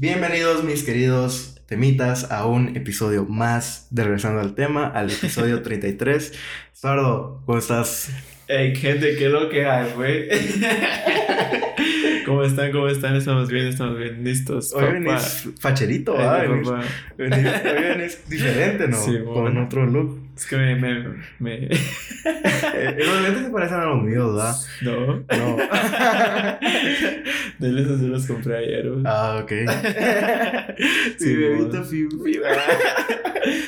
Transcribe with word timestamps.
Bienvenidos 0.00 0.62
mis 0.62 0.84
queridos 0.84 1.60
temitas 1.66 2.30
a 2.30 2.46
un 2.46 2.76
episodio 2.76 3.24
más 3.24 3.88
de 3.90 4.04
Regresando 4.04 4.40
al 4.40 4.54
tema, 4.54 4.86
al 4.86 5.10
episodio 5.10 5.60
33. 5.64 6.32
Sardo, 6.72 7.42
¿cómo 7.44 7.58
estás? 7.58 8.10
Hey, 8.46 8.76
gente, 8.76 9.16
¿qué 9.16 9.26
es 9.26 9.32
lo 9.32 9.48
que 9.48 9.66
hay, 9.66 9.90
güey? 9.96 10.28
¿Cómo 12.26 12.44
están? 12.44 12.70
¿Cómo 12.70 12.86
están? 12.88 13.16
Estamos 13.16 13.48
bien, 13.48 13.66
estamos 13.66 13.98
bien, 13.98 14.22
listos. 14.22 14.72
Hoy 14.72 14.84
venís 14.92 15.48
facherito, 15.58 16.12
¿verdad? 16.12 16.42
Ay, 16.42 16.48
Venís- 16.48 17.64
hoy 17.64 17.82
venís 17.82 18.28
diferente, 18.28 18.86
¿no? 18.86 18.96
Sí, 18.96 19.18
Con 19.24 19.34
bueno. 19.42 19.64
otro 19.64 19.84
look. 19.84 20.17
Es 20.38 20.46
que 20.46 20.56
me... 20.56 20.76
me, 20.76 21.04
me... 21.40 21.66
Los 21.66 23.22
lentes 23.22 23.42
se 23.42 23.50
parecen 23.50 23.80
a 23.80 23.86
los 23.86 24.02
míos, 24.04 24.36
¿verdad? 24.36 24.54
No. 24.82 25.16
No. 25.36 25.56
De 27.58 27.82
esos 27.82 27.98
se 27.98 28.06
los 28.06 28.24
compré 28.24 28.58
ayer, 28.58 28.88
güey. 28.88 29.02
ah, 29.04 29.40
ok. 29.42 29.50
Sí, 31.18 31.34
bebito. 31.34 31.82
Fiu. 31.82 32.08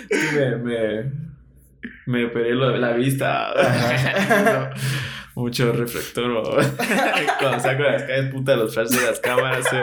Es 0.08 0.30
que 0.30 0.36
me, 0.36 0.56
me, 0.58 1.10
me 2.06 2.24
operé 2.26 2.54
la 2.54 2.92
vista. 2.92 3.52
Mucho 5.40 5.72
reflector. 5.72 6.30
o- 6.30 6.42
Cuando 7.40 7.60
saco 7.60 7.82
las 7.82 8.02
calles, 8.02 8.30
puta, 8.32 8.56
los 8.56 8.74
flashes 8.74 9.00
de 9.00 9.06
las 9.06 9.20
cámaras, 9.20 9.66
eh, 9.72 9.80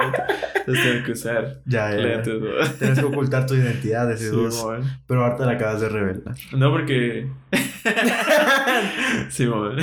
los 0.68 0.78
tengo 0.82 1.04
que 1.06 1.12
usar. 1.14 1.60
Ya, 1.66 1.90
ya. 1.92 1.98
Lentes, 1.98 2.40
¿no? 2.40 2.50
Tienes 2.80 3.00
que 3.00 3.06
ocultar 3.06 3.46
tu 3.46 3.56
identidad, 3.56 4.08
decís 4.10 4.30
Sí. 4.30 4.68
Pero 5.08 5.26
ahorita 5.26 5.46
la 5.46 5.52
acabas 5.54 5.82
de 5.82 5.90
revelar. 5.90 6.36
No, 6.54 6.72
porque. 6.72 7.28
Simón. 9.30 9.78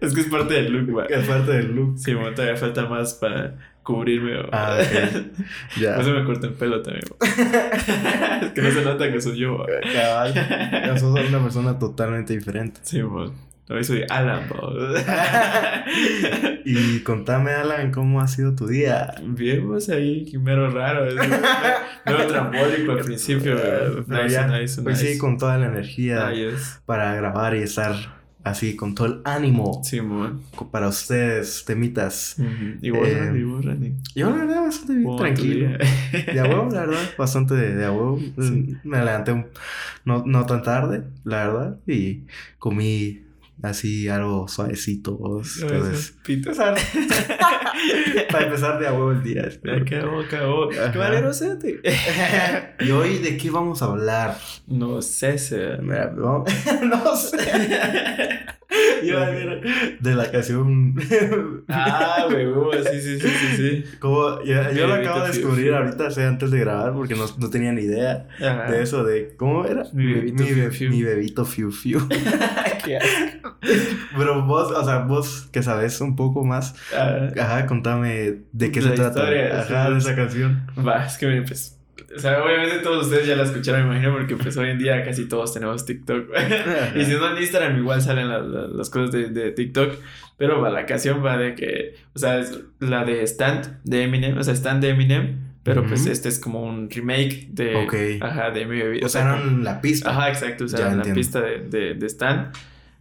es 0.00 0.14
que 0.14 0.20
es 0.20 0.26
parte 0.28 0.54
del 0.54 0.72
look, 0.72 0.90
güey. 0.92 1.06
Es 1.10 1.26
parte 1.26 1.52
del 1.52 1.74
look. 1.74 1.98
Simón, 1.98 2.34
todavía 2.34 2.56
falta 2.56 2.86
más 2.86 3.14
para 3.14 3.54
cubrirme. 3.88 4.32
Ah, 4.52 4.78
ok. 4.78 5.22
Ya. 5.80 5.94
Por 5.94 6.02
eso 6.02 6.12
me 6.12 6.24
corté 6.24 6.46
el 6.48 6.52
pelo 6.52 6.82
también. 6.82 7.04
es 8.42 8.50
que 8.52 8.60
no 8.62 8.70
se 8.70 8.84
nota 8.84 9.10
que 9.10 9.20
soy 9.20 9.38
yo. 9.38 9.64
Cabal. 9.94 10.34
Ya 10.34 10.96
sos 10.98 11.18
una 11.28 11.42
persona 11.42 11.78
totalmente 11.78 12.34
diferente. 12.34 12.80
Simón. 12.82 13.32
Hoy 13.70 13.84
soy 13.84 14.02
Alan. 14.08 14.42
Y 16.64 17.00
contame, 17.00 17.50
Alan, 17.52 17.90
¿cómo 17.92 18.20
ha 18.20 18.26
sido 18.26 18.54
tu 18.54 18.66
día? 18.66 19.14
Bien, 19.22 19.66
pues 19.66 19.88
ahí, 19.90 20.30
mero 20.38 20.70
raro. 20.70 21.04
Mero 22.06 22.26
trambólico 22.26 22.92
al 22.92 22.98
principio. 23.00 23.56
Pero 24.08 24.22
Nice, 24.24 24.34
ya, 24.34 24.46
nice, 24.46 24.80
Hoy 24.84 24.96
sí, 24.96 25.04
nice. 25.06 25.18
con 25.18 25.36
toda 25.38 25.58
la 25.58 25.66
energía 25.66 26.30
Nice. 26.30 26.80
para 26.86 27.14
grabar 27.14 27.56
y 27.56 27.62
estar 27.62 28.17
así, 28.50 28.76
con 28.76 28.94
todo 28.94 29.06
el 29.06 29.20
ánimo 29.24 29.80
Simón. 29.84 30.40
para 30.70 30.88
ustedes, 30.88 31.64
temitas. 31.66 32.36
Ujú. 32.38 32.78
Y 32.82 32.90
vos, 32.90 33.08
Eh. 33.08 33.92
Yo, 34.14 34.30
la 34.30 34.36
verdad, 34.36 34.62
bastante 34.62 34.92
bien, 34.94 35.04
¿Cómo 35.04 35.18
va 35.18 35.18
tu 35.18 35.34
tranquilo. 35.34 35.68
De 36.34 36.42
huevo, 36.42 36.68
la 36.72 36.80
verdad, 36.86 37.00
bastante 37.18 37.54
de, 37.54 37.74
de 37.74 37.88
huevo. 37.90 38.18
Sí. 38.40 38.76
Me 38.84 38.98
levanté 38.98 39.32
un- 39.32 39.46
no, 40.04 40.24
no 40.26 40.46
tan 40.46 40.62
tarde, 40.62 41.04
la 41.24 41.46
verdad, 41.46 41.78
y 41.86 42.22
comí 42.58 43.22
así 43.62 44.08
algo 44.08 44.46
suavecito. 44.48 45.18
Entonces, 45.60 46.16
Pito. 46.24 46.50
para 48.30 48.44
empezar 48.46 48.78
de 48.78 48.86
a 48.88 48.92
huevo 48.92 49.12
el 49.12 49.22
día. 49.22 49.42
espero. 49.42 49.76
Acabó, 49.84 50.20
acabó. 50.20 50.70
Ajá. 50.72 50.92
¿Qué 50.92 50.98
valero 50.98 51.32
sete? 51.32 51.80
¿Y 52.80 52.90
hoy 52.90 53.18
de 53.18 53.36
qué 53.36 53.50
vamos 53.50 53.82
a 53.82 53.86
hablar? 53.86 54.36
No 54.66 55.00
sé, 55.02 55.38
se. 55.38 55.76
Mira, 55.82 56.12
no, 56.16 56.44
no 56.84 57.16
sé. 57.16 57.36
Ver. 59.02 59.62
De 60.00 60.14
la 60.14 60.30
canción. 60.30 60.94
Ah, 61.68 62.26
huevo, 62.28 62.70
sí, 62.74 63.00
sí, 63.00 63.18
sí, 63.20 63.28
sí, 63.28 63.56
sí. 63.56 63.84
Como, 63.98 64.42
ya- 64.44 64.70
yo 64.72 64.86
lo 64.86 64.94
Bebito 64.94 65.10
acabo 65.10 65.26
de 65.26 65.32
descubrir 65.32 65.66
Fiu. 65.66 65.76
ahorita, 65.76 66.10
sí, 66.10 66.20
antes 66.20 66.50
de 66.50 66.58
grabar, 66.60 66.92
porque 66.92 67.14
no, 67.14 67.24
no 67.38 67.48
tenía 67.50 67.72
ni 67.72 67.82
idea 67.82 68.28
Ajá. 68.40 68.70
de 68.70 68.82
eso, 68.82 69.04
de 69.04 69.34
cómo 69.36 69.64
era. 69.64 69.84
Mi 69.92 70.12
bebito 70.12 70.42
mi, 70.44 70.70
Fiu. 70.70 70.90
mi 70.90 71.02
bebito 71.02 71.44
fiu 71.44 71.70
fiu. 71.70 72.00
Qué 72.88 72.96
asco. 72.96 73.56
Pero 74.16 74.44
vos, 74.46 74.70
o 74.72 74.84
sea, 74.84 74.98
vos 75.00 75.48
que 75.52 75.62
sabes 75.62 76.00
un 76.00 76.16
poco 76.16 76.44
más, 76.44 76.74
Ah, 76.96 77.28
ajá, 77.40 77.66
contame 77.66 78.36
de 78.52 78.72
qué 78.72 78.82
se 78.82 78.90
trata. 78.90 79.20
historia, 79.20 79.60
ajá, 79.60 79.86
sí. 79.86 79.92
de 79.92 79.98
esa 79.98 80.16
canción. 80.16 80.66
Va, 80.86 81.04
es 81.06 81.18
que 81.18 81.26
miren, 81.26 81.44
pues. 81.44 81.74
O 82.16 82.18
sea, 82.18 82.42
obviamente 82.42 82.78
todos 82.78 83.04
ustedes 83.06 83.26
ya 83.26 83.36
la 83.36 83.42
escucharon, 83.42 83.82
me 83.86 83.94
imagino, 83.96 84.12
porque 84.16 84.34
pues 84.36 84.56
hoy 84.56 84.70
en 84.70 84.78
día 84.78 85.04
casi 85.04 85.28
todos 85.28 85.52
tenemos 85.52 85.84
TikTok. 85.84 86.24
y 86.96 87.04
si 87.04 87.12
no 87.12 87.30
en 87.36 87.42
Instagram, 87.42 87.76
igual 87.78 88.00
salen 88.00 88.28
la- 88.28 88.38
la- 88.40 88.66
las 88.68 88.88
cosas 88.88 89.12
de, 89.12 89.28
de 89.28 89.52
TikTok. 89.52 89.94
Pero 90.38 90.60
va, 90.60 90.70
la 90.70 90.86
canción 90.86 91.22
va 91.24 91.36
de 91.36 91.54
que, 91.54 91.96
o 92.14 92.18
sea, 92.18 92.38
es 92.38 92.58
la 92.80 93.04
de 93.04 93.22
Stand 93.26 93.80
de 93.84 94.04
Eminem, 94.04 94.38
o 94.38 94.42
sea, 94.42 94.54
Stand 94.54 94.82
de 94.82 94.90
Eminem. 94.90 95.48
Pero 95.64 95.84
pues 95.84 96.02
Ujú. 96.02 96.12
este 96.12 96.30
es 96.30 96.38
como 96.38 96.62
un 96.62 96.88
remake 96.88 97.48
de. 97.50 97.74
Ok. 97.76 97.94
Ajá, 98.22 98.50
de 98.52 98.64
mi 98.64 98.78
bebé. 98.78 99.00
O 99.04 99.08
sea, 99.10 99.36
la 99.60 99.80
pista. 99.82 100.08
Ajá, 100.10 100.30
exacto, 100.30 100.64
o 100.64 100.68
sea, 100.68 100.78
Ya 100.78 100.84
la 100.86 100.92
entiendo. 100.94 101.14
pista 101.18 101.40
de, 101.42 101.58
de, 101.68 101.94
de 101.94 102.06
Stan. 102.06 102.52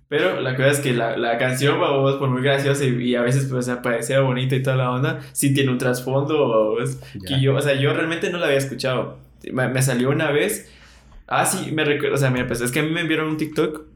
Pero 0.09 0.39
la 0.39 0.55
cosa 0.55 0.69
es 0.69 0.79
que 0.79 0.93
la, 0.93 1.17
la 1.17 1.37
canción, 1.37 1.79
vamos, 1.81 2.15
por 2.15 2.29
muy 2.29 2.41
graciosa 2.41 2.85
y, 2.85 3.09
y 3.09 3.15
a 3.15 3.21
veces 3.21 3.47
pues, 3.51 3.69
parecía 3.83 4.21
bonita 4.21 4.55
y 4.55 4.63
toda 4.63 4.77
la 4.77 4.91
onda, 4.91 5.19
sí 5.33 5.53
tiene 5.53 5.71
un 5.71 5.77
trasfondo, 5.77 6.47
vamos, 6.47 6.97
que 7.25 7.41
yo, 7.41 7.55
o 7.55 7.61
sea, 7.61 7.73
yo 7.73 7.93
realmente 7.93 8.29
no 8.29 8.37
la 8.37 8.45
había 8.45 8.57
escuchado. 8.57 9.17
Me, 9.51 9.67
me 9.67 9.81
salió 9.81 10.09
una 10.09 10.31
vez. 10.31 10.71
Ah, 11.27 11.45
sí, 11.45 11.71
me 11.73 11.83
recuerdo, 11.83 12.15
o 12.15 12.17
sea, 12.17 12.29
mira, 12.29 12.47
pues 12.47 12.61
es 12.61 12.71
que 12.71 12.79
a 12.79 12.83
mí 12.83 12.89
me 12.89 13.01
enviaron 13.01 13.27
un 13.27 13.37
TikTok 13.37 13.86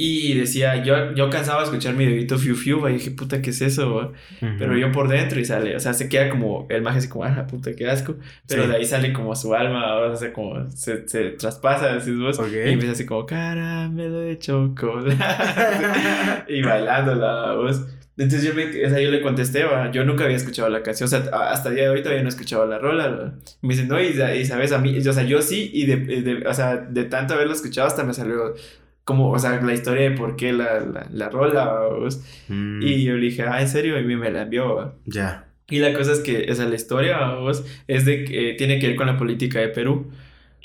y 0.00 0.34
decía, 0.34 0.84
yo, 0.84 1.12
yo 1.14 1.28
cansaba 1.28 1.58
de 1.58 1.64
escuchar 1.64 1.94
mi 1.94 2.06
bebito 2.06 2.38
Fiu 2.38 2.54
Fiu, 2.54 2.88
y 2.88 2.92
dije, 2.92 3.10
puta, 3.10 3.42
¿qué 3.42 3.50
es 3.50 3.60
eso? 3.60 3.92
va?" 3.96 4.06
Ujú. 4.06 4.56
Pero 4.58 4.78
yo 4.78 4.92
por 4.92 5.08
dentro 5.08 5.40
y 5.40 5.44
sale, 5.44 5.74
o 5.74 5.80
sea, 5.80 5.92
se 5.92 6.08
queda 6.08 6.30
como 6.30 6.66
el 6.70 6.82
maje 6.82 6.98
así 6.98 7.08
como, 7.08 7.24
ah, 7.24 7.46
puta, 7.50 7.74
qué 7.74 7.88
asco. 7.90 8.14
Pero 8.46 8.62
Sí. 8.62 8.68
de 8.70 8.76
ahí 8.76 8.84
sale 8.84 9.12
como 9.12 9.34
su 9.34 9.52
alma, 9.54 9.96
o 9.96 10.14
sea, 10.16 10.32
como 10.32 10.70
se, 10.70 11.08
se 11.08 11.30
traspasa, 11.30 11.94
decís 11.94 12.16
vos. 12.16 12.38
Ok. 12.38 12.46
Y 12.52 12.70
empieza 12.70 12.92
así 12.92 13.04
como, 13.06 13.26
caramelo 13.26 14.20
de 14.20 14.38
chocolate. 14.38 15.16
y 16.48 16.62
bailando 16.62 17.14
la 17.16 17.52
voz. 17.54 17.84
Entonces 18.16 18.42
yo, 18.48 18.54
me, 18.54 18.64
o 18.84 18.88
sea, 18.90 19.00
yo 19.00 19.10
le 19.10 19.20
contesté, 19.22 19.62
va, 19.64 19.90
yo 19.92 20.04
nunca 20.04 20.24
había 20.24 20.36
escuchado 20.36 20.68
la 20.68 20.82
canción, 20.82 21.06
o 21.06 21.08
sea, 21.10 21.20
hasta 21.50 21.68
el 21.68 21.76
día 21.76 21.84
de 21.84 21.90
hoy 21.90 22.02
todavía 22.02 22.22
no 22.22 22.28
he 22.28 22.30
escuchado 22.30 22.66
la 22.66 22.78
rola. 22.78 23.08
va. 23.08 23.32
Me 23.62 23.74
dicen, 23.74 23.86
no, 23.88 24.00
y, 24.00 24.06
y 24.08 24.44
sabes, 24.44 24.72
a 24.72 24.78
mí, 24.78 24.96
o 24.98 25.12
sea, 25.12 25.22
yo 25.22 25.40
sí, 25.40 25.70
y 25.72 25.86
de, 25.86 25.96
de- 26.22 26.46
o 26.46 26.52
sea, 26.54 26.76
de 26.78 27.04
tanto 27.04 27.34
haberlo 27.34 27.52
escuchado 27.52 27.86
hasta 27.86 28.02
me 28.02 28.12
salió 28.14 28.54
como, 29.08 29.30
o 29.30 29.38
sea, 29.38 29.58
la 29.62 29.72
historia 29.72 30.10
de 30.10 30.16
por 30.16 30.36
qué 30.36 30.52
la, 30.52 30.80
la, 30.80 31.08
la 31.10 31.28
rola. 31.30 31.80
Mm, 32.48 32.82
Y 32.82 33.04
yo 33.04 33.14
le 33.14 33.22
dije, 33.22 33.42
ah, 33.42 33.62
¿en 33.62 33.68
serio? 33.68 33.98
Y 33.98 34.04
me 34.04 34.30
la 34.30 34.42
envió. 34.42 34.96
Ya. 35.06 35.46
Y 35.70 35.78
la 35.78 35.94
cosa 35.94 36.12
es 36.12 36.20
que, 36.20 36.46
o 36.50 36.54
sea, 36.54 36.66
la 36.66 36.74
historia, 36.76 37.16
vamos, 37.16 37.64
es 37.86 38.04
de 38.04 38.24
que 38.24 38.50
eh, 38.50 38.54
tiene 38.54 38.78
que 38.78 38.88
ver 38.88 38.96
con 38.96 39.06
la 39.06 39.16
política 39.16 39.60
de 39.60 39.68
Perú. 39.68 40.10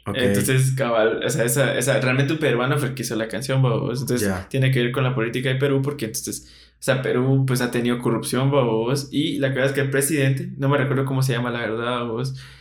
Ok. 0.06 0.18
Entonces, 0.20 0.74
cabal, 0.78 1.22
o 1.26 1.30
sea, 1.30 1.46
esa, 1.46 1.78
esa, 1.78 2.02
realmente 2.02 2.34
un 2.34 2.40
peruano 2.40 2.78
fue 2.78 2.90
el 2.90 2.94
que 2.96 3.04
hizo 3.04 3.16
la 3.16 3.30
canción, 3.30 3.62
vamos. 3.62 4.02
Entonces, 4.02 4.28
Ya. 4.28 4.46
tiene 4.50 4.70
que 4.72 4.82
ver 4.84 4.92
con 4.92 5.06
la 5.06 5.16
política 5.16 5.48
de 5.48 5.56
Perú 5.56 5.82
porque 5.82 6.06
entonces, 6.06 6.52
sea, 6.84 7.02
Perú 7.02 7.46
pues 7.48 7.62
ha 7.62 7.72
tenido 7.72 8.00
corrupción, 8.00 8.52
vamos. 8.52 9.08
Y 9.12 9.38
la 9.40 9.54
cosa 9.54 9.66
es 9.68 9.72
que 9.72 9.82
el 9.82 9.90
presidente, 9.90 10.50
no 10.58 10.68
me 10.70 10.78
recuerdo 10.78 11.06
cómo 11.06 11.22
se 11.24 11.32
llama 11.34 11.50
la 11.50 11.60
verdad, 11.62 12.02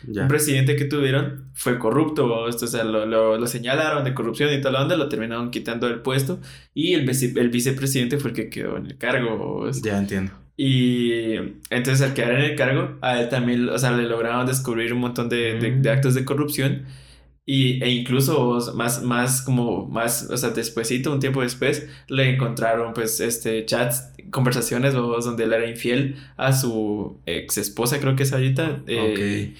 ya. 0.06 0.22
Un 0.22 0.28
presidente 0.28 0.76
que 0.76 0.84
tuvieron 0.84 1.46
fue 1.54 1.78
corrupto, 1.78 2.28
vamos. 2.28 2.62
O 2.62 2.66
sea, 2.66 2.84
lo, 2.84 3.04
lo, 3.04 3.36
lo 3.36 3.46
señalaron 3.46 4.04
de 4.04 4.14
corrupción 4.14 4.52
y 4.54 4.60
toda 4.60 4.72
la 4.72 4.82
onda, 4.82 4.96
lo 4.96 5.08
terminaron 5.08 5.50
quitando 5.50 5.88
del 5.88 6.00
puesto. 6.02 6.38
Y 6.72 6.94
el, 6.94 7.04
vice- 7.06 7.34
el 7.36 7.48
vicepresidente 7.50 8.18
fue 8.18 8.30
el 8.30 8.36
que 8.36 8.48
quedó 8.48 8.76
en 8.76 8.86
el 8.86 8.96
cargo, 8.98 9.36
vamos. 9.38 9.82
Ya 9.82 9.98
entiendo. 9.98 10.32
Y 10.56 11.32
entonces 11.70 12.02
al 12.02 12.14
quedar 12.14 12.32
en 12.34 12.42
el 12.42 12.54
cargo, 12.56 12.98
a 13.00 13.20
él 13.20 13.28
también, 13.28 13.68
o 13.68 13.78
sea, 13.78 13.90
le 13.92 14.04
lograron 14.04 14.46
descubrir 14.46 14.92
un 14.92 15.00
montón 15.00 15.28
de, 15.28 15.54
de- 15.58 15.70
de 15.72 15.90
Mm. 15.90 15.94
actos 15.94 16.14
de 16.14 16.24
corrupción. 16.24 16.84
Y, 17.44 17.82
e 17.82 17.91
incluso 17.91 18.72
más, 18.76 19.03
más 19.03 19.42
como, 19.42 19.88
más, 19.88 20.30
o 20.30 20.36
sea, 20.36 20.50
despuesito, 20.50 21.12
un 21.12 21.19
tiempo 21.19 21.42
después, 21.42 21.88
le 22.08 22.30
encontraron 22.30 22.94
pues 22.94 23.19
este 23.20 23.64
chats, 23.66 24.12
conversaciones 24.31 24.94
donde 24.94 25.43
él 25.44 25.52
era 25.52 25.66
infiel 25.69 26.16
a 26.37 26.52
su 26.52 27.19
ex 27.26 27.58
esposa, 27.58 27.99
creo 27.99 28.14
que 28.14 28.22
es 28.22 28.32
ahorita. 28.32 28.82
eh, 28.87 29.55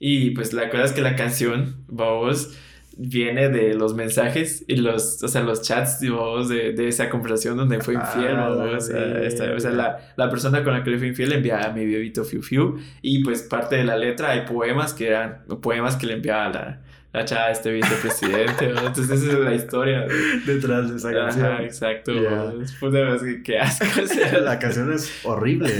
Y 0.00 0.30
pues 0.30 0.52
la 0.52 0.68
cosa 0.68 0.84
es 0.84 0.92
que 0.92 1.00
la 1.00 1.14
canción, 1.14 1.76
vamos, 1.86 2.56
viene 2.96 3.48
de 3.48 3.74
los 3.74 3.94
mensajes 3.94 4.64
y 4.66 4.74
los, 4.76 5.22
o 5.22 5.28
sea, 5.28 5.42
los 5.42 5.62
chats, 5.62 5.98
vamos, 6.10 6.48
de, 6.48 6.72
de 6.72 6.88
esa 6.88 7.08
conversación 7.08 7.56
donde 7.56 7.78
fue 7.80 7.94
infiel, 7.94 8.34
Ah, 8.36 8.48
vamos, 8.48 8.58
la 8.72 8.76
o 8.78 8.80
sea, 8.80 9.22
esta- 9.24 9.52
o 9.54 9.60
sea, 9.60 9.70
la, 9.70 10.12
la 10.16 10.28
persona 10.28 10.64
con 10.64 10.72
la 10.72 10.82
que 10.82 10.90
le 10.90 10.98
fue 10.98 11.06
infiel 11.06 11.28
le 11.30 11.36
enviaba 11.36 11.66
a 11.66 11.72
mi 11.72 11.86
bebito 11.86 12.24
Fiu 12.24 12.42
Fiu 12.42 12.78
y 13.00 13.22
pues 13.22 13.42
parte 13.42 13.76
de 13.76 13.84
la 13.84 13.96
letra 13.96 14.30
hay 14.32 14.40
poemas 14.44 14.92
que 14.92 15.06
eran 15.06 15.44
poemas 15.62 15.94
que 15.94 16.06
le 16.08 16.14
enviaba 16.14 16.48
la, 16.48 16.82
la 17.12 17.24
chava 17.24 17.50
este 17.50 17.72
vicepresidente, 17.72 18.68
¿no? 18.68 18.86
entonces 18.86 19.22
esa 19.22 19.32
es 19.32 19.38
la 19.38 19.54
historia. 19.54 20.06
Detrás 20.46 20.90
de 20.90 20.96
esa 20.96 21.12
canción. 21.12 21.46
Ajá, 21.46 21.62
exacto. 21.62 22.12
Ya. 22.12 22.52
Puta, 22.78 23.14
es 23.14 23.22
que 23.22 23.42
qué 23.42 23.58
asco. 23.58 23.86
o 24.02 24.06
sea, 24.06 24.38
La 24.40 24.58
canción 24.58 24.92
es 24.92 25.10
horrible. 25.24 25.72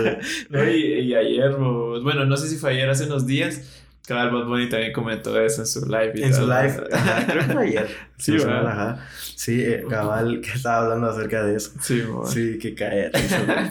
no, 0.50 0.64
y, 0.70 0.76
y 1.00 1.14
ayer, 1.14 1.50
o- 1.52 2.00
bueno, 2.02 2.24
no 2.24 2.36
sé 2.36 2.48
si 2.48 2.56
fue 2.56 2.70
ayer, 2.70 2.88
hace 2.88 3.04
unos 3.06 3.26
días, 3.26 3.82
Cabal 4.06 4.30
Bad 4.30 4.44
Bunny 4.46 4.68
también 4.68 4.92
comentó 4.92 5.40
eso 5.40 5.62
en 5.62 5.66
su 5.66 5.84
live. 5.86 6.12
Y 6.14 6.22
En 6.22 6.32
su 6.32 6.42
todo. 6.46 6.62
live, 6.62 6.84
ajá, 6.92 7.26
creo 7.32 7.46
que 7.46 7.52
fue 7.52 7.62
ayer. 7.66 7.88
Sí, 8.18 8.32
¿verdad? 8.32 8.66
ajá. 8.68 9.06
Sí, 9.34 9.62
eh, 9.62 9.84
cabal, 9.90 10.40
que 10.40 10.50
estaba 10.50 10.84
hablando 10.84 11.08
acerca 11.10 11.42
de 11.44 11.56
eso. 11.56 11.72
Sí, 11.80 12.02
man. 12.08 12.26
Sí, 12.26 12.58
que 12.58 12.74
cae. 12.74 13.10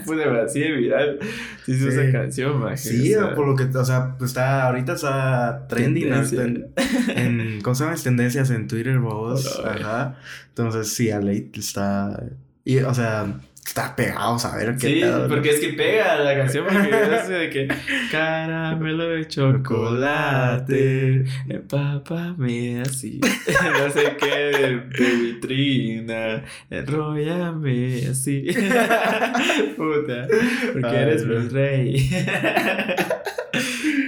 Pude 0.05 0.27
ver 0.27 0.45
así 0.45 0.59
de 0.61 0.71
viral. 0.73 1.19
Sí, 1.65 1.71
hizo 1.71 1.89
Sí. 1.89 1.97
esa 1.99 2.11
canción, 2.11 2.59
man. 2.59 2.77
Sí, 2.77 3.15
o 3.15 3.19
sea, 3.25 3.33
por 3.35 3.47
lo 3.47 3.55
que, 3.55 3.63
o 3.77 3.85
sea, 3.85 4.15
pues 4.17 4.31
está, 4.31 4.67
ahorita 4.67 4.93
está 4.93 5.65
trending 5.67 6.13
en, 6.13 6.67
en, 7.15 7.61
¿cómo 7.61 7.73
se 7.75 7.83
llama? 7.85 7.95
Tendencias 7.95 8.49
en 8.51 8.67
Twitter, 8.67 8.99
vos, 8.99 9.59
ajá. 9.65 10.17
Entonces, 10.49 10.93
sí, 10.93 11.09
a 11.11 11.19
late 11.19 11.49
está, 11.55 12.23
y, 12.63 12.77
o 12.79 12.93
sea, 12.93 13.25
está 13.65 13.95
pegado, 13.95 14.37
a 14.43 14.55
ver 14.57 14.75
qué 14.77 14.87
Sí, 14.87 14.99
pedo, 15.01 15.23
¿no? 15.23 15.27
porque 15.27 15.49
es 15.49 15.59
que 15.59 15.69
pega 15.73 16.15
la 16.17 16.35
canción 16.35 16.65
porque 16.65 16.89
es 17.15 17.27
de 17.27 17.49
que 17.49 17.67
caramelo 18.11 19.09
de 19.09 19.27
chocolate, 19.27 21.25
empápame 21.49 22.81
así, 22.81 23.19
no 23.79 23.89
sé 23.89 24.15
qué, 24.19 24.35
de 24.97 25.15
vitrina, 25.15 26.43
enróllame 26.69 28.07
así, 28.09 28.45
puta, 29.75 30.27
porque 30.73 30.87
Ay, 30.87 30.95
eres 30.95 31.25
mi 31.25 31.47
rey. 31.49 32.09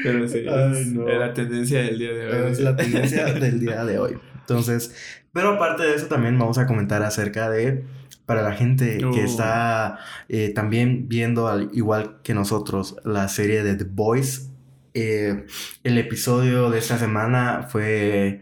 Pero 0.04 0.28
sí, 0.28 0.46
Ay, 0.48 0.72
es, 0.82 0.88
no. 0.88 1.08
es 1.10 1.18
la 1.20 1.34
tendencia 1.34 1.82
del 1.82 1.98
día 2.00 2.14
de 2.14 2.28
hoy. 2.28 2.52
Es 2.52 2.60
la 2.60 2.76
tendencia 2.76 3.26
del 3.26 3.60
día 3.60 3.84
de 3.84 4.00
hoy. 4.00 4.18
Entonces, 4.40 4.96
pero 5.34 5.54
aparte 5.56 5.84
de 5.84 5.96
eso 5.96 6.06
también 6.08 6.38
vamos 6.40 6.58
a 6.58 6.66
comentar 6.68 7.04
acerca 7.04 7.50
de, 7.50 7.84
para 8.28 8.44
la 8.44 8.54
gente 8.54 9.04
Uh. 9.04 9.12
que 9.12 9.24
está 9.24 9.98
eh, 10.30 10.52
también 10.54 11.08
viendo 11.10 11.48
al 11.48 11.72
igual 11.74 12.18
que 12.24 12.36
nosotros 12.36 12.98
la 13.06 13.28
serie 13.30 13.64
de 13.64 13.76
The 13.76 13.86
Boys, 13.86 14.52
eh, 14.94 15.46
el 15.84 15.98
episodio 15.98 16.70
de 16.70 16.78
esta 16.80 17.00
semana 17.00 17.64
fue, 17.70 18.42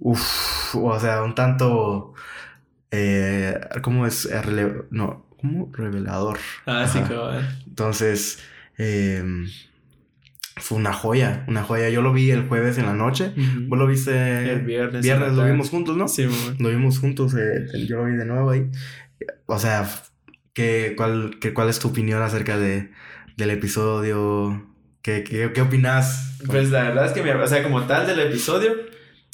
uff, 0.00 0.74
o 0.76 0.98
sea, 1.00 1.22
un 1.22 1.34
tanto, 1.36 2.14
eh, 2.90 3.60
¿cómo 3.82 4.06
es? 4.06 4.26
Eh, 4.26 4.74
no, 4.90 5.26
¿cómo? 5.40 5.70
Revelador. 5.72 6.38
Ah, 6.66 6.86
sí, 6.90 6.98
Ajá. 6.98 7.08
cabal. 7.08 7.58
Entonces, 7.68 8.40
eh, 8.78 9.22
fue 10.56 10.76
una 10.78 10.92
joya, 10.92 11.44
una 11.48 11.62
joya. 11.62 11.88
Yo 11.88 12.02
lo 12.02 12.12
vi 12.12 12.30
el 12.30 12.46
jueves 12.46 12.76
en 12.78 12.86
la 12.86 12.94
noche. 12.94 13.32
¿Vos 13.68 13.78
lo 13.78 13.86
viste? 13.86 14.52
El 14.52 14.60
viernes. 14.62 15.02
Viernes 15.02 15.32
lo 15.32 15.44
vimos 15.46 15.70
juntos, 15.70 15.96
¿no? 15.96 16.06
Sí, 16.08 16.24
mamá. 16.26 16.56
Lo 16.58 16.68
vimos 16.68 16.98
juntos, 16.98 17.34
eh, 17.34 17.66
yo 17.86 17.96
lo 17.98 18.04
vi 18.06 18.12
de 18.16 18.26
nuevo 18.26 18.50
ahí. 18.50 18.70
O 19.46 19.58
sea, 19.58 19.88
¿qué, 20.54 20.94
cuál, 20.96 21.38
qué, 21.40 21.52
¿cuál 21.54 21.68
es 21.68 21.78
tu 21.78 21.88
opinión 21.88 22.22
acerca 22.22 22.58
de, 22.58 22.90
del 23.36 23.50
episodio? 23.50 24.66
¿Qué, 25.02 25.24
qué, 25.24 25.50
qué 25.52 25.60
opinas? 25.62 26.36
Pues 26.46 26.70
la 26.70 26.82
verdad 26.84 27.06
es 27.06 27.12
que, 27.12 27.22
me, 27.22 27.34
o 27.34 27.46
sea, 27.46 27.62
como 27.62 27.82
tal 27.86 28.06
del 28.06 28.20
episodio, 28.20 28.74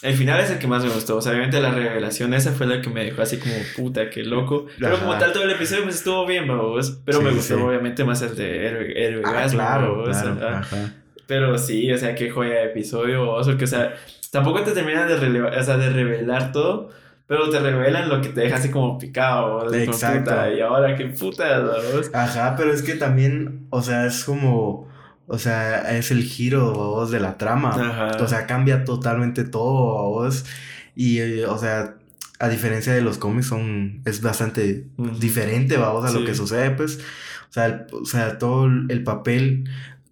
el 0.03 0.15
final 0.15 0.41
es 0.41 0.50
el 0.50 0.59
que 0.59 0.67
más 0.67 0.85
me 0.85 0.91
gustó. 0.91 1.17
O 1.17 1.21
sea, 1.23 1.33
obviamente 1.33 1.61
la 1.61 1.71
revelación 1.73 2.35
esa 2.35 2.53
fue 2.53 2.67
la 2.67 2.81
que 2.81 2.91
me 2.91 3.05
dejó 3.05 3.23
así 3.23 3.38
como 3.38 3.55
puta, 3.77 4.11
qué 4.11 4.23
loco. 4.23 4.67
Pero 4.79 4.94
Ajá. 4.97 5.05
como 5.05 5.19
tal 5.19 5.33
todo 5.33 5.43
el 5.44 5.50
episodio 5.50 5.85
pues 5.85 5.97
estuvo 5.97 6.27
bien, 6.27 6.47
babos. 6.47 7.00
Pero 7.05 7.19
Sí, 7.19 7.25
me 7.25 7.31
gustó 7.32 7.56
sí. 7.56 7.62
obviamente 7.62 8.05
más 8.05 8.23
el 8.23 8.37
de 8.37 8.67
Héroe, 8.67 9.05
Héroe 9.06 9.23
Ah, 9.27 9.32
Gasmo, 9.32 9.59
claro, 9.59 10.05
claro. 10.05 10.56
ajá. 10.59 10.94
Pero 11.27 11.59
sí, 11.59 11.91
o 11.93 11.99
sea, 11.99 12.15
qué 12.15 12.31
joya 12.31 12.55
de 12.55 12.65
episodio, 12.67 13.27
babos, 13.27 13.49
porque, 13.49 13.65
o 13.65 13.69
sea, 13.69 13.94
tampoco 14.31 14.62
te 14.62 14.71
terminan 14.73 15.09
de, 15.09 15.41
o 15.43 15.62
sea, 15.65 15.77
de 15.77 15.91
revelar 15.91 16.53
todo. 16.53 16.91
Pero 17.26 17.50
te 17.50 17.58
revelan 17.58 18.08
lo 18.08 18.20
que 18.20 18.28
te 18.28 18.43
deja 18.43 18.56
así 18.56 18.70
como 18.70 18.99
picado, 18.99 19.73
Exacto. 19.75 20.31
puta, 20.31 20.52
y 20.52 20.61
ahora 20.61 20.94
qué 20.96 21.06
puta, 21.06 21.58
babos. 21.58 22.11
Ajá, 22.12 22.55
pero 22.56 22.73
es 22.73 22.82
que 22.82 22.94
también, 22.94 23.67
o 23.70 23.82
sea, 23.82 24.06
es 24.06 24.23
como, 24.25 24.87
o 25.26 25.38
sea, 25.38 25.96
es 25.96 26.12
el 26.12 26.23
giro, 26.23 26.73
vos, 26.73 27.11
de 27.11 27.19
la 27.19 27.37
trama. 27.37 27.70
Ajá. 27.70 28.23
O 28.23 28.28
sea, 28.28 28.46
cambia 28.46 28.84
totalmente 28.84 29.43
todo, 29.44 30.08
vos. 30.11 30.44
Y, 30.94 31.19
eh, 31.19 31.46
o 31.46 31.58
sea, 31.58 31.96
a 32.38 32.49
diferencia 32.49 32.93
de 32.93 33.00
los 33.00 33.19
cómics, 33.19 33.46
son, 33.46 34.02
es 34.05 34.22
bastante 34.22 34.87
Ujú. 34.96 35.19
diferente, 35.19 35.76
vamos, 35.76 36.05
a 36.05 36.12
lo 36.17 36.25
que 36.25 36.34
sucede, 36.34 36.70
pues. 36.70 37.00
O 37.50 37.52
sea, 37.52 37.67
el, 37.67 37.87
o 37.93 38.05
sea, 38.05 38.38
todo 38.38 38.67
el 38.67 39.02
papel 39.02 39.64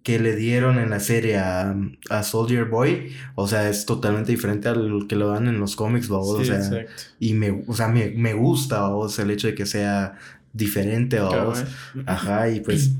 que 0.05 0.19
le 0.19 0.35
dieron 0.35 0.77
en 0.77 0.91
la 0.91 0.99
serie 0.99 1.39
a, 1.39 1.75
a 2.11 2.21
Soldier 2.23 2.65
Boy, 2.65 3.11
o 3.33 3.47
sea, 3.47 3.67
es 3.69 3.87
totalmente 3.87 4.31
diferente 4.31 4.69
al 4.69 5.07
que 5.09 5.15
lo 5.15 5.29
dan 5.29 5.47
en 5.47 5.59
los 5.59 5.75
cómics, 5.75 6.07
vamos. 6.09 6.29
o 6.29 6.39
Sí, 6.41 6.45
sea, 6.45 6.57
exacto. 6.57 6.91
y 7.19 7.33
me, 7.33 7.63
o 7.67 7.73
sea, 7.73 7.87
me, 7.87 8.11
me 8.11 8.35
gusta, 8.35 8.81
vamos, 8.81 9.17
el 9.17 9.31
hecho 9.31 9.47
de 9.47 9.55
que 9.55 9.65
sea 9.65 10.13
diferente, 10.53 11.19
vamos. 11.19 11.59
Cabal. 11.59 12.03
Ajá, 12.05 12.49
y 12.49 12.59
pues 12.61 12.91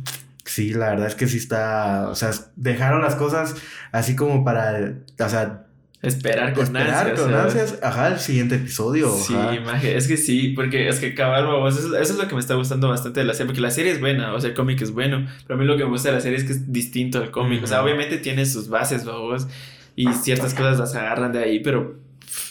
sí, 0.46 0.74
la 0.74 0.90
verdad 0.90 1.07
es 1.07 1.16
que 1.16 1.28
sí 1.28 1.38
está, 1.38 2.10
o 2.10 2.16
sea, 2.16 2.31
dejaron 2.56 3.04
las 3.04 3.16
cosas 3.16 3.56
así 3.92 4.16
como 4.16 4.44
para, 4.44 4.96
o 5.19 5.30
sea, 5.30 5.64
Esperar 6.06 6.54
con 6.54 6.63
esperar 6.63 7.07
ansias. 7.07 7.19
con 7.19 7.31
¿sabes? 7.31 7.56
ansias, 7.56 7.80
ajá, 7.84 8.07
el 8.10 8.19
siguiente 8.19 8.56
episodio, 8.56 9.12
Sí, 9.12 9.34
maje, 9.66 9.98
es 9.98 10.07
que 10.07 10.18
sí, 10.18 10.50
porque 10.50 10.88
es 10.88 11.00
que 11.00 11.13
cabal, 11.13 11.46
babos, 11.46 11.78
eso, 11.78 11.98
eso 11.98 12.13
es 12.13 12.19
lo 12.19 12.28
que 12.28 12.36
me 12.36 12.42
está 12.42 12.56
gustando 12.56 12.90
bastante 12.90 13.19
de 13.19 13.25
la 13.25 13.34
serie, 13.34 13.48
porque 13.48 13.62
la 13.62 13.72
serie 13.72 13.92
es 13.92 14.00
buena, 14.00 14.34
o 14.34 14.40
sea, 14.40 14.50
el 14.50 14.56
cómic 14.56 14.81
es 14.81 14.92
bueno, 14.92 15.25
pero 15.48 15.57
a 15.57 15.62
mí 15.62 15.66
lo 15.66 15.78
que 15.78 15.84
me 15.84 15.90
gusta 15.90 16.10
de 16.10 16.16
la 16.16 16.22
serie 16.22 16.38
es 16.38 16.44
que 16.44 16.54
es 16.54 16.72
distinto 16.72 17.18
al 17.19 17.31
cómic, 17.31 17.63
o 17.63 17.68
sea, 17.68 17.84
obviamente 17.84 18.18
tiene 18.18 18.46
sus 18.46 18.69
bases, 18.69 19.06
babos, 19.06 19.48
y 19.96 20.12
ciertas 20.13 20.54
cosas 20.54 20.80
las 20.80 20.96
agarran 20.96 21.31
de 21.31 21.40
ahí, 21.40 21.60
pero, 21.60 21.96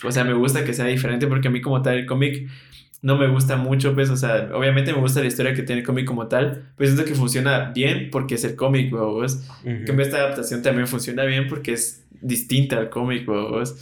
o 0.03 0.11
sea, 0.11 0.25
me 0.25 0.35
gusta 0.35 0.65
que 0.65 0.73
sea 0.73 0.87
diferente, 0.87 1.27
porque 1.27 1.49
a 1.49 1.51
mí 1.51 1.61
como 1.61 1.83
tal 1.83 1.99
el 1.99 2.07
cómic 2.07 2.49
no 3.05 3.19
me 3.19 3.29
gusta 3.29 3.57
mucho, 3.57 3.95
pues, 3.95 4.09
o 4.09 4.17
sea, 4.17 4.49
obviamente 4.55 4.93
me 4.95 4.99
gusta 4.99 5.21
la 5.21 5.27
historia 5.27 5.53
que 5.53 5.63
tiene 5.63 5.83
el 5.83 5.87
cómic 5.87 6.07
como 6.07 6.27
tal, 6.27 6.73
pero 6.75 6.91
siento 6.91 7.05
que 7.07 7.15
funciona 7.15 7.71
bien 7.71 8.09
porque 8.11 8.37
es 8.37 8.45
el 8.45 8.57
cómic, 8.57 8.87
en 8.87 8.97
Ujú. 8.97 9.85
cambio 9.87 10.07
esta 10.07 10.17
adaptación 10.17 10.63
también 10.63 10.87
funciona 10.89 11.23
bien 11.25 11.47
porque 11.47 11.75
es 11.75 12.03
distinta 12.23 12.79
al 12.79 12.89
cómic, 12.89 13.27
babos. 13.27 13.77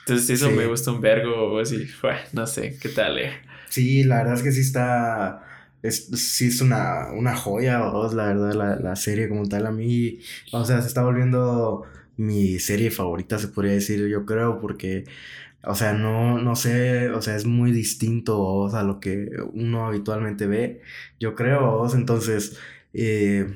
Entonces 0.00 0.28
eso 0.28 0.50
Sí. 0.50 0.54
me 0.56 0.66
gusta 0.66 0.92
un 0.92 1.00
vergo, 1.00 1.30
babos, 1.34 1.72
y 1.72 1.88
bueno, 2.02 2.18
no 2.34 2.46
sé, 2.46 2.76
¿qué 2.80 2.90
tal, 2.90 3.18
eh? 3.18 3.32
Sí, 3.70 4.04
la 4.04 4.18
verdad 4.18 4.34
es 4.34 4.42
que 4.42 4.52
sí 4.52 4.60
está, 4.60 5.42
es, 5.82 6.08
sí 6.08 6.48
es 6.48 6.60
una, 6.60 7.12
una 7.12 7.34
joya, 7.34 7.78
vamos, 7.78 8.12
la 8.12 8.26
verdad, 8.26 8.52
la, 8.52 8.76
la 8.76 8.94
serie 8.94 9.26
como 9.28 9.48
tal, 9.48 9.66
a 9.66 9.70
mí, 9.72 10.18
o 10.52 10.64
sea, 10.66 10.82
se 10.82 10.88
está 10.88 11.02
volviendo 11.02 11.84
mi 12.18 12.58
serie 12.58 12.90
favorita, 12.90 13.38
se 13.38 13.48
podría 13.48 13.72
decir, 13.72 14.06
yo 14.06 14.24
creo, 14.26 14.60
porque, 14.60 15.04
o 15.66 15.74
sea, 15.74 15.92
no, 15.92 16.38
no 16.38 16.56
sé, 16.56 17.10
o 17.10 17.20
sea, 17.22 17.36
es 17.36 17.44
muy 17.46 17.72
distinto, 17.72 18.38
vamos, 18.38 18.74
a 18.74 18.82
lo 18.82 19.00
que 19.00 19.28
uno 19.52 19.86
habitualmente 19.86 20.46
ve, 20.46 20.82
yo 21.20 21.34
creo, 21.34 21.60
vamos, 21.60 21.94
entonces, 21.94 22.58
eh, 22.92 23.46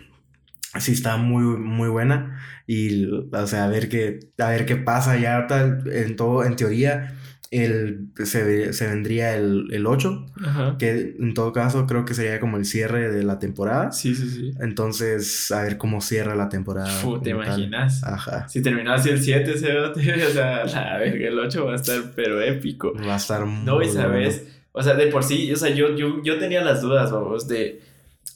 sí 0.78 0.92
está 0.92 1.16
muy, 1.16 1.44
muy 1.58 1.88
buena, 1.88 2.40
y, 2.66 3.06
o 3.06 3.46
sea, 3.46 3.64
a 3.64 3.68
ver 3.68 3.88
qué, 3.88 4.20
a 4.38 4.50
ver 4.50 4.66
qué 4.66 4.76
pasa 4.76 5.18
ya, 5.18 5.36
ahorita, 5.36 5.80
en 5.92 6.16
todo, 6.16 6.44
en 6.44 6.56
teoría, 6.56 7.16
el, 7.50 8.08
se, 8.24 8.72
se 8.72 8.86
vendría 8.86 9.34
el, 9.36 9.66
el 9.72 9.86
8, 9.86 10.26
Ajá. 10.44 10.76
que 10.78 11.16
en 11.18 11.34
todo 11.34 11.52
caso 11.52 11.86
creo 11.86 12.04
que 12.04 12.14
sería 12.14 12.38
como 12.38 12.56
el 12.58 12.64
cierre 12.64 13.10
de 13.10 13.24
la 13.24 13.38
temporada. 13.40 13.90
Sí, 13.90 14.14
sí, 14.14 14.28
sí. 14.30 14.52
Entonces, 14.60 15.50
a 15.50 15.62
ver 15.62 15.76
cómo 15.76 16.00
cierra 16.00 16.36
la 16.36 16.48
temporada. 16.48 16.86
Fu, 16.88 17.18
¿te 17.20 17.30
tal. 17.30 17.40
imaginas? 17.44 18.04
Ajá. 18.04 18.48
Si 18.48 18.62
terminaba 18.62 18.96
así 18.98 19.08
el 19.10 19.20
7, 19.20 19.52
ese 19.52 19.74
bote, 19.80 20.00
o 20.24 20.30
sea, 20.30 20.64
la 20.64 20.98
verga, 20.98 21.28
el 21.28 21.38
8 21.38 21.64
va 21.66 21.72
a 21.72 21.76
estar, 21.76 22.12
pero 22.14 22.40
épico. 22.40 22.92
Va 22.94 23.14
a 23.14 23.16
estar 23.16 23.44
muy 23.44 23.64
No, 23.64 23.82
y 23.82 23.86
bueno. 23.86 23.92
sabes, 24.00 24.44
o 24.72 24.82
sea, 24.82 24.94
de 24.94 25.08
por 25.08 25.24
sí, 25.24 25.52
o 25.52 25.56
sea, 25.56 25.70
yo, 25.70 25.96
yo, 25.96 26.22
yo 26.22 26.38
tenía 26.38 26.62
las 26.62 26.82
dudas, 26.82 27.10
vamos, 27.10 27.48
de, 27.48 27.80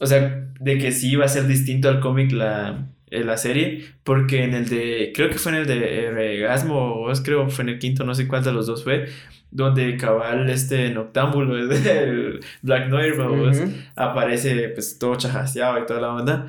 o 0.00 0.06
sea, 0.06 0.48
de 0.58 0.78
que 0.78 0.90
sí 0.90 1.12
iba 1.12 1.24
a 1.24 1.28
ser 1.28 1.46
distinto 1.46 1.88
al 1.88 2.00
cómic 2.00 2.32
la, 2.32 2.88
eh, 3.20 3.24
la 3.24 3.36
serie, 3.36 3.84
porque 4.04 4.44
en 4.44 4.54
el 4.54 4.68
de, 4.68 5.12
creo 5.14 5.28
que 5.30 5.38
fue 5.38 5.52
en 5.52 5.58
el 5.58 5.66
de 5.66 6.10
Regasmo, 6.12 6.94
o 6.94 7.10
es, 7.10 7.20
creo 7.20 7.48
fue 7.48 7.62
en 7.64 7.70
el 7.70 7.78
quinto, 7.78 8.04
no 8.04 8.14
sé 8.14 8.26
cuál 8.28 8.44
de 8.44 8.52
los 8.52 8.66
dos 8.66 8.84
fue, 8.84 9.06
donde 9.50 9.96
cabal 9.96 10.50
este 10.50 10.90
Noctámbulo, 10.90 11.56
el 11.58 12.40
Black 12.62 12.88
Noir, 12.88 13.14
vamos, 13.16 13.58
Ujú. 13.58 13.70
aparece 13.96 14.68
pues 14.70 14.98
todo 14.98 15.16
chajaseado 15.16 15.78
y 15.80 15.86
toda 15.86 16.00
la 16.00 16.12
onda. 16.12 16.46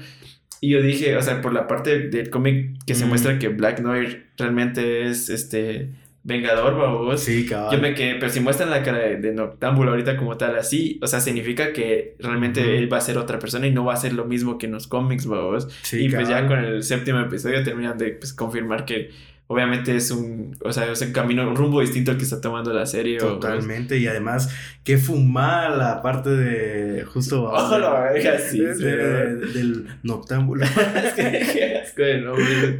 Y 0.61 0.69
yo 0.69 0.81
dije, 0.81 1.15
o 1.15 1.21
sea, 1.21 1.41
por 1.41 1.53
la 1.53 1.67
parte 1.67 2.07
del 2.09 2.29
cómic 2.29 2.71
que 2.87 2.95
se 2.95 3.05
Mm. 3.05 3.09
muestra 3.09 3.37
que 3.37 3.49
Black 3.49 3.81
Noir 3.81 4.27
realmente 4.37 5.03
es 5.05 5.29
este 5.29 5.89
vengador, 6.25 6.75
babos. 6.75 7.21
Sí, 7.21 7.45
cabal. 7.45 7.75
Yo 7.75 7.81
me 7.81 7.93
quedé, 7.93 8.15
pero 8.15 8.31
si 8.31 8.39
muestran 8.39 8.71
la 8.71 8.83
cara 8.83 8.97
de, 8.97 9.17
de 9.17 9.31
Noctámbulo 9.31 9.91
ahorita 9.91 10.17
como 10.17 10.35
tal 10.37 10.57
así, 10.57 10.99
o 11.01 11.07
sea, 11.07 11.19
significa 11.19 11.71
que 11.71 12.15
realmente 12.19 12.77
él 12.77 12.91
va 12.91 12.97
a 12.97 13.01
ser 13.01 13.17
otra 13.17 13.37
persona 13.37 13.67
y 13.67 13.71
no 13.71 13.85
va 13.85 13.93
a 13.93 13.97
ser 13.97 14.13
lo 14.13 14.25
mismo 14.25 14.57
que 14.57 14.65
en 14.65 14.73
los 14.73 14.87
cómics, 14.87 15.27
babos. 15.27 15.69
Sí, 15.83 16.05
y 16.05 16.09
pues 16.09 16.27
ya 16.27 16.47
con 16.47 16.59
el 16.59 16.83
séptimo 16.83 17.19
episodio 17.19 17.63
terminan 17.63 17.97
de 17.97 18.09
pues, 18.09 18.33
confirmar 18.33 18.85
que 18.85 19.11
obviamente 19.47 19.95
es 19.95 20.09
un, 20.11 20.57
o 20.63 20.71
sea, 20.73 20.91
es 20.91 21.01
un 21.01 21.11
camino, 21.11 21.47
un 21.47 21.55
rumbo 21.55 21.81
distinto 21.81 22.11
al 22.11 22.17
que 22.17 22.23
está 22.23 22.41
tomando 22.41 22.73
la 22.73 22.85
serie. 22.85 23.19
babos. 23.19 23.39
Totalmente. 23.39 23.97
Y 23.97 24.07
además, 24.07 24.49
qué 24.83 24.97
fumada 24.97 25.69
la 25.69 26.01
parte 26.01 26.29
de. 26.31 27.03
Justo. 27.05 27.51
Oh, 27.55 27.77
la 27.77 28.11
verga, 28.11 28.39
sí, 28.39 28.59
de- 28.59 28.75
sí, 28.75 28.83
de- 28.83 29.35
del 29.35 29.87
noctámbulo. 30.03 30.65
Qué 31.15 31.81
asco 31.83 32.01
de 32.01 32.21
nombre. 32.21 32.79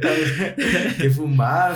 qué 0.98 1.10
fumada. 1.10 1.74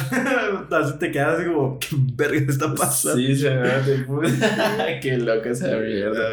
Así 0.70 0.98
te 0.98 1.10
quedas 1.10 1.38
así 1.38 1.48
como, 1.48 1.78
¿qué 1.78 1.88
verga 2.14 2.40
está 2.52 2.74
pasando? 2.74 3.18
Sí, 3.18 3.36
se 3.36 3.50
me. 3.50 5.00
Qué 5.00 5.16
loco 5.18 5.48
esa 5.48 5.76
mierda. 5.78 6.30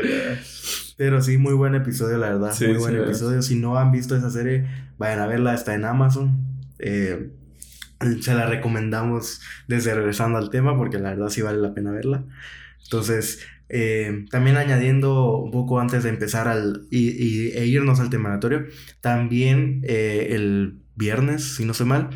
Pero 0.97 1.21
sí, 1.21 1.37
muy 1.37 1.53
buen 1.53 1.75
episodio, 1.75 2.17
la 2.17 2.29
verdad. 2.29 2.53
Sí, 2.53 2.65
muy 2.65 2.75
sí, 2.75 2.79
buen 2.81 2.95
es. 2.97 3.03
episodio. 3.03 3.41
Si 3.41 3.55
no 3.55 3.77
han 3.77 3.91
visto 3.91 4.15
esa 4.15 4.29
serie, 4.31 4.65
vayan 4.97 5.19
a 5.19 5.27
verla. 5.27 5.53
Está 5.53 5.75
en 5.75 5.85
Amazon. 5.85 6.37
Eh, 6.79 7.29
se 8.21 8.33
la 8.33 8.45
recomendamos 8.45 9.41
desde 9.67 9.93
regresando 9.93 10.37
al 10.37 10.49
tema 10.49 10.77
porque 10.77 10.99
la 10.99 11.09
verdad 11.11 11.29
sí 11.29 11.41
vale 11.41 11.59
la 11.59 11.73
pena 11.73 11.91
verla. 11.91 12.23
Entonces, 12.83 13.45
eh, 13.69 14.25
también 14.31 14.57
añadiendo 14.57 15.37
un 15.37 15.51
poco 15.51 15.79
antes 15.79 16.03
de 16.03 16.09
empezar 16.09 16.47
al, 16.47 16.87
y, 16.89 17.09
y, 17.09 17.51
e 17.57 17.65
irnos 17.65 17.99
al 17.99 18.09
temanatorio, 18.09 18.65
también 19.01 19.81
eh, 19.83 20.29
el 20.31 20.79
viernes, 20.95 21.55
si 21.55 21.65
no 21.65 21.73
sé 21.73 21.85
mal, 21.85 22.09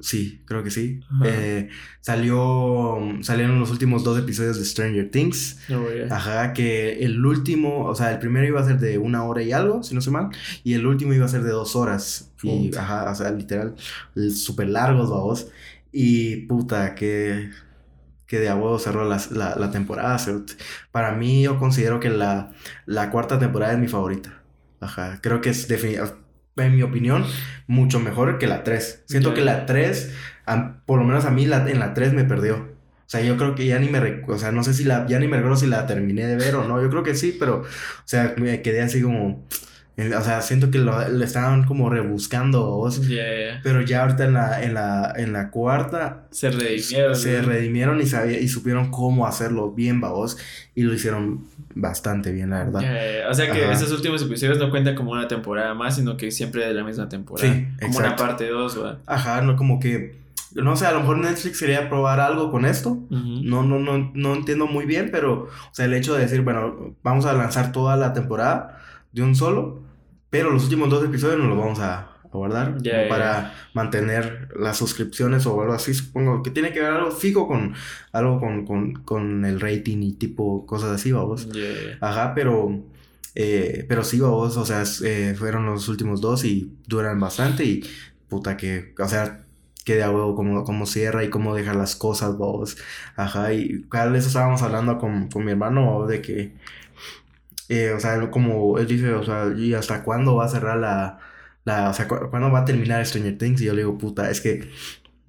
sí, 0.00 0.42
creo 0.44 0.62
que 0.62 0.70
sí, 0.70 1.00
eh, 1.24 1.68
salió, 2.00 2.98
salieron 3.22 3.60
los 3.60 3.70
últimos 3.70 4.04
dos 4.04 4.18
episodios 4.18 4.58
de 4.58 4.64
Stranger 4.64 5.10
Things. 5.10 5.58
Oh, 5.70 5.92
yeah. 5.92 6.14
Ajá, 6.14 6.52
que 6.52 7.04
el 7.04 7.24
último, 7.24 7.86
o 7.86 7.94
sea, 7.94 8.12
el 8.12 8.18
primero 8.18 8.46
iba 8.46 8.60
a 8.60 8.66
ser 8.66 8.78
de 8.78 8.98
una 8.98 9.24
hora 9.24 9.42
y 9.42 9.52
algo, 9.52 9.82
si 9.82 9.94
no 9.94 10.00
sé 10.00 10.10
mal, 10.10 10.30
y 10.64 10.74
el 10.74 10.86
último 10.86 11.14
iba 11.14 11.26
a 11.26 11.28
ser 11.28 11.42
de 11.42 11.50
dos 11.50 11.76
horas. 11.76 12.32
Y, 12.42 12.74
ajá, 12.74 13.10
o 13.10 13.14
sea, 13.14 13.30
literal, 13.30 13.74
súper 14.34 14.68
largos, 14.68 15.10
vamos. 15.10 15.48
Y 15.92 16.46
puta, 16.46 16.94
que, 16.94 17.50
que 18.26 18.38
de 18.38 18.48
a 18.48 18.54
huevo 18.54 18.78
cerró 18.78 19.06
la, 19.06 19.20
la, 19.30 19.56
la 19.56 19.70
temporada. 19.70 20.16
Para 20.90 21.12
mí, 21.12 21.42
yo 21.42 21.58
considero 21.58 22.00
que 22.00 22.08
la, 22.08 22.52
la 22.86 23.10
cuarta 23.10 23.38
temporada 23.38 23.74
es 23.74 23.78
mi 23.78 23.88
favorita. 23.88 24.42
Ajá, 24.80 25.18
creo 25.20 25.42
que 25.42 25.50
es 25.50 25.68
definitivamente, 25.68 26.19
en 26.56 26.76
mi 26.76 26.82
opinión, 26.82 27.24
mucho 27.66 28.00
mejor 28.00 28.38
que 28.38 28.46
la 28.46 28.62
3. 28.64 29.02
Siento 29.06 29.34
que 29.34 29.40
la 29.42 29.66
3, 29.66 30.14
am- 30.46 30.80
por 30.86 30.98
lo 30.98 31.04
menos 31.04 31.24
a 31.24 31.30
mí 31.30 31.46
la, 31.46 31.68
en 31.68 31.78
la 31.78 31.94
3 31.94 32.12
me 32.12 32.24
perdió. 32.24 32.56
O 32.56 33.10
sea, 33.12 33.20
yo 33.22 33.36
creo 33.36 33.54
que 33.56 33.66
ya 33.66 33.78
ni 33.78 33.88
me, 33.88 34.22
o 34.28 34.38
sea, 34.38 34.52
no 34.52 34.62
sé 34.62 34.72
si 34.74 34.84
la, 34.84 35.06
ya 35.06 35.18
ni 35.18 35.26
me 35.26 35.36
recuerdo 35.36 35.56
si 35.56 35.66
la 35.66 35.86
terminé 35.86 36.26
de 36.26 36.36
ver 36.36 36.54
o 36.54 36.64
no. 36.64 36.80
Yo 36.80 36.88
creo 36.90 37.02
que 37.02 37.14
sí, 37.16 37.36
pero, 37.38 37.62
o 37.62 37.64
sea, 38.04 38.34
me 38.36 38.62
quedé 38.62 38.82
así 38.82 39.02
como, 39.02 39.46
o 40.16 40.22
sea, 40.22 40.40
siento 40.40 40.70
que 40.70 40.78
lo, 40.78 41.08
le 41.08 41.24
estaban 41.24 41.64
como 41.64 41.90
rebuscando, 41.90 42.88
ya. 43.08 43.60
Pero 43.62 43.82
ya 43.82 44.02
ahorita 44.02 44.24
en 44.24 44.32
la, 44.34 44.62
en 44.62 44.74
la, 44.74 45.12
en 45.16 45.32
la 45.32 45.50
cuarta 45.50 46.24
Se 46.30 46.50
redimieron. 46.50 47.14
se 47.16 47.42
redimieron 47.42 48.00
y, 48.00 48.06
sabía, 48.06 48.40
y 48.40 48.48
supieron 48.48 48.90
cómo 48.90 49.26
hacerlo 49.26 49.72
bien, 49.72 50.00
babos. 50.00 50.38
Y 50.74 50.82
lo 50.82 50.94
hicieron 50.94 51.44
bastante 51.74 52.32
bien, 52.32 52.50
la 52.50 52.64
verdad. 52.64 53.30
O 53.30 53.34
sea 53.34 53.52
que 53.52 53.64
Ajá. 53.64 53.72
esos 53.72 53.92
últimos 53.92 54.22
episodios 54.22 54.58
no 54.58 54.70
cuentan 54.70 54.94
como 54.94 55.12
una 55.12 55.28
temporada 55.28 55.74
más, 55.74 55.96
sino 55.96 56.16
que 56.16 56.30
siempre 56.30 56.66
de 56.66 56.74
la 56.74 56.84
misma 56.84 57.08
temporada. 57.08 57.52
Sí, 57.52 57.66
como 57.80 57.98
una 57.98 58.16
parte 58.16 58.48
2, 58.48 58.82
¿va? 58.82 58.98
Ajá, 59.06 59.42
no 59.42 59.56
como 59.56 59.78
que, 59.80 60.18
no 60.54 60.76
sé, 60.76 60.86
a 60.86 60.92
lo 60.92 61.00
mejor 61.00 61.18
Netflix 61.18 61.60
quería 61.60 61.88
probar 61.88 62.20
algo 62.20 62.50
con 62.50 62.64
esto. 62.64 62.98
No, 63.10 63.62
no, 63.62 63.78
no, 63.78 64.10
no 64.14 64.34
entiendo 64.34 64.66
muy 64.66 64.84
bien, 64.86 65.10
pero, 65.12 65.44
o 65.44 65.74
sea, 65.74 65.84
el 65.84 65.94
hecho 65.94 66.14
de 66.14 66.22
decir, 66.22 66.42
bueno, 66.42 66.94
vamos 67.02 67.24
a 67.26 67.32
lanzar 67.32 67.72
toda 67.72 67.96
la 67.96 68.12
temporada 68.12 68.80
de 69.12 69.22
un 69.22 69.34
solo, 69.34 69.82
pero 70.30 70.50
los 70.50 70.64
últimos 70.64 70.88
dos 70.88 71.04
episodios 71.04 71.38
nos 71.38 71.48
los 71.48 71.58
vamos 71.58 71.80
a, 71.80 72.10
a 72.32 72.36
guardar 72.36 72.76
como 72.78 73.08
para 73.08 73.54
mantener 73.74 74.48
las 74.56 74.78
suscripciones 74.78 75.46
o 75.46 75.60
algo 75.60 75.74
así, 75.74 75.92
supongo 75.94 76.42
que 76.42 76.50
tiene 76.50 76.72
que 76.72 76.80
ver 76.80 76.92
algo 76.92 77.10
fijo 77.10 77.48
con 77.48 77.74
algo 78.12 78.38
con, 78.38 78.64
con, 78.64 78.94
con 78.94 79.44
el 79.44 79.60
rating 79.60 79.98
y 80.02 80.12
tipo 80.12 80.64
cosas 80.66 80.90
así, 80.90 81.12
vamos. 81.12 81.48
Ajá, 82.00 82.34
pero, 82.34 82.82
eh, 83.34 83.84
pero 83.88 84.04
sí, 84.04 84.20
vos, 84.20 84.56
o 84.56 84.64
sea, 84.64 84.84
eh, 85.04 85.34
fueron 85.36 85.66
los 85.66 85.88
últimos 85.88 86.20
dos 86.20 86.44
y 86.44 86.72
duran 86.86 87.18
bastante 87.18 87.64
y 87.64 87.82
puta 88.28 88.56
que, 88.56 88.94
o 88.98 89.08
sea, 89.08 89.44
que 89.84 89.96
de 89.96 90.08
huevo 90.08 90.34
cómo, 90.36 90.64
cómo 90.64 90.86
cierra 90.86 91.24
y 91.24 91.30
cómo 91.30 91.54
deja 91.54 91.74
las 91.74 91.96
cosas, 91.96 92.36
vos. 92.36 92.76
Ajá, 93.16 93.52
y 93.52 93.82
cada 93.88 94.10
vez 94.10 94.26
estábamos 94.26 94.62
hablando 94.62 94.98
con, 94.98 95.28
con 95.28 95.44
mi 95.44 95.50
hermano 95.52 95.84
¿vos? 95.98 96.08
de 96.08 96.22
que, 96.22 96.52
eh, 97.70 97.92
o 97.96 98.00
sea, 98.00 98.30
como 98.30 98.78
él 98.78 98.86
dice, 98.88 99.12
o 99.14 99.24
sea, 99.24 99.52
¿y 99.56 99.74
hasta 99.74 100.02
cuándo 100.04 100.36
va 100.36 100.46
a 100.46 100.48
cerrar 100.50 100.78
la, 100.78 101.18
la, 101.64 101.90
o 101.90 101.94
sea, 101.94 102.08
cu- 102.08 102.28
cuándo 102.30 102.50
va 102.52 102.60
a 102.60 102.64
terminar 102.66 103.06
Stranger 103.06 103.38
Things? 103.38 103.60
Y 103.62 103.66
yo 103.66 103.72
le 103.74 103.80
digo, 103.82 103.98
puta, 103.98 104.30
es 104.30 104.40
que, 104.42 104.70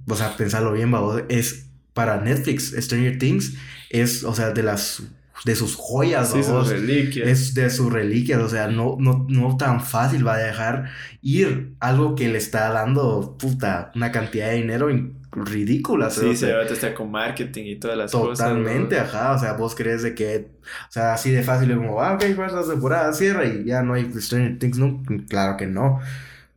o 0.08 0.16
sea, 0.16 0.36
pensarlo 0.38 0.74
bien, 0.74 0.92
vos, 0.92 1.24
es 1.30 1.68
para 1.94 2.22
Netflix, 2.22 2.74
Stranger 2.78 3.18
Things 3.20 3.56
es, 3.90 4.24
o 4.24 4.34
sea, 4.34 4.52
de 4.52 4.64
las, 4.64 5.04
de 5.46 5.56
sus 5.56 5.76
joyas, 5.76 6.32
Sí, 6.32 6.42
babos. 6.42 6.70
sus 6.70 6.80
reliquias. 6.80 7.28
Es 7.28 7.54
de 7.54 7.70
sus 7.70 7.92
reliquias, 7.94 8.42
o 8.42 8.50
sea, 8.50 8.68
no, 8.68 8.98
no, 9.00 9.26
no 9.30 9.58
tan 9.58 9.82
fácil 9.84 10.26
va 10.28 10.36
a 10.36 10.40
dejar 10.40 10.90
ir 11.22 11.76
algo 11.80 12.16
que 12.16 12.30
le 12.30 12.38
está 12.38 12.72
dando, 12.72 13.38
puta, 13.40 13.92
una 13.96 14.12
cantidad 14.12 14.50
de 14.50 14.56
dinero 14.58 14.90
in- 15.36 15.46
ridícula. 15.46 16.10
Sí, 16.10 16.26
o 16.32 16.36
se 16.36 16.48
sea, 16.48 16.56
ahorita 16.58 16.74
está 16.74 16.94
con 16.94 17.12
marketing 17.12 17.64
y 17.66 17.76
todas 17.80 17.98
las 17.98 18.16
cosas. 18.16 18.54
Totalmente, 18.54 18.96
¿no? 18.96 19.00
ajá, 19.00 19.34
o 19.34 19.40
sea, 19.40 19.54
vos 19.54 19.76
crees 19.76 20.04
de 20.04 20.14
que, 20.16 20.52
o 20.90 20.92
sea, 20.92 21.14
así 21.14 21.32
de 21.32 21.44
fácil, 21.44 21.76
como, 21.76 22.02
ah, 22.02 22.14
ok, 22.16 22.24
la 22.38 22.64
temporada 22.68 23.14
cierra 23.14 23.46
y 23.46 23.66
ya 23.66 23.82
no 23.84 23.94
hay 23.94 24.12
Stranger 24.14 24.60
Things, 24.60 24.78
no, 24.78 25.02
claro 25.30 25.58
que 25.58 25.68
no. 25.68 26.00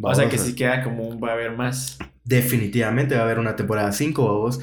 O 0.00 0.14
sea 0.14 0.28
que 0.28 0.38
sí 0.38 0.54
queda 0.54 0.82
como 0.82 1.04
un 1.08 1.22
va 1.22 1.30
a 1.30 1.32
haber 1.34 1.52
más. 1.52 1.98
Definitivamente 2.24 3.14
va 3.14 3.22
a 3.22 3.24
haber 3.24 3.38
una 3.38 3.54
temporada 3.54 3.92
5, 3.92 4.22
vos. 4.38 4.60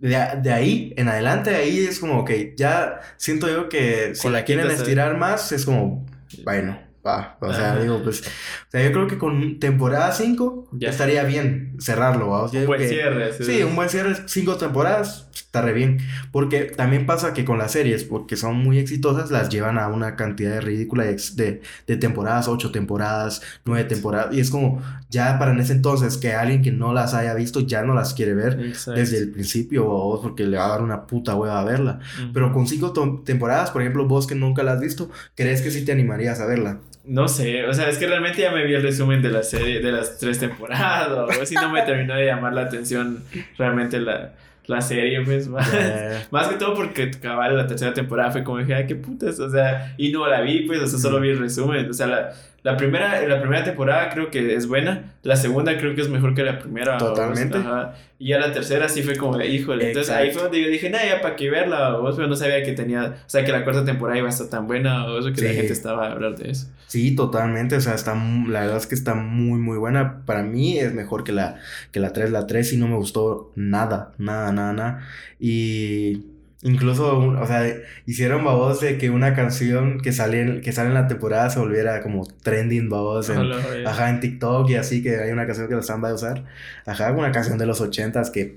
De, 0.00 0.10
de 0.42 0.52
ahí 0.52 0.92
en 0.96 1.08
adelante, 1.08 1.54
ahí 1.54 1.78
es 1.78 2.00
como, 2.00 2.20
ok, 2.20 2.30
ya 2.56 3.00
siento 3.16 3.48
yo 3.48 3.68
que 3.68 4.14
si 4.14 4.22
Con 4.22 4.32
la 4.32 4.44
quieren 4.44 4.70
estirar 4.70 5.16
más, 5.16 5.52
es 5.52 5.64
como, 5.64 6.04
bueno, 6.44 6.78
va. 7.06 7.36
O 7.40 7.52
sea, 7.52 7.72
Ajá. 7.72 7.80
digo, 7.80 8.00
pues, 8.02 8.20
o 8.22 8.70
sea, 8.70 8.82
yo 8.82 8.92
creo 8.92 9.06
que 9.06 9.18
con 9.18 9.58
temporada 9.60 10.12
5 10.12 10.68
Ya. 10.72 10.90
estaría 10.90 11.22
bien 11.24 11.76
cerrarlo, 11.78 12.28
vamos. 12.30 12.52
Yo 12.52 12.58
Un 12.58 12.60
digo 12.62 12.68
buen 12.70 12.80
que- 12.80 12.88
cierre. 12.88 13.32
Sí, 13.32 13.62
un 13.62 13.76
buen 13.76 13.88
cierre, 13.88 14.14
cinco 14.26 14.56
temporadas, 14.56 15.28
está 15.54 15.62
re 15.62 15.72
bien. 15.72 15.98
Porque 16.32 16.64
también 16.64 17.06
pasa 17.06 17.32
que 17.32 17.44
con 17.44 17.58
las 17.58 17.72
series, 17.72 18.02
porque 18.04 18.36
son 18.36 18.56
muy 18.56 18.78
exitosas, 18.78 19.30
las 19.30 19.48
llevan 19.48 19.78
a 19.78 19.86
una 19.88 20.16
cantidad 20.16 20.60
ridícula 20.60 21.04
de, 21.04 21.12
ex- 21.12 21.36
de, 21.36 21.62
de 21.86 21.96
temporadas, 21.96 22.48
ocho 22.48 22.72
temporadas, 22.72 23.40
nueve 23.64 23.84
temporadas. 23.84 24.34
Y 24.34 24.40
es 24.40 24.50
como, 24.50 24.82
ya 25.10 25.38
para 25.38 25.52
en 25.52 25.60
ese 25.60 25.72
entonces, 25.74 26.16
que 26.16 26.32
alguien 26.34 26.60
que 26.62 26.72
no 26.72 26.92
las 26.92 27.14
haya 27.14 27.34
visto 27.34 27.60
ya 27.60 27.82
no 27.82 27.94
las 27.94 28.14
quiere 28.14 28.34
ver 28.34 28.58
Exacto. 28.60 28.98
desde 28.98 29.18
el 29.18 29.30
principio, 29.30 29.84
vos, 29.84 30.20
porque 30.20 30.44
le 30.44 30.56
va 30.56 30.66
a 30.66 30.68
dar 30.70 30.82
una 30.82 31.06
puta 31.06 31.36
hueva 31.36 31.60
a 31.60 31.64
verla. 31.64 32.00
Pero 32.32 32.52
con 32.52 32.66
cinco 32.66 32.92
temporadas, 33.24 33.70
por 33.70 33.82
ejemplo, 33.82 34.06
vos 34.06 34.26
que 34.26 34.34
nunca 34.34 34.64
la 34.64 34.72
has 34.72 34.80
visto, 34.80 35.08
¿crees 35.36 35.62
que 35.62 35.70
sí 35.70 35.84
te 35.84 35.92
animarías 35.92 36.40
a 36.40 36.46
verla? 36.46 36.78
No 37.06 37.28
sé, 37.28 37.64
o 37.66 37.74
sea, 37.74 37.90
es 37.90 37.98
que 37.98 38.06
realmente 38.06 38.40
ya 38.40 38.50
me 38.50 38.64
vi 38.64 38.72
el 38.72 38.82
resumen 38.82 39.20
de 39.20 39.28
la 39.30 39.42
serie, 39.42 39.80
de 39.80 39.92
las 39.92 40.16
tres 40.16 40.38
temporadas, 40.38 41.10
o 41.38 41.42
así 41.42 41.54
no 41.54 41.70
me 41.70 41.82
terminó 41.82 42.14
de 42.14 42.24
llamar 42.24 42.54
la 42.54 42.62
atención 42.62 43.22
realmente 43.58 44.00
la, 44.00 44.32
la 44.66 44.80
serie, 44.80 45.22
pues, 45.22 45.48
más, 45.48 45.70
más 46.30 46.48
que 46.48 46.56
todo 46.56 46.74
porque 46.74 47.10
cabal 47.10 47.56
la 47.56 47.66
tercera 47.66 47.92
temporada 47.92 48.30
fue 48.30 48.44
como 48.44 48.58
dije, 48.58 48.74
ay, 48.74 48.86
qué 48.86 48.96
putas, 48.96 49.38
o 49.40 49.50
sea, 49.50 49.94
y 49.96 50.10
no 50.10 50.26
la 50.26 50.40
vi, 50.40 50.60
pues, 50.60 50.80
o 50.80 50.86
sea, 50.86 50.98
solo 50.98 51.20
vi 51.20 51.30
el 51.30 51.38
resumen, 51.38 51.88
o 51.88 51.92
sea, 51.92 52.06
la, 52.06 52.32
la 52.64 52.76
primera, 52.76 53.24
la 53.28 53.40
primera 53.40 53.62
temporada 53.62 54.08
creo 54.10 54.30
que 54.30 54.54
es 54.54 54.66
buena, 54.66 55.12
la 55.22 55.36
segunda 55.36 55.76
creo 55.78 55.94
que 55.94 56.00
es 56.00 56.08
mejor 56.08 56.34
que 56.34 56.42
la 56.42 56.58
primera. 56.58 56.96
Totalmente. 56.98 57.58
Ajá. 57.58 57.94
Y 58.18 58.28
ya 58.28 58.38
la 58.38 58.52
tercera 58.52 58.88
sí 58.88 59.02
fue 59.02 59.16
como 59.16 59.40
híjole, 59.40 59.88
entonces 59.88 60.10
ahí 60.12 60.30
fue 60.30 60.42
donde 60.44 60.62
yo 60.62 60.68
dije, 60.68 60.88
nada, 60.88 61.04
ya 61.06 61.20
para 61.20 61.36
qué 61.36 61.50
verla, 61.50 61.90
vos, 61.98 62.16
pero 62.16 62.26
no 62.26 62.34
sabía 62.36 62.62
que 62.62 62.72
tenía, 62.72 63.04
o 63.04 63.28
sea, 63.28 63.44
que 63.44 63.52
la 63.52 63.64
cuarta 63.64 63.84
temporada 63.84 64.18
iba 64.18 64.28
a 64.28 64.30
estar 64.30 64.48
tan 64.48 64.66
buena, 64.66 65.04
o 65.06 65.18
eso 65.18 65.30
que 65.32 65.42
la 65.42 65.50
Sí. 65.50 65.56
gente 65.56 65.72
estaba 65.74 66.08
a 66.08 66.12
hablar 66.12 66.34
de 66.36 66.50
eso. 66.50 66.68
Sí, 66.86 67.14
totalmente, 67.14 67.76
o 67.76 67.80
sea, 67.82 67.94
está, 67.94 68.14
la 68.14 68.60
verdad 68.60 68.78
es 68.78 68.86
que 68.86 68.94
está 68.94 69.14
muy, 69.14 69.58
muy 69.58 69.76
buena. 69.76 70.22
Para 70.24 70.42
mí 70.42 70.78
es 70.78 70.94
mejor 70.94 71.22
que 71.24 71.32
la, 71.32 71.56
que 71.92 72.00
la 72.00 72.12
3, 72.14 72.30
la 72.30 72.46
3 72.46 72.66
sí 72.66 72.76
no 72.78 72.88
me 72.88 72.96
gustó 72.96 73.52
nada, 73.56 74.12
nada, 74.16 74.52
nada, 74.52 74.72
nada. 74.72 75.00
Y 75.38 76.22
incluso, 76.64 77.18
o 77.18 77.46
sea, 77.46 77.62
hicieron 78.06 78.42
babos 78.42 78.80
de 78.80 78.96
que 78.98 79.10
una 79.10 79.34
canción 79.34 80.00
que 80.00 80.12
sale 80.12 80.40
en, 80.40 80.60
que 80.62 80.72
sale 80.72 80.88
en 80.88 80.94
la 80.94 81.06
temporada 81.06 81.50
se 81.50 81.60
volviera 81.60 82.02
como 82.02 82.26
trending 82.42 82.88
babos 82.88 83.28
en, 83.28 83.52
ajá, 83.86 84.10
en 84.10 84.20
TikTok 84.20 84.70
y 84.70 84.76
así, 84.76 85.02
que 85.02 85.20
hay 85.20 85.30
una 85.30 85.46
canción 85.46 85.68
que 85.68 85.74
la 85.74 85.80
están 85.80 86.04
a 86.04 86.14
usar. 86.14 86.44
Ajá, 86.86 87.12
una 87.12 87.30
canción 87.32 87.58
de 87.58 87.66
los 87.66 87.82
ochentas 87.82 88.30
que, 88.30 88.56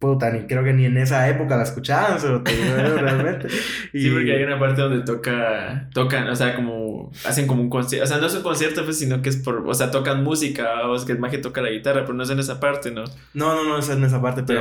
puta, 0.00 0.30
ni 0.30 0.48
creo 0.48 0.64
que 0.64 0.72
ni 0.72 0.84
en 0.84 0.96
esa 0.98 1.28
época 1.28 1.56
la 1.56 1.62
escuchaban, 1.62 2.18
pero 2.20 2.42
te 2.42 2.56
digo, 2.56 2.74
realmente. 2.98 3.48
Sí, 3.92 4.10
porque 4.10 4.32
hay 4.32 4.42
una 4.42 4.58
parte 4.58 4.82
donde 4.82 5.04
toca, 5.04 5.88
tocan, 5.94 6.26
o 6.26 6.34
sea, 6.34 6.56
como, 6.56 7.12
hacen 7.24 7.46
como 7.46 7.62
un 7.62 7.70
concierto, 7.70 8.04
o 8.04 8.08
sea, 8.08 8.18
no 8.18 8.26
es 8.26 8.34
un 8.34 8.42
concierto, 8.42 8.84
pues, 8.84 8.98
sino 8.98 9.22
que 9.22 9.28
es 9.28 9.36
por, 9.36 9.64
o 9.64 9.74
sea, 9.74 9.92
tocan 9.92 10.24
música, 10.24 10.88
o 10.88 10.96
es 10.96 11.04
que 11.04 11.12
el 11.12 11.20
maje 11.20 11.38
toca 11.38 11.62
la 11.62 11.70
guitarra, 11.70 12.00
pero 12.00 12.14
no 12.14 12.24
es 12.24 12.30
en 12.30 12.40
esa 12.40 12.58
parte, 12.58 12.90
¿no? 12.90 13.04
No, 13.32 13.54
no, 13.54 13.62
no, 13.62 13.78
es 13.78 13.88
en 13.88 14.02
esa 14.02 14.20
parte, 14.20 14.42
pero... 14.42 14.60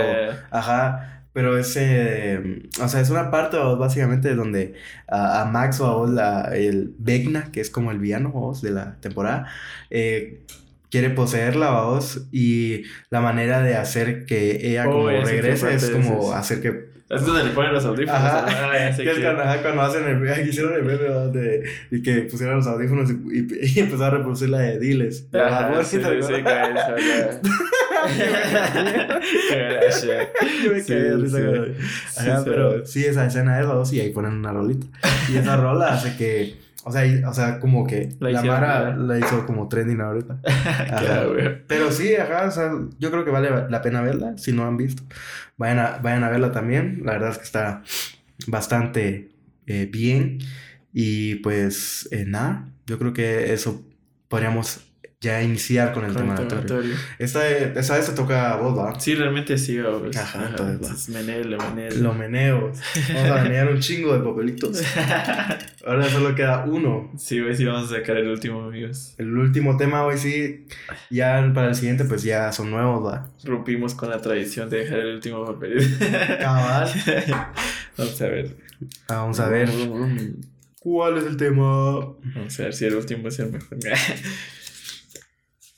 Ajá, 0.52 1.23
pero 1.34 1.58
ese, 1.58 2.62
o 2.82 2.88
sea, 2.88 3.02
es 3.02 3.10
una 3.10 3.32
parte 3.32 3.58
básicamente 3.58 4.36
donde 4.36 4.76
a, 5.08 5.42
a 5.42 5.46
Max 5.46 5.82
o 5.82 5.88
a 5.88 5.96
vos, 5.96 6.10
la, 6.10 6.56
el 6.56 6.94
Vecna, 7.00 7.52
que 7.52 7.60
es 7.60 7.72
como 7.72 7.92
el 7.92 7.98
villano 7.98 8.54
de 8.62 8.72
la 8.72 8.96
temporada, 9.02 9.48
eh, 9.90 10.44
quiere 10.92 11.10
poseerla 11.10 11.72
vos 11.82 12.28
y 12.32 12.84
la 13.10 13.20
manera 13.20 13.64
de 13.64 13.76
hacer 13.76 14.26
que 14.28 14.70
ella 14.70 14.86
Oh, 14.88 14.92
como 14.92 15.08
qué 15.08 15.22
regrese 15.22 15.74
es 15.74 15.90
como 15.90 16.34
hacer 16.34 16.62
que... 16.62 16.86
es 17.10 17.26
donde 17.26 17.46
le 17.46 17.50
ponen 17.50 17.74
los 17.74 17.84
audífonos. 17.84 18.22
Ajá. 18.22 18.46
Ah, 18.48 18.90
es 18.90 19.20
cuando, 19.20 19.42
ajá, 19.42 19.62
cuando 19.64 19.82
hacen 19.82 20.04
el, 20.06 20.48
hicieron 20.48 20.76
el 20.76 20.84
meme 20.84 21.04
de, 21.32 21.64
y 21.90 22.04
que 22.04 22.22
pusieron 22.30 22.58
los 22.58 22.68
audífonos 22.68 23.10
y, 23.10 23.14
y, 23.14 23.48
y 23.76 23.80
empezaron 23.80 24.14
a 24.14 24.18
reproducir 24.18 24.50
la 24.50 24.60
de 24.60 24.78
Diles. 24.80 25.32
de 25.32 25.42
Ajá, 25.42 25.84
sí, 25.84 25.98
¿te 25.98 26.22
sí, 26.22 26.28
sí, 26.28 26.44
Yo 30.64 30.72
me 30.72 30.82
Sí, 30.82 30.88
caí 30.94 31.02
de 31.02 31.76
Ajá, 32.18 32.42
pero 32.46 32.86
sí, 32.86 33.06
esa 33.06 33.26
escena 33.26 33.60
es 33.60 33.66
dos 33.66 33.92
y 33.94 34.00
ahí 34.00 34.12
ponen 34.12 34.34
una 34.34 34.52
rolita. 34.52 34.88
Y 35.32 35.38
esa 35.38 35.58
rola 35.58 35.94
hace 35.94 36.16
que, 36.16 36.58
O 36.86 36.92
sea, 36.92 37.06
y- 37.06 37.24
o 37.24 37.34
sea, 37.34 37.60
como 37.60 37.88
que 37.88 38.10
La 38.20 38.32
la, 38.32 38.42
Mara 38.44 38.96
la 38.96 39.18
hizo 39.20 39.46
como 39.46 39.68
trending 39.70 40.02
ahorita. 40.02 40.40
Claro, 40.88 41.34
güey. 41.34 41.66
Pero 41.68 41.92
sí, 41.92 42.16
ajá, 42.16 42.48
o 42.48 42.52
sea, 42.52 42.72
yo 43.00 43.10
creo 43.12 43.24
que 43.24 43.32
vale 43.32 43.50
la 43.70 43.82
pena 43.82 44.02
verla, 44.02 44.38
si 44.38 44.52
no 44.52 44.66
han 44.66 44.76
visto. 44.78 45.04
Vayan 45.58 45.80
a, 45.80 45.98
vayan 46.00 46.24
a 46.24 46.30
verla 46.30 46.52
también, 46.52 47.02
la 47.06 47.14
verdad 47.14 47.30
es 47.32 47.38
que 47.38 47.44
está 47.46 47.84
bastante 48.48 49.30
eh, 49.68 49.88
bien. 49.92 50.40
Y 50.92 51.36
pues 51.36 52.08
eh, 52.12 52.26
nada, 52.28 52.70
yo 52.86 53.00
creo 53.00 53.14
que 53.14 53.54
eso 53.54 53.82
podríamos 54.28 54.82
ya 55.24 55.42
iniciar 55.42 55.94
con 55.94 56.04
el 56.04 56.14
tema 56.14 56.36
Con 56.36 56.46
aleatorio. 56.46 56.78
aleatorio. 56.80 56.96
Esta, 57.18 57.48
esta 57.50 57.96
vez 57.96 58.06
te 58.08 58.12
toca 58.12 58.52
a 58.52 58.58
vos, 58.58 58.78
¿va? 58.78 59.00
Sí, 59.00 59.16
realmente 59.16 59.58
sí, 59.58 59.80
güey. 59.80 60.16
Ajá, 60.18 60.50
entonces 60.50 61.08
menelo, 61.10 61.58
menelo. 61.70 61.96
Lo 61.96 62.14
meneo. 62.14 62.72
Vamos 63.14 63.32
a 63.32 63.44
menear 63.44 63.70
un 63.70 63.80
chingo 63.80 64.14
de 64.14 64.20
papelitos. 64.20 64.84
Ahora 65.88 66.10
solo 66.10 66.36
queda 66.36 66.66
uno. 66.66 67.10
Sí, 67.18 67.40
güey, 67.40 67.56
sí, 67.56 67.64
vamos 67.64 67.90
a 67.92 67.96
sacar 67.96 68.18
el 68.18 68.28
último, 68.28 68.64
amigos. 68.64 69.16
El 69.18 69.38
último 69.38 69.78
tema 69.78 70.04
hoy 70.04 70.18
sí, 70.18 70.68
ya 71.10 71.50
para 71.54 71.70
el 71.70 71.76
siguiente 71.76 72.04
pues 72.04 72.24
ya 72.24 72.52
son 72.52 72.70
nuevos, 72.72 73.06
¿va? 73.06 73.30
Rompimos 73.46 73.96
con 73.96 74.10
la 74.10 74.20
tradición 74.22 74.70
de 74.70 74.80
dejar 74.80 75.00
el 75.00 75.16
último 75.16 75.46
papel. 75.46 75.80
Cabal. 76.40 76.90
Vamos 77.98 78.22
a 78.22 78.28
ver. 78.28 78.56
Vamos 79.08 79.40
a 79.40 79.48
ver. 79.48 79.70
¿Cuál 80.80 81.18
es 81.18 81.26
el 81.26 81.38
tema? 81.38 81.64
Vamos 81.64 82.60
a 82.60 82.64
ver 82.64 82.74
si 82.74 82.84
el 82.84 82.96
último 82.96 83.30
es 83.30 83.40
el 83.40 83.54
mejor. 83.54 83.78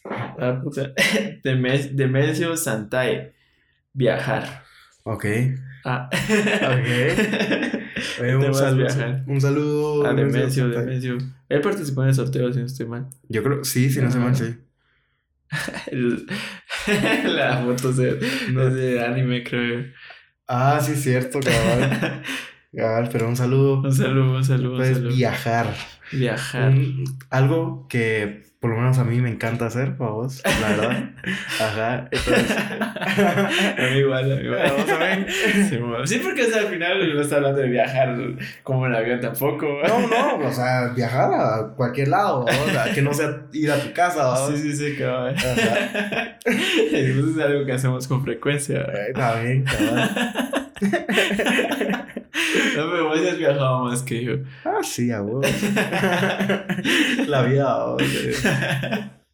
Ah, 0.09 0.59
puta. 0.63 0.93
Deme- 1.43 1.89
Demencio 1.93 2.55
Santai. 2.57 3.31
Viajar. 3.93 4.63
Ok. 5.03 5.25
Ah. 5.85 6.09
Ok. 6.11 6.17
Oye, 8.21 8.35
un, 8.37 8.53
saludo, 8.53 8.77
viajar. 8.85 9.23
un 9.27 9.41
saludo. 9.41 10.05
Ah, 10.05 10.13
Demencio 10.13 10.67
Demencio. 10.69 11.13
Demencio. 11.15 11.35
Él 11.49 11.61
participó 11.61 12.03
en 12.03 12.09
el 12.09 12.15
sorteo, 12.15 12.51
si 12.53 12.59
no 12.59 12.65
estoy 12.65 12.85
mal. 12.87 13.07
Yo 13.29 13.43
creo, 13.43 13.63
sí, 13.63 13.89
si 13.89 14.01
no 14.01 14.07
Ajá. 14.09 14.19
mal, 14.19 14.35
sí. 14.35 14.55
La 17.25 17.61
foto 17.63 17.91
de, 17.93 18.19
No. 18.51 18.69
de 18.69 19.03
anime, 19.05 19.43
creo. 19.43 19.85
Ah, 20.47 20.79
sí, 20.81 20.95
cierto, 20.95 21.39
cabal. 21.39 22.21
cabal, 22.75 23.09
pero 23.11 23.27
un 23.27 23.35
saludo. 23.35 23.81
Un 23.81 23.93
saludo, 23.93 24.37
un 24.37 24.43
saludo, 24.45 24.71
un 24.71 24.77
Puedes 24.77 24.97
saludo. 24.97 25.15
viajar. 25.15 25.73
Viajar. 26.11 26.69
Un- 26.71 27.03
algo 27.29 27.87
que 27.89 28.43
por 28.65 28.73
lo 28.73 28.81
menos 28.81 28.97
a 28.97 29.03
mí 29.03 29.21
me 29.21 29.29
encanta 29.29 29.67
hacer, 29.67 29.95
para 29.95 30.09
vos, 30.09 30.41
la 30.43 30.69
verdad. 30.69 31.09
Ajá. 31.61 32.07
Entonces, 32.09 32.57
A 32.57 33.91
mí 33.91 33.97
igual, 33.99 34.31
a 34.31 34.35
mí 34.37 34.41
igual. 34.43 34.73
Vamos 34.75 34.89
a 34.89 34.97
ver. 34.97 35.27
Sí, 36.07 36.19
porque 36.23 36.41
o 36.41 36.47
sea, 36.47 36.61
al 36.61 36.67
final 36.69 37.15
no 37.15 37.21
está 37.21 37.35
hablando 37.35 37.61
de 37.61 37.67
viajar 37.67 38.17
como 38.63 38.87
en 38.87 38.95
avión 38.95 39.21
tampoco. 39.21 39.67
No, 39.87 40.07
no, 40.07 40.47
o 40.47 40.51
sea, 40.51 40.87
viajar 40.95 41.29
a 41.31 41.75
cualquier 41.75 42.07
lado, 42.07 42.43
¿no? 42.43 42.63
o 42.63 42.69
sea, 42.71 42.91
que 42.91 43.03
no 43.03 43.13
sea 43.13 43.43
ir 43.53 43.69
a 43.69 43.77
tu 43.77 43.93
casa. 43.93 44.35
Sí, 44.47 44.57
sí, 44.57 44.75
sí, 44.75 44.95
cabrón. 44.97 45.35
Ajá. 45.37 46.39
Eso 46.43 47.29
es 47.29 47.37
algo 47.37 47.65
que 47.67 47.71
hacemos 47.71 48.07
con 48.07 48.23
frecuencia. 48.23 48.81
Está 49.09 49.41
bien, 49.41 49.63
cabal. 49.63 50.64
No, 52.75 52.91
pero 52.91 53.07
vos 53.09 53.21
ya 53.21 53.31
has 53.31 53.37
viajado 53.37 53.85
más 53.85 54.01
que 54.03 54.23
yo. 54.23 54.33
Ah, 54.65 54.79
sí, 54.83 55.11
a 55.11 55.21
vos. 55.21 55.45
La 57.27 57.43
vida, 57.43 57.63
¿no? 57.63 57.97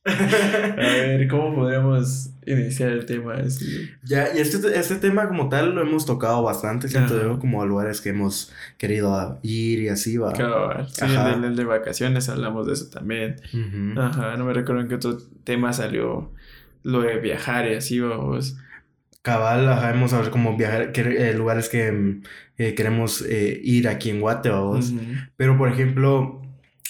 A 0.04 0.76
ver, 0.76 1.28
¿cómo 1.28 1.54
podríamos 1.54 2.32
iniciar 2.46 2.90
el 2.90 3.06
tema? 3.06 3.36
Así? 3.36 3.90
Ya, 4.04 4.36
y 4.36 4.40
este, 4.40 4.58
este 4.78 4.96
tema 4.96 5.28
como 5.28 5.48
tal 5.50 5.76
lo 5.76 5.82
hemos 5.82 6.06
tocado 6.08 6.42
bastante, 6.42 6.88
siento 6.90 7.22
yo, 7.22 7.38
como 7.40 7.62
a 7.62 7.66
lugares 7.66 8.02
que 8.02 8.10
hemos 8.10 8.52
querido 8.78 9.40
ir 9.44 9.80
y 9.80 9.90
así, 9.90 10.18
va. 10.18 10.34
Sí, 10.36 10.42
Ajá. 11.04 11.34
en 11.34 11.44
el 11.44 11.56
de 11.56 11.66
vacaciones 11.66 12.30
hablamos 12.30 12.66
de 12.68 12.74
eso 12.74 12.90
también. 12.90 13.36
Ajá, 13.98 14.38
no 14.38 14.46
me 14.46 14.54
recuerdo 14.54 14.82
en 14.82 14.88
qué 14.88 14.96
otro 14.96 15.18
tema 15.44 15.72
salió 15.74 16.32
lo 16.84 17.02
de 17.02 17.20
viajar 17.20 17.70
y 17.70 17.76
así, 17.76 18.00
vamos. 18.00 18.58
Cabal, 19.22 19.70
ajá, 19.70 19.92
hemos 19.92 20.14
hablado 20.14 20.32
como 20.32 20.58
viajar, 20.58 20.92
que- 20.92 21.30
eh, 21.30 21.34
lugares 21.34 21.70
que 21.70 21.92
mm, 21.92 22.24
eh, 22.58 22.74
queremos 22.76 23.24
eh, 23.28 23.60
ir 23.64 23.88
aquí 23.88 24.10
en 24.10 24.20
Guate, 24.20 24.50
vamos. 24.50 24.94
Pero, 25.38 25.58
por 25.58 25.70
ejemplo, 25.72 26.42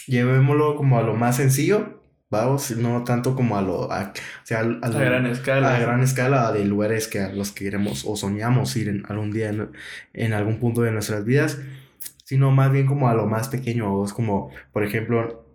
llevémoslo 0.08 0.76
como 0.76 0.98
a 0.98 1.04
lo 1.04 1.14
más 1.16 1.36
sencillo, 1.38 2.02
vamos, 2.30 2.72
no 2.78 3.04
tanto 3.04 3.36
como 3.36 3.58
a 3.58 3.62
lo, 3.62 3.92
a, 3.92 4.14
o 4.14 4.46
sea, 4.46 4.60
al- 4.60 4.80
A 4.82 4.88
al- 4.88 4.94
gran 4.94 5.26
escala. 5.26 5.76
a 5.76 5.80
gran 5.80 6.02
escala 6.02 6.52
de 6.54 6.64
lugares 6.64 7.10
que 7.10 7.20
a 7.20 7.34
los 7.34 7.52
que 7.52 7.66
queremos 7.66 8.04
o 8.08 8.16
soñamos 8.16 8.76
ir 8.78 8.88
en 8.88 9.04
algún 9.10 9.32
día 9.32 9.50
en, 9.50 9.70
en 10.14 10.34
algún 10.34 10.58
punto 10.60 10.82
de 10.84 10.92
nuestras 10.92 11.26
vidas, 11.26 11.60
sino 12.24 12.52
más 12.52 12.72
bien 12.72 12.86
como 12.88 13.10
a 13.10 13.14
lo 13.14 13.26
más 13.28 13.50
pequeño, 13.50 13.90
vos, 13.92 14.14
como, 14.14 14.52
por 14.72 14.86
ejemplo, 14.86 15.46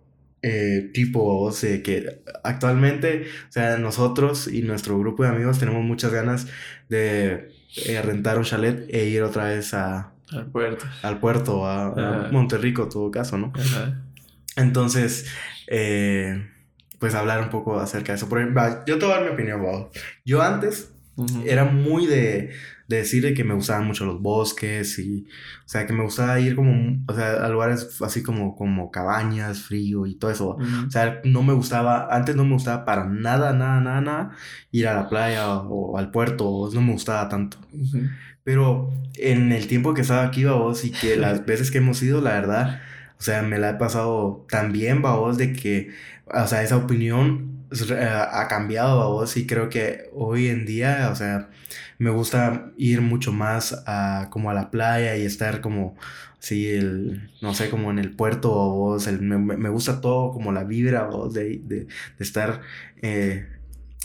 eh, 0.47 0.89
tipo, 0.93 1.23
vos, 1.23 1.63
eh, 1.63 1.81
que 1.81 2.21
actualmente, 2.43 3.25
o 3.49 3.51
sea, 3.51 3.77
nosotros 3.77 4.47
y 4.47 4.61
nuestro 4.61 4.97
grupo 4.97 5.23
de 5.23 5.29
amigos 5.29 5.59
tenemos 5.59 5.83
muchas 5.83 6.13
ganas 6.13 6.47
de 6.89 7.51
eh, 7.85 8.01
rentar 8.01 8.37
un 8.37 8.43
chalet 8.45 8.85
e 8.89 9.05
ir 9.05 9.23
otra 9.23 9.45
vez 9.45 9.73
a, 9.73 10.13
Al 10.31 10.45
puerto. 10.45 10.85
al 11.03 11.19
puerto, 11.19 11.65
a, 11.65 12.27
a. 12.27 12.31
Monterrico, 12.31 12.83
en 12.83 12.89
todo 12.89 13.11
caso, 13.11 13.37
¿no? 13.37 13.51
Entonces, 14.55 15.27
eh, 15.67 16.49
pues 16.99 17.13
hablar 17.13 17.41
un 17.41 17.49
poco 17.49 17.79
acerca 17.79 18.13
de 18.13 18.17
eso. 18.17 18.29
Por 18.29 18.39
ejemplo, 18.39 18.63
yo 18.85 18.97
te 18.97 19.05
voy 19.05 19.13
a 19.13 19.17
dar 19.17 19.25
mi 19.25 19.33
opinión, 19.33 19.63
va. 19.63 19.89
Yo 20.25 20.41
antes 20.41 20.91
era 21.45 21.65
muy 21.65 22.05
de, 22.05 22.51
de 22.87 22.97
decir 22.97 23.23
de 23.23 23.33
que 23.33 23.43
me 23.43 23.53
gustaban 23.53 23.85
mucho 23.85 24.05
los 24.05 24.21
bosques 24.21 24.97
y, 24.99 25.25
o 25.65 25.67
sea, 25.67 25.85
que 25.85 25.93
me 25.93 26.03
gustaba 26.03 26.39
ir 26.39 26.55
como, 26.55 27.03
o 27.07 27.13
sea, 27.13 27.45
a 27.45 27.49
lugares 27.49 28.01
así 28.01 28.23
como, 28.23 28.55
como 28.55 28.91
cabañas, 28.91 29.61
frío 29.61 30.05
y 30.05 30.15
todo 30.15 30.31
eso. 30.31 30.57
O 30.87 30.89
sea, 30.89 31.19
no 31.25 31.43
me 31.43 31.53
gustaba, 31.53 32.07
antes 32.15 32.35
no 32.35 32.45
me 32.45 32.53
gustaba 32.53 32.85
para 32.85 33.05
nada, 33.05 33.53
nada, 33.53 33.81
nada, 33.81 34.01
nada 34.01 34.31
ir 34.71 34.87
a 34.87 34.93
la 34.93 35.09
playa 35.09 35.57
o, 35.57 35.97
al 35.97 36.11
puerto, 36.11 36.69
no 36.73 36.81
me 36.81 36.93
gustaba 36.93 37.27
tanto. 37.29 37.57
Pero 38.43 38.93
en 39.15 39.51
el 39.51 39.67
tiempo 39.67 39.93
que 39.93 40.01
estaba 40.01 40.23
aquí, 40.23 40.45
babos, 40.45 40.85
y 40.85 40.91
que 40.91 41.17
las 41.17 41.45
veces 41.45 41.71
que 41.71 41.79
hemos 41.79 42.01
ido, 42.01 42.21
la 42.21 42.31
verdad, 42.31 42.81
o 43.19 43.21
sea, 43.21 43.41
me 43.43 43.59
la 43.59 43.71
he 43.71 43.73
pasado 43.75 44.45
tan 44.49 44.71
bien, 44.71 45.01
babos, 45.01 45.37
de 45.37 45.53
que, 45.53 45.91
o 46.25 46.47
sea, 46.47 46.63
esa 46.63 46.77
opinión 46.77 47.57
ha 47.69 48.47
cambiado, 48.47 48.99
babos, 48.99 49.35
y 49.35 49.45
creo 49.45 49.69
que 49.69 50.09
hoy 50.13 50.47
en 50.47 50.65
día, 50.65 51.09
o 51.11 51.15
sea, 51.15 51.49
me 51.99 52.09
gusta 52.09 52.71
ir 52.77 53.01
mucho 53.01 53.31
más 53.31 53.83
a, 53.87 54.27
como 54.29 54.49
a 54.49 54.53
la 54.53 54.69
playa 54.69 55.15
y 55.17 55.25
estar 55.25 55.61
como, 55.61 55.95
sí, 56.39 56.67
el, 56.67 57.31
no 57.41 57.53
sé, 57.53 57.69
como 57.69 57.89
en 57.91 57.99
el 57.99 58.11
puerto, 58.11 58.49
babos, 58.55 59.07
el, 59.07 59.21
me, 59.21 59.37
me 59.37 59.69
gusta 59.69 60.01
todo, 60.01 60.31
como 60.31 60.51
la 60.51 60.63
vibra, 60.63 61.07
de, 61.31 61.61
de, 61.63 61.85
de 61.85 61.87
estar 62.19 62.61
eh, 63.01 63.47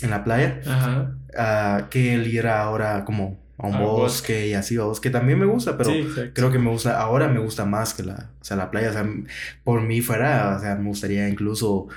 en 0.00 0.10
la 0.10 0.24
playa. 0.24 0.60
Ajá. 0.66 1.14
a 1.36 1.88
que 1.90 2.14
el 2.14 2.26
ir 2.26 2.46
ahora 2.46 3.04
como 3.04 3.38
a 3.58 3.66
un 3.66 3.78
bosque. 3.78 4.48
y 4.48 4.54
así, 4.54 4.76
vamos, 4.76 5.00
que 5.00 5.10
también 5.10 5.38
me 5.38 5.46
gusta, 5.46 5.76
pero 5.76 5.90
sí, 5.90 6.06
creo 6.34 6.50
que 6.50 6.58
me 6.58 6.70
gusta, 6.70 7.00
ahora 7.00 7.28
me 7.28 7.40
gusta 7.40 7.64
más 7.64 7.94
que 7.94 8.02
la, 8.02 8.30
o 8.40 8.44
sea, 8.44 8.56
la 8.56 8.70
playa, 8.70 8.90
o 8.90 8.92
sea, 8.92 9.06
por 9.64 9.82
mí 9.82 10.00
fuera, 10.00 10.56
o 10.56 10.60
sea, 10.60 10.74
me 10.76 10.88
gustaría 10.88 11.28
incluso 11.28 11.88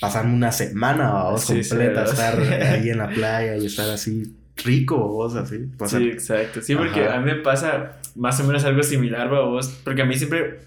pasarme 0.00 0.32
una 0.32 0.52
semana, 0.52 1.24
Sí, 1.36 1.60
completa, 1.60 2.06
sí, 2.06 2.12
estar 2.12 2.40
ahí 2.72 2.88
en 2.88 2.98
la 2.98 3.08
playa 3.08 3.56
y 3.56 3.66
estar 3.66 3.90
así 3.90 4.34
rico, 4.64 4.96
vos, 4.96 5.34
así, 5.36 5.66
Sí, 5.86 6.08
exacto. 6.08 6.60
Sí, 6.62 6.74
porque 6.74 7.04
Ajá. 7.04 7.16
a 7.16 7.20
mí 7.20 7.26
me 7.26 7.36
pasa 7.36 7.98
más 8.16 8.40
o 8.40 8.44
menos 8.44 8.64
algo 8.64 8.82
similar, 8.82 9.28
vos. 9.28 9.68
Porque 9.84 10.02
a 10.02 10.04
mí 10.04 10.16
siempre. 10.16 10.60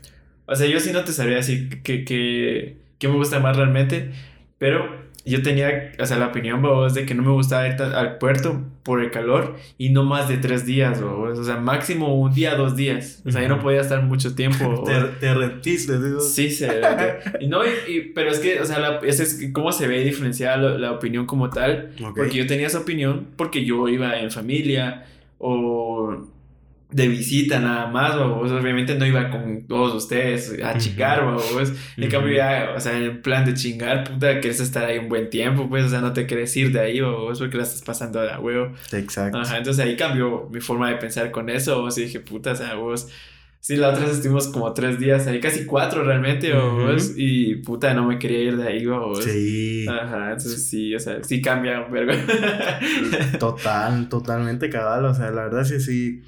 O 0.45 0.55
sea, 0.55 0.67
yo 0.67 0.79
sí 0.79 0.91
no 0.91 1.03
te 1.03 1.11
sabría 1.11 1.37
decir 1.37 1.81
que, 1.83 2.03
que, 2.03 2.77
que 2.97 3.07
me 3.07 3.15
gusta 3.15 3.39
más 3.39 3.57
realmente. 3.57 4.11
Pero 4.57 5.02
yo 5.25 5.41
tenía, 5.41 5.91
o 5.99 6.05
sea, 6.05 6.17
la 6.17 6.27
opinión, 6.27 6.61
vos, 6.61 6.93
de 6.93 7.05
que 7.05 7.15
no 7.15 7.23
me 7.23 7.31
gustaba 7.31 7.67
ir 7.67 7.81
al 7.81 8.17
puerto 8.17 8.61
por 8.83 9.01
el 9.01 9.09
calor 9.11 9.55
y 9.77 9.89
no 9.89 10.03
más 10.03 10.27
de 10.27 10.37
tres 10.37 10.65
días, 10.65 11.01
vos. 11.01 11.39
O 11.39 11.43
sea, 11.43 11.57
máximo 11.57 12.19
un 12.19 12.33
día, 12.33 12.55
dos 12.55 12.75
días. 12.75 13.21
O 13.25 13.31
sea, 13.31 13.41
yo 13.41 13.47
no 13.47 13.59
podía 13.61 13.79
estar 13.81 14.03
mucho 14.03 14.35
tiempo. 14.35 14.83
te, 15.19 15.33
te 15.87 15.99
digo. 15.99 16.19
Sí, 16.19 16.49
se 16.51 16.81
y 17.39 17.47
no, 17.47 17.61
y, 17.65 17.69
y- 17.91 18.01
pero 18.13 18.29
es 18.31 18.39
que, 18.39 18.59
o 18.59 18.65
sea, 18.65 18.79
la, 18.79 18.97
ese 18.99 19.23
es 19.23 19.49
cómo 19.53 19.71
se 19.71 19.87
ve 19.87 20.03
diferenciada 20.03 20.57
la, 20.57 20.77
la 20.77 20.91
opinión 20.91 21.25
como 21.25 21.49
tal. 21.49 21.91
Porque 22.15 22.37
yo 22.37 22.45
tenía 22.47 22.67
esa 22.67 22.79
opinión 22.79 23.27
porque 23.37 23.63
yo 23.63 23.87
iba 23.87 24.19
en 24.19 24.29
familia 24.31 25.05
o 25.37 26.25
de 26.93 27.07
visita 27.07 27.59
nada 27.59 27.87
más, 27.87 28.15
o 28.15 28.35
vos 28.35 28.51
obviamente 28.51 28.95
no 28.95 29.05
iba 29.05 29.29
con 29.29 29.65
todos 29.67 29.95
ustedes 29.95 30.57
a 30.63 30.77
chingar, 30.77 31.25
vos, 31.25 31.73
en 31.97 32.09
cambio 32.09 32.35
ya, 32.35 32.73
o 32.75 32.79
sea, 32.79 32.97
en 32.97 33.21
plan 33.21 33.43
de 33.45 33.53
chingar, 33.53 34.03
puta, 34.03 34.39
quieres 34.39 34.59
estar 34.59 34.85
ahí 34.85 34.99
un 34.99 35.09
buen 35.09 35.29
tiempo, 35.29 35.67
pues, 35.67 35.85
o 35.85 35.89
sea, 35.89 36.01
no 36.01 36.13
te 36.13 36.25
quieres 36.25 36.55
ir 36.55 36.71
de 36.71 36.79
ahí, 36.79 37.01
o 37.01 37.21
vos 37.21 37.39
porque 37.39 37.57
la 37.57 37.63
estás 37.63 37.81
pasando 37.81 38.19
a 38.19 38.25
la 38.25 38.39
huevo. 38.39 38.73
Exacto. 38.91 39.37
Ajá, 39.39 39.57
entonces 39.57 39.83
ahí 39.83 39.95
cambió 39.95 40.47
mi 40.51 40.61
forma 40.61 40.89
de 40.89 40.97
pensar 40.97 41.31
con 41.31 41.49
eso, 41.49 41.81
vos, 41.81 41.97
y 41.97 42.03
dije, 42.03 42.19
puta, 42.19 42.51
o 42.51 42.55
sea, 42.55 42.75
vos... 42.75 43.07
Sí, 43.65 43.77
la 43.77 43.91
otra 43.91 44.01
vez 44.01 44.15
estuvimos 44.15 44.49
como 44.49 44.73
tres 44.73 44.99
días 44.99 45.25
ahí, 45.25 45.39
casi 45.39 45.65
cuatro 45.65 46.03
realmente, 46.03 46.53
o 46.53 46.75
Ujú. 46.75 46.91
vos, 46.91 47.13
y 47.15 47.55
puta, 47.55 47.93
no 47.93 48.05
me 48.05 48.19
quería 48.19 48.39
ir 48.39 48.57
de 48.57 48.67
ahí, 48.67 48.85
o 48.85 48.99
vos. 48.99 49.23
Sí, 49.23 49.85
Ajá, 49.87 50.31
entonces 50.33 50.67
sí, 50.67 50.93
o 50.93 50.99
sea, 50.99 51.23
sí 51.23 51.41
cambia 51.41 51.79
un 51.79 51.93
vergo. 51.93 52.11
total, 53.39 54.09
totalmente 54.09 54.69
cabal, 54.69 55.05
o 55.05 55.13
sea, 55.13 55.31
la 55.31 55.43
verdad 55.43 55.63
sí, 55.63 55.79
sí, 55.79 56.23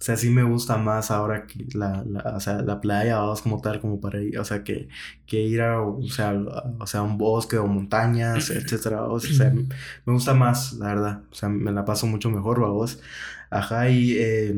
sea, 0.00 0.16
sí 0.16 0.30
me 0.30 0.44
gusta 0.44 0.76
más 0.78 1.10
ahora 1.10 1.46
que 1.46 1.66
la, 1.74 2.04
la, 2.06 2.20
o 2.36 2.40
sea, 2.40 2.62
la 2.62 2.80
playa, 2.80 3.18
vamos 3.18 3.42
como 3.42 3.60
tal, 3.60 3.80
como 3.80 4.00
para 4.00 4.22
ir, 4.22 4.38
o 4.38 4.44
sea, 4.44 4.62
que, 4.62 4.88
que 5.26 5.40
ir 5.42 5.60
a, 5.60 5.82
o 5.82 6.08
sea, 6.08 6.30
a, 6.30 6.72
o 6.78 6.86
sea, 6.86 7.02
un 7.02 7.18
bosque 7.18 7.58
o 7.58 7.66
montañas, 7.66 8.50
etcétera, 8.50 9.02
o 9.02 9.18
sea, 9.18 9.52
me 9.52 10.12
gusta 10.12 10.34
más, 10.34 10.74
la 10.74 10.86
verdad, 10.86 11.22
o 11.32 11.34
sea, 11.34 11.48
me 11.48 11.72
la 11.72 11.84
paso 11.84 12.06
mucho 12.06 12.30
mejor, 12.30 12.60
vos, 12.60 13.00
ajá, 13.50 13.90
y, 13.90 14.16
eh, 14.18 14.54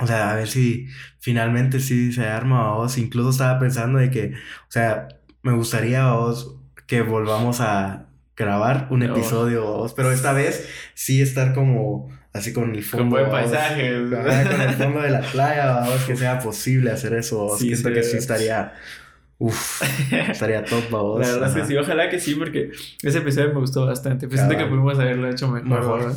o 0.00 0.06
sea, 0.06 0.32
a 0.32 0.34
ver 0.34 0.48
si 0.48 0.88
finalmente 1.20 1.78
sí 1.78 2.12
se 2.12 2.26
arma, 2.26 2.74
vos, 2.74 2.98
incluso 2.98 3.30
estaba 3.30 3.60
pensando 3.60 3.98
de 3.98 4.10
que, 4.10 4.34
o 4.34 4.70
sea, 4.70 5.06
me 5.42 5.52
gustaría, 5.52 6.12
vos, 6.12 6.56
que 6.86 7.02
volvamos 7.02 7.60
a 7.60 8.06
grabar 8.36 8.88
un 8.90 9.04
episodio, 9.04 9.64
vos, 9.64 9.94
pero 9.94 10.10
esta 10.10 10.32
vez 10.32 10.68
sí 10.94 11.20
estar 11.20 11.54
como 11.54 12.08
así 12.38 12.52
con 12.52 12.74
el 12.74 12.82
fondo. 12.82 13.04
Con 13.04 13.10
buen 13.10 13.30
paisaje. 13.30 13.90
con 14.10 14.60
el 14.60 14.74
fondo 14.74 15.00
de 15.00 15.10
la 15.10 15.20
playa, 15.20 15.66
vamos, 15.66 16.02
que 16.04 16.16
sea 16.16 16.38
posible 16.38 16.90
hacer 16.90 17.14
eso. 17.14 17.56
Sí, 17.58 17.68
Siento 17.68 17.92
que 17.92 18.02
sí 18.02 18.16
estaría. 18.16 18.74
Uf, 19.40 19.82
estaría 20.12 20.64
top, 20.64 20.90
vamos. 20.90 21.20
La 21.20 21.32
verdad 21.32 21.48
es 21.48 21.54
que 21.54 21.68
sí, 21.68 21.76
ojalá 21.76 22.10
que 22.10 22.18
sí, 22.18 22.34
porque 22.34 22.72
ese 23.02 23.18
episodio 23.18 23.48
me 23.54 23.60
gustó 23.60 23.86
bastante. 23.86 24.26
Pues 24.26 24.40
siento 24.40 24.58
que 24.58 24.66
pudimos 24.66 24.98
haberlo 24.98 25.30
hecho 25.30 25.48
mejor. 25.48 26.12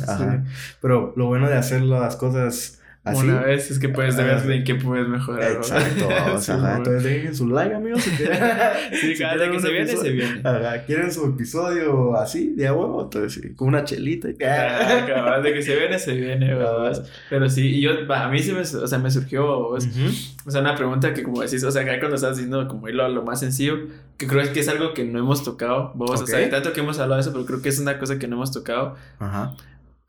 Pero 0.80 1.12
lo 1.16 1.26
bueno 1.26 1.48
de 1.48 1.56
hacer 1.56 1.82
las 1.82 2.16
cosas 2.16 2.81
Así. 3.04 3.26
Una 3.26 3.40
vez 3.40 3.68
es 3.68 3.80
que 3.80 3.88
puedes 3.88 4.16
ver 4.16 4.48
en 4.48 4.62
qué 4.62 4.76
puedes 4.76 5.08
mejorar. 5.08 5.50
Exacto. 5.50 6.08
o 6.34 6.38
sea, 6.38 6.76
entonces 6.76 7.02
dejen 7.02 7.34
su 7.34 7.48
like, 7.48 7.74
amigos. 7.74 8.00
Si 8.00 8.10
quieren, 8.12 8.38
sí, 9.00 9.14
cada 9.18 9.34
vez 9.34 9.50
que 9.50 9.60
se 9.60 9.72
viene, 9.72 9.96
se 9.96 10.10
viene. 10.10 10.40
Ajá, 10.44 10.84
quieren 10.84 11.10
su 11.10 11.26
episodio 11.26 12.16
así, 12.16 12.54
de 12.54 12.68
a 12.68 12.72
huevo, 12.72 13.02
entonces 13.02 13.42
sí, 13.42 13.54
con 13.54 13.68
una 13.68 13.82
chelita. 13.82 14.30
Y... 14.30 14.36
Ah, 14.44 15.04
cabal, 15.04 15.42
de 15.42 15.52
que 15.52 15.62
se 15.62 15.74
viene, 15.74 15.98
se 15.98 16.12
viene, 16.12 16.54
¿verdad? 16.54 17.04
Pero 17.28 17.50
sí, 17.50 17.66
y 17.66 17.80
yo, 17.80 17.90
a 18.08 18.28
mí 18.28 18.38
sí 18.38 18.52
me, 18.52 18.60
o 18.60 18.64
sea, 18.86 18.98
me 19.00 19.10
surgió, 19.10 19.70
o 19.70 19.80
sea, 19.80 20.60
una 20.60 20.76
pregunta 20.76 21.12
que 21.12 21.24
como 21.24 21.42
decís, 21.42 21.64
o 21.64 21.72
sea, 21.72 21.82
acá 21.82 21.98
cuando 21.98 22.14
estás 22.14 22.36
diciendo 22.36 22.68
como 22.68 22.86
lo, 22.86 23.08
lo 23.08 23.22
más 23.24 23.40
sencillo, 23.40 23.80
que 24.16 24.28
creo 24.28 24.52
que 24.52 24.60
es 24.60 24.68
algo 24.68 24.94
que 24.94 25.04
no 25.04 25.18
hemos 25.18 25.42
tocado, 25.42 25.90
vos, 25.96 26.22
okay. 26.22 26.34
o 26.34 26.38
sea, 26.38 26.50
tanto 26.50 26.72
que 26.72 26.78
hemos 26.78 27.00
hablado 27.00 27.16
de 27.16 27.22
eso, 27.22 27.32
pero 27.32 27.46
creo 27.46 27.62
que 27.62 27.68
es 27.70 27.80
una 27.80 27.98
cosa 27.98 28.20
que 28.20 28.28
no 28.28 28.36
hemos 28.36 28.52
tocado. 28.52 28.94
Ajá 29.18 29.56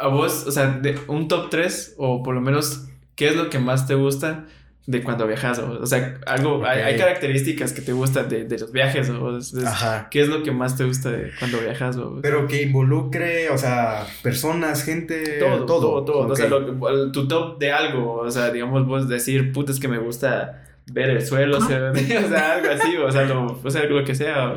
a 0.04 0.08
vos, 0.08 0.46
o 0.46 0.52
sea, 0.52 0.68
de 0.68 1.00
un 1.08 1.30
top 1.30 1.50
3 1.50 1.96
o 1.98 2.24
por 2.24 2.36
lo 2.36 2.42
menos, 2.42 2.88
¿qué 3.16 3.28
es 3.28 3.36
lo 3.38 3.50
que 3.50 3.58
más 3.58 3.88
te 3.88 3.96
gusta 3.96 4.46
de 4.86 5.02
cuando 5.02 5.26
viajas? 5.26 5.60
O, 5.60 5.86
sea, 5.86 6.20
algo, 6.26 6.66
hay, 6.66 6.82
hay, 6.82 6.98
características 6.98 7.72
que 7.72 7.82
te 7.82 7.94
gustan 7.94 8.28
de, 8.28 8.44
de 8.44 8.60
los 8.60 8.74
viajes 8.74 9.10
o 9.10 9.39
Ajá. 9.66 10.10
¿qué 10.12 10.22
es 10.22 10.28
lo 10.28 10.44
que 10.44 10.52
más 10.52 10.76
te 10.76 10.84
gusta 10.84 11.10
de 11.10 11.32
cuando 11.39 11.62
viajas? 11.62 11.96
O, 11.96 12.20
Pero 12.22 12.48
que 12.48 12.63
involucre, 12.63 13.50
o 13.50 13.58
sea, 13.58 14.06
personas, 14.22 14.84
gente, 14.84 15.39
todo, 15.39 15.66
todo, 15.66 16.04
todo. 16.04 16.20
Okay. 16.24 16.32
O 16.32 16.36
sea, 16.36 16.50
lo, 16.50 17.12
tu 17.13 17.26
top 17.26 17.58
de 17.58 17.72
algo, 17.72 18.16
o 18.16 18.30
sea, 18.30 18.52
digamos 18.52 18.86
vos 18.86 19.08
decir, 19.08 19.54
puta, 19.54 19.72
es 19.72 19.80
que 19.80 19.88
me 19.88 20.00
gusta 20.00 20.66
ver 20.92 21.12
el 21.12 21.26
suelo, 21.26 21.58
o 21.60 21.62
sea, 21.62 21.94
o 21.94 22.28
sea, 22.28 22.54
algo 22.56 22.70
así, 22.72 22.98
o 22.98 23.10
sea, 23.10 23.24
lo, 23.24 23.58
o 23.63 23.72
sea, 23.72 23.86
lo 23.86 24.04
que 24.04 24.16
sea. 24.16 24.54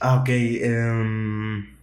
Ah, 0.00 0.20
ok. 0.22 0.30
Um... 0.64 1.73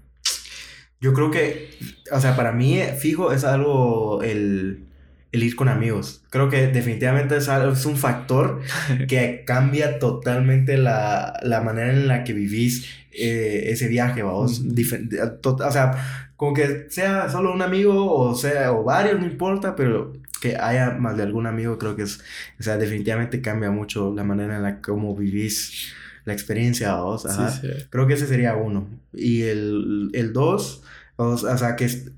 Yo 1.02 1.14
creo 1.14 1.32
que, 1.32 1.72
o 2.12 2.20
sea, 2.20 2.36
para 2.36 2.52
mí, 2.52 2.80
fijo, 3.00 3.34
es 3.34 3.44
algo 3.44 4.22
el, 4.22 4.86
el 5.32 5.44
ir 5.44 5.56
con 5.56 5.68
amigos. 5.68 6.24
Creo 6.30 6.50
que 6.50 6.68
definitivamente 6.68 7.38
es, 7.38 7.50
algo, 7.50 7.74
es 7.74 7.86
un 7.86 7.98
factor 7.98 8.62
que 9.08 9.44
cambia 9.46 10.00
totalmente 10.00 10.78
la, 10.78 11.40
la, 11.42 11.62
manera 11.62 11.92
en 11.92 12.08
la 12.08 12.24
que 12.24 12.34
vivís 12.34 12.88
eh, 13.12 13.64
ese 13.72 13.88
viaje, 13.88 14.22
vamos. 14.24 14.62
o 14.62 15.72
sea, 15.72 16.32
como 16.38 16.54
que 16.54 16.88
sea 16.90 17.30
solo 17.30 17.54
un 17.54 17.62
amigo 17.62 18.16
o 18.16 18.36
sea, 18.36 18.72
o 18.72 18.84
varios, 18.84 19.20
no 19.20 19.26
importa, 19.26 19.76
pero 19.76 20.14
que 20.42 20.58
haya 20.58 20.92
más 20.92 21.18
de 21.18 21.24
algún 21.24 21.46
amigo, 21.46 21.78
creo 21.78 21.96
que 21.96 22.04
es, 22.04 22.20
o 22.60 22.64
sea, 22.64 22.78
definitivamente 22.78 23.42
cambia 23.42 23.72
mucho 23.72 24.14
la 24.14 24.24
manera 24.24 24.58
en 24.58 24.64
la 24.64 24.76
que 24.78 24.82
como 24.82 25.16
vivís 25.16 25.94
la 26.25 26.34
experiencia, 26.34 26.95
vos. 26.95 27.25
Ajá. 27.25 27.49
Sí, 27.49 27.67
sí. 27.67 27.86
Creo 27.89 28.07
que 28.07 28.13
ese 28.13 28.27
sería 28.27 28.55
uno. 28.55 28.88
Y 29.13 29.43
el, 29.43 30.10
el 30.13 30.34
dos, 30.34 30.84
o, 31.15 31.38
sea, 31.38 31.75
que 31.75 31.86
es, 31.86 32.12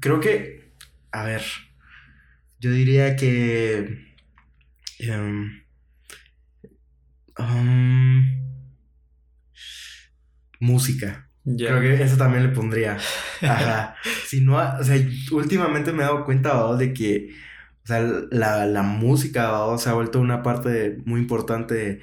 creo 0.00 0.20
que, 0.20 0.70
a 1.12 1.24
ver, 1.24 1.42
yo 2.60 2.70
diría 2.70 3.16
que... 3.16 4.06
Um, 5.08 5.60
um, 7.38 8.24
música. 10.60 11.28
Yeah. 11.44 11.68
Creo 11.68 11.80
que 11.80 12.02
eso 12.02 12.16
también 12.16 12.44
le 12.44 12.48
pondría. 12.48 12.96
Ajá. 13.42 13.94
si 14.26 14.40
no, 14.40 14.56
o 14.56 14.84
sea, 14.84 14.96
últimamente 15.32 15.92
me 15.92 16.02
he 16.02 16.06
dado 16.06 16.24
cuenta, 16.24 16.74
de 16.76 16.92
que, 16.92 17.30
o 17.84 17.86
sea, 17.86 18.00
la, 18.30 18.66
la 18.66 18.82
música, 18.82 19.76
se 19.78 19.88
ha 19.88 19.92
vuelto 19.92 20.18
una 20.18 20.42
parte 20.42 20.98
muy 21.04 21.20
importante 21.20 22.00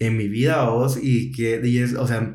en 0.00 0.16
mi 0.16 0.28
vida, 0.28 0.68
vos, 0.68 0.98
y 1.00 1.30
que, 1.30 1.60
y 1.62 1.78
es, 1.78 1.94
o 1.94 2.06
sea, 2.06 2.34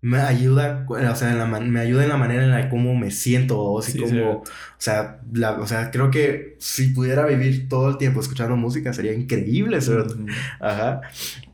me 0.00 0.18
ayuda, 0.18 0.86
o 0.88 1.16
sea, 1.16 1.32
en 1.32 1.38
la 1.38 1.46
me 1.46 1.80
ayuda 1.80 2.02
en 2.02 2.08
la 2.08 2.16
manera 2.16 2.44
en 2.44 2.50
la 2.50 2.68
cómo 2.68 2.94
me 2.94 3.10
siento, 3.10 3.56
vos, 3.56 3.88
y 3.88 3.92
sí, 3.92 4.20
o 4.20 4.42
sea, 4.76 5.20
la, 5.32 5.52
o 5.52 5.66
sea, 5.66 5.90
creo 5.90 6.10
que 6.10 6.56
si 6.58 6.88
pudiera 6.88 7.24
vivir 7.24 7.68
todo 7.68 7.88
el 7.88 7.98
tiempo 7.98 8.20
escuchando 8.20 8.56
música 8.56 8.92
sería 8.92 9.14
increíble. 9.14 9.78
Mm. 9.78 10.26
Ajá. 10.60 11.00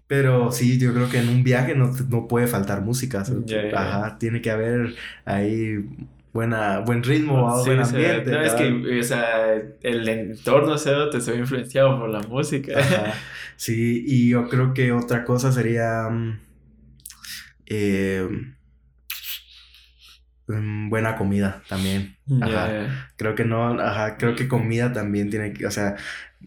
Pero 0.07 0.52
sí, 0.52 0.78
yo 0.78 0.92
creo 0.92 1.09
que 1.09 1.18
en 1.18 1.28
un 1.30 1.42
viaje 1.42 1.74
no, 1.74 1.90
no 2.11 2.28
puede 2.28 2.46
faltar 2.46 2.83
música, 2.83 3.24
yeah, 3.46 3.70
yeah. 3.70 3.80
Ajá, 3.80 4.18
tiene 4.18 4.42
que 4.42 4.50
haber 4.50 4.94
ahí 5.24 5.78
buena, 6.34 6.80
buen 6.80 7.04
ritmo, 7.04 7.62
sí, 7.62 7.70
buen 7.70 7.80
ambiente. 7.80 8.30
no, 8.32 8.40
es 8.42 8.52
que, 8.54 9.00
o 9.00 9.02
sea, 9.04 9.54
el 9.80 10.08
entorno 10.08 10.76
cero 10.76 11.08
te 11.08 11.20
se 11.20 11.30
ve 11.30 11.38
influenciado 11.38 11.98
por 11.98 12.10
la 12.10 12.20
música. 12.20 12.78
Ajá. 12.78 13.14
Sí, 13.56 14.04
y 14.04 14.30
yo 14.30 14.48
creo 14.48 14.74
que 14.74 14.90
otra 14.90 15.24
cosa 15.24 15.52
sería 15.52 16.08
eh, 17.66 18.28
buena 20.48 21.16
comida 21.16 21.62
también. 21.68 22.16
Ajá. 22.42 22.68
Yeah. 22.68 23.12
Creo 23.16 23.36
que 23.36 23.44
no, 23.44 23.80
ajá, 23.80 24.16
creo 24.16 24.34
que 24.34 24.48
comida 24.48 24.92
también 24.92 25.30
tiene 25.30 25.52
que, 25.52 25.66
o 25.66 25.70
sea, 25.70 25.94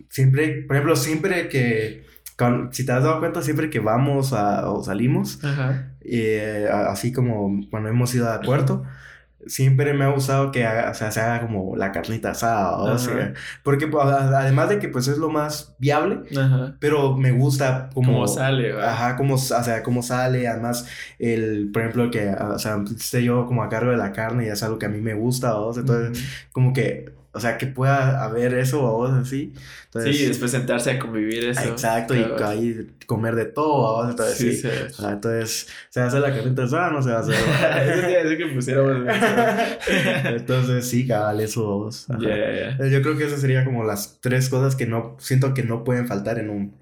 siempre, 0.09 0.63
por 0.67 0.75
ejemplo, 0.75 0.97
siempre 0.97 1.47
que, 1.47 2.05
con, 2.35 2.73
si 2.73 2.85
te 2.85 2.91
has 2.91 3.03
dado 3.03 3.19
cuenta, 3.19 3.41
siempre 3.41 3.69
que 3.69 3.79
vamos 3.79 4.33
a, 4.33 4.69
o 4.69 4.83
salimos, 4.83 5.39
eh, 6.01 6.67
así 6.69 7.13
como 7.13 7.61
cuando 7.69 7.87
hemos 7.87 8.13
ido 8.13 8.29
a 8.29 8.41
puerto, 8.41 8.83
siempre 9.47 9.93
me 9.93 10.05
ha 10.05 10.09
gustado 10.09 10.51
que 10.51 10.65
haga, 10.65 10.91
o 10.91 10.93
sea, 10.93 11.11
se 11.11 11.19
haga 11.19 11.41
como 11.45 11.75
la 11.75 11.91
carnita 11.91 12.31
asada, 12.31 12.77
o 12.77 12.97
sea, 12.97 13.33
porque 13.63 13.87
pues, 13.87 14.05
además 14.05 14.69
de 14.69 14.79
que 14.79 14.89
pues 14.89 15.07
es 15.07 15.17
lo 15.17 15.29
más 15.29 15.75
viable, 15.79 16.21
Ajá. 16.37 16.75
pero 16.79 17.15
me 17.15 17.31
gusta 17.31 17.89
como... 17.93 18.13
Como 18.13 18.27
sale, 18.27 18.73
¿verdad? 18.73 18.89
Ajá, 18.89 19.15
como, 19.15 19.35
o 19.35 19.37
sea, 19.37 19.83
como 19.83 20.03
sale, 20.03 20.47
además 20.47 20.87
el, 21.19 21.69
por 21.71 21.81
ejemplo, 21.81 22.11
que, 22.11 22.29
o 22.29 22.59
sea, 22.59 22.83
esté 22.95 23.23
yo 23.23 23.45
como 23.45 23.63
a 23.63 23.69
cargo 23.69 23.91
de 23.91 23.97
la 23.97 24.11
carne 24.11 24.45
y 24.45 24.49
es 24.49 24.63
algo 24.63 24.79
que 24.79 24.85
a 24.85 24.89
mí 24.89 25.01
me 25.01 25.13
gusta, 25.13 25.55
o 25.55 25.73
sea, 25.73 25.81
entonces, 25.81 26.17
uh 26.17 26.21
-huh. 26.21 26.51
como 26.51 26.73
que 26.73 27.16
o 27.37 27.39
sea, 27.39 27.57
que 27.59 27.67
pueda 27.67 28.23
haber 28.23 28.55
eso 28.55 28.83
o 28.83 28.97
vos 28.97 29.11
así. 29.11 29.53
Entonces, 29.85 30.17
sí, 30.17 30.25
después 30.25 30.49
sentarse 30.49 30.89
a 30.89 30.97
convivir 30.97 31.45
eso. 31.49 31.61
Exacto, 31.69 32.15
claro. 32.15 32.35
y 32.39 32.43
ahí 32.43 32.87
comer 33.05 33.35
de 33.35 33.45
todo, 33.45 33.97
¿vos? 33.97 34.09
Entonces, 34.09 34.37
sí, 34.37 34.53
sí. 34.53 34.67
sí. 34.89 35.03
Ah, 35.05 35.11
entonces, 35.13 35.67
¿se 35.89 35.99
va 35.99 36.07
a 36.07 36.09
hacer 36.09 36.21
la 36.21 36.33
carnita 36.33 36.63
asada 36.63 36.89
no 36.89 37.01
se 37.03 37.11
va 37.11 37.17
a 37.17 37.19
hacer? 37.19 37.35
eso 38.25 38.37
que 38.37 38.45
pusiéramos. 38.47 39.07
entonces, 40.25 40.89
sí, 40.89 41.07
cabal, 41.07 41.39
eso 41.39 41.63
vos. 41.63 42.07
Yeah, 42.19 42.75
yeah. 42.77 42.87
Yo 42.87 43.03
creo 43.03 43.15
que 43.15 43.25
esas 43.25 43.39
serían 43.39 43.63
como 43.63 43.83
las 43.83 44.19
tres 44.19 44.49
cosas 44.49 44.75
que 44.75 44.87
no, 44.87 45.15
siento 45.19 45.53
que 45.53 45.61
no 45.61 45.83
pueden 45.83 46.07
faltar 46.07 46.39
en 46.39 46.49
un, 46.49 46.75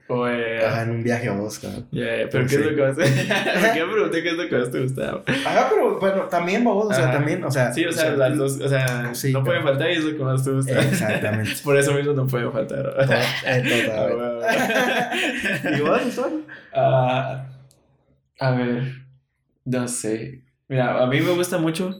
yeah. 0.60 0.72
ajá, 0.72 0.84
en 0.84 0.92
un 0.92 1.04
viaje 1.04 1.28
a 1.28 1.34
vos, 1.34 1.60
cabrón. 1.60 1.88
Yeah, 1.92 2.28
pero 2.32 2.48
¿qué 2.48 2.56
es 2.56 2.66
lo 2.66 2.76
que 2.76 2.82
vas 2.82 2.98
a 2.98 3.04
hacer? 3.04 3.74
¿Qué 3.74 3.84
pregunté 3.84 4.24
qué 4.24 4.30
es 4.30 4.36
lo 4.36 4.50
que 4.50 4.58
más 4.58 4.72
te 4.72 4.82
gustaba? 4.82 5.24
Ajá, 5.28 5.68
pero 5.70 6.00
bueno, 6.00 6.24
también 6.24 6.64
vos, 6.64 6.88
o 6.92 6.94
sea, 6.94 7.12
también, 7.12 7.44
o 7.44 7.52
sea. 7.52 7.74
Sí, 7.74 7.86
o 7.86 7.92
sea, 7.92 8.06
o 8.06 8.08
sea 8.08 8.18
las 8.18 8.38
dos, 8.38 8.60
o 8.60 8.70
sea, 8.70 9.14
sí, 9.14 9.32
no 9.32 9.44
pueden 9.44 9.64
faltar 9.64 9.92
y 9.92 9.96
es 9.96 10.04
lo 10.04 10.18
que 10.18 10.24
más 10.24 10.44
te 10.44 10.52
gusta. 10.52 10.82
Exactamente. 10.82 11.52
Por 11.64 11.78
eso 11.78 11.94
mismo 11.94 12.14
no 12.14 12.28
pueden 12.28 12.52
faltar. 12.52 12.96
Eh, 13.46 13.86
total. 13.86 15.78
¿Y 15.78 15.82
vos? 15.82 16.18
Uh, 16.74 17.40
a 18.40 18.52
ver, 18.52 18.94
no 19.66 19.88
sé. 19.88 20.44
Mira, 20.68 21.02
a 21.02 21.08
mí 21.08 21.22
me 21.22 21.32
gusta 21.32 21.58
mucho 21.58 21.98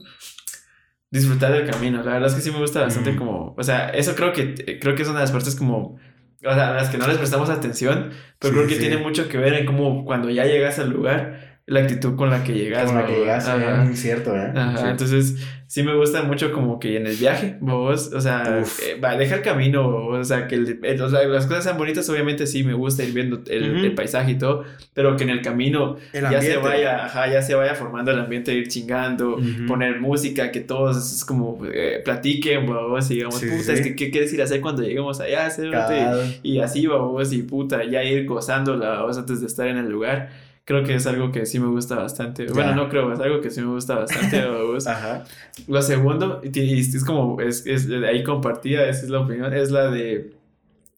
disfrutar 1.10 1.52
del 1.52 1.68
camino. 1.70 2.02
La 2.02 2.12
verdad 2.12 2.28
es 2.28 2.34
que 2.34 2.40
sí 2.40 2.50
me 2.50 2.58
gusta 2.58 2.82
bastante 2.82 3.12
mm. 3.12 3.16
como, 3.16 3.54
o 3.56 3.62
sea, 3.62 3.90
eso 3.90 4.14
creo 4.14 4.32
que 4.32 4.78
creo 4.80 4.94
que 4.94 5.02
es 5.02 5.08
una 5.08 5.20
de 5.20 5.24
las 5.24 5.32
partes 5.32 5.54
como 5.54 5.98
o 6.44 6.54
sea, 6.54 6.70
a 6.70 6.74
las 6.74 6.90
que 6.90 6.98
no 6.98 7.06
les 7.06 7.18
prestamos 7.18 7.50
atención, 7.50 8.10
pero 8.38 8.52
sí, 8.52 8.58
creo 8.58 8.68
que 8.68 8.74
sí. 8.74 8.80
tiene 8.80 8.98
mucho 8.98 9.28
que 9.28 9.38
ver 9.38 9.54
en 9.54 9.66
cómo 9.66 10.04
cuando 10.04 10.30
ya 10.30 10.44
llegas 10.44 10.78
al 10.78 10.90
lugar 10.90 11.45
la 11.66 11.80
actitud 11.80 12.14
con 12.14 12.30
la 12.30 12.44
que 12.44 12.52
llegas. 12.54 12.84
Con 12.86 12.94
la 12.94 13.06
que 13.06 13.12
llegas, 13.18 13.48
es 13.48 13.84
muy 13.84 13.96
cierto, 13.96 14.36
¿eh? 14.36 14.52
Ajá, 14.54 14.76
Sí. 14.78 14.84
entonces 14.88 15.36
sí 15.66 15.82
me 15.82 15.96
gusta 15.96 16.22
mucho 16.22 16.52
como 16.52 16.78
que 16.78 16.96
en 16.96 17.08
el 17.08 17.16
viaje, 17.16 17.56
vos, 17.60 18.12
o 18.14 18.20
sea, 18.20 18.62
eh, 18.86 19.00
va, 19.00 19.16
deja 19.16 19.34
el 19.34 19.42
camino, 19.42 19.84
o 19.88 20.22
sea, 20.22 20.46
que 20.46 20.54
el- 20.54 20.78
el- 20.84 21.02
o 21.02 21.10
sea, 21.10 21.24
las 21.26 21.46
cosas 21.46 21.64
sean 21.64 21.76
bonitas, 21.76 22.08
obviamente 22.08 22.46
sí 22.46 22.62
me 22.62 22.72
gusta 22.72 23.02
ir 23.02 23.12
viendo 23.12 23.40
el, 23.48 23.74
Ujú. 23.74 23.84
el 23.86 23.94
paisaje 23.96 24.30
y 24.30 24.38
todo, 24.38 24.62
pero 24.94 25.16
que 25.16 25.24
en 25.24 25.30
el 25.30 25.42
camino 25.42 25.96
El 26.12 26.30
ya 26.30 26.40
se 26.40 26.56
vaya, 26.58 27.04
ajá, 27.06 27.26
ya 27.32 27.42
se 27.42 27.56
vaya 27.56 27.74
formando 27.74 28.12
el 28.12 28.20
ambiente 28.20 28.54
ir 28.54 28.68
chingando, 28.68 29.34
Ujú. 29.34 29.66
poner 29.66 30.00
música, 30.00 30.52
que 30.52 30.60
todos 30.60 30.96
es 30.96 31.24
como 31.24 31.58
eh, 31.68 32.00
platiquen, 32.04 32.64
vos, 32.66 33.10
y 33.10 33.14
digamos, 33.14 33.40
Sí, 33.40 33.46
puta, 33.48 33.62
sí. 33.64 33.72
es 33.72 33.80
que 33.80 33.96
qué 33.96 34.12
quieres 34.12 34.32
ir 34.32 34.40
a 34.40 34.44
hacer 34.44 34.60
cuando 34.60 34.82
lleguemos 34.82 35.18
allá, 35.18 35.50
Cerote?" 35.50 35.76
Cabal. 35.98 36.36
y 36.44 36.60
así, 36.60 36.86
vos, 36.86 37.32
y 37.32 37.42
puta, 37.42 37.82
ya 37.82 38.04
ir 38.04 38.24
gozándola, 38.24 39.02
vos, 39.02 39.18
antes 39.18 39.40
de 39.40 39.48
estar 39.48 39.66
en 39.66 39.78
el 39.78 39.88
lugar. 39.90 40.45
Creo 40.66 40.82
que 40.82 40.96
es 40.96 41.06
algo 41.06 41.30
que 41.30 41.46
sí 41.46 41.60
me 41.60 41.68
gusta 41.68 41.94
bastante. 41.94 42.44
Bueno, 42.46 42.70
Ya. 42.70 42.74
no 42.76 42.88
creo, 42.88 43.12
es 43.12 43.20
algo 43.20 43.40
que 43.40 43.50
sí 43.50 43.60
me 43.60 43.68
gusta 43.68 43.94
bastante. 44.00 44.42
Ajá. 44.86 45.24
Lo 45.68 45.80
segundo, 45.80 46.40
y 46.42 46.58
y 46.60 46.80
es 46.80 47.04
como, 47.04 47.40
es, 47.40 47.64
es 47.66 47.88
ahí 47.88 48.24
compartida, 48.24 48.88
esa 48.88 49.04
es 49.04 49.08
la 49.10 49.20
opinión, 49.20 49.54
es 49.54 49.70
la 49.70 49.88
de 49.90 50.34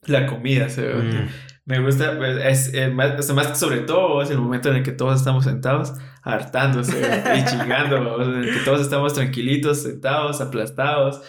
la 0.06 0.26
comida, 0.26 0.70
¿sí? 0.70 0.80
Mm. 0.80 1.28
Me 1.66 1.80
gusta, 1.80 2.16
pues, 2.16 2.38
es, 2.42 2.72
eh, 2.72 2.88
más, 2.88 3.18
o 3.18 3.22
sea, 3.22 3.34
más 3.34 3.58
sobre 3.60 3.80
todo 3.80 4.22
es 4.22 4.30
el 4.30 4.38
momento 4.38 4.70
en 4.70 4.76
el 4.76 4.82
que 4.82 4.92
todos 4.92 5.18
estamos 5.18 5.44
sentados, 5.44 5.92
hartándose 6.22 6.98
y 7.36 7.44
chingando, 7.44 8.16
sea, 8.16 8.24
en 8.34 8.44
el 8.44 8.54
que 8.54 8.60
todos 8.64 8.80
estamos 8.80 9.12
tranquilitos, 9.12 9.82
sentados, 9.82 10.40
aplastados, 10.40 11.20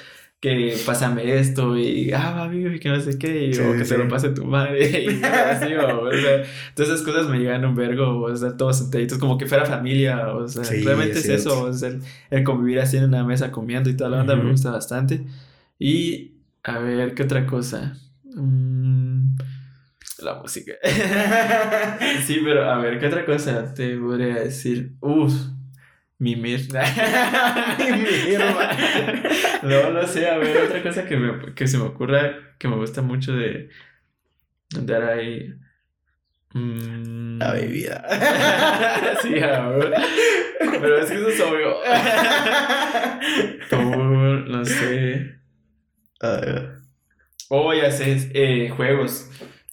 que 0.42 0.84
pásame 0.86 1.38
esto 1.38 1.78
y, 1.78 2.12
ah, 2.14 2.48
vivo, 2.50 2.72
y 2.74 2.80
que 2.80 2.90
no 2.90 3.00
sé 3.02 3.18
qué, 3.20 3.48
y, 3.48 3.54
Sí, 3.54 3.62
o 3.62 3.76
que 3.76 3.84
sí. 3.84 3.90
te 3.90 3.98
lo 3.98 4.08
pase 4.08 4.30
tu 4.30 4.46
madre, 4.46 4.88
y 5.04 5.22
así, 5.24 5.74
o, 5.74 6.02
o 6.04 6.12
sea, 6.18 6.44
todas 6.76 6.92
esas 6.94 7.02
cosas 7.06 7.28
me 7.28 7.40
llegan 7.40 7.66
un 7.66 7.76
vergo, 7.76 8.22
o 8.22 8.36
sea, 8.36 8.56
todos 8.56 8.78
sentaditos, 8.80 9.18
como 9.18 9.38
que 9.38 9.48
fuera 9.48 9.66
familia, 9.66 10.34
o 10.34 10.48
sea, 10.48 10.64
Sí, 10.64 10.82
realmente 10.84 11.20
es 11.20 11.28
es, 11.30 11.42
eso, 11.42 11.62
o 11.64 11.74
sea, 11.74 11.90
el, 11.90 12.02
el 12.30 12.44
convivir 12.46 12.80
así 12.80 12.98
en 12.98 13.06
una 13.06 13.24
mesa 13.26 13.52
comiendo 13.52 13.90
y 13.90 13.98
toda 13.98 14.10
la 14.12 14.22
onda 14.22 14.36
me 14.38 14.44
Ujú. 14.44 14.52
gusta 14.52 14.72
bastante. 14.72 15.26
Y, 15.78 16.36
a 16.64 16.80
ver, 16.80 17.14
¿qué 17.16 17.24
otra 17.24 17.46
cosa? 17.46 17.98
Mm, 18.24 19.36
la 20.20 20.36
música. 20.36 20.74
sí, 22.26 22.40
pero 22.44 22.70
a 22.70 22.78
ver, 22.78 23.00
¿qué 23.00 23.08
otra 23.08 23.26
cosa 23.26 23.74
te 23.74 23.98
podría 23.98 24.36
decir? 24.36 24.94
Uf, 25.02 25.34
mimir. 26.20 26.68
Mimir, 27.80 28.40
no, 29.64 29.92
no 29.92 30.08
sé, 30.08 30.30
a 30.30 30.38
ver, 30.38 30.66
otra 30.66 30.84
cosa 30.84 31.06
que, 31.06 31.18
me, 31.18 31.54
que 31.56 31.68
se 31.68 31.78
me 31.78 31.86
ocurra 31.86 32.56
que 32.60 32.68
me 32.68 32.76
gusta 32.76 33.02
mucho 33.02 33.34
de 33.34 33.70
andar 34.76 35.04
ahí. 35.04 35.54
Mm. 36.54 37.40
La 37.40 37.54
bebida. 37.54 39.18
sí, 39.22 39.40
a 39.40 39.70
ver. 39.70 39.94
Pero 40.60 40.98
es 41.00 41.10
que 41.10 41.16
eso 41.16 41.30
es 41.30 41.40
obvio. 41.42 41.76
Tú, 43.70 43.78
no 43.78 44.66
sé. 44.66 45.40
Ah, 46.22 46.76
Oh, 47.52 47.74
ya 47.74 47.90
sé, 47.90 48.30
eh, 48.36 48.70
juegos. 48.70 49.28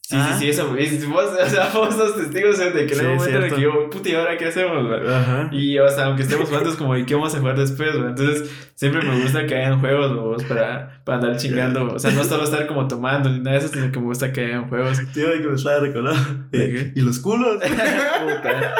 Sí, 0.08 0.14
Ah. 0.16 0.36
sí, 0.38 0.44
sí, 0.44 0.50
eso. 0.50 0.76
es- 0.76 1.08
Vos, 1.08 1.24
o 1.24 1.46
sea, 1.50 1.68
vos 1.74 1.92
sos 1.92 2.14
testigos 2.16 2.58
de 2.58 2.70
que 2.72 2.82
en 2.82 2.88
Sí, 3.00 3.04
un 3.06 3.16
momento 3.16 3.38
en 3.38 3.42
el 3.44 3.52
que 3.54 3.60
yo, 3.60 3.90
puta, 3.90 4.08
¿y 4.08 4.14
ahora 4.14 4.36
qué 4.38 4.44
hacemos? 4.46 4.86
güey?" 4.86 5.00
Ajá. 5.04 5.48
Y, 5.50 5.76
o 5.80 5.88
sea, 5.88 6.04
aunque 6.04 6.22
estemos 6.22 6.46
jugando, 6.48 6.70
es 6.70 6.76
como, 6.76 6.96
¿y 6.96 7.04
qué 7.04 7.16
vamos 7.16 7.34
a 7.34 7.40
jugar 7.40 7.58
después? 7.58 7.92
güey? 7.96 8.10
Entonces, 8.10 8.48
siempre 8.76 9.02
me 9.02 9.20
gusta 9.20 9.44
que 9.46 9.56
hayan 9.56 9.80
juegos, 9.80 10.14
vos, 10.14 10.44
para, 10.44 11.00
para 11.02 11.18
andar 11.18 11.36
chingando. 11.38 11.92
O 11.94 11.98
sea, 11.98 12.12
no 12.12 12.22
solo 12.22 12.44
estar 12.44 12.68
como 12.68 12.86
tomando 12.86 13.28
ni 13.30 13.40
nada 13.40 13.58
de 13.58 13.64
eso, 13.64 13.66
sino 13.74 13.90
que 13.90 13.98
me 13.98 14.04
gusta 14.04 14.32
que 14.32 14.44
hayan 14.44 14.68
juegos. 14.68 14.96
Tío, 15.12 15.32
que 15.32 15.40
me 15.48 15.56
estaba 15.56 15.80
recordando. 15.80 16.22
¿De 16.52 16.70
qué? 16.70 16.92
¿Y 16.94 17.00
los 17.00 17.18
culos? 17.18 17.56
Puta. 17.64 18.74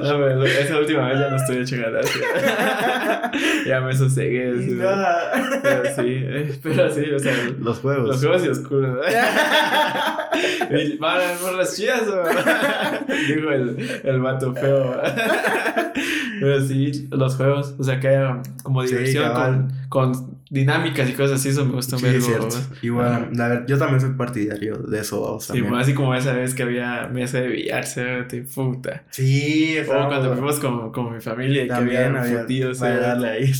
No, 0.00 0.44
esa 0.44 0.78
última 0.78 1.08
vez 1.08 1.18
ya 1.18 1.28
no 1.30 1.36
estoy 1.36 1.56
hecho 1.58 1.76
ganas. 1.76 2.06
ya 3.66 3.80
me 3.82 3.94
sosegué. 3.94 4.54
sí. 4.62 4.78
Pero 5.62 5.84
sí, 5.94 6.02
eh, 6.06 6.58
pero 6.62 6.90
sí, 6.90 7.10
o 7.14 7.18
sea, 7.18 7.34
Los 7.60 7.78
juegos. 7.80 8.08
los 8.08 8.20
juegos 8.20 8.44
y 8.44 8.48
oscuros. 8.48 8.98
Y 10.70 10.96
Van 10.98 11.20
por 11.40 11.54
las 11.54 11.76
chidas, 11.76 12.02
¿o? 12.08 12.22
dijo 13.34 13.50
el, 13.50 14.00
el 14.04 14.20
vato 14.20 14.54
feo. 14.54 15.00
Pero 16.40 16.60
sí, 16.60 17.08
los 17.10 17.36
juegos, 17.36 17.74
o 17.78 17.82
sea, 17.84 17.98
que 17.98 18.08
haya 18.08 18.42
como 18.62 18.82
Sí, 18.82 18.88
diversión 18.88 19.24
cabal. 19.24 19.68
con, 19.88 20.12
con 20.12 20.36
dinámicas 20.50 21.08
y 21.08 21.12
cosas 21.14 21.40
así, 21.40 21.48
eso 21.48 21.64
me 21.64 21.72
gusta 21.72 21.96
Sí, 21.98 22.20
cierto. 22.20 22.44
¿verdad? 22.44 22.60
Igual, 22.82 23.28
la 23.32 23.48
ver- 23.48 23.66
yo 23.66 23.78
también 23.78 24.00
soy 24.00 24.10
partidario 24.10 24.76
de 24.76 25.00
eso. 25.00 25.20
vamos, 25.22 25.44
Sí, 25.44 25.48
también. 25.48 25.68
bueno, 25.68 25.82
así 25.82 25.94
como 25.94 26.14
esa 26.14 26.32
vez 26.34 26.54
que 26.54 26.62
había 26.62 27.08
mesa 27.12 27.38
de 27.40 27.48
billar, 27.48 27.86
¿sí? 27.86 28.00
puta. 28.54 29.04
Sí, 29.10 29.76
O 29.80 29.86
cuando 30.08 30.32
fuimos 30.34 30.58
con, 30.60 30.92
con 30.92 31.14
mi 31.14 31.20
familia 31.20 31.62
y 31.62 31.66
que 31.68 31.72
También 31.72 32.16
había 32.16 32.40
había. 32.42 32.74
¿sí? 32.74 32.80
darle 32.82 33.28
ahí. 33.28 33.52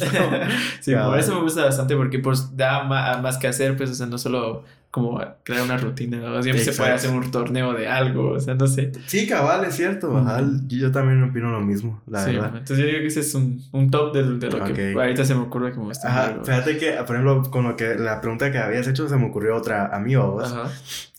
sí, 0.81 0.95
por 0.95 1.19
eso 1.19 1.35
me 1.37 1.41
gusta 1.43 1.65
bastante 1.65 1.97
porque 1.97 2.19
pues 2.19 2.55
da 2.57 2.85
ma- 2.85 3.17
más, 3.19 3.39
que 3.39 3.47
hacer, 3.49 3.77
pues, 3.77 3.91
o 3.91 3.95
sea, 3.95 4.07
no 4.07 4.19
solo 4.19 4.65
como 4.97 5.21
crear 5.43 5.63
una 5.63 5.77
rutina, 5.77 6.17
¿no? 6.17 6.43
siempre 6.43 6.65
se 6.65 6.73
puede 6.73 6.93
hacer 6.93 7.11
un 7.11 7.31
torneo 7.31 7.75
de 7.75 7.87
algo, 7.87 8.31
o 8.31 8.41
sea, 8.41 8.55
no 8.55 8.67
sé. 8.67 8.93
Sí, 9.07 9.27
cabal, 9.27 9.63
es 9.67 9.75
cierto. 9.77 10.25
Yo, 10.69 10.91
también 10.91 11.23
opino 11.23 11.51
lo 11.51 11.61
mismo, 11.61 12.01
la 12.07 12.25
Sí, 12.25 12.33
verdad. 12.33 12.53
entonces 12.57 12.79
yo 12.79 12.87
digo 12.87 13.01
que 13.01 13.07
ese 13.09 13.21
es 13.21 13.35
un, 13.35 13.63
un 13.73 13.91
top 13.91 14.15
de, 14.15 14.23
de 14.39 14.51
lo 14.51 14.65
que 14.65 14.95
ahorita 14.95 15.25
se 15.27 15.35
me 15.35 15.43
ocurre 15.43 15.73
me 15.73 15.85
gusta. 15.85 16.09
Ajá, 16.09 16.25
algo. 16.29 16.45
fíjate 16.45 16.79
que, 16.79 16.93
por 17.07 17.15
ejemplo, 17.17 17.43
con 17.51 17.65
lo 17.65 17.77
que 17.77 17.95
la 17.97 18.23
pregunta 18.23 18.51
que 18.51 18.57
habías 18.57 18.89
hecho, 18.89 19.07
se 19.07 19.17
me 19.17 19.27
ocurrió 19.27 19.55
otra 19.55 19.95
a 19.95 20.01
mí, 20.01 20.17
vos, 20.17 20.51
Ajá, 20.51 20.71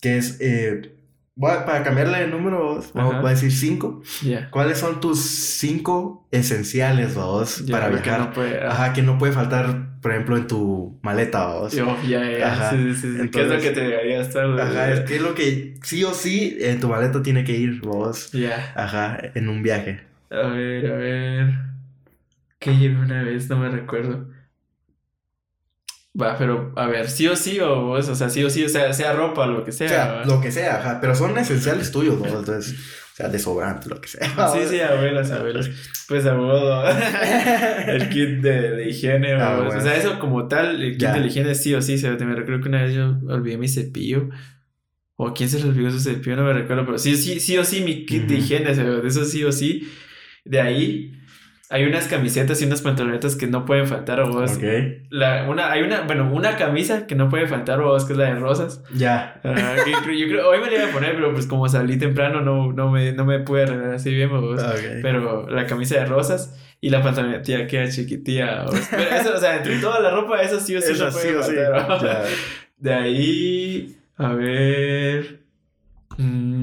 que 0.01 0.17
es, 0.17 0.37
eh, 0.41 0.95
a- 1.43 1.65
para 1.65 1.83
cambiarle 1.83 2.19
de 2.19 2.27
número, 2.27 2.75
vos, 2.75 2.91
voy 2.93 3.15
a- 3.15 3.29
decir 3.29 3.51
cinco. 3.51 4.01
¿Cuáles 4.49 4.77
son 4.79 4.99
tus 4.99 5.19
cinco 5.21 6.27
esenciales, 6.31 7.15
vos, 7.15 7.65
Ya, 7.65 7.71
para 7.73 7.87
que 7.89 7.95
viajar? 8.01 8.19
no 8.19 8.33
puede- 8.33 8.65
Ajá, 8.65 8.93
que 8.93 9.01
no 9.03 9.17
puede 9.17 9.33
faltar, 9.33 9.99
por 10.01 10.11
ejemplo, 10.11 10.37
en 10.37 10.47
tu 10.47 10.97
maleta, 11.03 11.45
vos. 11.53 11.73
Yo, 11.73 11.95
ya, 12.07 12.23
ya, 12.29 12.53
Ajá. 12.53 12.69
sí, 12.71 12.93
sí, 12.95 13.17
sí. 13.19 13.29
¿Qué 13.29 13.41
es 13.41 13.47
lo 13.47 13.59
que 13.59 13.71
te 13.71 13.81
debería 13.81 14.21
estar? 14.21 14.45
Ajá, 14.59 14.91
es 14.91 15.01
que 15.01 15.15
es 15.17 15.21
lo 15.21 15.35
que 15.35 15.75
sí 15.83 16.03
o 16.03 16.13
sí 16.13 16.57
en 16.59 16.79
tu 16.79 16.87
maleta 16.87 17.21
tiene 17.21 17.43
que 17.43 17.53
ir, 17.55 17.81
vos. 17.81 18.31
Ya. 18.31 18.71
Ajá, 18.75 19.17
en 19.35 19.49
un 19.49 19.61
viaje. 19.61 20.01
A 20.29 20.47
ver, 20.47 20.91
a 20.91 20.95
ver. 20.97 21.53
¿Qué 22.59 22.75
llevé 22.75 22.99
una 22.99 23.23
vez? 23.23 23.49
No 23.49 23.57
me 23.59 23.69
recuerdo. 23.69 24.27
Va, 26.19 26.35
pero 26.37 26.73
a 26.75 26.87
ver, 26.87 27.09
sí 27.09 27.27
o 27.27 27.35
sí 27.35 27.59
o 27.59 27.89
o 27.89 28.01
sea, 28.01 28.29
sí 28.29 28.43
o 28.43 28.49
sí, 28.49 28.63
o 28.63 28.69
sea, 28.69 28.91
sea 28.93 29.13
ropa, 29.13 29.45
lo 29.45 29.63
que 29.63 29.71
sea. 29.71 29.85
O 29.85 29.89
sea, 29.89 30.05
¿va? 30.13 30.25
lo 30.25 30.41
que 30.41 30.51
sea, 30.51 30.77
ajá, 30.79 30.97
pero 30.99 31.13
son 31.13 31.37
esenciales 31.37 31.91
tuyos, 31.91 32.17
vos. 32.17 32.27
Entonces, 32.27 32.73
o 32.73 33.15
sea, 33.15 33.29
desodorante, 33.29 33.87
lo 33.89 34.01
que 34.01 34.07
sea. 34.07 34.27
Sí, 34.53 34.59
sí, 34.67 34.79
abuelas, 34.79 35.29
abuelas. 35.31 35.69
Pues 36.07 36.25
a 36.25 36.33
modo. 36.33 36.83
el 37.87 38.09
kit 38.09 38.41
de, 38.41 38.71
de 38.71 38.89
higiene, 38.89 39.33
Ah, 39.33 39.57
bueno. 39.63 39.79
O 39.79 39.81
sea, 39.81 39.95
eso 39.95 40.17
como 40.17 40.47
tal, 40.47 40.81
el 40.81 40.93
kit 40.93 41.01
Ya. 41.01 41.13
de 41.13 41.19
la 41.19 41.27
higiene 41.27 41.53
sí 41.53 41.75
o 41.75 41.81
sí. 41.81 41.97
se 41.97 42.09
me 42.09 42.35
recuerdo 42.35 42.61
que 42.63 42.69
una 42.69 42.83
vez 42.83 42.95
yo 42.95 43.15
olvidé 43.27 43.57
mi 43.57 43.67
cepillo. 43.67 44.29
O 45.19 45.33
quién 45.33 45.49
se 45.49 45.59
le 45.59 45.69
olvidó 45.69 45.89
su 45.89 45.99
cepillo, 45.99 46.35
no 46.35 46.43
me 46.43 46.53
recuerdo, 46.53 46.85
pero 46.85 46.99
sí, 46.99 47.17
sí, 47.17 47.39
sí 47.39 47.57
o 47.57 47.63
sí, 47.65 47.81
mi 47.81 48.05
kit 48.05 48.27
de 48.27 48.35
higiene, 48.35 48.69
eso 48.71 49.25
sí 49.25 49.43
o 49.43 49.51
sí. 49.51 49.87
De 50.45 50.61
ahí 50.61 51.16
hay 51.69 51.83
unas 51.85 52.07
camisetas 52.07 52.61
y 52.61 52.65
unas 52.65 52.81
pantalonetas 52.81 53.35
que 53.35 53.47
no 53.47 53.65
pueden 53.65 53.87
faltar, 53.87 54.19
o 54.21 54.29
vos. 54.31 54.55
Ok, 54.55 54.63
La, 55.09 55.45
una, 55.49 55.71
hay 55.71 55.81
una, 55.83 56.01
bueno, 56.01 56.31
una 56.31 56.55
camisa 56.55 57.05
que 57.07 57.15
no 57.15 57.27
puede 57.29 57.45
faltar, 57.47 57.79
o 57.81 57.87
vos, 57.87 58.05
que 58.05 58.13
es 58.13 58.19
la 58.19 58.25
de 58.25 58.35
rosas. 58.35 58.83
ya. 58.95 59.39
Ajá, 59.43 59.75
que 59.83 59.91
creo- 60.03 60.15
yo 60.17 60.27
creo, 60.27 60.49
hoy 60.49 60.59
me 60.59 60.67
la 60.67 60.73
iba 60.77 60.85
a 60.89 60.91
poner, 60.91 61.15
pero 61.15 61.33
pues 61.33 61.45
como 61.45 61.67
salí 61.67 61.97
temprano, 61.97 62.41
no, 62.41 62.71
no, 62.71 62.89
me, 62.91 63.11
no 63.11 63.25
me 63.25 63.39
pude 63.39 63.63
arreglar 63.63 63.93
así 63.95 64.13
bien, 64.13 64.29
vos. 64.29 64.61
Ok. 64.63 65.01
Pero 65.01 65.49
la 65.49 65.65
camisa 65.65 65.95
de 65.99 66.05
rosas 66.05 66.57
y 66.79 66.89
la 66.89 67.01
pantaloneta 67.03 67.67
queda 67.67 67.89
chiquitilla. 67.89 68.65
o- 68.65 68.71
Pero 68.91 69.09
eso, 69.15 69.33
o 69.35 69.39
sea, 69.39 69.57
entre 69.57 69.77
toda 69.79 69.99
la 69.99 70.11
ropa, 70.11 70.41
eso 70.41 70.59
sí 70.59 70.75
o 70.75 70.81
sí 70.81 70.93
Eso 70.93 71.05
no 71.05 71.11
sí 71.11 71.27
puede 71.33 71.43
sí. 71.43 71.55
De 72.77 72.93
ahí, 72.93 73.97
a 74.17 74.33
ver. 74.33 75.39
mm, 76.17 76.56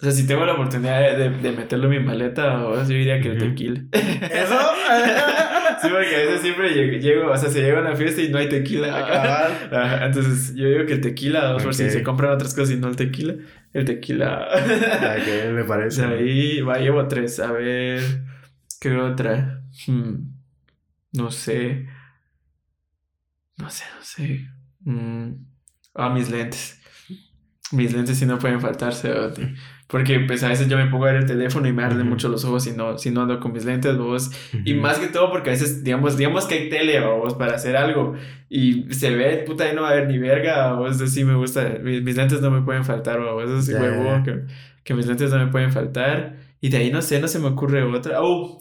o 0.00 0.02
sea, 0.02 0.10
si 0.12 0.26
tengo 0.26 0.44
la 0.44 0.52
oportunidad 0.54 1.00
de, 1.00 1.30
de- 1.30 1.38
de 1.38 1.52
meterlo 1.52 1.90
en 1.90 1.98
mi 2.00 2.06
maleta, 2.06 2.66
o 2.66 2.74
yo 2.76 2.84
diría 2.84 3.20
que 3.20 3.28
el 3.28 3.38
tequila. 3.38 3.80
¿Eso? 3.92 4.58
sí, 5.82 5.88
porque 5.90 6.14
a 6.16 6.18
veces 6.18 6.40
siempre 6.42 6.70
llego, 6.74 6.98
llego, 6.98 7.30
o 7.30 7.36
sea, 7.36 7.48
se 7.50 7.62
llega 7.62 7.78
a 7.78 7.80
una 7.82 7.96
fiesta 7.96 8.20
y 8.22 8.28
no 8.28 8.38
hay 8.38 8.48
tequila. 8.48 8.88
Cabal. 8.88 9.52
Ajá, 9.72 10.06
entonces 10.06 10.54
yo 10.54 10.68
digo 10.68 10.84
que 10.86 10.92
el 10.94 11.00
tequila, 11.00 11.46
dos 11.46 11.62
por 11.62 11.74
si 11.74 11.88
se 11.90 12.02
compran 12.02 12.32
otras 12.32 12.54
cosas 12.54 12.74
y 12.74 12.76
no 12.78 12.88
el 12.88 12.96
tequila. 12.96 13.34
El 13.72 13.84
tequila. 13.86 14.48
Ok, 14.54 15.52
me 15.54 15.64
parece. 15.64 16.04
Ahí, 16.04 16.60
va, 16.60 16.78
llevo 16.78 17.06
tres. 17.08 17.40
A 17.40 17.52
ver, 17.52 18.00
¿qué 18.80 18.94
otra? 18.96 19.62
Hmm, 19.86 20.14
no 21.12 21.30
sé. 21.30 21.86
No 23.58 23.70
sé, 23.70 23.84
no 23.96 24.02
sé. 24.04 24.46
Mm, 24.80 25.32
Ah, 25.94 26.10
mis 26.10 26.30
lentes. 26.30 26.78
Mis 27.72 27.92
lentes 27.94 28.18
sí 28.18 28.26
no 28.26 28.38
pueden 28.38 28.60
faltar, 28.60 28.94
cerote. 28.94 29.54
Porque 29.88 30.18
pues 30.20 30.42
a 30.42 30.48
veces 30.48 30.66
yo 30.68 30.76
me 30.76 30.86
pongo 30.86 31.04
a 31.04 31.12
ver 31.12 31.16
el 31.22 31.26
teléfono 31.26 31.68
y 31.68 31.72
me 31.72 31.84
arden 31.84 32.00
Ujú. 32.02 32.08
mucho 32.10 32.28
los 32.28 32.44
ojos 32.44 32.64
si 32.64 32.72
no, 32.72 32.98
si 32.98 33.10
no 33.12 33.22
ando 33.22 33.38
con 33.38 33.52
mis 33.52 33.64
lentes, 33.64 33.96
vos. 33.96 34.30
Y 34.64 34.72
Ujú. 34.72 34.82
más 34.82 34.98
que 34.98 35.06
todo 35.06 35.30
porque 35.30 35.50
a 35.50 35.52
veces, 35.52 35.84
digamos, 35.84 36.16
digamos 36.16 36.46
que 36.46 36.54
hay 36.56 36.68
tele, 36.68 37.00
vos, 37.00 37.34
para 37.34 37.54
hacer 37.54 37.76
algo. 37.76 38.14
Y 38.48 38.92
se 38.92 39.10
ve, 39.14 39.44
puta, 39.46 39.64
ahí 39.64 39.74
no 39.76 39.82
va 39.82 39.90
a 39.90 39.92
haber 39.92 40.08
ni 40.08 40.18
verga, 40.18 40.72
vos. 40.74 40.96
Eso 40.96 41.06
sí 41.06 41.22
me 41.24 41.34
gusta. 41.36 41.78
Mis, 41.82 42.02
mis 42.02 42.16
lentes 42.16 42.40
no 42.40 42.50
me 42.50 42.62
pueden 42.62 42.84
faltar, 42.84 43.20
vos. 43.20 43.44
Eso 43.44 43.62
sí, 43.62 43.72
Ya, 43.72 43.80
huevo, 43.80 44.04
ya. 44.04 44.22
que, 44.24 44.40
que 44.82 44.94
mis 44.94 45.06
lentes 45.06 45.30
no 45.30 45.38
me 45.38 45.52
pueden 45.52 45.70
faltar. 45.72 46.36
Y 46.60 46.68
de 46.68 46.78
ahí 46.78 46.90
no 46.90 47.00
sé, 47.02 47.20
no 47.20 47.28
se 47.28 47.38
me 47.38 47.46
ocurre 47.48 47.82
otra. 47.84 48.22
¡Oh! 48.22 48.58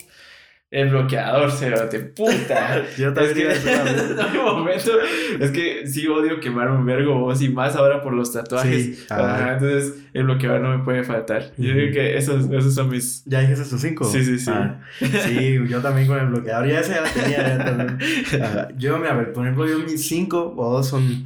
El 0.75 0.89
bloqueador, 0.89 1.57
de 1.89 1.99
puta. 2.01 2.83
Yo 2.97 3.13
también. 3.13 3.49
Es 3.49 3.59
que, 3.59 3.71
en 3.71 4.43
momento, 4.43 4.91
es 5.39 5.51
que 5.51 5.87
sí 5.87 6.05
odio 6.05 6.41
quemar 6.41 6.69
un 6.69 6.85
vergo, 6.85 7.31
y 7.39 7.47
más 7.47 7.77
ahora 7.77 8.01
por 8.01 8.11
los 8.11 8.33
tatuajes. 8.33 9.07
entonces, 9.09 9.93
el 10.11 10.25
bloqueador 10.25 10.59
no 10.59 10.77
me 10.77 10.83
puede 10.83 11.05
faltar. 11.05 11.53
Yo 11.57 11.73
digo 11.73 11.93
que 11.93 12.17
esos, 12.17 12.51
esos 12.51 12.75
son 12.75 12.89
mis. 12.89 13.23
¿Ya 13.23 13.39
dijiste 13.39 13.63
tus 13.63 13.79
cinco? 13.79 14.03
Sí, 14.03 14.25
sí, 14.25 14.37
sí. 14.37 14.51
Ah, 14.53 14.81
sí, 14.99 15.57
yo 15.65 15.79
también 15.81 16.07
con 16.07 16.19
el 16.19 16.27
bloqueador. 16.27 16.67
Ya 16.67 16.81
ese 16.81 16.91
ya 16.91 17.01
lo 17.03 17.07
tenía. 17.07 17.97
Ya 18.33 18.67
yo, 18.77 18.97
mira, 18.97 19.31
por 19.31 19.45
ejemplo, 19.45 19.65
yo 19.65 19.79
mis 19.79 20.05
cinco 20.05 20.55
o 20.57 20.73
dos 20.73 20.89
son, 20.89 21.25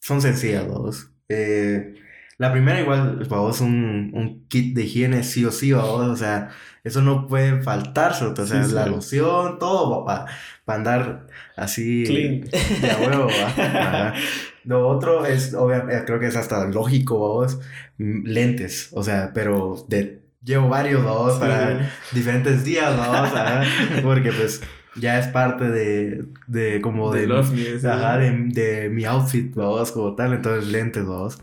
son 0.00 0.20
sencillas, 0.20 0.66
dos. 0.66 1.08
Eh, 1.28 1.94
la 2.36 2.50
primera, 2.50 2.80
igual, 2.80 3.24
vos, 3.28 3.60
un, 3.60 4.10
un 4.12 4.48
kit 4.48 4.74
de 4.74 4.82
higiene 4.82 5.22
sí 5.22 5.44
o 5.44 5.52
sí, 5.52 5.72
o 5.72 6.16
sea 6.16 6.50
eso 6.88 7.02
no 7.02 7.26
puede 7.26 7.62
faltarse, 7.62 8.24
o 8.24 8.46
sea, 8.46 8.66
la 8.68 8.86
loción, 8.86 9.58
todo, 9.58 10.04
para 10.04 10.26
andar 10.66 11.26
así 11.56 12.04
Clean. 12.06 12.40
de 12.40 13.06
huevo. 13.06 13.28
Lo 14.64 14.88
otro 14.88 15.24
es, 15.24 15.54
obviamente, 15.54 16.04
creo 16.04 16.20
que 16.20 16.26
es 16.26 16.36
hasta 16.36 16.66
lógico, 16.66 17.18
vos, 17.18 17.58
mm, 17.98 18.26
lentes, 18.26 18.90
o 18.92 19.02
sea, 19.02 19.32
pero 19.32 19.84
de, 19.88 20.20
llevo 20.42 20.68
varios, 20.68 21.02
dos 21.04 21.38
para 21.38 21.90
diferentes 22.12 22.64
días, 22.64 22.96
vamos, 22.96 23.30
porque 24.02 24.32
pues 24.32 24.62
ya 24.96 25.18
es 25.18 25.28
parte 25.28 25.70
de, 25.70 26.24
de 26.46 26.80
como 26.80 27.12
de, 27.12 27.26
de, 27.26 27.88
ajá, 27.88 28.18
de, 28.18 28.30
de, 28.48 28.88
mi 28.88 29.04
outfit, 29.04 29.54
vamos, 29.54 29.92
como 29.92 30.14
tal, 30.14 30.32
entonces 30.34 30.70
lentes, 30.70 31.06
vamos. 31.06 31.38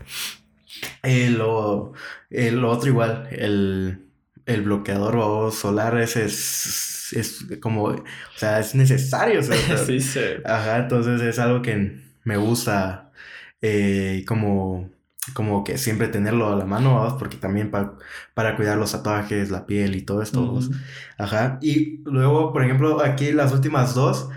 Eh, 1.02 1.30
lo, 1.30 1.92
el 2.30 2.64
otro 2.64 2.88
igual, 2.88 3.28
el 3.30 4.05
el 4.46 4.62
bloqueador 4.62 5.16
o 5.16 5.50
solar 5.50 5.98
ese 5.98 6.24
es, 6.24 7.12
es 7.12 7.46
como, 7.60 7.84
o 7.84 8.04
sea, 8.36 8.60
es 8.60 8.74
necesario. 8.74 9.42
sí, 9.86 10.00
sí. 10.00 10.20
Ajá, 10.44 10.78
entonces 10.78 11.20
es 11.20 11.38
algo 11.38 11.62
que 11.62 12.00
me 12.24 12.36
gusta 12.36 13.10
eh, 13.60 14.24
como, 14.26 14.90
como 15.34 15.64
que 15.64 15.78
siempre 15.78 16.08
tenerlo 16.08 16.52
a 16.52 16.56
la 16.56 16.64
mano, 16.64 17.16
porque 17.18 17.36
también 17.36 17.70
para 17.70 18.56
cuidar 18.56 18.78
los 18.78 18.92
tatuajes, 18.92 19.50
la 19.50 19.66
piel 19.66 19.96
y 19.96 20.02
todo 20.02 20.22
esto. 20.22 20.60
Ajá, 21.18 21.58
y 21.60 22.02
luego, 22.04 22.52
por 22.52 22.64
ejemplo, 22.64 23.02
aquí 23.02 23.32
las 23.32 23.52
últimas 23.52 23.94
dos, 23.94 24.28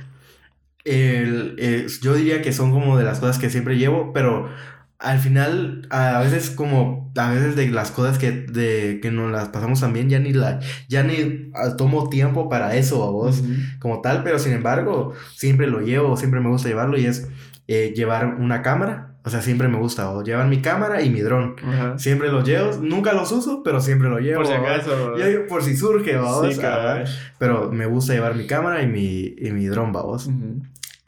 el, 0.86 1.88
yo 2.02 2.16
diría 2.16 2.42
que 2.42 2.52
son 2.52 2.72
como 2.72 2.98
de 2.98 3.04
las 3.04 3.20
cosas 3.20 3.38
que 3.38 3.52
siempre 3.52 3.78
llevo, 3.78 4.12
pero 4.14 4.50
al 5.00 5.20
final, 5.20 5.88
a 5.90 6.20
veces 6.20 6.50
como, 6.50 7.10
a 7.16 7.32
veces 7.32 7.56
de 7.56 7.70
las 7.70 7.90
cosas 7.90 8.18
que, 8.18 8.32
de, 8.32 9.00
que 9.02 9.12
nos 9.12 9.32
las 9.32 9.48
pasamos 9.48 9.80
también, 9.80 10.10
ya 10.10 10.20
ni 10.20 10.34
la, 10.34 10.60
ya 10.90 11.04
ni 11.04 11.52
ah, 11.56 11.78
tomo 11.78 12.10
tiempo 12.10 12.50
para 12.50 12.76
eso 12.76 13.06
a 13.06 13.10
vos, 13.10 13.42
como 13.80 14.02
tal, 14.02 14.24
pero 14.24 14.40
sin 14.40 14.52
embargo, 14.52 15.14
siempre 15.36 15.68
lo 15.68 15.80
llevo, 15.80 16.18
siempre 16.18 16.42
me 16.42 16.50
gusta 16.50 16.68
llevarlo 16.68 16.98
y 16.98 17.06
es 17.06 17.30
eh, 17.68 17.94
llevar 17.96 18.36
una 18.40 18.62
cámara. 18.62 19.06
O 19.24 19.30
sea, 19.30 19.42
siempre 19.42 19.68
me 19.68 19.78
gusta 19.78 20.10
o 20.12 20.24
llevar 20.24 20.48
mi 20.48 20.62
cámara 20.62 21.02
y 21.02 21.10
mi 21.10 21.20
dron. 21.20 21.56
Siempre 21.98 22.32
los 22.32 22.48
llevo, 22.48 22.72
nunca 22.82 23.14
los 23.14 23.32
uso, 23.32 23.62
pero 23.64 23.80
siempre 23.80 24.10
lo 24.10 24.18
llevo. 24.20 24.38
Por 24.38 24.48
si 24.48 24.54
acaso. 24.54 25.14
por 25.48 25.62
si 25.62 25.76
surge, 25.76 26.16
vamos. 26.16 26.56
Sí, 26.56 26.62
pero 27.38 27.70
me 27.72 27.86
gusta 27.86 28.14
llevar 28.14 28.36
mi 28.36 28.48
cámara 28.48 28.82
y 28.82 28.88
mi, 28.88 29.36
y 29.38 29.52
mi 29.52 29.68
dron, 29.68 29.92
vamos. 29.92 30.30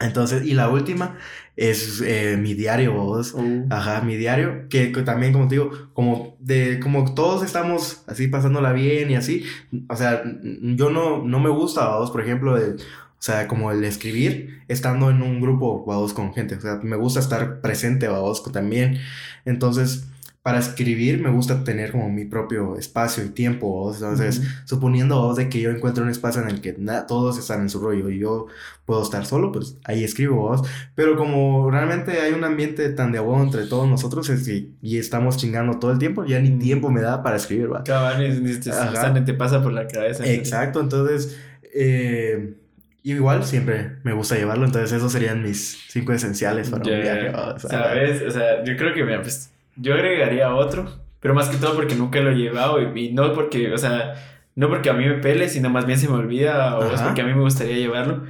Entonces, 0.01 0.45
y 0.45 0.53
la 0.53 0.69
última 0.69 1.17
es 1.55 2.01
eh, 2.05 2.37
mi 2.39 2.53
diario, 2.53 2.93
vos. 2.93 3.33
Uh. 3.33 3.67
Ajá, 3.69 4.01
mi 4.01 4.15
diario. 4.15 4.67
Que, 4.69 4.87
también, 5.05 5.33
como 5.33 5.47
te 5.47 5.55
digo, 5.55 5.71
como 5.93 6.35
de, 6.39 6.79
como 6.79 7.13
todos 7.13 7.43
estamos 7.43 8.03
así 8.07 8.27
pasándola 8.27 8.73
bien 8.73 9.11
y 9.11 9.15
así. 9.15 9.45
O 9.89 9.95
sea, 9.95 10.23
yo 10.43 10.89
no, 10.89 11.23
no 11.23 11.39
me 11.39 11.49
gusta, 11.49 11.97
vos, 11.97 12.11
por 12.11 12.21
ejemplo, 12.21 12.55
de, 12.55 12.73
o 12.73 13.23
sea, 13.23 13.47
como 13.47 13.71
el 13.71 13.83
escribir 13.83 14.63
estando 14.67 15.09
en 15.09 15.21
un 15.21 15.41
grupo, 15.41 15.83
vos, 15.85 16.13
con 16.13 16.33
gente. 16.33 16.55
O 16.55 16.61
sea, 16.61 16.79
me 16.81 16.95
gusta 16.95 17.19
estar 17.19 17.61
presente, 17.61 18.07
vos, 18.07 18.43
también. 18.51 18.99
Entonces, 19.45 20.11
para 20.43 20.58
escribir 20.58 21.21
me 21.21 21.30
gusta 21.30 21.63
tener 21.63 21.91
como 21.91 22.10
mi 22.10 22.25
propio 22.25 22.75
espacio 22.75 23.23
y 23.23 23.30
tiempo. 23.30 23.91
Entonces, 23.93 24.41
suponiendo 24.65 25.36
de 25.36 25.49
que 25.49 25.62
yo 25.62 25.69
encuentro 25.69 26.04
un 26.04 26.10
espacio 26.10 26.41
en 26.41 26.49
el 26.49 26.62
que 26.62 26.73
todos 27.08 27.38
están 27.38 27.62
en 27.62 27.69
su 27.69 27.80
rollo 27.80 28.10
y 28.10 28.19
yo 28.19 28.47
puedo 28.86 29.04
estar 29.04 29.25
solo, 29.25 29.51
pues 29.51 29.77
ahí 29.84 30.04
escribo 30.04 30.38
vos. 30.38 30.67
Pero 30.95 31.15
como 31.15 31.69
realmente 31.69 32.21
hay 32.21 32.34
un 32.34 32.43
ambiente 32.43 32.89
tan 32.89 33.12
de 33.12 33.19
agua 33.19 33.39
entre 33.41 33.67
todos 33.67 33.88
nosotros 33.88 34.30
y, 34.30 34.97
estamos 34.97 35.38
chingando 35.38 35.80
todo 35.80 35.91
el 35.91 35.99
tiempo, 35.99 36.25
ya 36.25 36.39
ni 36.39 36.51
tiempo 36.58 36.89
me 36.89 37.01
da 37.01 37.21
para 37.21 37.36
escribir, 37.36 37.71
¿va? 37.71 37.84
ni, 38.17 39.23
te 39.25 39.34
pasa 39.34 39.62
por 39.62 39.73
la 39.73 39.88
cabeza. 39.88 40.25
Exacto, 40.25 40.80
entonces... 40.80 41.38
Eh, 41.73 42.56
igual 43.04 43.43
siempre 43.45 43.93
me 44.04 44.13
gusta 44.13 44.36
llevarlo, 44.36 44.65
entonces 44.65 44.91
esos 44.91 45.12
serían 45.12 45.41
mis 45.41 45.86
cinco 45.89 46.13
esenciales 46.13 46.69
para 46.69 46.84
un 46.84 47.01
viaje. 47.01 47.32
¿Sabes? 47.58 48.21
O 48.21 48.32
sea, 48.32 48.63
yo 48.63 48.75
creo 48.75 48.93
que, 48.93 49.04
me 49.04 49.17
pues, 49.19 49.51
yo 49.75 49.93
agregaría 49.93 50.53
otro, 50.53 50.86
pero 51.19 51.34
más 51.34 51.49
que 51.49 51.57
todo 51.57 51.75
porque 51.75 51.95
nunca 51.95 52.19
lo 52.19 52.31
he 52.31 52.36
llevado 52.36 52.81
y, 52.81 53.12
no 53.13 53.34
porque, 53.34 53.73
o 53.73 53.77
sea, 53.77 54.15
no 54.55 54.69
porque 54.69 54.89
a 54.89 54.93
mí 54.93 55.05
me 55.05 55.15
pele, 55.15 55.49
sino 55.49 55.69
más 55.69 55.86
bien 55.86 55.97
se 55.97 56.07
me 56.07 56.15
olvida 56.15 56.77
o 56.77 56.91
es 56.91 57.01
porque 57.01 57.21
a 57.21 57.25
mí 57.25 57.34
me 57.34 57.41
gustaría 57.41 57.77
llevarlo. 57.77 58.23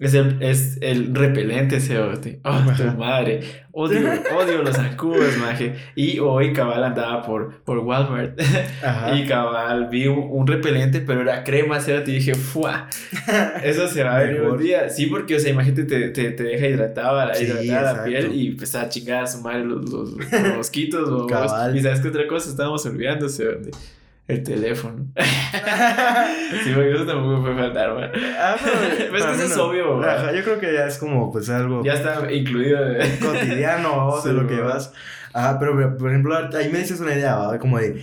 Es 0.00 0.12
el, 0.14 0.42
es 0.42 0.78
el 0.80 1.14
repelente 1.14 1.76
ese 1.76 2.00
Oh, 2.00 2.10
tu 2.76 2.98
madre. 2.98 3.42
Odio, 3.70 4.10
odio 4.36 4.62
los 4.62 4.74
zancudos, 4.74 5.36
maje. 5.38 5.76
Y 5.94 6.18
hoy 6.18 6.52
cabal 6.52 6.82
andaba 6.82 7.22
por, 7.22 7.62
por 7.62 7.78
Walmart. 7.78 8.40
Y 9.14 9.24
cabal 9.26 9.88
vi 9.88 10.08
un, 10.08 10.46
repelente, 10.48 11.00
pero 11.00 11.20
era 11.20 11.44
crema, 11.44 11.78
¿sí? 11.78 11.92
Y 11.92 12.10
dije, 12.10 12.34
¡fua! 12.34 12.88
Eso 13.62 13.86
se 13.86 14.02
va 14.02 14.16
a 14.16 14.18
ver 14.24 14.42
un 14.42 14.58
día. 14.58 14.88
Sí, 14.88 15.06
porque, 15.06 15.36
o 15.36 15.38
sea, 15.38 15.52
imagínate, 15.52 15.84
te, 15.84 16.08
te, 16.10 16.30
te 16.32 16.42
deja 16.42 16.66
hidratada, 16.66 17.26
la, 17.26 17.92
la 17.92 18.04
piel 18.04 18.32
y 18.34 18.50
pues 18.50 18.74
a 18.74 18.88
chingar 18.88 19.22
a 19.22 19.26
su 19.28 19.42
madre 19.42 19.64
los, 19.64 19.88
los, 19.88 20.10
mosquitos. 20.56 21.08
o, 21.08 21.26
y 21.72 21.80
sabes 21.80 22.00
que 22.00 22.08
otra 22.08 22.26
cosa 22.26 22.50
estábamos 22.50 22.84
olvidándose, 22.84 23.44
¿dónde? 23.44 23.70
El 24.26 24.42
teléfono. 24.42 25.06
sí, 25.16 26.70
porque 26.74 26.94
eso 26.94 27.04
tampoco 27.04 27.42
puede 27.42 27.56
faltar, 27.56 27.92
güey. 27.92 28.10
Ah, 28.38 28.56
pero. 28.62 29.10
pues 29.10 29.24
que 29.24 29.32
eso 29.32 29.44
es 29.44 29.56
obvio, 29.58 29.98
güey. 29.98 30.36
Yo 30.36 30.42
creo 30.42 30.58
que 30.58 30.72
ya 30.72 30.86
es 30.86 30.96
como, 30.96 31.30
pues 31.30 31.50
algo. 31.50 31.84
Ya 31.84 31.92
está 31.92 32.32
incluido. 32.32 32.78
Cotidiano, 33.20 34.20
de 34.22 34.32
lo 34.32 34.46
que 34.46 34.60
vas. 34.60 34.92
Ah, 35.34 35.56
pero 35.58 35.96
por 35.98 36.10
ejemplo, 36.10 36.36
ahí 36.56 36.70
me 36.70 36.78
dices 36.78 37.00
una 37.00 37.12
idea, 37.12 37.36
¿va? 37.36 37.58
Como 37.58 37.78
de 37.78 38.02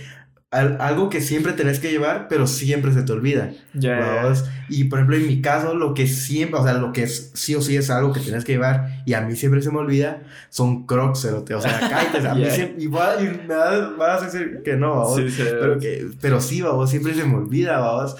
algo 0.52 1.08
que 1.08 1.22
siempre 1.22 1.54
tenés 1.54 1.80
que 1.80 1.90
llevar, 1.90 2.28
pero 2.28 2.46
siempre 2.46 2.92
se 2.92 3.02
te 3.02 3.12
olvida. 3.12 3.52
Ya. 3.72 4.30
Y 4.68 4.84
por 4.84 4.98
ejemplo, 4.98 5.16
en 5.16 5.26
mi 5.26 5.40
caso, 5.40 5.74
lo 5.74 5.94
que 5.94 6.06
siempre, 6.06 6.60
o 6.60 6.62
sea, 6.62 6.74
lo 6.74 6.92
que 6.92 7.04
es, 7.04 7.30
sí 7.32 7.54
o 7.54 7.62
sí 7.62 7.74
es 7.76 7.88
algo 7.88 8.12
que 8.12 8.20
tenés 8.20 8.44
que 8.44 8.52
llevar 8.52 9.02
y 9.06 9.14
a 9.14 9.22
mí 9.22 9.34
siempre 9.34 9.62
se 9.62 9.70
me 9.70 9.78
olvida, 9.78 10.22
son 10.50 10.86
crocs, 10.86 11.24
o 11.24 11.60
sea, 11.60 12.04
kites. 12.12 12.26
A 12.26 12.34
mí 12.34 12.44
siempre, 12.50 12.84
y, 12.84 12.88
me 12.88 13.54
vas, 13.96 14.22
a 14.22 14.26
decir 14.26 14.60
que 14.62 14.76
no, 14.76 14.90
vamos. 14.90 15.16
Sí, 15.16 15.42
pero, 15.42 15.78
que, 15.78 16.08
pero 16.20 16.40
sí, 16.40 16.62
siempre 16.86 17.14
se 17.14 17.24
me 17.24 17.36
olvida, 17.36 17.78
vamos. 17.78 18.16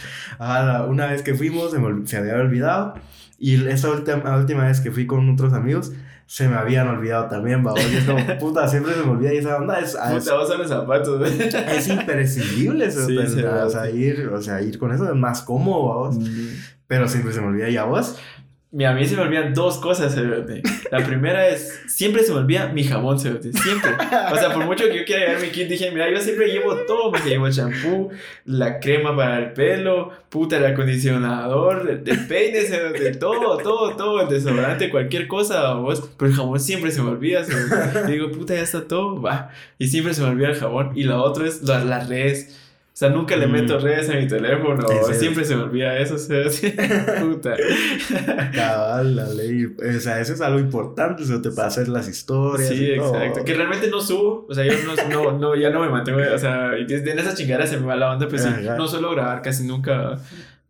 una 0.88 1.08
vez 1.08 1.20
que 1.20 1.34
fuimos, 1.34 1.70
se, 1.70 1.78
me, 1.78 2.06
se 2.06 2.16
había 2.16 2.36
olvidado. 2.36 2.94
Y 3.38 3.66
esta 3.66 3.90
última, 3.90 4.36
última 4.38 4.64
vez 4.64 4.80
que 4.80 4.90
fui 4.90 5.06
con 5.06 5.28
otros 5.28 5.52
amigos, 5.52 5.92
se 6.32 6.48
me 6.48 6.56
habían 6.56 6.88
olvidado 6.88 7.26
también, 7.28 7.62
va. 7.62 7.74
Y 7.78 7.94
es 7.94 8.04
como, 8.04 8.26
puta, 8.40 8.66
siempre 8.66 8.94
se 8.94 9.02
me 9.02 9.10
olvida 9.10 9.34
y 9.34 9.36
esa 9.36 9.58
onda 9.58 9.78
es. 9.78 9.94
Puta, 9.94 10.34
vas 10.34 10.50
a 10.50 10.56
los 10.56 10.66
zapatos, 10.66 11.30
Es 11.30 11.88
imprescindible 11.88 12.86
eso. 12.86 13.06
Sí, 13.06 13.18
o, 13.18 13.68
sea, 13.68 13.90
ir, 13.90 14.28
o 14.28 14.40
sea, 14.40 14.62
ir 14.62 14.78
con 14.78 14.94
eso 14.94 15.10
es 15.10 15.14
más 15.14 15.42
cómodo, 15.42 16.04
vamos. 16.04 16.30
Pero 16.86 17.06
siempre 17.06 17.34
se 17.34 17.42
me 17.42 17.48
olvida. 17.48 17.68
¿Y 17.68 17.76
a 17.76 17.84
vos? 17.84 18.16
A 18.84 18.92
mí 18.94 19.04
se 19.04 19.16
me 19.16 19.22
olvidan 19.22 19.52
dos 19.52 19.76
cosas, 19.76 20.16
La 20.90 21.04
primera 21.04 21.46
es, 21.46 21.82
siempre 21.88 22.22
se 22.22 22.32
me 22.32 22.38
olvida 22.38 22.68
mi 22.68 22.84
jabón, 22.84 23.18
Siempre. 23.18 23.90
O 24.32 24.36
sea, 24.36 24.50
por 24.54 24.64
mucho 24.64 24.84
que 24.84 24.96
yo 24.96 25.04
quiera 25.04 25.26
llevar 25.26 25.42
mi 25.42 25.48
kit, 25.48 25.68
dije, 25.68 25.90
mira, 25.90 26.10
yo 26.10 26.18
siempre 26.18 26.48
llevo 26.48 26.74
todo. 26.86 27.10
Me 27.10 27.20
llevo 27.20 27.46
el 27.46 27.52
shampoo, 27.52 28.10
la 28.46 28.80
crema 28.80 29.14
para 29.14 29.38
el 29.38 29.52
pelo, 29.52 30.10
puta, 30.30 30.56
el 30.56 30.64
acondicionador, 30.64 31.86
el, 31.88 32.26
peine, 32.26 32.60
de 32.60 33.14
todo, 33.14 33.58
todo, 33.58 33.94
todo, 33.94 34.22
el 34.22 34.28
desodorante, 34.28 34.88
cualquier 34.88 35.28
cosa, 35.28 35.74
vos. 35.74 36.10
Pero 36.16 36.30
el 36.30 36.36
jabón 36.36 36.58
siempre 36.58 36.90
se 36.90 37.02
me 37.02 37.10
olvida, 37.10 37.44
Y 38.08 38.12
digo, 38.12 38.30
puta, 38.30 38.54
ya 38.54 38.62
está 38.62 38.88
todo, 38.88 39.20
va. 39.20 39.50
Y 39.78 39.88
siempre 39.88 40.14
se 40.14 40.22
me 40.22 40.28
olvida 40.28 40.48
el 40.48 40.56
jabón. 40.56 40.92
Y 40.94 41.04
la 41.04 41.20
otra 41.20 41.46
es 41.46 41.62
las, 41.62 41.84
las 41.84 42.08
redes 42.08 42.61
o 42.92 42.94
sea, 42.94 43.08
nunca 43.08 43.36
le 43.36 43.46
meto 43.46 43.78
mm. 43.78 43.82
redes 43.82 44.10
a 44.10 44.16
mi 44.16 44.28
teléfono. 44.28 44.86
Siempre 45.14 45.46
se 45.46 45.56
me 45.56 45.62
olvida 45.62 45.96
eso. 45.96 46.16
O 46.16 46.18
sea, 46.18 46.44
puta. 47.20 47.54
Cabal, 48.54 49.16
la 49.16 49.28
ley. 49.28 49.64
O 49.64 49.98
sea, 49.98 50.20
eso 50.20 50.34
es 50.34 50.42
algo 50.42 50.58
importante. 50.58 51.22
Eso 51.22 51.40
te 51.40 51.48
pasa 51.48 51.68
hacer 51.68 51.88
las 51.88 52.06
historias. 52.06 52.68
Sí, 52.68 52.90
exacto. 52.90 53.44
Que 53.46 53.54
realmente 53.54 53.88
no 53.88 54.02
subo. 54.02 54.46
O 54.46 54.54
sea, 54.54 54.66
yo 54.66 54.74
no, 55.08 55.38
no, 55.38 55.54
ya 55.54 55.70
no 55.70 55.80
me 55.80 55.88
mantengo. 55.88 56.18
O 56.34 56.38
sea, 56.38 56.72
en 56.76 57.18
esa 57.18 57.34
chingada 57.34 57.66
se 57.66 57.78
me 57.78 57.86
va 57.86 57.96
la 57.96 58.10
onda. 58.10 58.28
Pues 58.28 58.42
sí, 58.42 58.50
no 58.76 58.86
suelo 58.86 59.10
grabar 59.12 59.40
casi 59.40 59.64
nunca 59.64 60.18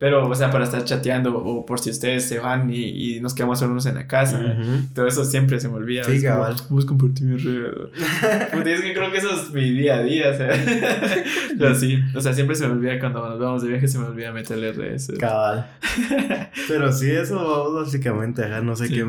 Pero, 0.02 0.28
o 0.28 0.34
sea, 0.34 0.50
para 0.50 0.64
estar 0.64 0.84
chateando 0.84 1.32
o 1.32 1.64
por 1.64 1.78
si 1.78 1.90
ustedes 1.90 2.24
se 2.24 2.40
van 2.40 2.68
y, 2.74 3.14
y 3.14 3.20
nos 3.20 3.34
quedamos 3.34 3.60
solos 3.60 3.86
en 3.86 3.94
la 3.94 4.08
casa. 4.08 4.56
Todo 4.92 5.06
eso 5.06 5.24
siempre 5.24 5.60
se 5.60 5.68
me 5.68 5.74
olvida. 5.74 6.02
Sí, 6.02 6.20
cabal. 6.20 6.56
Vamos 6.68 6.86
a 6.86 6.88
compartir 6.88 7.24
mi 7.24 7.36
red. 7.36 7.72
es 8.66 8.80
que 8.80 8.94
creo 8.94 9.12
que 9.12 9.18
eso 9.18 9.30
es 9.30 9.53
mi 9.53 9.70
día 9.70 9.98
a 9.98 10.03
día, 10.03 10.30
o 10.30 10.36
sea. 10.36 10.48
Pero 11.57 11.76
sí, 11.76 12.00
o 12.16 12.20
sea, 12.20 12.32
siempre 12.32 12.57
se 12.57 12.66
me 12.66 12.72
olvida 12.72 12.98
cuando 12.98 13.28
nos 13.28 13.38
vamos 13.38 13.62
de 13.62 13.68
viaje, 13.68 13.86
se 13.86 14.00
me 14.00 14.07
olvida 14.07 14.32
meterle 14.32 14.72
redes. 14.72 15.12
Cabal. 15.20 15.70
Pero 16.66 16.92
sí, 16.92 17.09
eso 17.09 17.72
básicamente, 17.72 18.44
ajá, 18.44 18.61
no 18.61 18.74
sé 18.74 18.88
qué, 18.88 19.03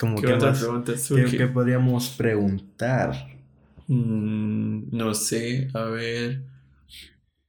como 0.00 0.18
¿Qué, 0.18 0.32
otra 0.32 0.54
pregunta 0.54 0.94
¿qué, 1.14 1.24
¿Qué 1.26 1.46
podríamos 1.48 2.08
preguntar? 2.08 3.36
Mm, 3.86 4.96
no 4.96 5.12
sé, 5.12 5.68
a 5.74 5.82
ver. 5.82 6.40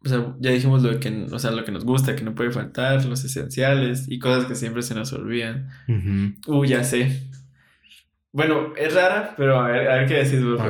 O 0.05 0.07
sea, 0.07 0.33
ya 0.39 0.51
dijimos 0.51 0.81
lo 0.81 0.97
que, 0.99 1.27
o 1.29 1.39
sea, 1.39 1.51
lo 1.51 1.65
que 1.65 1.71
nos 1.71 1.83
gusta, 1.83 2.15
que 2.15 2.23
no 2.23 2.33
puede 2.33 2.51
faltar, 2.51 3.03
los 3.05 3.23
esenciales 3.25 4.05
y 4.07 4.17
cosas 4.17 4.45
que 4.45 4.55
siempre 4.55 4.81
se 4.81 4.95
nos 4.95 5.11
olvidan. 5.11 5.69
Uh, 6.47 6.63
ya 6.65 6.83
sé. 6.83 7.23
Bueno, 8.31 8.73
es 8.77 8.93
rara, 8.93 9.33
pero 9.35 9.59
a 9.59 9.67
ver, 9.67 9.89
a 9.89 9.95
ver 9.95 10.07
qué 10.07 10.13
decís 10.15 10.43
vos. 10.43 10.61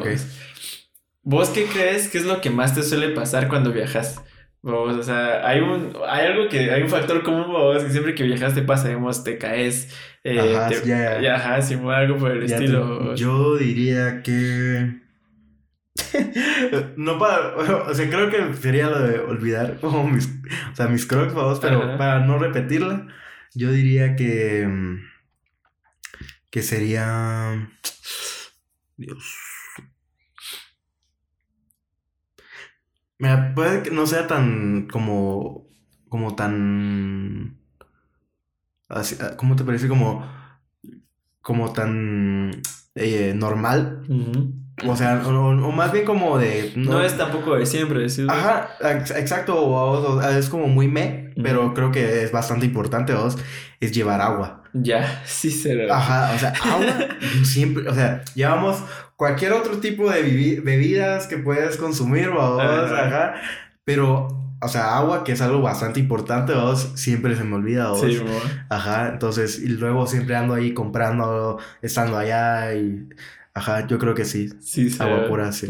¿Vos 1.21 1.49
qué 1.49 1.65
crees 1.65 2.07
que 2.07 2.17
es 2.17 2.25
lo 2.25 2.41
que 2.41 2.49
más 2.49 2.73
te 2.73 2.81
suele 2.81 3.09
pasar 3.09 3.49
cuando 3.49 3.71
viajas? 3.71 4.23
Vos, 4.61 4.95
o 4.95 5.03
sea, 5.03 5.47
hay 5.47 5.59
un, 5.59 5.93
hay 6.07 6.27
algo 6.27 6.49
que, 6.49 6.71
hay 6.71 6.81
un 6.81 6.89
factor 6.89 7.21
común, 7.23 7.47
vos, 7.47 7.83
que 7.83 7.91
siempre 7.91 8.15
que 8.15 8.23
viajas 8.23 8.55
te 8.55 8.61
pasa, 8.61 8.87
digamos, 8.87 9.23
te 9.23 9.37
caes, 9.37 9.95
eh, 10.23 10.39
ajá, 10.39 10.69
ya, 10.85 11.21
ya. 11.21 11.35
ajá, 11.35 11.61
si 11.61 11.75
algo 11.75 12.17
por 12.17 12.31
el 12.31 12.43
estilo. 12.43 13.15
yo 13.15 13.57
diría 13.57 14.21
que 14.21 15.01
no 16.97 17.17
para, 17.19 17.55
o 17.55 17.93
sea, 17.93 18.09
creo 18.09 18.29
que 18.29 18.53
sería 18.55 18.89
lo 18.89 18.99
de 18.99 19.19
olvidar 19.19 19.79
como 19.79 20.07
mis, 20.07 20.27
o 20.71 20.75
sea, 20.75 20.87
mis 20.87 21.05
crocs, 21.05 21.33
vamos, 21.33 21.59
pero 21.59 21.97
para 21.97 22.25
no 22.25 22.37
repetirla, 22.37 23.07
yo 23.53 23.71
diría 23.71 24.15
que, 24.15 24.67
que 26.49 26.61
sería, 26.61 27.69
Dios. 28.97 29.35
Mira, 33.17 33.53
puede 33.53 33.83
que 33.83 33.91
no 33.91 34.07
sea 34.07 34.27
tan 34.27 34.87
como, 34.87 35.67
como 36.07 36.35
tan, 36.35 37.59
así, 38.87 39.17
ah, 39.19 39.35
¿cómo 39.37 39.55
te 39.55 39.65
parece? 39.65 39.89
Como, 39.89 40.25
como 41.41 41.73
tan 41.73 42.61
eh, 42.95 43.33
normal. 43.35 44.05
O 44.87 44.95
sea, 44.95 45.21
o, 45.25 45.71
más 45.71 45.91
bien 45.91 46.05
como 46.05 46.37
de... 46.37 46.73
No, 46.75 47.01
es 47.01 47.17
tampoco 47.17 47.55
de 47.55 47.65
siempre, 47.65 48.01
decir. 48.01 48.27
Ajá, 48.29 48.69
exacto, 49.17 50.21
es 50.29 50.49
como 50.49 50.67
muy 50.67 50.87
me, 50.87 51.33
pero 51.41 51.73
creo 51.73 51.91
que 51.91 52.23
es 52.23 52.31
bastante 52.31 52.65
importante, 52.65 53.13
dos, 53.13 53.37
es 53.79 53.91
llevar 53.91 54.21
agua. 54.21 54.63
Ya, 54.73 55.21
sí 55.25 55.51
será. 55.51 55.97
Ajá, 55.97 56.31
o 56.35 56.39
sea, 56.39 56.53
agua 56.63 57.07
siempre, 57.43 57.87
o 57.87 57.93
sea, 57.93 58.23
llevamos 58.35 58.83
cualquier 59.15 59.53
otro 59.53 59.77
tipo 59.79 60.09
de 60.09 60.21
bebidas 60.63 61.27
que 61.27 61.37
puedes 61.37 61.77
consumir, 61.77 62.29
vos, 62.29 62.61
ajá. 62.61 63.35
pero 63.83 64.39
o 64.61 64.67
sea, 64.67 64.97
agua, 64.97 65.23
que 65.23 65.31
es 65.31 65.41
algo 65.41 65.61
bastante 65.61 66.01
importante, 66.01 66.53
vos, 66.53 66.91
siempre 66.95 67.35
se 67.35 67.45
me 67.45 67.55
olvida, 67.55 67.89
vos. 67.89 68.01
Sí, 68.01 68.19
Ajá, 68.67 69.07
entonces, 69.07 69.59
y 69.59 69.69
luego 69.69 70.05
siempre 70.05 70.35
ando 70.35 70.53
ahí 70.53 70.73
comprando, 70.73 71.59
estando 71.81 72.17
allá 72.17 72.73
y 72.73 73.07
Ajá, 73.59 73.85
yo 73.85 73.99
creo 73.99 74.15
que 74.15 74.23
sí. 74.23 74.49
Sí, 74.61 74.89
Agua 74.99 75.27
pura, 75.27 75.51
sí. 75.51 75.67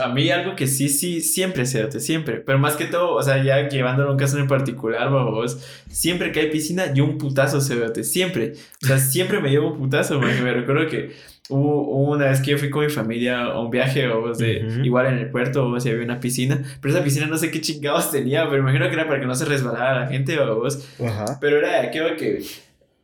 a 0.00 0.08
mí 0.08 0.30
algo 0.30 0.56
que 0.56 0.66
sí, 0.66 0.88
sí, 0.88 1.20
siempre, 1.20 1.66
cérate, 1.66 2.00
siempre. 2.00 2.36
Pero 2.36 2.58
más 2.58 2.76
que 2.76 2.86
todo, 2.86 3.14
o 3.14 3.22
sea, 3.22 3.44
ya 3.44 3.68
llevándolo 3.68 4.08
a 4.08 4.12
un 4.12 4.18
caso 4.18 4.38
en 4.38 4.46
particular, 4.46 5.10
vos, 5.10 5.62
siempre 5.90 6.32
que 6.32 6.40
hay 6.40 6.50
piscina, 6.50 6.94
yo 6.94 7.04
un 7.04 7.18
putazo, 7.18 7.60
cérate, 7.60 8.04
siempre. 8.04 8.54
O 8.82 8.86
sea, 8.86 8.98
siempre 8.98 9.38
me 9.40 9.50
llevo 9.50 9.70
un 9.70 9.78
putazo, 9.78 10.18
porque 10.18 10.40
me 10.40 10.54
recuerdo 10.54 10.88
que 10.88 11.12
hubo, 11.50 12.10
una 12.10 12.30
vez 12.30 12.40
que 12.40 12.52
yo 12.52 12.58
fui 12.58 12.70
con 12.70 12.86
mi 12.86 12.90
familia 12.90 13.42
a 13.42 13.60
un 13.60 13.70
viaje, 13.70 14.08
vos, 14.08 14.38
de, 14.38 14.80
igual 14.82 15.08
en 15.08 15.18
el 15.18 15.30
puerto, 15.30 15.68
vos, 15.68 15.84
y 15.84 15.90
había 15.90 16.04
una 16.04 16.20
piscina. 16.20 16.62
Pero 16.80 16.94
esa 16.94 17.04
piscina 17.04 17.26
no 17.26 17.36
sé 17.36 17.50
qué 17.50 17.60
chingados 17.60 18.10
tenía, 18.10 18.48
pero 18.48 18.62
imagino 18.62 18.88
que 18.88 18.94
era 18.94 19.06
para 19.06 19.20
que 19.20 19.26
no 19.26 19.34
se 19.34 19.44
resbalara 19.44 20.00
la 20.00 20.06
gente, 20.06 20.38
vos. 20.38 20.88
Ajá. 21.04 21.36
Pero 21.38 21.58
era 21.58 21.82
aquello 21.82 22.16
que 22.16 22.42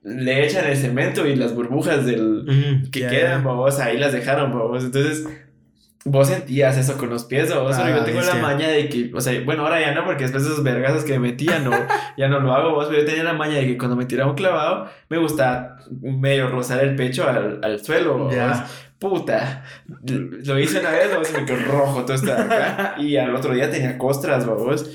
le 0.06 0.46
echan 0.46 0.66
el 0.66 0.76
cemento 0.76 1.26
y 1.26 1.34
las 1.34 1.52
burbujas 1.54 2.06
del 2.06 2.88
que 2.92 3.06
quedan, 3.08 3.42
vos, 3.42 3.80
ahí 3.80 3.98
las 3.98 4.12
dejaron, 4.12 4.52
vos. 4.52 4.84
Entonces, 4.84 5.26
vos 6.04 6.28
sentías 6.28 6.78
eso 6.78 6.96
con 6.96 7.10
los 7.10 7.24
pies. 7.24 7.50
Ah, 7.52 7.90
yo 7.90 8.04
tengo 8.04 8.20
la 8.20 8.36
maña 8.36 8.68
de 8.68 8.88
que, 8.88 9.10
o 9.12 9.20
sea, 9.20 9.38
bueno, 9.44 9.64
ahora 9.64 9.80
ya 9.80 9.92
no, 9.94 10.04
porque 10.04 10.22
después 10.22 10.44
de 10.44 10.50
esos 10.50 10.62
vergazos 10.62 11.02
que 11.02 11.18
me 11.18 11.30
metían, 11.30 11.64
no, 11.64 11.72
ya 12.16 12.28
no 12.28 12.38
lo 12.38 12.54
hago, 12.54 12.70
vos, 12.72 12.86
pero 12.88 13.00
yo 13.00 13.04
tenía 13.04 13.24
la 13.24 13.32
maña 13.32 13.56
de 13.56 13.66
que 13.66 13.76
cuando 13.76 13.96
me 13.96 14.04
tiraba 14.04 14.30
un 14.30 14.36
clavado, 14.36 14.88
me 15.08 15.18
gusta 15.18 15.78
medio 15.90 16.48
rozar 16.48 16.84
el 16.84 16.94
pecho 16.94 17.28
al, 17.28 17.60
al 17.62 17.84
suelo. 17.84 18.30
Puta, 19.00 19.64
lo 20.04 20.58
hice 20.58 20.80
una 20.80 20.90
vez, 20.90 21.14
vos, 21.14 21.30
me 21.32 21.44
quedó 21.44 21.58
rojo 21.66 22.04
todo 22.04 22.14
esto 22.14 22.32
acá, 22.32 22.94
y 22.98 23.16
al 23.16 23.34
otro 23.34 23.52
día 23.52 23.70
tenía 23.70 23.98
costras, 23.98 24.46
vos. 24.46 24.88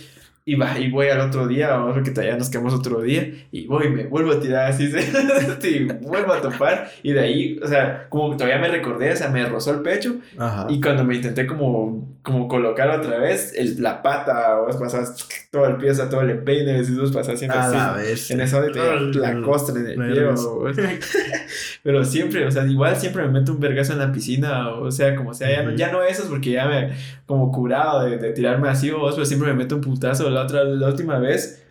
Y, 0.43 0.55
va, 0.55 0.79
y 0.79 0.89
voy 0.89 1.07
al 1.07 1.19
otro 1.19 1.47
día, 1.47 1.83
o 1.83 2.01
que 2.01 2.09
todavía 2.09 2.35
nos 2.35 2.49
quedamos 2.49 2.73
otro 2.73 3.01
día, 3.01 3.31
y 3.51 3.67
voy, 3.67 3.89
me 3.89 4.05
vuelvo 4.05 4.31
a 4.31 4.39
tirar 4.39 4.71
así, 4.71 4.85
y 5.63 5.83
vuelvo 5.83 6.33
a 6.33 6.41
topar, 6.41 6.89
y 7.03 7.11
de 7.11 7.19
ahí, 7.19 7.59
o 7.63 7.67
sea, 7.67 8.07
como 8.09 8.35
todavía 8.35 8.57
me 8.57 8.67
recordé, 8.67 9.11
o 9.11 9.15
sea, 9.15 9.29
me 9.29 9.45
rozó 9.45 9.71
el 9.71 9.81
pecho, 9.81 10.15
y 10.67 10.81
cuando 10.81 11.03
me 11.03 11.15
intenté 11.15 11.45
como, 11.45 12.17
como 12.23 12.47
colocar 12.47 12.89
otra 12.89 13.19
vez, 13.19 13.53
el, 13.55 13.83
la 13.83 14.01
pata, 14.01 14.59
o 14.59 14.79
pasas 14.79 15.27
todo 15.51 15.67
el 15.67 15.75
pie, 15.75 15.91
o 15.91 15.93
sea, 15.93 16.09
todo 16.09 16.21
el 16.21 16.31
empeine, 16.31 16.81
y 16.81 16.95
vos 16.95 17.11
pasas 17.11 17.35
haciendo 17.35 17.59
así, 17.59 18.33
en 18.33 18.41
eso 18.41 18.63
de 18.63 19.13
la 19.13 19.41
costra 19.43 19.79
en 19.79 19.87
el 19.87 20.11
pie, 20.11 20.27
pero 21.83 22.03
siempre, 22.03 22.47
o 22.47 22.51
sea, 22.51 22.65
igual 22.65 22.95
siempre 22.95 23.21
me 23.27 23.39
meto 23.39 23.51
un 23.51 23.59
vergazo 23.59 23.93
en 23.93 23.99
la 23.99 24.11
piscina, 24.11 24.69
o 24.69 24.89
sea, 24.89 25.15
como 25.15 25.35
sea, 25.35 25.51
ya 25.51 25.61
no, 25.61 25.75
ya 25.75 25.91
no 25.91 26.01
esos, 26.01 26.25
porque 26.25 26.49
ya 26.49 26.67
me, 26.67 26.93
como 27.27 27.51
curado 27.51 28.05
de, 28.05 28.17
de 28.17 28.31
tirarme 28.31 28.69
así, 28.69 28.89
vos, 28.89 29.13
pero 29.13 29.25
siempre 29.25 29.49
me 29.49 29.53
meto 29.53 29.75
un 29.75 29.81
putazo 29.81 30.30
la 30.31 30.43
otra, 30.43 30.63
la 30.63 30.87
última 30.87 31.19
vez, 31.19 31.63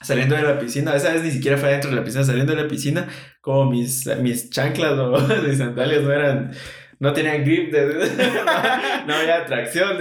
saliendo 0.00 0.36
de 0.36 0.42
la 0.42 0.58
piscina, 0.58 0.94
esa 0.94 1.12
vez 1.12 1.22
ni 1.22 1.30
siquiera 1.30 1.56
fue 1.56 1.70
dentro 1.70 1.90
de 1.90 1.96
la 1.96 2.04
piscina, 2.04 2.24
saliendo 2.24 2.54
de 2.54 2.62
la 2.62 2.68
piscina, 2.68 3.08
como 3.40 3.70
mis, 3.70 4.06
mis 4.20 4.50
chanclas 4.50 4.92
o 4.92 5.18
mis 5.46 5.58
sandalias 5.58 6.02
no 6.02 6.12
eran, 6.12 6.52
no 7.00 7.12
tenían 7.12 7.44
grip, 7.44 7.72
no, 9.06 9.14
había 9.14 9.44
tracción, 9.46 9.96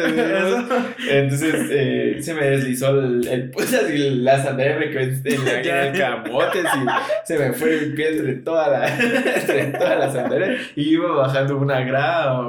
entonces 1.09 1.67
eh, 1.69 2.17
se 2.21 2.33
me 2.33 2.49
deslizó 2.49 2.99
el, 2.99 3.27
el 3.27 3.49
pues 3.51 3.73
así 3.73 4.09
la 4.21 4.41
sandalia 4.41 4.77
me 4.77 4.89
quedó 4.89 5.01
en, 5.01 5.47
el 5.47 5.97
camote, 5.97 6.59
y 6.59 6.87
se 7.23 7.37
me 7.37 7.53
fue 7.53 7.73
el 7.73 7.93
pie 7.93 8.17
entre 8.17 8.33
toda 8.35 8.69
la, 8.69 8.97
entre 8.97 9.65
toda 9.77 9.95
la 9.95 10.11
sandalia 10.11 10.57
y 10.75 10.93
iba 10.93 11.11
bajando 11.11 11.57
una 11.57 11.81
grada, 11.81 12.41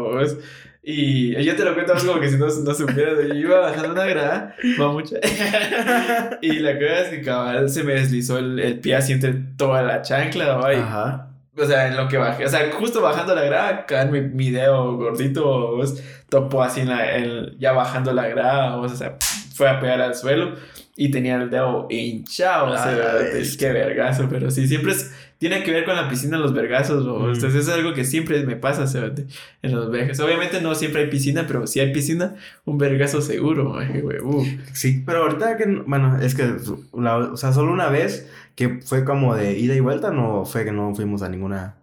y 0.90 1.44
yo 1.44 1.54
te 1.54 1.66
lo 1.66 1.74
cuento 1.74 1.92
como 1.94 2.18
que 2.18 2.30
si 2.30 2.38
no, 2.38 2.46
no 2.46 2.74
supieras, 2.74 3.18
yo 3.28 3.34
iba 3.34 3.60
bajando 3.60 3.92
una 3.92 4.06
grada, 4.06 4.56
va 4.80 4.90
mucha. 4.90 5.16
y 6.40 6.60
la 6.60 6.78
cosa 6.78 7.00
es 7.00 7.08
que 7.10 7.20
cabal 7.20 7.68
se 7.68 7.84
me 7.84 7.92
deslizó 7.92 8.38
el, 8.38 8.58
el 8.58 8.80
pie 8.80 8.96
así 8.96 9.12
entre 9.12 9.34
toda 9.58 9.82
la 9.82 10.00
chancla, 10.00 10.58
Ajá. 10.58 11.28
O 11.58 11.66
sea, 11.66 11.88
en 11.88 11.96
lo 11.96 12.08
que 12.08 12.16
bajé, 12.16 12.46
o 12.46 12.48
sea, 12.48 12.70
justo 12.72 13.02
bajando 13.02 13.34
la 13.34 13.42
grada, 13.42 13.84
caer 13.84 14.10
mi, 14.10 14.22
mi 14.22 14.50
dedo 14.50 14.96
gordito, 14.96 15.74
pues, 15.76 16.02
topó 16.30 16.62
así 16.62 16.80
en 16.80 16.88
la, 16.88 17.52
ya 17.58 17.72
bajando 17.72 18.14
la 18.14 18.26
grada, 18.28 18.76
o 18.78 18.88
sea, 18.88 19.18
fue 19.54 19.68
a 19.68 19.80
pegar 19.80 20.00
al 20.00 20.14
suelo 20.14 20.54
y 20.96 21.10
tenía 21.10 21.36
el 21.36 21.50
dedo 21.50 21.86
hinchado, 21.90 22.72
o 22.72 22.76
sea, 22.78 23.20
es 23.34 23.58
que 23.58 23.72
vergazo, 23.72 24.26
pero 24.30 24.50
sí, 24.50 24.66
siempre 24.66 24.92
es 24.92 25.12
tiene 25.38 25.62
que 25.62 25.70
ver 25.70 25.84
con 25.84 25.94
la 25.94 26.08
piscina 26.08 26.36
los 26.36 26.52
vergazos, 26.52 27.06
o 27.06 27.20
mm. 27.20 27.34
Entonces 27.34 27.54
es 27.54 27.68
algo 27.68 27.94
que 27.94 28.04
siempre 28.04 28.44
me 28.44 28.56
pasa, 28.56 28.84
en 29.62 29.72
los 29.72 29.90
viajes. 29.90 30.18
Obviamente 30.18 30.60
no 30.60 30.74
siempre 30.74 31.02
hay 31.02 31.10
piscina, 31.10 31.44
pero 31.46 31.66
si 31.66 31.78
hay 31.78 31.92
piscina, 31.92 32.34
un 32.64 32.76
vergazo 32.76 33.22
seguro, 33.22 33.76
uh. 34.24 34.46
Sí, 34.72 35.02
pero 35.06 35.22
ahorita 35.22 35.56
que, 35.56 35.66
bueno, 35.86 36.18
es 36.20 36.34
que, 36.34 36.56
o 36.90 37.36
sea, 37.36 37.52
solo 37.52 37.72
una 37.72 37.88
vez 37.88 38.28
que 38.56 38.80
fue 38.84 39.04
como 39.04 39.36
de 39.36 39.56
ida 39.56 39.74
y 39.74 39.80
vuelta, 39.80 40.10
no 40.10 40.44
fue 40.44 40.64
que 40.64 40.72
no 40.72 40.92
fuimos 40.94 41.22
a 41.22 41.28
ninguna 41.28 41.76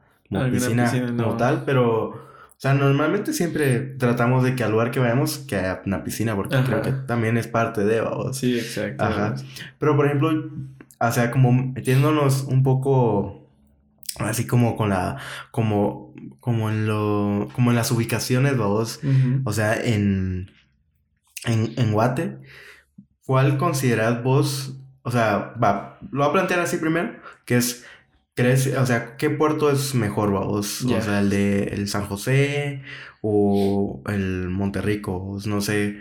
piscina, 0.51 0.91
como 1.17 1.37
tal, 1.37 1.63
pero... 1.65 2.25
O 2.57 2.57
sea, 2.57 2.73
normalmente 2.73 3.33
siempre 3.33 3.79
tratamos 3.79 4.41
de 4.45 4.55
que 4.55 4.63
al 4.63 4.71
lugar 4.71 4.89
que 4.89 5.01
vayamos, 5.01 5.39
que 5.39 5.57
haya 5.57 5.81
una 5.85 6.05
piscina, 6.05 6.37
porque 6.37 6.55
creo 6.65 6.81
que 6.81 6.93
también 6.93 7.35
es 7.35 7.47
parte 7.47 7.83
de, 7.83 8.01
Sí, 8.31 8.57
exacto. 8.57 9.03
Ajá. 9.03 9.35
Pero, 9.77 9.97
por 9.97 10.05
ejemplo, 10.05 10.31
o 10.97 11.11
sea, 11.11 11.31
como 11.31 11.51
metiéndonos 11.51 12.43
un 12.43 12.63
poco 12.63 13.44
así 14.19 14.47
como 14.47 14.75
con 14.75 14.89
la, 14.89 15.17
como, 15.51 16.13
como 16.39 16.69
en 16.69 16.87
lo, 16.87 17.49
como 17.53 17.71
en 17.71 17.75
las 17.75 17.91
ubicaciones, 17.91 18.57
vos, 18.57 18.99
o 19.43 19.53
sea, 19.53 19.75
en, 19.81 20.51
en, 21.45 21.73
en 21.77 21.91
Guate, 21.91 22.37
¿cuál 23.25 23.57
consideras 23.57 24.23
vos, 24.23 24.77
o 25.03 25.11
sea, 25.11 25.53
va, 25.61 25.99
lo 26.11 26.19
voy 26.19 26.29
a 26.29 26.33
plantear 26.33 26.59
así 26.59 26.77
primero, 26.77 27.15
que 27.45 27.57
es, 27.57 27.85
¿crees, 28.33 28.67
o 28.75 28.85
sea, 28.85 29.17
qué 29.17 29.29
puerto 29.29 29.69
es 29.69 29.95
mejor, 29.95 30.31
vos? 30.31 30.83
O 30.83 31.01
sea, 31.01 31.19
el 31.19 31.29
de 31.29 31.63
el 31.65 31.87
San 31.87 32.05
José 32.05 32.81
o 33.21 34.01
el 34.07 34.49
Monterrico, 34.49 35.37
no 35.45 35.61
sé, 35.61 35.97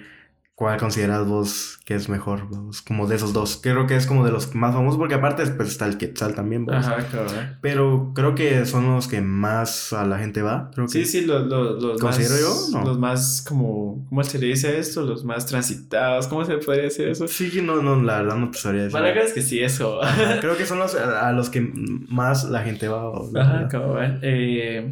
¿Cuál 0.57 0.79
consideras 0.79 1.27
vos 1.27 1.81
que 1.85 1.97
es 1.97 2.09
mejor? 2.09 2.47
vos? 2.49 2.81
Como 2.81 3.09
de 3.09 3.17
esos 3.17 3.33
dos. 3.33 3.59
Creo 3.61 3.89
que 3.89 3.97
es 3.97 4.07
como 4.07 4.25
de 4.25 4.31
los 4.31 4.55
más 4.55 4.73
famosos 4.73 4.99
porque 4.99 5.15
aparte 5.15 5.45
pues, 5.49 5.71
está 5.71 5.87
el 5.87 5.99
Quetzal 5.99 6.37
también. 6.37 6.65
vos. 6.65 6.77
Ajá, 6.77 6.99
claro. 7.11 7.27
Pero 7.61 8.13
creo 8.15 8.37
que 8.37 8.65
son 8.65 8.95
los 8.95 9.09
que 9.09 9.21
más 9.21 9.93
a 9.93 10.07
la 10.07 10.17
gente 10.19 10.43
va. 10.43 10.71
Creo 10.73 10.87
que 10.87 10.93
Sí, 10.93 11.05
sí, 11.07 11.27
los, 11.27 11.47
los, 11.49 11.83
los 11.83 12.01
¿Considero 12.01 12.35
más, 12.35 12.71
yo? 12.71 12.79
No. 12.79 12.85
los 12.85 12.99
más 13.01 13.45
como, 13.49 14.07
¿cómo 14.09 14.23
se 14.23 14.39
le 14.39 14.47
dice 14.47 14.79
esto? 14.79 15.03
Los 15.03 15.25
más 15.25 15.45
transitados, 15.47 16.29
¿cómo 16.29 16.45
se 16.45 16.57
podría 16.59 16.85
decir 16.85 17.09
eso? 17.09 17.27
Sí, 17.27 17.61
no, 17.61 17.83
no, 17.83 18.01
la 18.01 18.23
verdad 18.23 18.37
no 18.37 18.53
te 18.53 18.59
sabría 18.59 18.83
decir. 18.85 19.01
Bueno, 19.01 19.13
creo 19.13 19.35
que 19.35 19.43
sí, 19.43 19.61
eso. 19.61 20.01
Ajá, 20.05 20.39
Creo 20.41 20.57
que 20.57 20.67
son 20.67 20.79
los 20.79 20.95
a, 20.95 21.29
a 21.29 21.33
los 21.33 21.51
que 21.51 21.63
más 22.09 22.45
la 22.45 22.63
gente 22.63 22.87
va. 22.87 23.11
Ajá, 23.35 23.67
cabal. 23.67 24.21
Eh, 24.23 24.89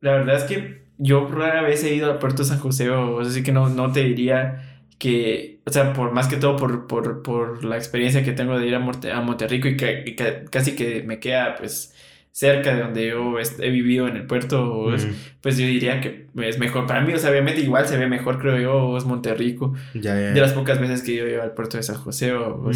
la 0.00 0.12
verdad 0.12 0.36
es 0.36 0.44
que 0.44 0.84
yo 0.98 1.26
rara 1.26 1.62
vez 1.62 1.82
he 1.82 1.94
ido 1.94 2.12
al 2.12 2.18
puerto 2.20 2.42
de 2.44 2.48
San 2.48 2.60
José, 2.60 2.90
o 2.90 3.20
así 3.20 3.42
que 3.42 3.50
no, 3.50 3.68
no 3.70 3.90
te 3.90 4.04
diría 4.04 4.69
que, 5.00 5.58
o 5.66 5.72
sea, 5.72 5.92
por 5.94 6.12
más 6.12 6.28
que 6.28 6.36
todo 6.36 6.54
por, 6.56 6.86
por, 6.86 7.22
por 7.22 7.64
la 7.64 7.76
experiencia 7.76 8.22
que 8.22 8.32
tengo 8.32 8.56
de 8.58 8.68
ir 8.68 8.74
a, 8.76 8.80
Monte- 8.80 9.10
a 9.10 9.20
Monterrico 9.22 9.66
y 9.66 9.76
que, 9.76 10.04
y 10.06 10.14
que 10.14 10.44
casi 10.50 10.76
que 10.76 11.02
me 11.02 11.18
queda 11.18 11.56
pues 11.56 11.94
cerca 12.32 12.74
de 12.76 12.82
donde 12.82 13.08
yo 13.08 13.34
he 13.58 13.70
vivido 13.70 14.06
en 14.06 14.16
el 14.16 14.26
puerto, 14.26 14.84
pues, 14.84 15.04
Mm, 15.06 15.10
pues 15.40 15.58
yo 15.58 15.66
diría 15.66 16.00
que 16.00 16.26
es 16.42 16.58
mejor. 16.60 16.86
Para 16.86 17.00
mí, 17.00 17.12
o 17.12 17.18
sea, 17.18 17.30
obviamente 17.30 17.60
igual 17.60 17.86
se 17.88 17.96
ve 17.98 18.06
mejor, 18.06 18.38
creo 18.38 18.58
yo, 18.58 18.96
es 18.96 19.04
Monterrico, 19.04 19.74
ya, 19.94 20.14
ya. 20.14 20.30
de 20.32 20.40
las 20.40 20.52
pocas 20.52 20.78
veces 20.80 21.02
que 21.02 21.16
yo 21.16 21.26
he 21.26 21.32
ido 21.32 21.42
al 21.42 21.52
puerto 21.54 21.76
de 21.78 21.82
San 21.82 21.96
José, 21.96 22.32
o, 22.34 22.56
Ujú. 22.60 22.70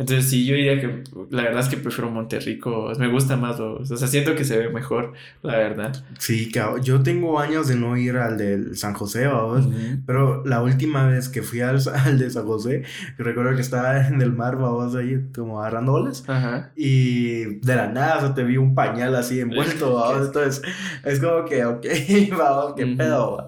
Entonces 0.00 0.28
sí, 0.30 0.44
yo 0.46 0.54
diría 0.56 0.80
que 0.80 1.04
la 1.30 1.42
verdad 1.42 1.60
es 1.60 1.68
que 1.68 1.76
prefiero 1.76 2.10
Monterrico, 2.10 2.90
me 2.98 3.08
gusta 3.08 3.36
más, 3.36 3.60
o, 3.60 3.74
o 3.74 3.84
sea, 3.84 4.08
siento 4.08 4.34
que 4.34 4.44
se 4.44 4.58
ve 4.58 4.68
mejor, 4.70 5.12
la 5.42 5.56
verdad. 5.56 5.92
Sí, 6.18 6.50
cabrón. 6.50 6.82
Yo 6.82 7.02
tengo 7.02 7.38
años 7.38 7.68
de 7.68 7.76
no 7.76 7.96
ir 7.96 8.16
al 8.16 8.38
del 8.38 8.76
San 8.76 8.94
José, 8.94 9.26
vamos. 9.26 9.68
Pero 10.06 10.44
la 10.44 10.62
última 10.62 11.06
vez 11.06 11.28
que 11.28 11.42
fui 11.42 11.60
al, 11.60 11.78
al 11.94 12.18
de 12.18 12.30
San 12.30 12.46
José, 12.46 12.82
recuerdo 13.18 13.54
que 13.54 13.60
estaba 13.62 14.06
en 14.08 14.20
el 14.22 14.32
mar, 14.32 14.56
vamos, 14.56 14.94
ahí 14.96 15.26
como 15.34 15.60
agarrando 15.60 15.92
olas. 15.92 16.24
Ajá. 16.28 16.72
Y 16.74 17.44
de 17.60 17.76
la 17.76 17.88
nada, 17.88 18.16
o 18.16 18.20
sea, 18.20 18.34
te 18.34 18.42
vi 18.42 18.56
un 18.56 18.74
pañal 18.74 19.14
así 19.14 19.38
envuelto, 19.40 19.94
vamos. 19.94 20.26
Entonces, 20.28 20.62
es 21.04 21.20
como 21.20 21.44
que, 21.44 21.64
ok, 21.64 21.86
vamos, 22.38 22.74
qué 22.76 22.84
Ujú. 22.86 22.96
pedo, 22.96 23.36
va. 23.36 23.46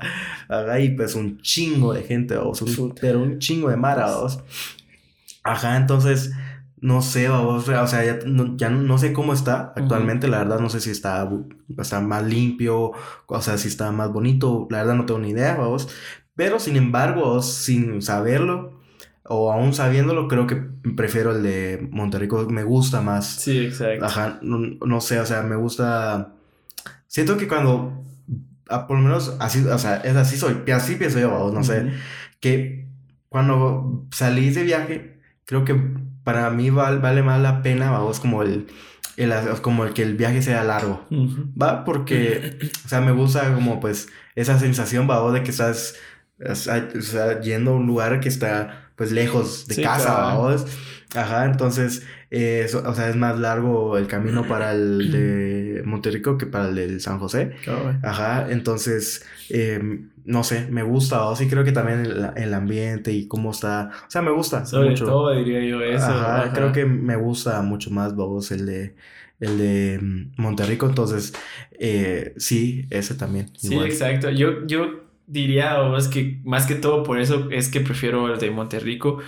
Ajá, 0.48 0.78
y 0.80 0.90
pues 0.90 1.14
un 1.14 1.40
chingo 1.40 1.94
de 1.94 2.02
gente, 2.02 2.36
vamos, 2.36 2.60
un- 2.60 2.94
pero 3.00 3.20
un 3.20 3.38
chingo 3.38 3.70
de 3.70 3.76
mar, 3.76 3.96
vamos. 3.98 4.38
Ajá, 5.44 5.76
entonces, 5.76 6.32
no 6.82 7.00
sé, 7.00 7.28
vamos, 7.28 7.68
o 7.68 7.86
sea, 7.86 8.04
ya 8.04 8.18
no, 8.26 8.56
ya 8.56 8.68
no 8.68 8.98
sé 8.98 9.12
cómo 9.12 9.32
está 9.32 9.72
actualmente, 9.76 10.26
la 10.26 10.38
verdad, 10.38 10.58
no 10.58 10.68
sé 10.68 10.80
si 10.80 10.90
está, 10.90 11.30
más 12.02 12.24
limpio, 12.24 12.90
o 13.26 13.40
sea, 13.40 13.56
si 13.56 13.68
está 13.68 13.92
más 13.92 14.12
bonito, 14.12 14.66
la 14.68 14.78
verdad 14.78 14.96
no 14.96 15.06
tengo 15.06 15.20
ni 15.20 15.30
idea, 15.30 15.54
vamos. 15.54 15.88
Pero, 16.34 16.58
sin 16.58 16.76
embargo, 16.76 17.40
sin 17.40 18.02
saberlo, 18.02 18.80
o 19.22 19.52
aún 19.52 19.74
sabiéndolo, 19.74 20.26
creo 20.26 20.48
que 20.48 20.56
prefiero 20.96 21.30
el 21.30 21.44
de 21.44 21.88
Monterrico, 21.92 22.48
me 22.50 22.64
gusta 22.64 23.00
más. 23.00 23.26
Sí, 23.26 23.66
exacto. 23.66 24.04
Ajá, 24.04 24.40
no, 24.42 24.58
no 24.84 25.00
sé, 25.00 25.20
o 25.20 25.26
sea, 25.26 25.42
me 25.42 25.54
gusta. 25.54 26.34
Siento 27.06 27.36
que 27.36 27.46
cuando, 27.46 28.04
por 28.88 28.96
lo 28.96 29.04
menos 29.04 29.36
así, 29.38 29.64
o 29.64 29.78
sea, 29.78 29.98
es 29.98 30.16
así 30.16 30.36
soy, 30.36 30.68
así 30.72 30.96
pienso 30.96 31.20
yo, 31.20 31.30
vamos, 31.30 31.54
no 31.54 31.62
sé, 31.62 31.92
que 32.40 32.88
cuando 33.28 34.04
salí 34.10 34.50
de 34.50 34.64
viaje, 34.64 35.20
creo 35.44 35.64
que 35.64 35.76
para 36.24 36.50
mí 36.50 36.70
val- 36.70 37.00
vale 37.00 37.22
más 37.22 37.40
la 37.40 37.62
pena, 37.62 37.90
vamos, 37.90 38.20
como 38.20 38.42
el, 38.42 38.66
el, 39.16 39.32
como 39.62 39.84
el 39.84 39.92
que 39.94 40.02
el 40.02 40.16
viaje 40.16 40.42
sea 40.42 40.64
largo, 40.64 41.06
va, 41.60 41.84
porque, 41.84 42.58
o 42.84 42.88
sea, 42.88 43.00
me 43.00 43.12
gusta 43.12 43.54
como 43.54 43.80
pues 43.80 44.08
esa 44.34 44.58
sensación, 44.58 45.06
vamos, 45.06 45.32
de 45.34 45.42
que 45.42 45.50
estás, 45.50 45.94
yendo 47.42 47.72
a 47.72 47.74
un 47.74 47.86
lugar 47.86 48.20
que 48.20 48.28
está 48.28 48.90
pues 48.96 49.12
lejos 49.12 49.66
de 49.68 49.74
Sí, 49.76 49.82
casa, 49.82 50.12
vamos. 50.14 50.66
Ajá, 51.14 51.44
entonces, 51.44 52.04
eh, 52.34 52.66
so- 52.68 52.82
o 52.88 52.94
sea, 52.94 53.08
es 53.10 53.16
más 53.16 53.38
largo 53.38 53.98
el 53.98 54.06
camino 54.08 54.46
para 54.48 54.72
el 54.72 55.10
de 55.12 55.82
Monterrico 55.84 56.38
que 56.38 56.46
para 56.46 56.68
el 56.70 56.74
de 56.76 57.00
San 57.00 57.18
José. 57.18 57.52
Ajá, 58.02 58.50
entonces, 58.50 59.24
eh, 59.50 59.80
no 60.24 60.44
sé, 60.44 60.66
me 60.70 60.82
gusta, 60.82 61.26
o 61.26 61.36
sí 61.36 61.48
creo 61.48 61.64
que 61.64 61.72
también 61.72 62.00
el, 62.06 62.30
el 62.36 62.54
ambiente 62.54 63.12
y 63.12 63.28
cómo 63.28 63.50
está, 63.50 63.90
o 64.06 64.10
sea, 64.10 64.22
me 64.22 64.30
gusta 64.32 64.64
Sobre 64.66 64.90
mucho. 64.90 65.04
todo 65.06 65.30
diría 65.32 65.60
yo 65.64 65.82
eso. 65.82 66.04
Ajá, 66.06 66.42
ajá. 66.44 66.52
creo 66.54 66.72
que 66.72 66.84
me 66.86 67.16
gusta 67.16 67.60
mucho 67.62 67.90
más, 67.90 68.16
vamos, 68.16 68.50
el 68.52 68.66
de, 68.66 68.96
el 69.40 69.58
de 69.58 69.98
mm, 70.00 70.40
Monterrico, 70.42 70.86
entonces, 70.86 71.34
eh, 71.78 72.34
sí, 72.38 72.86
ese 72.90 73.14
también. 73.14 73.50
Sí, 73.56 73.74
igual. 73.74 73.86
exacto. 73.88 74.30
Yo, 74.30 74.66
yo 74.66 75.02
diría, 75.26 75.76
es 75.96 76.08
que 76.08 76.40
más 76.44 76.66
que 76.66 76.74
todo 76.76 77.02
por 77.02 77.18
eso 77.20 77.48
es 77.50 77.68
que 77.68 77.80
prefiero 77.80 78.32
el 78.32 78.38
de 78.40 78.50
Monterrico, 78.50 79.18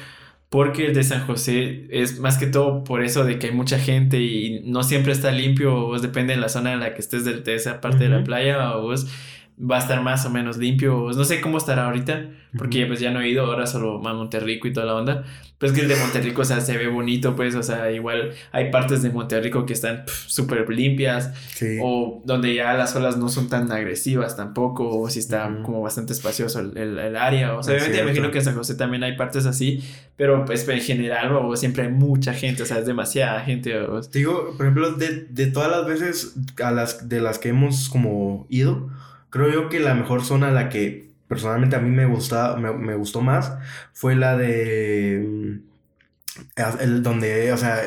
porque 0.54 0.86
el 0.86 0.94
de 0.94 1.02
San 1.02 1.26
José 1.26 1.88
es 1.90 2.20
más 2.20 2.38
que 2.38 2.46
todo 2.46 2.84
por 2.84 3.02
eso 3.02 3.24
de 3.24 3.40
que 3.40 3.48
hay 3.48 3.52
mucha 3.52 3.76
gente 3.76 4.20
y 4.20 4.60
no 4.64 4.84
siempre 4.84 5.10
está 5.10 5.32
limpio, 5.32 5.84
o 5.84 5.98
depende 5.98 6.32
de 6.32 6.40
la 6.40 6.48
zona 6.48 6.72
en 6.72 6.78
la 6.78 6.94
que 6.94 7.00
estés 7.00 7.24
de, 7.24 7.40
de 7.40 7.56
esa 7.56 7.80
parte 7.80 8.04
de 8.04 8.10
la 8.10 8.22
playa, 8.22 8.76
o 8.76 8.82
vos 8.82 9.08
va 9.58 9.76
a 9.76 9.78
estar 9.78 10.02
más 10.02 10.24
o 10.26 10.30
menos 10.30 10.56
limpio, 10.56 11.10
no 11.14 11.24
sé 11.24 11.40
cómo 11.40 11.58
estará 11.58 11.86
ahorita, 11.86 12.26
porque 12.58 12.80
Ujú. 12.80 12.88
pues 12.88 13.00
ya 13.00 13.10
no 13.12 13.20
he 13.20 13.28
ido, 13.28 13.44
ahora 13.46 13.66
solo 13.66 14.06
a 14.06 14.12
Monterrico 14.14 14.66
y 14.68 14.72
toda 14.72 14.86
la 14.86 14.94
onda. 14.96 15.24
Pues 15.58 15.72
que 15.72 15.80
el 15.82 15.88
de 15.88 15.96
Monterrico, 15.96 16.42
o 16.42 16.44
sea, 16.44 16.60
se 16.60 16.76
ve 16.76 16.88
bonito, 16.88 17.34
pues, 17.36 17.54
o 17.54 17.62
sea, 17.62 17.90
igual 17.92 18.32
hay 18.52 18.70
partes 18.70 19.02
de 19.02 19.10
Monterrico 19.10 19.64
que 19.64 19.72
están 19.72 20.02
súper 20.26 20.68
limpias, 20.68 21.32
Sí. 21.54 21.78
o 21.80 22.20
donde 22.26 22.54
ya 22.54 22.74
las 22.74 22.94
olas 22.96 23.16
no 23.16 23.28
son 23.28 23.48
tan 23.48 23.70
agresivas 23.72 24.36
tampoco, 24.36 24.88
o 25.00 25.08
si 25.08 25.20
está 25.20 25.48
Ujú. 25.48 25.62
como 25.62 25.80
bastante 25.82 26.12
espacioso 26.12 26.58
el, 26.60 26.76
el- 26.76 26.98
el 26.98 27.16
área. 27.16 27.56
O 27.56 27.62
sea, 27.62 27.74
obviamente 27.76 28.02
imagino 28.02 28.30
que 28.30 28.38
en 28.38 28.44
San 28.44 28.54
José 28.56 28.74
también 28.74 29.04
hay 29.04 29.16
partes 29.16 29.46
así, 29.46 29.82
pero 30.16 30.44
pues 30.44 30.68
en 30.68 30.80
general 30.80 31.32
o 31.32 31.56
siempre 31.56 31.84
hay 31.84 31.90
mucha 31.92 32.34
gente, 32.34 32.64
o 32.64 32.66
sea, 32.66 32.78
es 32.80 32.86
demasiada 32.86 33.40
gente. 33.40 33.78
o- 33.78 34.00
Te 34.02 34.18
digo, 34.18 34.52
por 34.56 34.66
ejemplo, 34.66 34.92
de, 34.92 35.26
de 35.30 35.46
todas 35.46 35.70
las 35.70 35.86
veces 35.86 36.34
a 36.62 36.72
las, 36.72 37.08
de 37.08 37.20
las 37.20 37.38
que 37.38 37.48
hemos 37.50 37.88
como 37.88 38.46
ido, 38.50 38.90
creo 39.34 39.50
yo 39.52 39.68
que 39.68 39.80
la 39.80 39.94
mejor 39.94 40.24
zona, 40.24 40.50
la 40.52 40.68
que 40.70 41.12
personalmente 41.28 41.76
a 41.76 41.80
mí 41.80 41.90
me 41.90 42.06
gusta, 42.06 42.56
me, 42.56 42.72
me 42.72 42.94
gustó 42.96 43.20
más, 43.22 43.52
fue 43.92 44.14
la 44.16 44.36
de 44.36 45.24
mm, 45.26 45.58
el 46.80 47.02
donde, 47.02 47.52
o 47.52 47.56
sea, 47.56 47.78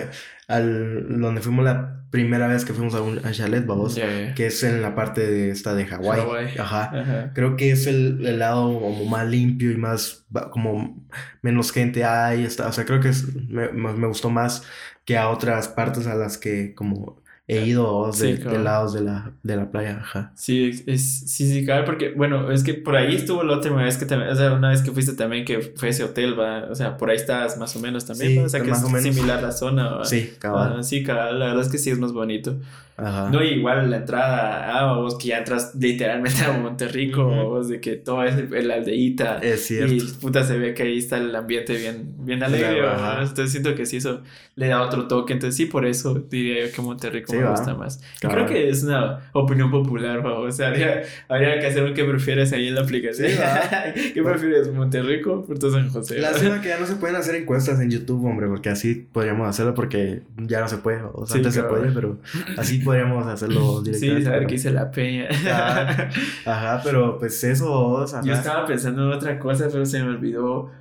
al, 0.47 1.19
donde 1.19 1.41
fuimos 1.41 1.65
la 1.65 2.03
primera 2.09 2.47
vez 2.47 2.63
que 2.65 2.73
fuimos 2.73 2.95
a 2.95 3.01
un 3.01 3.19
a 3.25 3.31
chalet, 3.31 3.65
vamos, 3.65 3.97
que 4.35 4.47
es 4.47 4.63
en 4.63 4.81
la 4.81 4.95
parte 4.95 5.29
de 5.29 5.51
esta 5.51 5.75
de 5.75 5.85
Hawái. 5.85 6.19
Ajá. 6.57 6.83
Ajá. 7.01 7.31
Creo 7.33 7.57
que 7.57 7.71
es 7.71 7.87
el, 7.87 8.25
el 8.25 8.39
lado 8.39 8.79
como 8.79 9.05
más 9.05 9.27
limpio 9.27 9.71
y 9.71 9.77
más, 9.77 10.25
como 10.51 11.05
menos 11.41 11.71
gente 11.71 12.05
hay, 12.05 12.45
está, 12.45 12.67
o 12.67 12.71
sea, 12.71 12.85
creo 12.85 13.01
que 13.01 13.09
es, 13.09 13.33
me, 13.49 13.69
me- 13.73 13.93
me 13.93 14.07
gustó 14.07 14.29
más 14.29 14.63
que 15.05 15.17
a 15.17 15.29
otras 15.29 15.67
partes 15.69 16.07
a 16.07 16.15
las 16.15 16.37
que 16.37 16.73
como 16.75 17.21
he 17.47 17.65
ido 17.65 18.11
Sí, 18.11 18.33
de, 18.33 18.59
lados 18.59 18.93
de 18.93 19.01
la, 19.01 19.31
de 19.41 19.55
la 19.55 19.71
playa, 19.71 19.99
ajá. 20.01 20.31
Sí, 20.35 20.69
es, 20.69 20.83
es- 20.87 21.31
sí, 21.31 21.49
sí, 21.51 21.63
claro, 21.65 21.85
porque, 21.85 22.11
bueno, 22.13 22.51
es 22.51 22.63
que 22.63 22.73
por 22.73 22.95
ahí 22.95 23.15
estuvo 23.15 23.43
la 23.43 23.55
última 23.55 23.83
vez 23.83 23.97
que 23.97 24.05
también, 24.05 24.31
o 24.31 24.35
sea, 24.35 24.51
una 24.53 24.69
vez 24.69 24.81
que 24.81 24.91
fuiste 24.91 25.13
también 25.13 25.45
que 25.45 25.61
fue 25.75 25.89
ese 25.89 26.03
hotel, 26.03 26.37
va, 26.37 26.65
o 26.69 26.75
sea, 26.75 26.97
por 26.97 27.09
ahí 27.09 27.15
estás 27.15 27.57
más 27.57 27.75
o 27.75 27.79
menos 27.79 28.05
también, 28.05 28.33
Sí, 28.33 28.37
o 28.39 28.49
sea, 28.49 28.61
que 28.61 28.71
es 28.71 28.79
similar 29.01 29.41
la 29.41 29.51
zona, 29.51 29.89
va. 29.89 30.05
Sí, 30.05 30.33
cabal, 30.39 30.75
Ah, 30.79 30.83
sí, 30.83 31.03
cabal, 31.03 31.39
la 31.39 31.45
verdad 31.47 31.63
es 31.63 31.69
que 31.71 31.77
sí 31.77 31.89
es 31.89 31.99
más 31.99 32.11
bonito. 32.11 32.57
Ajá. 32.97 33.29
No, 33.29 33.43
y 33.43 33.47
igual 33.49 33.89
la 33.89 33.97
entrada, 33.97 34.79
ah, 34.79 34.93
vos 34.97 35.17
que 35.17 35.29
ya 35.29 35.37
entras 35.39 35.73
literalmente 35.79 36.43
a 36.43 36.51
Monterrico, 36.51 37.23
vos 37.25 37.69
de 37.69 37.79
que 37.79 37.95
todo 37.95 38.23
es 38.23 38.35
el 38.51 38.71
aldeíta. 38.71 39.37
Es 39.37 39.69
Y 39.71 39.75
cierto. 39.87 40.19
puta 40.19 40.43
se 40.43 40.57
ve 40.57 40.73
que 40.73 40.83
ahí 40.83 40.97
está 40.97 41.17
el 41.17 41.35
ambiente 41.35 41.75
bien, 41.77 42.13
bien 42.19 42.43
alegre, 42.43 42.79
Claro, 42.79 42.89
ajá. 42.91 43.21
Entonces 43.21 43.51
siento 43.51 43.75
que 43.75 43.85
sí, 43.85 43.97
eso 43.97 44.21
le 44.55 44.67
da 44.67 44.81
otro 44.81 45.07
toque. 45.07 45.33
Entonces 45.33 45.55
sí, 45.55 45.65
por 45.67 45.85
eso 45.85 46.15
diría 46.29 46.65
yo 46.65 46.71
que 46.71 46.81
Monterrico 46.81 47.31
Sí, 47.31 47.37
me 47.37 47.43
va. 47.43 47.51
gusta 47.51 47.75
más. 47.75 48.01
Y 48.17 48.21
Cabal. 48.21 48.35
creo 48.45 48.47
que 48.49 48.69
es 48.69 48.83
una 48.83 49.29
opinión 49.33 49.69
popular, 49.71 50.25
¿va? 50.25 50.39
O 50.39 50.51
sea, 50.51 50.69
habría, 50.69 51.03
habría 51.29 51.59
que 51.59 51.67
hacer 51.67 51.83
un 51.83 51.93
que 51.93 52.03
prefieres 52.03 52.51
ahí 52.53 52.67
en 52.67 52.75
la 52.75 52.81
aplicación. 52.81 53.29
Sí. 53.29 53.37
¿Qué 54.13 54.23
prefieres, 54.23 54.73
Monterrico 54.73 55.33
o 55.33 55.45
Puerto 55.45 55.71
San 55.71 55.89
José? 55.89 56.17
Lástima 56.19 56.61
que 56.61 56.69
ya 56.69 56.79
no 56.79 56.85
se 56.87 56.95
pueden 56.95 57.15
hacer 57.15 57.35
encuestas 57.35 57.79
en 57.79 57.91
YouTube, 57.91 58.25
hombre, 58.25 58.47
porque 58.47 58.69
así 58.69 59.07
podríamos 59.11 59.47
hacerlo 59.47 59.73
porque 59.75 60.21
ya 60.37 60.59
no 60.61 60.67
se 60.67 60.77
puede. 60.77 61.01
O 61.13 61.25
sea, 61.25 61.33
Sí, 61.33 61.37
antes 61.39 61.53
se 61.53 61.63
podía, 61.63 61.91
pero 61.93 62.19
así 62.57 62.79
podríamos 62.87 63.27
hacerlo 63.27 63.77
Sí, 63.85 63.91
directamente. 63.91 64.23
saber 64.23 64.39
pero- 64.39 64.47
qué 64.49 64.55
hice 64.55 64.71
la 64.71 64.91
peña. 64.91 65.27
Ajá. 65.29 66.09
Ajá, 66.45 66.81
pero 66.83 67.17
pues 67.19 67.43
eso, 67.43 68.05
Yo 68.23 68.33
estaba 68.33 68.65
pensando 68.65 69.03
en 69.05 69.11
otra 69.17 69.37
cosa, 69.39 69.67
pero 69.71 69.85
se 69.85 70.01
me 70.03 70.09
olvidó. 70.09 70.71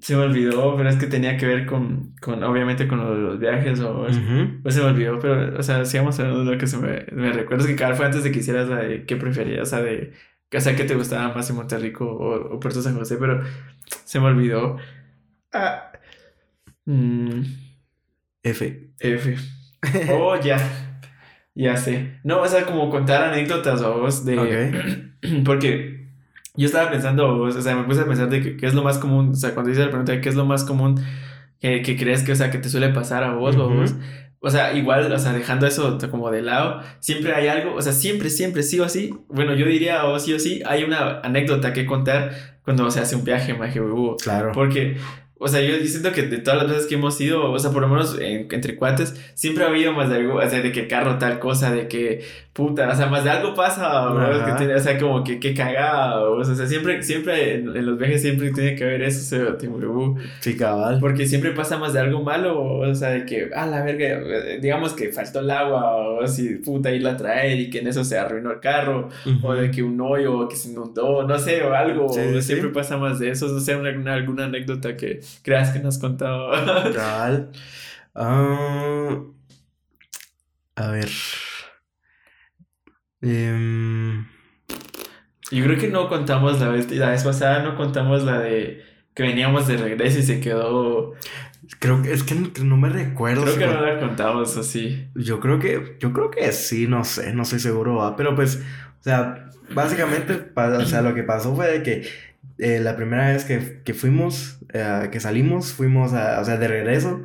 Se 0.00 0.14
me 0.14 0.22
olvidó, 0.22 0.76
pero 0.76 0.88
es 0.90 0.96
que 0.96 1.08
tenía 1.08 1.36
que 1.36 1.44
ver 1.46 1.66
con, 1.66 2.14
con 2.20 2.42
obviamente, 2.44 2.86
con 2.86 2.98
los 3.28 3.38
viajes 3.40 3.80
o... 3.80 4.06
Pues 4.62 4.74
se 4.76 4.80
me 4.80 4.86
olvidó, 4.86 5.18
pero, 5.18 5.58
o 5.58 5.62
sea, 5.64 5.84
sigamos 5.84 6.18
hablando 6.20 6.44
de 6.44 6.52
lo 6.52 6.58
que 6.58 6.68
se 6.68 6.76
me, 6.76 7.04
me 7.10 7.32
recuerda. 7.32 7.64
Es 7.64 7.70
que 7.70 7.74
cada 7.74 7.94
fue 7.96 8.06
antes 8.06 8.22
de 8.22 8.30
que 8.30 8.38
hicieras 8.38 8.68
la 8.68 8.76
de 8.76 9.04
qué 9.06 9.16
preferías, 9.16 9.68
sea, 9.70 9.80
de, 9.82 10.12
o 10.56 10.60
sea, 10.60 10.76
qué 10.76 10.84
te 10.84 10.94
gustaba 10.94 11.34
más 11.34 11.50
en 11.50 11.56
Monterrico 11.56 12.06
o, 12.06 12.54
o 12.54 12.60
Puerto 12.60 12.80
San 12.80 12.96
José, 12.96 13.16
pero 13.18 13.42
se 14.04 14.20
me 14.20 14.26
olvidó. 14.26 14.76
Ah. 15.52 15.90
Mm, 16.84 17.40
F. 18.44 18.90
F. 19.00 19.36
Oh, 20.12 20.36
ya. 20.40 20.58
Ya 21.58 21.76
sé. 21.76 22.12
No, 22.22 22.40
o 22.40 22.46
sea, 22.46 22.64
como 22.64 22.88
contar 22.88 23.24
anécdotas 23.24 23.82
o 23.82 23.98
vos 23.98 24.24
de... 24.24 24.38
Ok. 24.38 25.42
Porque 25.44 26.06
yo 26.54 26.66
estaba 26.66 26.88
pensando, 26.88 27.36
o 27.36 27.50
sea, 27.50 27.74
me 27.74 27.82
puse 27.82 28.02
a 28.02 28.06
pensar 28.06 28.30
de 28.30 28.56
qué 28.56 28.66
es 28.66 28.74
lo 28.74 28.84
más 28.84 28.98
común, 28.98 29.30
o 29.30 29.34
sea, 29.34 29.54
cuando 29.54 29.70
dice 29.70 29.82
la 29.82 29.90
pregunta 29.90 30.12
de 30.12 30.20
qué 30.20 30.28
es 30.28 30.36
lo 30.36 30.44
más 30.44 30.62
común 30.62 31.00
que, 31.60 31.82
que 31.82 31.96
crees 31.96 32.22
que, 32.22 32.30
o 32.30 32.36
sea, 32.36 32.52
que 32.52 32.58
te 32.58 32.68
suele 32.68 32.90
pasar 32.90 33.24
a 33.24 33.32
vos 33.32 33.56
o 33.56 33.64
a 33.64 33.66
vos. 33.74 33.94
O 34.38 34.50
sea, 34.50 34.72
igual, 34.72 35.10
o 35.10 35.18
sea, 35.18 35.32
dejando 35.32 35.66
eso 35.66 35.98
como 36.12 36.30
de 36.30 36.42
lado, 36.42 36.80
siempre 37.00 37.34
hay 37.34 37.48
algo, 37.48 37.74
o 37.74 37.82
sea, 37.82 37.92
siempre, 37.92 38.30
siempre, 38.30 38.62
sí 38.62 38.78
o 38.78 38.88
sí. 38.88 39.12
Bueno, 39.28 39.54
yo 39.54 39.66
diría, 39.66 40.04
o 40.04 40.16
sí 40.20 40.32
o 40.34 40.38
sí, 40.38 40.62
hay 40.64 40.84
una 40.84 41.18
anécdota 41.24 41.72
que 41.72 41.86
contar 41.86 42.30
cuando 42.62 42.88
se 42.92 43.00
hace 43.00 43.16
un 43.16 43.24
viaje, 43.24 43.54
maje, 43.54 43.80
Claro. 44.22 44.52
Porque 44.52 44.96
o 45.40 45.46
sea, 45.46 45.60
yo, 45.60 45.74
siento 45.86 46.10
que 46.12 46.22
de 46.22 46.38
todas 46.38 46.62
las 46.62 46.68
veces 46.68 46.86
que 46.86 46.96
hemos 46.96 47.20
ido, 47.20 47.52
o 47.52 47.58
sea, 47.58 47.70
por 47.70 47.82
lo 47.82 47.88
menos 47.88 48.18
entre 48.20 48.74
cuates, 48.74 49.14
siempre 49.34 49.64
ha 49.64 49.68
habido 49.68 49.92
más 49.92 50.10
de 50.10 50.16
algo, 50.16 50.36
o 50.38 50.50
sea, 50.50 50.60
de 50.60 50.72
que 50.72 50.88
carro 50.88 51.18
tal 51.18 51.38
cosa, 51.38 51.70
de 51.70 51.86
que 51.86 52.24
puta, 52.52 52.88
o 52.90 52.94
sea, 52.96 53.06
más 53.06 53.22
de 53.22 53.30
algo 53.30 53.54
pasa, 53.54 54.10
o, 54.10 54.44
que 54.44 54.52
tiene, 54.54 54.74
o 54.74 54.80
sea, 54.80 54.98
como 54.98 55.22
que, 55.22 55.38
que 55.38 55.54
cagado, 55.54 56.32
o 56.32 56.44
sea, 56.44 56.66
siempre, 56.66 57.00
siempre 57.04 57.54
en, 57.54 57.86
los 57.86 57.96
viajes 57.96 58.20
siempre 58.20 58.50
tiene 58.50 58.74
que 58.74 58.82
haber 58.82 59.02
eso, 59.02 59.36
o 59.36 59.56
sea, 59.56 59.56
Sí, 60.40 60.56
cabal. 60.56 60.98
Porque 60.98 61.24
siempre 61.24 61.52
pasa 61.52 61.78
más 61.78 61.92
de 61.92 62.00
algo 62.00 62.20
malo, 62.20 62.60
o 62.60 62.94
sea, 62.96 63.10
de 63.10 63.24
que, 63.24 63.48
ah, 63.54 63.66
la 63.66 63.84
verga, 63.84 64.20
digamos 64.60 64.94
que 64.94 65.12
faltó 65.12 65.38
el 65.38 65.50
agua, 65.52 66.18
o 66.18 66.26
si 66.26 66.56
puta 66.56 66.90
irla 66.90 67.12
a 67.12 67.16
traer 67.16 67.60
y 67.60 67.70
que 67.70 67.78
en 67.78 67.86
eso 67.86 68.02
se 68.02 68.18
arruinó 68.18 68.50
el 68.50 68.58
carro, 68.58 69.08
o 69.42 69.54
de 69.54 69.70
que 69.70 69.84
un 69.84 70.00
hoyo 70.00 70.48
que 70.48 70.56
se 70.56 70.70
inundó, 70.70 71.22
no 71.22 71.38
sé, 71.38 71.62
o 71.62 71.72
algo, 71.72 72.08
siempre 72.40 72.70
pasa 72.70 72.96
más 72.96 73.20
de 73.20 73.30
eso, 73.30 73.46
no 73.46 73.60
sé, 73.60 73.76
una, 73.76 74.14
alguna 74.14 74.46
anécdota 74.46 74.96
que 74.96 75.20
creas 75.42 75.70
que 75.70 75.80
nos 75.80 75.96
has 75.96 76.00
contado. 76.00 76.50
cabal. 76.94 77.50
Ah, 78.14 79.20
a 80.76 80.90
ver. 80.90 81.08
Em, 83.20 84.26
Yo 85.50 85.64
creo 85.64 85.78
que 85.78 85.88
no 85.88 86.08
contamos 86.08 86.60
la 86.60 86.68
vez, 86.68 86.90
la 86.90 87.10
vez 87.10 87.24
pasada, 87.24 87.62
no 87.62 87.76
contamos 87.76 88.22
la 88.22 88.38
de 88.40 88.82
que 89.14 89.22
veníamos 89.24 89.66
de 89.66 89.76
regreso 89.76 90.20
y 90.20 90.22
se 90.22 90.40
quedó. 90.40 91.14
Creo 91.80 92.02
que 92.02 92.12
es 92.12 92.22
que 92.22 92.34
no, 92.62 92.76
me 92.76 92.88
recuerdo. 92.88 93.42
Creo 93.42 93.58
que 93.58 93.66
no 93.66 93.80
la 93.80 93.98
contamos 93.98 94.56
así. 94.56 95.08
Yo 95.14 95.40
creo 95.40 95.58
que, 95.58 95.96
yo 96.00 96.12
creo 96.12 96.30
que 96.30 96.52
sí, 96.52 96.86
no 96.86 97.04
sé, 97.04 97.34
no 97.34 97.42
estoy 97.42 97.58
seguro, 97.58 98.14
pero 98.16 98.34
pues, 98.34 98.62
o 99.00 99.02
sea, 99.02 99.50
básicamente, 99.74 100.52
o 100.54 100.84
sea, 100.86 101.02
lo 101.02 101.14
que 101.14 101.24
pasó 101.24 101.54
fue 101.54 101.66
de 101.66 101.82
que 101.82 102.08
eh, 102.58 102.80
la 102.80 102.96
primera 102.96 103.28
vez 103.28 103.44
que, 103.44 103.82
que 103.84 103.94
fuimos, 103.94 104.60
eh, 104.72 105.08
que 105.12 105.20
salimos, 105.20 105.72
fuimos, 105.72 106.12
a, 106.12 106.40
o 106.40 106.44
sea, 106.44 106.56
de 106.56 106.68
regreso, 106.68 107.22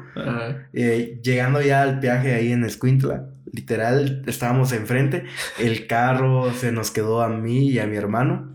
eh, 0.74 1.20
llegando 1.24 1.62
ya 1.62 1.82
al 1.82 2.00
viaje 2.00 2.34
ahí 2.34 2.52
en 2.52 2.64
Escuintla 2.64 3.30
literal 3.54 4.24
estábamos 4.26 4.74
enfrente, 4.74 5.26
el 5.60 5.88
carro 5.88 6.52
se 6.54 6.72
nos 6.72 6.92
quedó 6.92 7.22
a 7.22 7.30
mí 7.30 7.70
y 7.70 7.80
a 7.80 7.88
mi 7.88 7.96
hermano. 7.96 8.52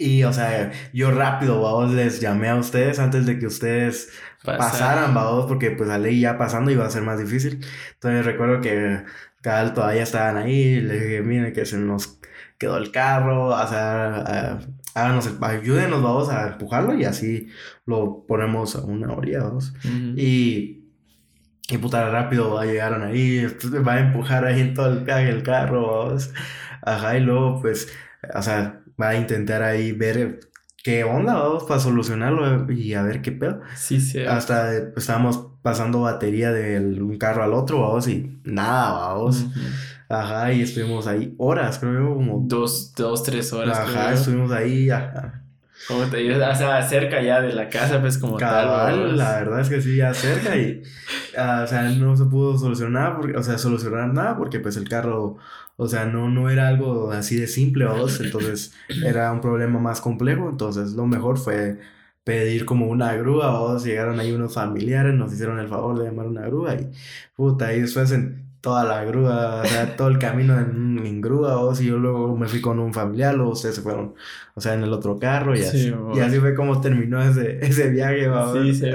Y, 0.00 0.22
o 0.22 0.32
sea, 0.32 0.70
yo 0.92 1.10
rápido, 1.10 1.60
vamos, 1.60 1.92
les 1.92 2.20
llamé 2.20 2.48
a 2.48 2.54
ustedes 2.54 3.00
antes 3.00 3.26
de 3.26 3.40
que 3.40 3.46
ustedes 3.46 4.12
pasaran, 4.44 5.12
vamos, 5.12 5.46
porque 5.46 5.72
pues 5.72 5.88
la 5.88 5.98
ley 5.98 6.20
ya 6.20 6.38
pasando 6.38 6.70
iba 6.70 6.86
a 6.86 6.90
ser 6.90 7.02
más 7.02 7.18
difícil. 7.18 7.66
Entonces 7.94 8.24
recuerdo 8.24 8.60
que 8.60 9.02
cada 9.42 9.74
todavía 9.74 10.04
estaban 10.04 10.36
ahí, 10.36 10.80
les 10.80 11.02
dije, 11.02 11.22
miren 11.22 11.52
que 11.52 11.66
se 11.66 11.78
nos 11.78 12.20
quedó 12.58 12.76
el 12.76 12.92
carro, 12.92 13.46
o 13.46 13.66
sea, 13.66 14.60
háganos 15.04 15.30
ayúdenos, 15.40 16.02
vamos 16.02 16.28
a 16.28 16.48
empujarlo 16.48 16.94
y 16.94 17.04
así 17.04 17.48
lo 17.86 18.24
ponemos 18.26 18.76
a 18.76 18.84
una 18.84 19.12
orilla, 19.12 19.44
vamos. 19.44 19.72
Y 20.16 20.78
y 21.70 21.76
puta 21.76 22.08
rápido 22.10 22.54
va 22.54 22.62
a 22.62 22.66
llegar 22.66 23.00
ahí, 23.02 23.46
va 23.86 23.94
a 23.94 24.00
empujar 24.00 24.46
ahí 24.46 24.60
en 24.60 24.74
todo 24.74 24.90
el 24.90 25.08
el 25.08 25.42
carro, 25.42 26.16
ajá, 26.82 27.18
y 27.18 27.20
luego 27.20 27.60
pues, 27.60 27.88
o 28.34 28.42
sea, 28.42 28.80
va 29.00 29.10
a 29.10 29.16
intentar 29.16 29.62
ahí 29.62 29.92
ver 29.92 30.40
qué 30.82 31.04
onda, 31.04 31.34
vamos, 31.34 31.64
para 31.64 31.78
solucionarlo 31.78 32.72
y 32.72 32.94
a 32.94 33.02
ver 33.02 33.20
qué 33.20 33.32
pedo. 33.32 33.60
Sí, 33.76 34.00
sí. 34.00 34.24
Hasta 34.24 34.70
pues, 34.94 35.04
estábamos 35.04 35.48
pasando 35.60 36.00
batería 36.00 36.52
de 36.52 36.80
un 37.02 37.18
carro 37.18 37.44
al 37.44 37.52
otro, 37.52 37.82
vamos, 37.82 38.08
y 38.08 38.40
nada, 38.44 39.12
vamos. 39.12 39.44
Ajá, 40.08 40.52
y 40.52 40.62
estuvimos 40.62 41.06
ahí 41.06 41.34
horas, 41.36 41.78
creo 41.78 42.14
como... 42.14 42.42
Dos, 42.46 42.94
dos, 42.94 43.22
tres 43.22 43.52
horas. 43.52 43.78
Ajá, 43.78 44.14
estuvimos 44.14 44.50
ahí, 44.52 44.88
ajá. 44.88 45.42
¿Cómo 45.86 46.04
te 46.06 46.16
digo? 46.18 46.34
O 46.36 46.54
sea, 46.54 46.82
cerca 46.82 47.22
ya 47.22 47.40
de 47.40 47.52
la 47.52 47.68
casa, 47.68 48.00
pues 48.00 48.18
como 48.18 48.36
tal. 48.36 49.16
La 49.16 49.38
verdad 49.38 49.60
es 49.60 49.68
que 49.68 49.80
sí, 49.80 49.96
ya 49.96 50.12
cerca 50.12 50.56
y, 50.56 50.82
ah, 51.36 51.62
o 51.64 51.66
sea, 51.66 51.90
no 51.90 52.16
se 52.16 52.24
pudo 52.24 52.58
solucionar, 52.58 53.16
porque, 53.16 53.36
o 53.36 53.42
sea, 53.42 53.58
solucionar 53.58 54.12
nada 54.12 54.36
porque 54.36 54.60
pues 54.60 54.76
el 54.76 54.88
carro, 54.88 55.36
o 55.76 55.86
sea, 55.86 56.06
no, 56.06 56.28
no 56.28 56.50
era 56.50 56.68
algo 56.68 57.12
así 57.12 57.36
de 57.36 57.46
simple 57.46 57.86
o 57.86 57.96
dos, 57.96 58.20
entonces 58.20 58.74
era 59.04 59.30
un 59.30 59.40
problema 59.40 59.78
más 59.78 60.00
complejo, 60.00 60.48
entonces 60.48 60.92
lo 60.92 61.06
mejor 61.06 61.38
fue 61.38 61.78
pedir 62.24 62.66
como 62.66 62.88
una 62.88 63.14
grúa 63.14 63.60
o 63.60 63.78
llegaron 63.78 64.20
ahí 64.20 64.32
unos 64.32 64.54
familiares, 64.54 65.14
nos 65.14 65.32
hicieron 65.32 65.58
el 65.58 65.68
favor 65.68 65.98
de 65.98 66.06
llamar 66.06 66.26
una 66.26 66.42
grúa 66.42 66.74
y 66.74 66.90
puta, 67.36 67.72
y 67.72 67.80
después 67.80 68.10
en 68.12 68.47
toda 68.68 68.84
la 68.84 69.02
grúa, 69.02 69.62
o 69.62 69.64
sea, 69.64 69.96
todo 69.96 70.08
el 70.08 70.18
camino 70.18 70.58
en, 70.58 71.22
grúa, 71.22 71.58
o 71.58 71.74
si 71.74 71.86
yo 71.86 71.96
luego 71.96 72.36
me 72.36 72.46
fui 72.48 72.60
con 72.60 72.78
un 72.78 72.92
familiar, 72.92 73.34
luego 73.34 73.52
ustedes 73.52 73.76
se 73.76 73.80
fueron, 73.80 74.14
o 74.54 74.60
sea, 74.60 74.74
en 74.74 74.82
el 74.82 74.92
otro 74.92 75.18
carro 75.18 75.56
y 75.56 75.60
así. 75.60 75.90
y 76.14 76.20
así 76.20 76.38
fue 76.38 76.54
como 76.54 76.78
terminó 76.82 77.22
ese, 77.22 77.60
ese 77.62 77.88
viaje, 77.88 78.28
Sí, 78.52 78.74
se 78.74 78.90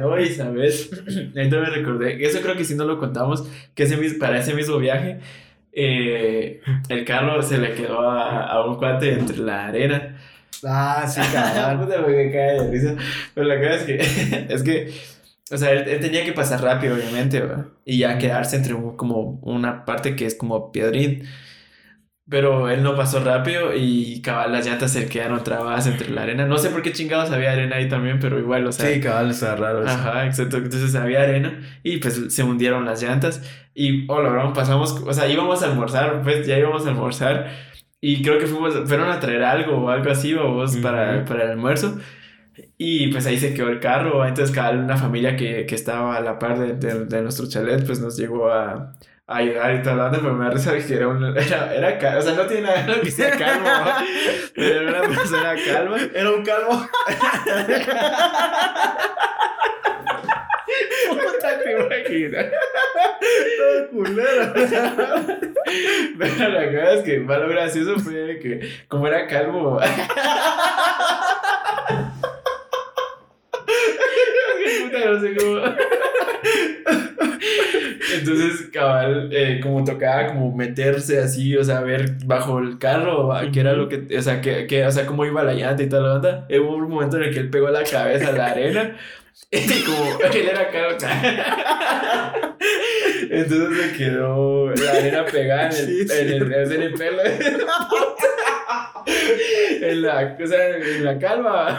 no, 0.00 0.18
y 0.18 0.30
sabes, 0.30 0.90
ahorita 1.36 1.60
me 1.60 1.66
recordé, 1.66 2.24
eso 2.24 2.40
creo 2.40 2.56
que 2.56 2.64
si 2.64 2.74
no 2.74 2.86
lo 2.86 2.98
contamos, 2.98 3.46
que 3.74 3.82
ese 3.82 3.98
para 4.14 4.38
ese 4.38 4.54
mismo 4.54 4.78
viaje, 4.78 5.18
eh, 5.74 6.62
el 6.88 7.04
carro 7.04 7.42
se 7.42 7.58
le 7.58 7.74
quedó 7.74 8.00
a, 8.00 8.46
a 8.46 8.66
un 8.66 8.76
cuate 8.76 9.12
entre 9.12 9.36
la 9.36 9.66
arena. 9.66 10.16
Ah, 10.64 11.06
sí, 11.06 11.20
cabrón. 11.32 11.84
Puta, 11.86 12.00
me 12.00 12.32
cae 12.32 12.62
de 12.62 12.70
risa. 12.70 12.94
Pero 13.34 13.46
la 13.46 13.54
verdad 13.56 13.76
es 13.76 13.84
que, 13.84 14.46
es 14.54 14.62
que 14.62 14.90
o 15.50 15.56
sea, 15.56 15.72
él, 15.72 16.00
tenía 16.00 16.24
que 16.24 16.32
pasar 16.32 16.62
rápido, 16.62 16.94
obviamente, 16.94 17.42
Y 17.84 17.98
ya 17.98 18.18
quedarse 18.18 18.56
entre 18.56 18.74
como 18.96 19.40
una 19.42 19.84
parte 19.84 20.16
que 20.16 20.26
es 20.26 20.34
como 20.34 20.72
piedrín. 20.72 21.24
Pero 22.30 22.68
él 22.68 22.82
no 22.82 22.94
pasó 22.94 23.20
rápido 23.20 23.74
y 23.74 24.20
cabal 24.20 24.52
las 24.52 24.66
llantas 24.66 24.92
se 24.92 25.08
quedaron 25.08 25.42
trabadas 25.42 25.86
entre 25.86 26.10
la 26.10 26.24
arena. 26.24 26.44
No 26.46 26.58
sé 26.58 26.68
por 26.68 26.82
qué 26.82 26.92
chingados 26.92 27.30
había 27.30 27.52
arena 27.52 27.76
ahí 27.76 27.88
también, 27.88 28.18
pero 28.20 28.38
igual, 28.38 28.66
o 28.66 28.72
sea. 28.72 28.86
Sí, 28.86 29.00
cabal, 29.00 29.30
está 29.30 29.56
raro. 29.56 29.82
Eso. 29.82 29.94
Ajá, 29.94 30.26
exacto. 30.26 30.58
Entonces 30.58 30.94
había 30.94 31.22
arena 31.22 31.58
y 31.82 31.96
pues 31.96 32.26
se 32.28 32.42
hundieron 32.42 32.84
las 32.84 33.02
llantas. 33.02 33.42
Y, 33.72 34.04
oh, 34.10 34.20
lo 34.20 34.52
pasamos, 34.52 34.92
o 34.92 35.12
sea, 35.14 35.26
íbamos 35.26 35.62
a 35.62 35.66
almorzar, 35.66 36.20
pues 36.22 36.46
ya 36.46 36.58
íbamos 36.58 36.84
a 36.84 36.90
almorzar. 36.90 37.50
Y 38.00 38.22
creo 38.22 38.38
que 38.38 38.46
fuimos, 38.46 38.74
fueron 38.86 39.08
a 39.10 39.20
traer 39.20 39.42
algo 39.42 39.78
o 39.78 39.88
algo 39.88 40.10
así, 40.10 40.34
o 40.34 40.52
vos, 40.52 40.76
para, 40.76 41.24
para 41.24 41.44
el 41.44 41.50
almuerzo. 41.52 41.98
Y 42.76 43.08
pues 43.08 43.26
ahí 43.26 43.38
se 43.38 43.54
quedó 43.54 43.68
el 43.68 43.80
carro. 43.80 44.24
Entonces, 44.26 44.54
cada 44.54 44.70
una 44.70 44.96
familia 44.96 45.36
que, 45.36 45.66
que 45.66 45.74
estaba 45.74 46.16
a 46.16 46.20
la 46.20 46.38
par 46.38 46.58
de, 46.58 46.74
de, 47.04 47.22
nuestro 47.22 47.48
chalet, 47.48 47.84
pues 47.84 48.00
nos 48.00 48.16
llegó 48.16 48.50
a, 48.50 48.94
a 49.26 49.36
ayudar 49.36 49.74
y 49.74 49.82
todo 49.82 50.10
pero 50.10 50.34
me 50.34 50.44
da 50.46 50.50
risa 50.50 50.76
que 50.76 50.94
era 50.94 51.08
un. 51.08 51.36
Era, 51.36 51.74
era, 51.74 52.18
o 52.18 52.22
sea, 52.22 52.34
no 52.34 52.46
tiene 52.46 52.62
nada 52.62 52.82
de 52.82 52.96
lo 52.96 53.00
que 53.02 53.10
sea 53.10 53.30
calvo, 53.36 53.68
pero 54.54 54.88
era 54.88 55.02
una 55.02 55.16
persona 55.16 55.54
calva. 55.66 55.98
Era 56.14 56.30
un 56.30 56.44
calvo. 56.44 56.88
Puta, 61.08 61.58
te 61.62 61.72
imaginas. 61.72 62.46
Todo 63.58 63.90
culero. 63.90 64.52
Pero 66.18 66.48
la 66.48 66.66
cosa 66.66 66.94
es 66.94 67.02
que 67.02 67.20
más 67.20 67.38
lo 67.38 67.48
gracioso 67.48 67.98
fue 67.98 68.38
que, 68.40 68.68
como 68.88 69.06
era 69.06 69.26
calvo. 69.26 69.80
Entonces, 78.14 78.68
cabal, 78.72 79.30
eh, 79.32 79.60
como 79.62 79.84
tocaba 79.84 80.28
como 80.28 80.54
meterse 80.54 81.18
así, 81.18 81.56
o 81.56 81.64
sea, 81.64 81.80
ver 81.80 82.16
bajo 82.24 82.58
el 82.58 82.78
carro, 82.78 83.30
que 83.52 83.60
era 83.60 83.72
lo 83.74 83.88
que, 83.88 84.06
o 84.16 84.22
sea, 84.22 84.40
que, 84.40 84.66
que, 84.66 84.84
o 84.84 84.90
sea, 84.90 85.06
cómo 85.06 85.24
iba 85.24 85.42
la 85.44 85.54
llanta 85.54 85.82
y 85.82 85.88
toda 85.88 86.02
la 86.02 86.08
banda. 86.14 86.46
Hubo 86.50 86.76
un 86.76 86.90
momento 86.90 87.16
en 87.16 87.24
el 87.24 87.34
que 87.34 87.40
él 87.40 87.50
pegó 87.50 87.68
la 87.70 87.84
cabeza 87.84 88.28
a 88.28 88.32
la 88.32 88.46
arena 88.46 88.96
y 89.50 89.82
como 89.84 90.18
él 90.32 90.48
era 90.48 90.70
caro. 90.70 90.96
Entonces 93.30 93.78
se 93.78 93.96
quedó 93.96 94.70
la 94.74 94.90
arena 94.90 95.24
pegada 95.24 95.70
en 95.70 95.76
el, 95.76 96.10
en 96.10 96.28
el, 96.32 96.72
en 96.72 96.82
el 96.82 96.94
pelo 96.94 97.22
en 99.80 100.02
la, 100.02 100.36
o 100.42 100.46
sea, 100.46 100.76
en 100.76 101.04
la 101.04 101.18
calva. 101.18 101.78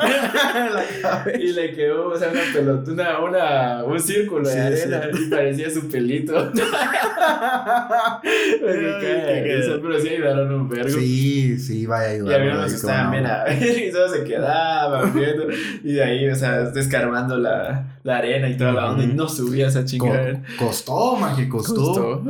y 1.38 1.52
le 1.52 1.74
quedó, 1.74 2.10
o 2.10 2.18
sea, 2.18 2.30
una 2.30 2.42
pelota, 2.54 3.20
una, 3.20 3.84
un 3.84 4.00
círculo 4.00 4.50
de 4.50 4.60
arena 4.60 5.10
y 5.14 5.30
parecía 5.30 5.70
su 5.70 5.88
pelito. 5.90 6.52
pero 8.62 10.00
sí 10.00 10.10
ayudaron 10.10 10.54
un 10.54 10.70
vergo. 10.70 11.00
Sí, 11.00 11.58
sí, 11.60 11.86
vaya 11.86 12.10
ayudar. 12.12 12.32
Y 12.32 12.36
había 12.36 12.54
unos 12.56 12.72
que 12.72 12.76
estaban, 12.76 13.12
mira, 13.12 13.46
y 13.54 13.92
solo 13.92 14.10
se 14.10 14.24
quedaban 14.24 15.14
viendo. 15.14 15.46
Y 15.84 15.94
de 15.94 16.04
ahí, 16.04 16.28
o 16.28 16.36
sea, 16.36 16.62
descarmando 16.70 17.38
la, 17.38 18.00
la 18.04 18.18
arena 18.18 18.50
y 18.50 18.58
toda 18.58 18.74
la 18.74 18.92
onda. 18.92 19.04
Y 19.04 19.08
no 19.08 19.28
subía 19.28 19.68
esa 19.68 19.86
chingada. 19.86 20.42
costó, 20.58 21.16
man, 21.16 21.36
que 21.36 21.48
costó. 21.48 21.76
costó. 21.76 22.24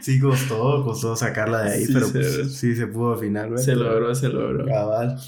sí, 0.00 0.20
costó, 0.20 0.84
costó 0.84 1.16
sacarla 1.16 1.62
de 1.62 1.72
ahí, 1.72 1.86
pero 1.92 2.08
pues, 2.10 2.54
sí 2.54 2.74
se 2.74 2.86
pudo 2.86 3.11
al 3.14 3.18
final, 3.18 3.58
Se 3.58 3.74
logró 3.74 4.08
gócelo, 4.08 4.48
bro. 4.48 4.66
Cabal. 4.66 5.18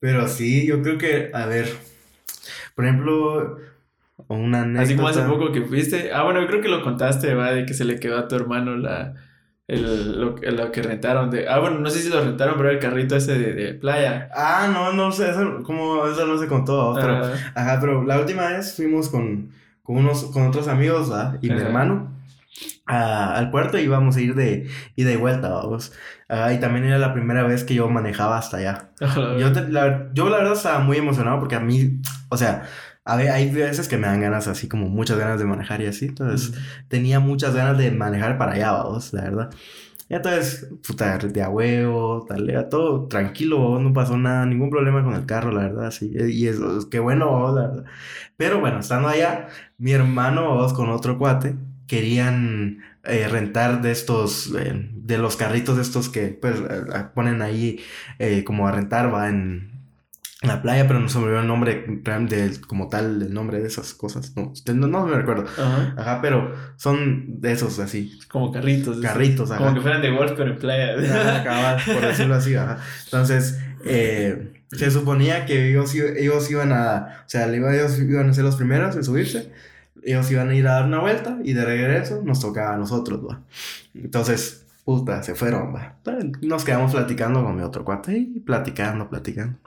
Pero 0.00 0.26
sí, 0.28 0.66
yo 0.66 0.82
creo 0.82 0.98
que, 0.98 1.30
a 1.32 1.46
ver, 1.46 1.68
por 2.74 2.84
ejemplo, 2.84 3.58
una 4.28 4.62
anécdota. 4.62 4.82
Así 4.82 4.96
como 4.96 5.08
hace 5.08 5.22
poco 5.22 5.52
que 5.52 5.62
fuiste. 5.62 6.12
Ah, 6.12 6.24
bueno, 6.24 6.40
yo 6.40 6.46
creo 6.48 6.60
que 6.60 6.68
lo 6.68 6.82
contaste, 6.82 7.34
va, 7.34 7.52
de 7.52 7.66
que 7.66 7.74
se 7.74 7.84
le 7.84 8.00
quedó 8.00 8.18
a 8.18 8.28
tu 8.28 8.34
hermano 8.34 8.76
la, 8.76 9.14
el, 9.68 10.20
lo, 10.20 10.36
lo 10.36 10.72
que 10.72 10.82
rentaron. 10.82 11.30
De, 11.30 11.48
ah, 11.48 11.58
bueno, 11.60 11.78
no 11.78 11.90
sé 11.90 12.00
si 12.00 12.08
lo 12.08 12.22
rentaron, 12.22 12.56
pero 12.56 12.70
el 12.70 12.78
carrito 12.78 13.16
ese 13.16 13.38
de, 13.38 13.52
de 13.54 13.74
playa. 13.74 14.28
Ah, 14.34 14.68
no, 14.72 14.92
no 14.92 15.12
sé, 15.12 15.30
eso, 15.30 15.62
como, 15.62 16.06
eso 16.06 16.26
no 16.26 16.38
se 16.38 16.48
contó. 16.48 16.94
Pero, 16.94 17.24
Ajá. 17.24 17.52
ajá, 17.54 17.78
pero 17.80 18.04
la 18.04 18.18
última 18.18 18.48
vez 18.48 18.74
fuimos 18.74 19.08
con, 19.08 19.50
con, 19.82 19.96
unos, 19.96 20.24
con 20.24 20.46
otros 20.46 20.68
amigos, 20.68 21.10
¿verdad? 21.10 21.38
Y 21.42 21.50
mi 21.50 21.60
hermano. 21.60 22.11
A- 22.86 23.36
al 23.36 23.50
puerto 23.50 23.78
y 23.78 23.82
íbamos 23.82 24.16
a 24.16 24.20
ir 24.20 24.34
de 24.34 24.68
ida 24.96 25.12
y 25.12 25.16
vuelta, 25.16 25.48
vamos. 25.50 25.92
Ah, 26.28 26.52
y 26.52 26.60
también 26.60 26.84
era 26.84 26.98
la 26.98 27.12
primera 27.14 27.42
vez 27.44 27.64
que 27.64 27.74
yo 27.74 27.88
manejaba 27.88 28.38
hasta 28.38 28.58
allá. 28.58 28.90
Yo, 29.38 29.52
te- 29.52 29.68
la, 29.68 30.08
yo 30.14 30.28
la 30.28 30.38
verdad 30.38 30.52
estaba 30.54 30.78
muy 30.80 30.96
emocionado 30.96 31.38
porque 31.40 31.54
a 31.56 31.60
mí, 31.60 32.00
o 32.28 32.36
sea, 32.36 32.64
a 33.04 33.16
ver, 33.16 33.30
hay 33.30 33.50
veces 33.50 33.88
que 33.88 33.96
me 33.98 34.06
dan 34.06 34.20
ganas 34.20 34.46
así 34.48 34.68
como 34.68 34.88
muchas 34.88 35.18
ganas 35.18 35.38
de 35.38 35.44
manejar 35.44 35.80
y 35.82 35.86
así. 35.86 36.06
Entonces 36.06 36.54
tenía 36.88 37.20
muchas 37.20 37.54
ganas 37.54 37.76
de 37.78 37.90
manejar 37.90 38.38
para 38.38 38.52
allá, 38.52 38.72
vamos, 38.72 39.12
la 39.12 39.22
verdad. 39.22 39.50
Y 40.08 40.14
entonces, 40.14 40.68
puta, 40.86 41.16
de 41.18 41.42
a 41.42 41.48
huevo, 41.48 42.24
tal, 42.28 42.68
todo 42.70 43.06
tranquilo, 43.08 43.58
vamos, 43.62 43.82
no 43.82 43.92
pasó 43.94 44.16
nada, 44.18 44.44
ningún 44.46 44.68
problema 44.70 45.02
con 45.02 45.14
el 45.14 45.24
carro, 45.26 45.52
la 45.52 45.62
verdad, 45.62 45.90
sí. 45.90 46.12
Y 46.14 46.48
eso, 46.48 46.88
qué 46.90 46.98
bueno, 47.00 47.32
vamos, 47.32 47.54
la 47.54 47.68
verdad. 47.68 47.84
Pero 48.36 48.60
bueno, 48.60 48.80
estando 48.80 49.08
allá, 49.08 49.48
mi 49.78 49.92
hermano, 49.92 50.48
vamos, 50.56 50.72
con 50.74 50.90
otro 50.90 51.18
cuate, 51.18 51.56
querían 51.92 52.78
eh, 53.04 53.28
rentar 53.28 53.82
de 53.82 53.90
estos, 53.90 54.50
eh, 54.58 54.88
de 54.94 55.18
los 55.18 55.36
carritos 55.36 55.76
estos 55.76 56.08
que, 56.08 56.28
pues, 56.28 56.54
eh, 56.58 57.04
ponen 57.14 57.42
ahí 57.42 57.80
eh, 58.18 58.44
como 58.44 58.66
a 58.66 58.72
rentar, 58.72 59.12
va, 59.12 59.28
en, 59.28 59.70
la 60.40 60.62
playa, 60.62 60.88
pero 60.88 61.00
no 61.00 61.10
se 61.10 61.18
me 61.18 61.26
olvidó 61.26 61.40
el 61.40 61.46
nombre, 61.46 61.84
de, 61.84 62.60
como 62.66 62.88
tal, 62.88 63.20
el 63.20 63.34
nombre 63.34 63.60
de 63.60 63.68
esas 63.68 63.92
cosas, 63.92 64.34
no, 64.36 64.54
no, 64.74 64.86
no 64.86 65.06
me 65.06 65.16
recuerdo. 65.16 65.44
Ajá. 65.44 65.94
Ajá, 65.98 66.22
pero 66.22 66.54
son 66.76 67.42
de 67.42 67.52
esos 67.52 67.78
así, 67.78 68.18
Como 68.26 68.50
carritos. 68.50 68.98
carritos, 69.00 69.50
ajá. 69.50 69.62
Como 69.62 69.74
que 69.74 69.82
fueran 69.82 70.00
de 70.00 70.10
golf, 70.12 70.32
pero 70.34 70.52
en 70.52 70.58
playa. 70.58 70.96
Ajá, 71.46 71.92
por 71.92 72.00
decirlo 72.00 72.36
así, 72.36 72.54
ajá. 72.54 72.78
Entonces, 73.04 73.60
eh, 73.84 74.64
se 74.70 74.90
suponía 74.90 75.44
que 75.44 75.68
ellos, 75.68 75.94
ellos 75.94 76.50
iban 76.50 76.72
a, 76.72 77.22
o 77.26 77.28
sea, 77.28 77.46
ellos 77.52 77.98
iban 78.00 78.30
a 78.30 78.32
ser 78.32 78.44
los 78.44 78.56
primeros 78.56 78.96
en 78.96 79.04
subirse, 79.04 79.52
ellos 80.04 80.30
iban 80.30 80.48
a 80.50 80.54
ir 80.54 80.66
a 80.68 80.72
dar 80.72 80.84
una 80.86 81.00
vuelta 81.00 81.38
y 81.44 81.52
de 81.52 81.64
regreso 81.64 82.22
nos 82.24 82.40
tocaba 82.40 82.74
a 82.74 82.78
nosotros, 82.78 83.20
va. 83.26 83.40
Entonces, 83.94 84.66
puta, 84.84 85.22
se 85.22 85.34
fueron, 85.34 85.74
va. 85.74 85.96
Nos 86.42 86.64
quedamos 86.64 86.92
platicando 86.92 87.42
con 87.44 87.56
mi 87.56 87.62
otro 87.62 87.84
cuate 87.84 88.16
y 88.18 88.40
platicando, 88.40 89.08
platicando. 89.08 89.58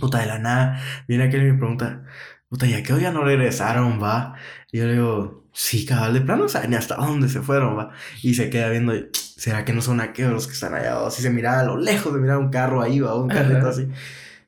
Puta, 0.00 0.20
de 0.20 0.26
la 0.26 0.38
nada, 0.38 0.80
viene 1.06 1.24
aquel 1.24 1.42
y 1.46 1.52
me 1.52 1.58
pregunta, 1.58 2.04
puta, 2.48 2.66
¿y 2.66 2.74
a 2.74 2.82
qué 2.82 2.94
hoy 2.94 3.02
ya 3.02 3.10
no 3.12 3.24
regresaron, 3.24 4.02
va? 4.02 4.34
Y 4.70 4.78
yo 4.78 4.86
le 4.86 4.94
digo, 4.94 5.44
sí, 5.52 5.84
cabal, 5.84 6.14
de 6.14 6.22
plano, 6.22 6.44
no 6.44 6.48
saben 6.48 6.70
ni 6.70 6.76
hasta 6.76 6.96
dónde 6.96 7.28
se 7.28 7.42
fueron, 7.42 7.76
va. 7.76 7.90
Y 8.22 8.32
se 8.34 8.48
queda 8.48 8.70
viendo, 8.70 8.94
¿será 9.12 9.64
que 9.66 9.74
no 9.74 9.82
son 9.82 10.00
aquellos 10.00 10.32
los 10.32 10.46
que 10.46 10.54
están 10.54 10.74
allá? 10.74 10.98
O 11.00 11.10
si 11.10 11.20
se 11.20 11.28
miraba 11.30 11.60
a 11.60 11.64
lo 11.64 11.76
lejos, 11.76 12.12
se 12.12 12.18
miraba 12.20 12.38
un 12.40 12.48
carro 12.50 12.80
ahí, 12.80 13.00
va, 13.00 13.14
un 13.16 13.28
carrito 13.28 13.68
así. 13.68 13.88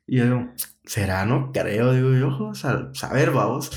Y 0.07 0.17
yo 0.17 0.23
digo, 0.25 0.47
¿será? 0.83 1.25
No 1.25 1.51
creo, 1.51 1.93
digo 1.93 2.11
yo, 2.13 2.55
sa- 2.55 2.89
saber, 2.95 3.29
vamos. 3.31 3.71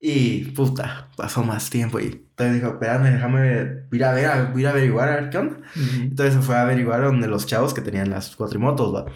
Y 0.00 0.44
puta, 0.52 1.08
pasó 1.16 1.42
más 1.42 1.70
tiempo 1.70 1.98
y 1.98 2.04
entonces 2.04 2.54
dijo, 2.54 2.68
espérame, 2.74 3.12
déjame 3.14 3.68
ir 3.90 4.04
a 4.04 4.12
ver, 4.12 4.26
a- 4.26 4.52
ir 4.56 4.66
a 4.66 4.70
averiguar 4.70 5.08
a 5.08 5.14
ver 5.16 5.30
qué 5.30 5.38
onda. 5.38 5.56
Ujú. 5.74 6.02
Entonces 6.02 6.34
se 6.34 6.40
fue 6.40 6.54
a 6.54 6.62
averiguar 6.62 7.02
donde 7.02 7.26
los 7.26 7.46
chavos 7.46 7.74
que 7.74 7.80
tenían 7.80 8.10
las 8.10 8.36
cuatrimotos, 8.36 8.94
va. 8.94 9.06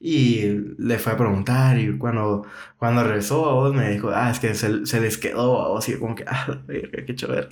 Y 0.00 0.46
le 0.78 0.98
fue 0.98 1.12
a 1.12 1.16
preguntar 1.18 1.78
y 1.78 1.96
cuando, 1.98 2.44
cuando 2.78 3.04
regresó 3.04 3.48
a 3.48 3.52
vos 3.52 3.74
me 3.74 3.90
dijo, 3.90 4.10
ah, 4.12 4.30
es 4.30 4.40
que 4.40 4.54
se, 4.54 4.84
se 4.86 5.00
les 5.00 5.16
quedó 5.18 5.60
a 5.62 5.68
vos 5.68 5.88
y 5.90 5.98
como 5.98 6.14
que, 6.14 6.24
ah, 6.26 6.58
qué 6.66 7.14
chover. 7.14 7.48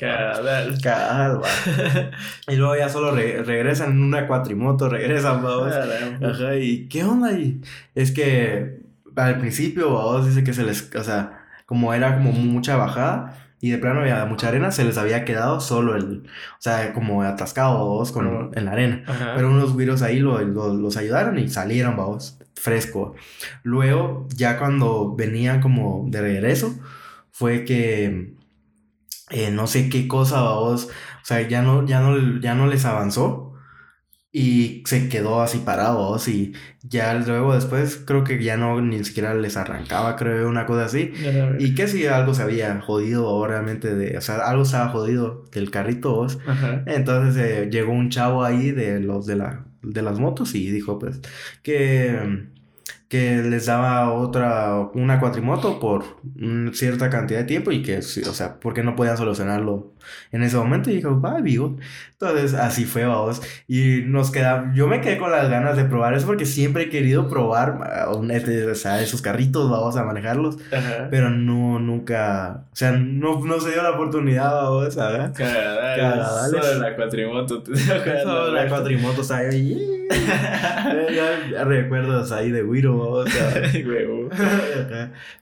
Cabal. 0.83 1.41
Y 2.49 2.57
luego 2.57 2.76
ya 2.76 2.89
solo 2.89 3.12
re- 3.14 3.43
regresan 3.45 3.93
en 3.93 4.03
una 4.03 4.26
cuatrimoto, 4.26 4.89
regresan, 4.89 5.45
va, 5.45 5.57
vos. 5.59 5.72
Ajá, 6.24 6.57
y 6.57 6.89
¿qué 6.89 7.05
onda? 7.05 7.33
Y 7.33 7.61
es 7.95 8.11
que 8.11 8.81
al 9.16 9.39
principio, 9.39 9.91
vos 9.91 10.26
dice 10.26 10.43
que 10.43 10.53
se 10.55 10.64
les, 10.64 10.91
o 10.97 11.05
sea, 11.05 11.39
como 11.70 11.94
era 11.94 12.16
como 12.16 12.32
mucha 12.32 12.74
bajada 12.76 13.36
y 13.60 13.70
de 13.70 13.78
plano 13.78 14.00
había 14.00 14.24
mucha 14.26 14.48
arena, 14.48 14.72
se 14.72 14.82
les 14.84 14.98
había 14.98 15.24
quedado 15.24 15.60
solo 15.60 15.94
el, 15.94 16.24
o 16.24 16.60
sea, 16.60 16.92
como 16.92 17.22
atascado, 17.22 17.86
vos, 17.86 18.10
con, 18.10 18.50
en 18.54 18.64
la 18.64 18.72
arena. 18.72 19.04
Pero 19.36 19.50
unos 19.50 19.72
güiros 19.74 20.02
ahí 20.02 20.18
lo- 20.18 20.40
lo- 20.40 20.74
los 20.74 20.96
ayudaron 20.96 21.38
y 21.38 21.48
salieron, 21.48 21.96
vamos, 21.96 22.38
fresco. 22.56 23.14
Luego, 23.62 24.26
ya 24.34 24.58
cuando 24.58 25.14
venían 25.14 25.60
como 25.60 26.06
de 26.08 26.20
regreso, 26.22 26.74
fue 27.30 27.64
que 27.64 28.34
eh, 29.30 29.50
no 29.52 29.66
sé 29.68 29.88
qué 29.88 30.08
cosa, 30.08 30.40
vamos, 30.42 30.86
o 30.86 31.24
sea, 31.24 31.46
ya 31.46 31.62
no, 31.62 31.86
ya 31.86 32.00
no, 32.00 32.40
ya 32.40 32.54
no 32.54 32.66
les 32.66 32.84
avanzó 32.84 33.49
y 34.33 34.85
se 34.87 35.09
quedó 35.09 35.43
así 35.43 35.59
parado, 35.59 36.16
y 36.28 36.53
ya 36.83 37.14
luego 37.14 37.55
después 37.55 38.01
creo 38.05 38.22
que 38.22 38.43
ya 38.43 38.57
no 38.57 38.81
ni 38.81 39.03
siquiera 39.05 39.35
les 39.35 39.57
arrancaba, 39.57 40.14
creo, 40.14 40.49
una 40.49 40.66
cosa 40.66 40.85
así. 40.85 41.12
Y 41.59 41.74
que 41.74 41.89
si 41.89 42.07
algo 42.07 42.33
se 42.35 42.43
había 42.43 42.81
jodido 42.81 43.26
o 43.28 43.47
realmente 43.47 43.95
de, 43.95 44.16
o 44.16 44.20
sea, 44.20 44.37
algo 44.37 44.62
estaba 44.62 44.91
jodido 44.91 45.45
del 45.53 45.70
carrito. 45.70 46.26
Ajá. 46.47 46.85
Entonces 46.87 47.37
eh, 47.45 47.68
llegó 47.70 47.93
un 47.93 48.11
chavo 48.11 48.45
ahí 48.45 48.70
de 48.70 49.01
los 49.01 49.26
de 49.26 49.37
la 49.37 49.64
de 49.83 50.03
las 50.03 50.18
motos 50.18 50.55
y 50.55 50.70
dijo 50.70 50.99
pues 50.99 51.20
que 51.62 52.47
que 53.09 53.43
les 53.43 53.66
daba 53.66 54.12
otra 54.12 54.89
una 54.95 55.18
cuatrimoto 55.18 55.81
por 55.81 56.05
cierta 56.72 57.11
cantidad 57.11 57.41
de 57.41 57.45
tiempo 57.45 57.72
y 57.72 57.83
que 57.83 57.99
o 57.99 58.03
sea, 58.03 58.61
porque 58.61 58.85
no 58.85 58.95
podían 58.95 59.16
solucionarlo 59.16 59.93
en 60.32 60.42
ese 60.42 60.57
momento 60.57 60.90
y 60.90 60.96
dijo, 60.96 61.20
"Va, 61.20 61.40
vivo." 61.40 61.76
Entonces, 62.12 62.55
así 62.55 62.84
fue, 62.84 63.05
vamos. 63.07 63.40
Y 63.66 64.03
nos 64.07 64.30
queda 64.30 64.70
yo 64.74 64.86
me 64.88 65.01
quedé 65.01 65.16
con 65.18 65.30
las 65.30 65.48
ganas 65.48 65.76
de 65.76 65.84
probar 65.84 66.14
eso 66.14 66.26
porque 66.26 66.44
siempre 66.46 66.84
he 66.84 66.88
querido 66.90 67.28
probar 67.28 67.78
ah, 67.82 68.11
un- 68.14 68.30
o 68.30 68.74
sea, 68.74 69.03
esos 69.03 69.22
carritos, 69.22 69.70
vamos 69.70 69.96
a 69.96 70.05
manejarlos, 70.05 70.57
Ajá. 70.72 71.09
pero 71.11 71.30
no 71.30 71.78
nunca, 71.78 72.64
o 72.72 72.76
sea, 72.76 72.92
no, 72.92 73.44
no 73.44 73.61
se 73.61 73.70
dio 73.72 73.82
la 73.82 73.90
oportunidad, 73.92 74.53
vamos, 74.53 74.94
¿sabes? 74.94 75.30
Cabal. 75.30 75.96
Cabales. 75.98 76.51
Solo 76.64 76.80
la 76.80 76.96
cuatrimoto. 76.96 77.62
dando 78.07 78.53
la 78.53 78.68
cuatrimoto 78.68 79.22
ya, 81.14 81.51
ya 81.53 81.64
recuerdos 81.64 82.32
ahí 82.32 82.51
de 82.51 82.64
Wiro, 82.64 82.98
vamos. 82.98 83.30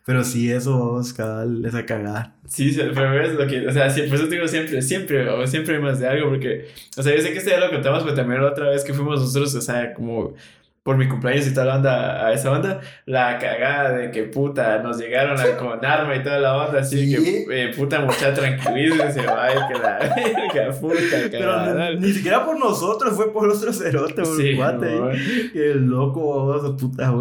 Pero 0.04 0.24
sí, 0.24 0.50
eso, 0.50 0.78
vamos, 0.78 1.12
cabal, 1.12 1.64
esa 1.64 1.84
cagada. 1.84 2.34
Sí, 2.46 2.74
pero 2.94 3.20
es 3.20 3.34
lo 3.34 3.46
que, 3.46 3.66
o 3.66 3.72
sea, 3.72 3.90
siempre, 3.90 4.10
por 4.10 4.20
eso 4.20 4.28
te 4.28 4.36
siempre, 4.48 4.82
siempre, 4.82 5.28
o 5.28 5.46
siempre 5.46 5.76
hay 5.76 5.82
más 5.82 6.00
de 6.00 6.08
algo, 6.08 6.30
porque, 6.30 6.66
o 6.96 7.02
sea, 7.02 7.14
yo 7.14 7.22
sé 7.22 7.32
que 7.32 7.38
este 7.38 7.50
ya 7.50 7.60
lo 7.60 7.70
contamos, 7.70 8.02
pero 8.02 8.14
también 8.14 8.42
la 8.42 8.48
otra 8.48 8.70
vez 8.70 8.84
que 8.84 8.92
fuimos 8.92 9.20
nosotros, 9.20 9.54
o 9.54 9.60
sea, 9.60 9.94
como 9.94 10.34
por 10.82 10.96
mi 10.96 11.06
cumpleaños 11.08 11.46
y 11.46 11.52
toda 11.52 11.66
la 11.66 11.76
onda, 11.76 12.26
a 12.26 12.32
esa 12.32 12.50
onda, 12.50 12.80
la 13.04 13.38
cagada 13.38 13.92
de 13.92 14.10
que 14.10 14.22
puta, 14.24 14.78
nos 14.82 14.98
llegaron 14.98 15.38
a, 15.38 15.56
con 15.58 15.84
arma 15.84 16.16
y 16.16 16.22
toda 16.22 16.38
la 16.38 16.56
onda, 16.56 16.80
así 16.80 17.14
Sí. 17.14 17.44
que, 17.46 17.64
eh, 17.64 17.74
puta, 17.76 18.00
mucha 18.00 18.32
tranquilícense, 18.32 19.20
vaya, 19.26 19.68
que 19.68 19.74
la 19.74 19.98
verga, 19.98 20.72
puta, 20.80 20.96
Pero 21.30 21.74
ni, 21.90 22.06
ni 22.06 22.12
siquiera 22.12 22.44
por 22.44 22.58
nosotros, 22.58 23.14
fue 23.14 23.32
por 23.32 23.50
otro 23.50 23.72
cerote, 23.72 24.22
por 24.22 24.36
Sí, 24.36 24.50
un 24.52 24.56
cuate. 24.56 24.90
no. 24.96 25.08
Que 25.52 25.70
el 25.72 25.86
loco, 25.86 26.46
vamos, 26.46 26.72
puta 26.80 27.12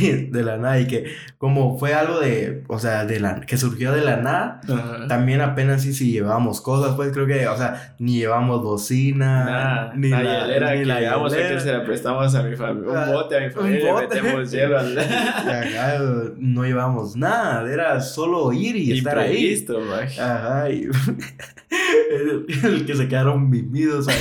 y 0.00 0.26
De 0.26 0.42
la 0.42 0.56
nada. 0.56 0.80
Y 0.80 0.86
que, 0.86 1.12
como 1.38 1.78
fue 1.78 1.94
algo 1.94 2.20
de, 2.20 2.64
o 2.68 2.78
sea, 2.78 3.04
de 3.04 3.20
la, 3.20 3.40
que 3.40 3.56
surgió 3.56 3.92
de 3.92 4.00
la 4.02 4.16
nada. 4.16 4.60
Ajá. 4.68 5.06
También 5.08 5.40
apenas 5.40 5.82
sí, 5.82 5.92
sí 5.92 6.12
llevábamos 6.12 6.60
cosas, 6.60 6.94
pues 6.96 7.12
creo 7.12 7.26
que, 7.26 7.46
o 7.48 7.56
sea, 7.56 7.94
ni 7.98 8.18
llevamos 8.18 8.62
bocina, 8.62 9.44
Nada, 9.44 9.92
ni 9.94 10.08
la, 10.08 10.22
hielera 10.22 10.72
ni 10.72 10.78
que 10.80 10.86
la 10.86 11.00
llevamos, 11.00 11.34
que 11.34 11.60
se 11.60 11.72
la 11.72 11.84
prestamos 11.84 12.34
a 12.34 12.39
mi 12.42 12.56
familia, 12.56 12.90
Ah, 12.94 13.04
un 13.08 13.12
bote 13.14 13.36
a 13.36 13.40
mi 13.40 13.46
un 13.46 13.52
familia, 13.52 13.92
bote. 13.92 14.14
le 14.14 14.22
metemos 14.22 14.50
hielo 14.52 14.78
al... 14.78 14.92
Y 14.92 14.96
eh, 14.98 16.32
no 16.38 16.64
llevamos 16.64 17.16
nada, 17.16 17.70
era 17.72 18.00
solo 18.00 18.52
ir 18.52 18.76
y 18.76 18.98
estar 18.98 19.18
ahí. 19.18 19.64
Maje. 19.88 20.20
Ajá, 20.20 20.70
y 20.70 20.88
el, 22.10 22.84
que 22.86 22.94
se 22.94 23.08
quedaron 23.08 23.48
mimidos 23.48 24.08
ahí, 24.08 24.16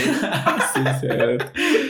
Sí, 0.74 0.82
se 1.02 1.08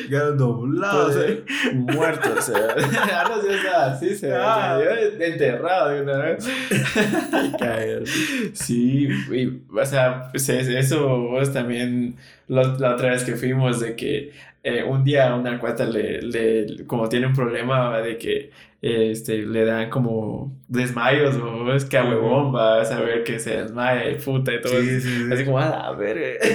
quedaron 0.10 0.38
doblados 0.38 1.16
Pues, 1.16 1.28
ahí. 1.28 1.44
muerto, 1.76 2.30
o 2.38 2.42
sea. 2.42 2.76
Ah, 3.14 3.26
no, 3.30 3.42
sí, 3.42 3.48
o 3.48 3.62
sea, 3.62 3.96
sí, 3.96 4.16
se 4.16 4.34
Ah. 4.36 4.80
enterrado 5.20 5.90
de 5.90 6.02
una 6.02 6.18
vez. 6.18 6.50
Sí, 8.54 9.08
y, 9.32 9.62
o 9.78 9.86
sea, 9.86 10.30
pues 10.32 10.48
es- 10.50 10.68
eso 10.68 11.08
vos 11.08 11.54
también, 11.54 12.16
la, 12.48 12.64
la 12.80 12.96
otra 12.96 13.12
vez 13.12 13.24
que 13.24 13.36
fuimos, 13.36 13.80
de 13.80 13.96
que 13.96 14.32
eh, 14.64 14.84
un 14.84 15.04
día 15.04 15.34
una 15.36 15.58
cuata 15.60 15.86
le, 15.86 16.22
le, 16.22 16.86
como 16.86 17.08
tiene 17.08 17.28
un 17.28 17.34
problema 17.34 18.00
de 18.02 18.18
que 18.18 18.52
este, 18.82 19.40
le 19.40 19.66
dan 19.66 19.90
como 19.90 20.58
desmayos, 20.68 21.36
o 21.36 21.74
es 21.74 21.86
que 21.86 21.98
a 21.98 22.06
huevón 22.06 22.52
vas 22.52 22.90
a 22.92 23.02
ver 23.02 23.24
que 23.24 23.40
se 23.40 23.58
desmaya 23.62 24.10
y 24.10 24.16
puta 24.16 24.54
y 24.54 24.62
todo. 24.62 24.80
Sí, 24.80 25.02
sí, 25.02 25.10
sí. 25.28 25.34
Así 25.34 25.44
como, 25.46 25.60
a 25.60 25.70
la 25.70 25.92
verga. 25.92 26.46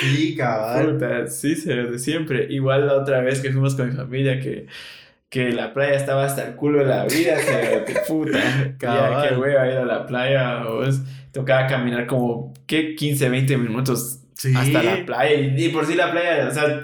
Sí, 0.00 0.34
cabal. 0.36 0.92
Puta, 0.94 1.26
sí, 1.28 1.54
se 1.54 1.74
de 1.74 1.98
siempre. 1.98 2.46
Igual 2.50 2.86
la 2.86 2.94
otra 2.94 3.20
vez 3.20 3.40
que 3.40 3.50
fuimos 3.52 3.74
con 3.74 3.90
mi 3.90 3.94
familia 3.96 4.40
que, 4.40 4.66
que 5.28 5.50
la 5.52 5.72
playa 5.72 5.94
estaba 5.94 6.24
hasta 6.24 6.46
el 6.48 6.54
culo 6.56 6.80
de 6.80 6.86
la 6.86 7.04
vida, 7.04 7.38
se 7.38 7.52
de 7.52 8.00
puta. 8.08 8.38
Ya, 8.72 8.76
Cabal. 8.78 9.28
qué 9.28 9.36
hueva 9.36 9.66
ir 9.68 9.76
a 9.76 9.84
la 9.84 10.06
playa, 10.06 10.64
vos. 10.64 11.00
Tocaba 11.32 11.66
caminar 11.66 12.06
como, 12.06 12.52
¿qué? 12.66 12.94
15, 12.96 13.28
20 13.28 13.56
minutos 13.56 14.18
Sí. 14.34 14.52
hasta 14.56 14.82
la 14.82 15.06
playa. 15.06 15.34
Y, 15.34 15.64
y 15.66 15.68
por 15.68 15.86
sí 15.86 15.94
la 15.94 16.10
playa, 16.10 16.48
o 16.48 16.50
sea, 16.50 16.82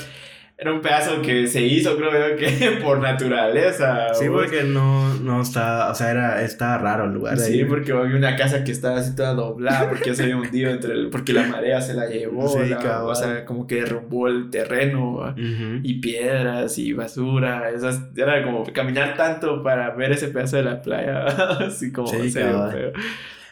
era 0.61 0.72
un 0.72 0.80
pedazo 0.80 1.22
que 1.22 1.46
se 1.46 1.62
hizo, 1.62 1.96
creo 1.96 2.30
yo, 2.30 2.36
que 2.36 2.78
por 2.82 2.98
naturaleza. 2.98 4.12
Sí, 4.14 4.26
vos. 4.26 4.42
porque 4.42 4.64
no, 4.64 5.14
no 5.20 5.40
está, 5.40 5.88
o 5.88 5.94
sea, 5.94 6.11
era, 6.11 6.42
estaba 6.42 6.78
raro 6.78 7.04
el 7.04 7.12
lugar. 7.12 7.38
Sí, 7.38 7.61
ahí. 7.61 7.64
porque 7.64 7.92
había 7.92 8.16
una 8.16 8.34
casa 8.34 8.64
que 8.64 8.72
estaba 8.72 8.98
así 8.98 9.14
toda 9.14 9.34
doblada 9.34 9.88
porque 9.88 10.06
ya 10.11 10.14
se 10.16 10.22
había 10.24 10.36
hundido 10.36 10.70
entre 10.70 10.94
el, 10.94 11.11
porque 11.11 11.32
la 11.32 11.44
marea 11.44 11.80
se 11.80 11.94
la 11.94 12.06
llevó, 12.06 12.48
Sí, 12.48 12.68
la- 12.68 13.04
o 13.04 13.14
sea, 13.14 13.44
como 13.44 13.68
que 13.68 13.76
derrumbó 13.76 14.26
el 14.26 14.50
terreno 14.50 15.32
y 15.36 16.00
piedras 16.00 16.76
y 16.78 16.92
basura, 16.92 17.70
esas, 17.70 18.00
era 18.16 18.42
como 18.42 18.64
caminar 18.72 19.16
tanto 19.16 19.62
para 19.62 19.90
ver 19.94 20.11
ese 20.12 20.26
pedazo 20.28 20.56
de 20.56 20.64
la 20.64 20.82
playa, 20.82 21.24
así 21.66 21.92
como 21.92 22.09
Sí, 22.09 22.30
serio. 22.32 22.68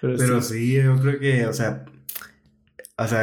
Pero, 0.00 0.16
Pero 0.18 0.42
sí, 0.42 0.54
sí, 0.58 0.74
yo 0.82 0.96
creo 1.00 1.18
que, 1.20 1.46
o 1.46 1.52
sea, 1.52 1.84
o 2.98 3.06
sea, 3.06 3.22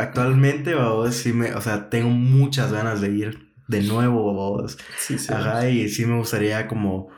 actualmente, 0.00 0.74
vos, 0.74 1.14
sí 1.14 1.32
me, 1.32 1.54
o 1.54 1.60
sea, 1.60 1.88
tengo 1.88 2.10
muchas 2.10 2.72
ganas 2.72 3.00
de 3.00 3.10
ir 3.10 3.52
de 3.68 3.82
nuevo, 3.82 4.32
vos. 4.32 4.76
sí, 4.98 5.18
sí. 5.18 5.32
Ajá, 5.32 5.68
y 5.68 5.88
sí 5.88 6.04
me 6.06 6.16
gustaría 6.18 6.66
como, 6.66 7.08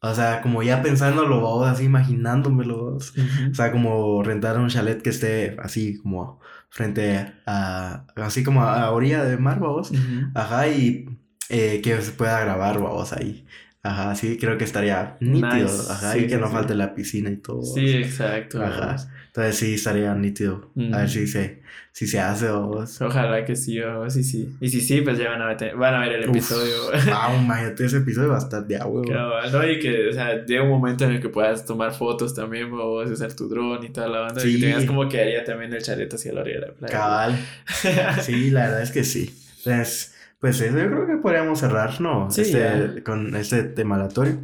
o 0.00 0.14
sea, 0.14 0.42
como 0.42 0.62
ya 0.62 0.82
pensándolo, 0.82 1.40
vos, 1.40 1.68
así 1.68 1.84
imaginándomelo. 1.84 2.96
Ujú. 2.96 3.50
O 3.50 3.54
sea, 3.54 3.70
como 3.70 4.22
rentar 4.22 4.58
un 4.58 4.68
chalet 4.68 5.00
que 5.00 5.10
esté 5.10 5.56
así 5.60 5.98
como 5.98 6.40
frente 6.70 7.32
a, 7.46 8.06
así 8.16 8.42
como 8.42 8.62
a 8.62 8.90
orilla 8.90 9.24
de 9.24 9.36
mar. 9.36 9.60
Ujú. 9.62 9.90
Ajá, 10.34 10.68
y 10.68 11.06
eh, 11.48 11.80
que 11.82 12.00
se 12.00 12.12
pueda 12.12 12.40
grabar, 12.40 12.80
vamos, 12.80 13.12
ahí. 13.12 13.46
Ajá, 13.84 14.14
sí, 14.14 14.38
creo 14.38 14.58
que 14.58 14.64
estaría 14.64 15.16
nítido. 15.20 15.68
Nice, 15.68 15.92
Ajá, 15.92 16.12
sí, 16.12 16.20
y 16.20 16.22
que 16.22 16.34
sí, 16.34 16.40
no 16.40 16.48
falte 16.48 16.74
la 16.74 16.94
piscina 16.94 17.30
y 17.30 17.36
todo. 17.36 17.62
Sí, 17.62 17.96
exacto. 17.96 18.62
Ajá. 18.62 18.96
Entonces 19.34 19.56
sí, 19.56 19.74
estaría 19.74 20.14
nítido. 20.14 20.70
A 20.92 20.98
ver 20.98 21.08
si 21.08 21.26
se, 21.26 21.62
si 21.90 22.06
se 22.06 22.20
hace 22.20 22.50
o... 22.50 22.84
Ojalá 23.00 23.46
que 23.46 23.56
sí, 23.56 23.80
o 23.80 24.10
sí, 24.10 24.22
sí. 24.24 24.54
Y 24.60 24.68
si 24.68 24.82
sí, 24.82 25.00
pues 25.00 25.16
ya 25.16 25.30
van 25.30 25.40
a 25.40 25.46
ver, 25.54 25.74
van 25.74 25.94
a 25.94 26.00
ver 26.00 26.12
el 26.12 26.28
Uf. 26.28 26.36
episodio. 26.36 26.74
Ah, 27.10 27.34
imagínate, 27.42 27.86
ese 27.86 27.96
episodio 27.96 28.28
va 28.28 28.34
a 28.34 28.40
estar 28.40 28.66
de 28.66 28.76
agua. 28.76 29.00
Cabal, 29.08 29.50
¿no? 29.50 29.66
Y 29.66 29.78
que, 29.78 30.08
o 30.08 30.12
sea, 30.12 30.44
llega 30.44 30.62
un 30.62 30.68
momento 30.68 31.04
en 31.06 31.12
el 31.12 31.20
que 31.22 31.30
puedas 31.30 31.64
tomar 31.64 31.94
fotos 31.94 32.34
también, 32.34 32.70
a 32.72 32.84
usar 32.84 33.32
tu 33.32 33.48
dron 33.48 33.82
y 33.82 33.88
toda 33.88 34.08
la 34.08 34.18
banda. 34.20 34.42
Y 34.46 34.52
Sí. 34.52 34.60
que 34.60 34.66
tengas 34.66 34.84
como 34.84 35.08
que 35.08 35.18
haría 35.18 35.42
también 35.44 35.72
el 35.72 35.80
chalet 35.82 36.12
hacia 36.12 36.32
la 36.34 36.42
orilla 36.42 36.60
de 36.60 36.66
la 36.66 36.72
playa. 36.74 36.92
Cabal. 36.92 37.38
Sí, 38.20 38.50
la 38.50 38.64
verdad 38.64 38.82
es 38.82 38.90
que 38.90 39.02
sí. 39.02 39.34
Entonces, 39.64 40.14
pues 40.40 40.60
eso 40.60 40.76
yo 40.76 40.88
creo 40.90 41.06
que 41.06 41.16
podríamos 41.22 41.58
cerrar, 41.58 42.02
¿no? 42.02 42.30
Sí, 42.30 42.42
este, 42.42 43.02
con 43.02 43.34
este 43.34 43.62
tema 43.62 43.94
aleatorio. 43.94 44.38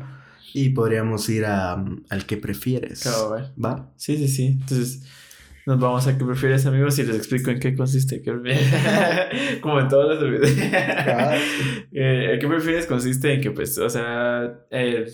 Y 0.55 0.71
podríamos 0.71 1.29
ir 1.29 1.45
a, 1.47 1.73
al 2.09 2.27
que 2.27 2.37
prefieres. 2.37 3.03
Cabal. 3.05 3.53
¿Va? 3.63 3.93
Sí, 3.97 4.17
sí, 4.17 4.29
sí. 4.29 4.47
Entonces, 4.61 5.03
nos 5.67 5.79
vamos 5.79 6.07
a 6.07 6.17
qué 6.17 6.25
prefieres, 6.25 6.65
amigos, 6.67 6.99
y 6.99 7.03
les 7.05 7.17
explico 7.17 7.51
en 7.51 7.61
qué 7.61 7.75
consiste. 7.75 8.23
como 9.61 9.81
en 9.81 9.89
todos 9.89 10.19
los 10.21 10.31
videos. 10.31 10.51
Eh, 11.93 12.33
el 12.35 12.39
que 12.39 12.47
prefieres 12.49 12.87
consiste 12.87 13.33
en 13.33 13.41
que, 13.41 13.51
pues, 13.51 13.79
o 13.79 13.89
sea, 13.89 14.61
eh, 14.71 15.07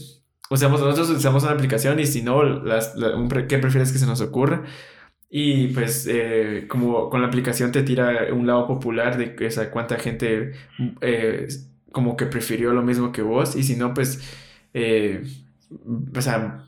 usamos, 0.51 0.81
nosotros 0.81 1.11
usamos 1.11 1.43
una 1.45 1.53
aplicación 1.53 1.99
y 2.01 2.07
si 2.07 2.21
no, 2.23 2.43
las, 2.43 2.95
la- 2.97 3.17
un 3.17 3.29
pre- 3.29 3.47
¿qué 3.47 3.59
prefieres 3.59 3.93
que 3.93 3.99
se 3.99 4.07
nos 4.07 4.21
ocurra? 4.21 4.65
Y 5.31 5.69
pues, 5.69 6.07
eh, 6.11 6.67
como 6.69 7.09
con 7.11 7.21
la 7.23 7.29
aplicación 7.29 7.73
te 7.73 7.83
tira 7.83 8.33
un 8.33 8.47
lado 8.47 8.67
popular 8.67 9.17
de 9.19 9.35
que, 9.35 9.47
o 9.47 9.51
sea, 9.51 9.71
cuánta 9.71 9.97
gente 9.99 10.53
eh, 11.01 11.49
como 11.93 12.17
que 12.17 12.27
prefirió 12.27 12.73
lo 12.73 12.83
mismo 12.83 13.13
que 13.13 13.23
vos, 13.23 13.57
y 13.57 13.63
si 13.63 13.77
no, 13.77 13.95
pues, 13.95 14.21
eh, 14.75 15.25
o 16.15 16.21
sea, 16.21 16.65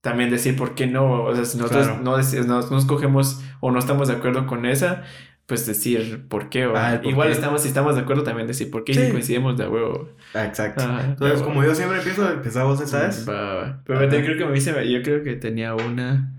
también 0.00 0.30
decir 0.30 0.56
por 0.56 0.74
qué 0.74 0.86
no, 0.86 1.24
o 1.24 1.34
sea, 1.34 1.44
si 1.44 1.58
nosotros 1.58 1.86
Claro. 1.88 2.02
no, 2.02 2.16
dec- 2.16 2.46
no, 2.46 2.60
no 2.70 2.78
escogemos 2.78 3.42
o 3.60 3.70
no 3.70 3.78
estamos 3.78 4.08
de 4.08 4.14
acuerdo 4.14 4.46
con 4.46 4.64
esa, 4.64 5.02
pues 5.46 5.66
decir 5.66 6.26
por 6.28 6.48
qué, 6.50 6.66
o 6.66 6.76
Ah, 6.76 6.98
por 7.02 7.10
igual 7.10 7.28
qué. 7.28 7.34
estamos, 7.34 7.62
si 7.62 7.68
estamos 7.68 7.94
de 7.96 8.02
acuerdo 8.02 8.22
también 8.22 8.46
decir 8.46 8.70
por 8.70 8.84
qué 8.84 8.92
y 8.92 8.94
Sí. 8.96 9.06
si 9.06 9.10
coincidimos 9.12 9.56
de 9.58 9.66
huevo. 9.68 10.10
Ah, 10.34 10.44
Exacto. 10.44 10.84
Ajá, 10.84 11.04
Entonces, 11.04 11.42
como 11.42 11.64
yo 11.64 11.74
siempre 11.74 11.98
empiezo, 11.98 12.30
empezamos 12.30 12.80
esa 12.80 13.06
vez. 13.06 13.26
Va, 13.28 13.54
va. 13.54 13.82
Pero 13.84 14.02
yo 14.04 14.08
creo 14.24 14.38
que 14.38 14.44
me 14.44 14.56
hice, 14.58 14.90
yo 14.90 15.02
creo 15.02 15.22
que 15.22 15.36
tenía 15.36 15.74
una. 15.74 16.34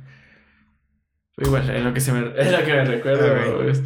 Igual, 1.38 1.70
en 1.70 1.84
lo 1.86 1.93
que 1.93 2.01
se 2.01 2.11
me, 2.13 2.20
es 2.38 2.51
lo 2.51 2.59
que 2.65 2.74
me 2.74 2.86
recuerdo. 2.86 3.55
Ok. 3.57 3.63
pues. 3.63 3.84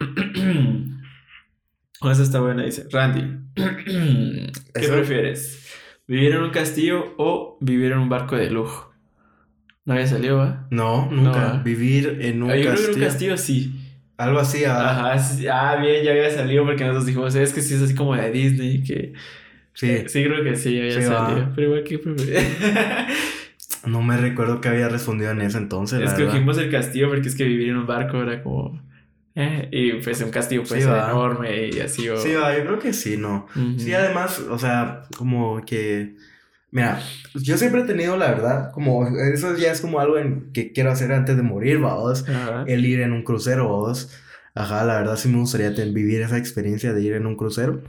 Esa 2.00 2.22
está 2.22 2.40
buena, 2.40 2.62
dice. 2.62 2.86
Randy, 2.92 3.38
¿qué 3.54 4.52
Eso- 4.74 4.92
prefieres? 4.92 5.67
¿Vivir 6.08 6.32
en 6.32 6.42
un 6.42 6.50
castillo 6.50 7.14
o 7.18 7.56
vivir 7.60 7.92
en 7.92 7.98
un 7.98 8.08
barco 8.08 8.34
de 8.36 8.50
lujo? 8.50 8.92
No 9.84 9.94
había 9.94 10.06
salido, 10.06 10.38
¿va? 10.38 10.66
No, 10.70 11.08
nunca. 11.10 11.54
No. 11.54 11.62
Vivir 11.62 12.18
en 12.20 12.42
un 12.42 12.50
Ah, 12.50 12.56
yo 12.56 12.62
creo 12.72 12.74
que 12.74 12.80
en 12.80 12.84
castillo. 12.86 12.94
un 12.96 13.04
castillo 13.04 13.36
sí. 13.36 13.74
Algo 14.16 14.38
así, 14.40 14.64
ah, 14.64 14.90
Ajá, 14.90 15.18
sí, 15.18 15.46
ah, 15.46 15.76
bien, 15.80 16.02
ya 16.04 16.10
había 16.10 16.28
salido 16.30 16.64
porque 16.64 16.82
nosotros 16.82 17.06
dijimos, 17.06 17.34
es 17.36 17.52
que 17.52 17.60
sí 17.60 17.74
es 17.74 17.82
así 17.82 17.94
como 17.94 18.16
de 18.16 18.30
Disney, 18.32 18.82
que... 18.82 19.12
Sí. 19.74 20.02
Sí, 20.08 20.24
creo 20.24 20.42
que 20.42 20.56
sí, 20.56 20.76
había 20.76 20.90
Sí, 21.00 21.08
va. 21.08 21.28
salido. 21.28 21.52
Pero 21.54 21.66
igual, 21.68 21.84
¿qué 21.84 21.98
prefieres? 21.98 22.48
No 23.86 24.02
me 24.02 24.16
recuerdo 24.16 24.60
que 24.60 24.68
había 24.68 24.88
respondido 24.88 25.30
en 25.30 25.40
ese 25.40 25.56
entonces, 25.56 26.00
la 26.00 26.06
verdad. 26.06 26.20
Escogimos 26.20 26.58
el 26.58 26.68
castillo 26.70 27.08
porque 27.08 27.28
es 27.28 27.36
que 27.36 27.44
vivir 27.44 27.68
en 27.70 27.76
un 27.76 27.86
barco 27.86 28.20
era 28.20 28.42
como. 28.42 28.82
Eh, 29.34 29.68
y 29.72 29.92
pues 30.02 30.20
un 30.22 30.30
castillo 30.30 30.62
puede 30.64 30.80
Sí, 30.80 30.86
ser 30.86 30.96
va. 30.96 31.10
enorme 31.10 31.68
y 31.68 31.80
así. 31.80 32.08
O... 32.08 32.18
Sí, 32.18 32.32
va, 32.34 32.56
yo 32.56 32.64
creo 32.64 32.78
que 32.78 32.92
sí, 32.92 33.16
no. 33.16 33.46
Sí, 33.76 33.92
además, 33.94 34.40
o 34.40 34.58
sea, 34.58 35.02
como 35.16 35.64
que... 35.64 36.16
Mira, 36.70 37.00
yo 37.34 37.56
siempre 37.56 37.80
he 37.80 37.84
tenido, 37.84 38.16
la 38.18 38.28
verdad, 38.30 38.72
como... 38.72 39.06
Eso 39.32 39.56
ya 39.56 39.72
es 39.72 39.80
como 39.80 40.00
algo 40.00 40.18
en 40.18 40.52
que 40.52 40.72
quiero 40.72 40.90
hacer 40.90 41.12
antes 41.12 41.36
de 41.36 41.42
morir. 41.42 41.80
Ajá. 41.82 42.64
El 42.66 42.84
ir 42.84 43.00
en 43.00 43.12
un 43.12 43.22
crucero, 43.22 43.68
vamos. 43.70 44.10
Ajá, 44.54 44.84
la 44.84 44.96
verdad 44.98 45.16
sí 45.16 45.28
me 45.28 45.38
gustaría 45.38 45.70
vivir 45.70 46.20
esa 46.20 46.36
experiencia 46.36 46.92
de 46.92 47.02
ir 47.02 47.14
en 47.14 47.26
un 47.26 47.36
crucero. 47.36 47.82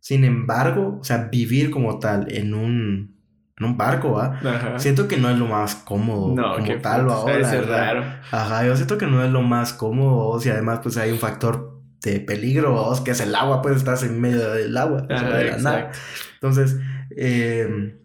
Sin 0.00 0.24
embargo, 0.24 0.98
o 1.00 1.04
sea, 1.04 1.28
vivir 1.32 1.70
como 1.70 1.98
tal 1.98 2.30
en 2.30 2.52
un... 2.52 3.15
En 3.58 3.64
un 3.64 3.76
barco, 3.76 4.12
¿va? 4.12 4.38
Ajá. 4.44 4.78
Siento 4.78 5.08
que 5.08 5.16
no 5.16 5.30
es 5.30 5.38
lo 5.38 5.46
más 5.46 5.76
cómodo 5.76 6.34
No, 6.34 6.56
como 6.56 6.78
tal, 6.82 7.08
¿va? 7.08 7.22
Ser 7.24 7.62
verdad. 7.62 7.76
raro. 7.94 8.04
Ajá, 8.30 8.66
yo 8.66 8.76
siento 8.76 8.98
que 8.98 9.06
no 9.06 9.24
es 9.24 9.30
lo 9.30 9.40
más 9.42 9.72
cómodo, 9.72 10.38
y 10.44 10.48
además 10.50 10.80
pues 10.82 10.96
hay 10.98 11.10
un 11.10 11.18
factor 11.18 11.80
de 12.02 12.20
peligro, 12.20 12.72
¿vos? 12.72 13.00
que 13.00 13.12
es 13.12 13.20
el 13.20 13.34
agua, 13.34 13.62
pues 13.62 13.76
estás 13.76 14.02
en 14.02 14.20
medio 14.20 14.50
del 14.50 14.76
agua, 14.76 15.02
o 15.04 15.06
sea, 15.06 15.16
Ajá, 15.16 15.36
de 15.38 15.44
la 15.52 15.56
nada. 15.58 15.90
Entonces, 16.34 16.76
eh, 17.16 17.96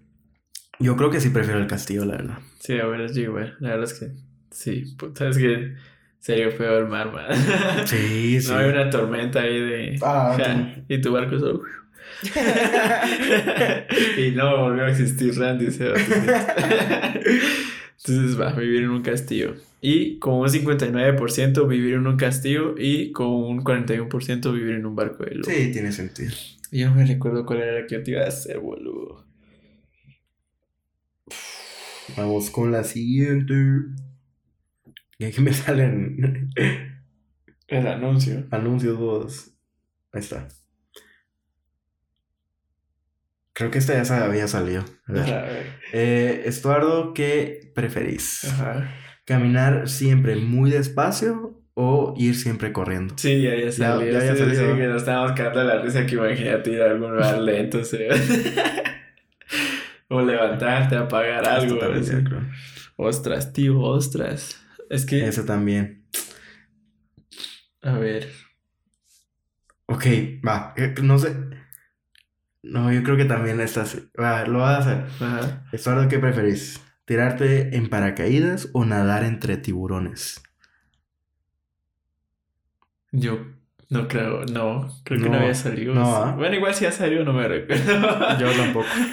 yo 0.80 0.96
creo 0.96 1.10
que 1.12 1.20
sí 1.20 1.30
prefiero 1.30 1.60
el 1.60 1.68
castillo, 1.68 2.06
la 2.06 2.14
verdad. 2.18 2.38
Sí, 2.60 2.80
a 2.80 2.86
ver, 2.86 3.12
yo 3.12 3.22
igual. 3.22 3.58
La 3.60 3.72
verdad 3.72 3.86
es 3.86 4.00
que. 4.00 4.12
Sí, 4.52 4.96
puta, 4.98 5.28
es 5.28 5.38
que. 5.38 5.76
Sería 6.20 6.52
feo 6.52 6.78
el 6.78 6.88
mar, 6.88 7.12
man. 7.12 7.26
Sí, 7.86 8.40
sí. 8.42 8.48
No 8.52 8.58
hay 8.60 8.70
una 8.70 8.90
tormenta 8.90 9.42
ahí 9.42 9.60
de. 9.60 10.00
Ah, 10.04 10.36
Ja, 10.38 10.76
y 10.88 11.02
tu 11.02 11.12
barco 11.12 11.38
solo. 11.40 11.62
Y 14.18 14.32
no 14.32 14.58
volvió 14.58 14.86
a 14.86 14.90
existir 14.90 15.38
Randy. 15.38 15.66
Entonces 18.04 18.40
va, 18.40 18.54
vivir 18.54 18.84
en 18.84 18.90
un 18.90 19.02
castillo. 19.02 19.56
Y 19.80 20.20
con 20.20 20.36
un 20.36 20.48
59% 20.48 21.68
vivir 21.68 21.96
en 21.96 22.08
un 22.08 22.18
castillo 22.18 22.76
y 22.78 23.12
con 23.12 23.28
un 23.28 23.64
41% 23.64 24.54
vivir 24.54 24.76
en 24.76 24.86
un 24.86 24.96
barco 24.96 25.24
de 25.24 25.36
lujo. 25.36 25.50
Sí, 25.50 25.72
tiene 25.72 25.92
sentido. 25.92 26.32
Yo 26.72 26.90
no 26.90 26.96
me 26.96 27.06
recuerdo 27.06 27.46
cuál 27.46 27.62
era 27.62 27.82
la 27.82 27.88
que 27.88 27.96
yo 27.96 28.04
te 28.04 28.12
iba 28.12 28.22
a 28.22 28.28
hacer, 28.28 28.60
boludo. 28.60 29.26
Vamos 32.18 32.50
con 32.50 32.72
la 32.72 32.84
siguiente. 32.84 33.54
Y 35.18 35.26
aquí 35.26 35.42
me 35.42 35.54
salen 35.54 36.50
El 37.68 37.88
anuncio. 37.88 38.48
anuncios 38.52 39.00
dos. 39.00 39.52
Ahí 40.12 40.22
está. 40.22 40.48
Creo 43.62 43.70
que 43.72 43.78
esta 43.78 43.94
ya 43.94 44.06
se 44.06 44.14
había 44.16 44.48
salido. 44.48 44.84
A 45.06 45.12
ver. 45.14 45.22
Ajá, 45.24 45.40
a 45.40 45.44
ver. 45.44 45.66
Eh, 45.94 46.44
Estuardo, 46.46 47.14
¿qué 47.14 47.72
preferís? 47.76 48.44
Ajá. 48.46 48.92
¿Caminar 49.26 49.88
siempre 49.88 50.36
muy 50.36 50.72
despacio 50.72 51.62
o 51.76 52.16
ir 52.18 52.36
siempre 52.36 52.74
corriendo? 52.74 53.14
Sí, 53.18 53.42
ya, 53.44 53.56
ya 53.56 53.72
salió. 53.72 54.12
ya 54.12 54.18
había 54.20 54.34
Sí, 54.34 54.40
salido. 54.40 54.72
sí, 54.74 54.80
que 54.80 54.88
nos 54.88 55.02
estábamos 55.04 55.34
cagando 55.34 55.64
la 55.64 55.80
risa 55.82 56.06
que 56.08 56.16
imagínate 56.16 56.72
ir 56.72 56.82
a 56.82 56.90
algún 56.90 57.12
lugar 57.14 57.38
lento. 57.40 57.84
¿sí? 57.84 58.00
o 60.10 60.22
levantarte, 60.22 60.96
apagar 60.98 61.48
algo. 61.48 61.80
Ostras, 62.98 63.54
tío, 63.54 63.80
ostras. 63.80 64.60
Es 64.90 65.06
que, 65.06 65.28
Eso 65.28 65.46
también. 65.46 66.08
a 67.84 67.98
ver. 68.00 68.28
Ok, 69.86 70.06
va. 70.48 70.74
eh, 70.78 70.96
No 71.04 71.20
sé. 71.20 71.36
No, 72.64 72.92
yo 72.92 73.04
creo 73.04 73.18
que 73.18 73.26
también 73.26 73.60
estás. 73.60 73.98
Va, 74.20 74.46
lo 74.46 74.60
vas 74.60 74.86
a 74.86 74.92
hacer. 74.92 75.06
Ajá. 75.28 75.66
Estuardo, 75.72 76.08
¿qué 76.08 76.20
preferís? 76.20 76.82
¿Tirarte 77.06 77.76
en 77.76 77.90
paracaídas 77.90 78.70
o 78.74 78.86
nadar 78.86 79.24
entre 79.24 79.58
tiburones? 79.58 80.44
Yo 83.12 83.40
no 83.90 84.08
creo, 84.08 84.46
no, 84.46 84.88
creo 85.04 85.22
que 85.22 85.30
no, 85.30 85.38
había 85.38 85.54
salido. 85.54 85.94
no. 85.94 86.16
¿ah? 86.16 86.32
Bueno, 86.38 86.56
igual 86.56 86.74
si 86.74 86.86
ha 86.86 86.92
salido, 86.92 87.26
no 87.26 87.34
me 87.34 87.48
recuerdo. 87.48 88.38
Yo 88.40 88.52
tampoco. 88.54 88.88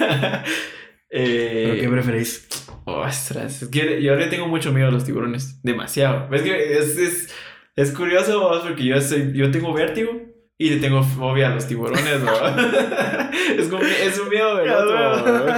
¿Pero 1.11 1.73
qué 1.75 1.85
eh, 1.85 1.89
preferís? 1.89 2.47
ostras, 2.85 3.63
es 3.63 3.69
que 3.69 4.01
yo 4.01 4.15
le 4.15 4.27
tengo 4.27 4.47
mucho 4.47 4.71
miedo 4.71 4.87
a 4.87 4.91
los 4.91 5.05
tiburones, 5.05 5.61
demasiado. 5.63 6.33
Es 6.33 6.41
que 6.43 6.77
es, 6.77 6.97
es, 6.97 7.35
es 7.75 7.91
curioso 7.91 8.61
porque 8.63 8.85
yo, 8.85 8.99
soy, 9.01 9.31
yo 9.33 9.51
tengo 9.51 9.73
vértigo 9.73 10.28
y 10.61 10.69
le 10.71 10.77
tengo 10.77 11.01
fobia 11.01 11.47
a 11.47 11.55
los 11.55 11.65
tiburones, 11.67 12.21
¿no? 12.21 12.31
es, 13.57 13.69
como, 13.69 13.81
es 13.81 14.19
un 14.19 14.29
miedo 14.29 14.57
del 14.57 14.69
otro. 14.69 15.45
¿no? 15.45 15.53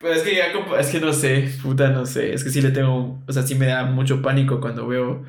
Pero 0.00 0.14
es 0.14 0.22
que 0.22 0.34
ya, 0.34 0.46
es 0.80 0.88
que 0.88 1.00
no 1.00 1.12
sé, 1.12 1.48
puta, 1.62 1.90
no 1.90 2.04
sé. 2.04 2.34
Es 2.34 2.42
que 2.42 2.50
sí 2.50 2.60
le 2.60 2.72
tengo, 2.72 3.22
o 3.24 3.32
sea, 3.32 3.44
sí 3.44 3.54
me 3.54 3.66
da 3.66 3.84
mucho 3.84 4.20
pánico 4.20 4.60
cuando 4.60 4.88
veo, 4.88 5.22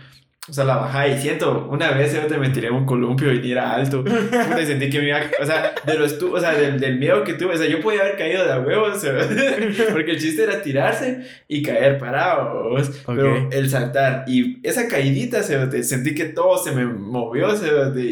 o 0.48 0.54
sea, 0.54 0.64
la 0.64 0.78
bajada 0.78 1.08
y 1.08 1.18
siento, 1.20 1.68
una 1.72 1.92
vez 1.92 2.14
yo 2.14 2.22
te 2.28 2.38
me 2.38 2.50
tiré 2.50 2.70
un 2.70 2.86
columpio 2.86 3.34
y 3.34 3.52
era 3.52 3.74
alto. 3.76 4.04
Puta, 4.04 4.62
y 4.62 4.66
sentí 4.66 4.90
que 4.90 5.00
me 5.00 5.08
iba, 5.08 5.20
o 5.42 5.46
sea, 5.46 5.74
de 5.86 5.98
los 5.98 6.20
tu, 6.20 6.36
o 6.36 6.40
sea, 6.40 6.54
del, 6.54 6.80
del 6.80 6.98
miedo 7.00 7.24
que 7.24 7.34
tuve, 7.34 7.56
o 7.56 7.58
sea, 7.58 7.68
yo 7.68 7.82
podía 7.82 8.02
haber 8.02 8.16
caído 8.18 8.46
de 8.46 8.52
a 8.54 8.60
huevos, 8.60 9.04
porque 9.92 10.12
el 10.12 10.20
chiste 10.20 10.44
era 10.44 10.62
tirarse 10.62 11.26
y 11.48 11.64
caer 11.64 11.98
parados, 11.98 12.92
pero 13.08 13.46
Ok. 13.46 13.54
el 13.54 13.70
saltar 13.70 14.26
y 14.28 14.60
esa 14.68 14.88
caidita, 14.88 15.42
se 15.44 15.58
te 15.68 15.84
sentí 15.84 16.14
que 16.14 16.26
todo 16.26 16.58
se 16.58 16.72
me 16.74 16.86
movió, 16.86 17.56
se 17.56 17.68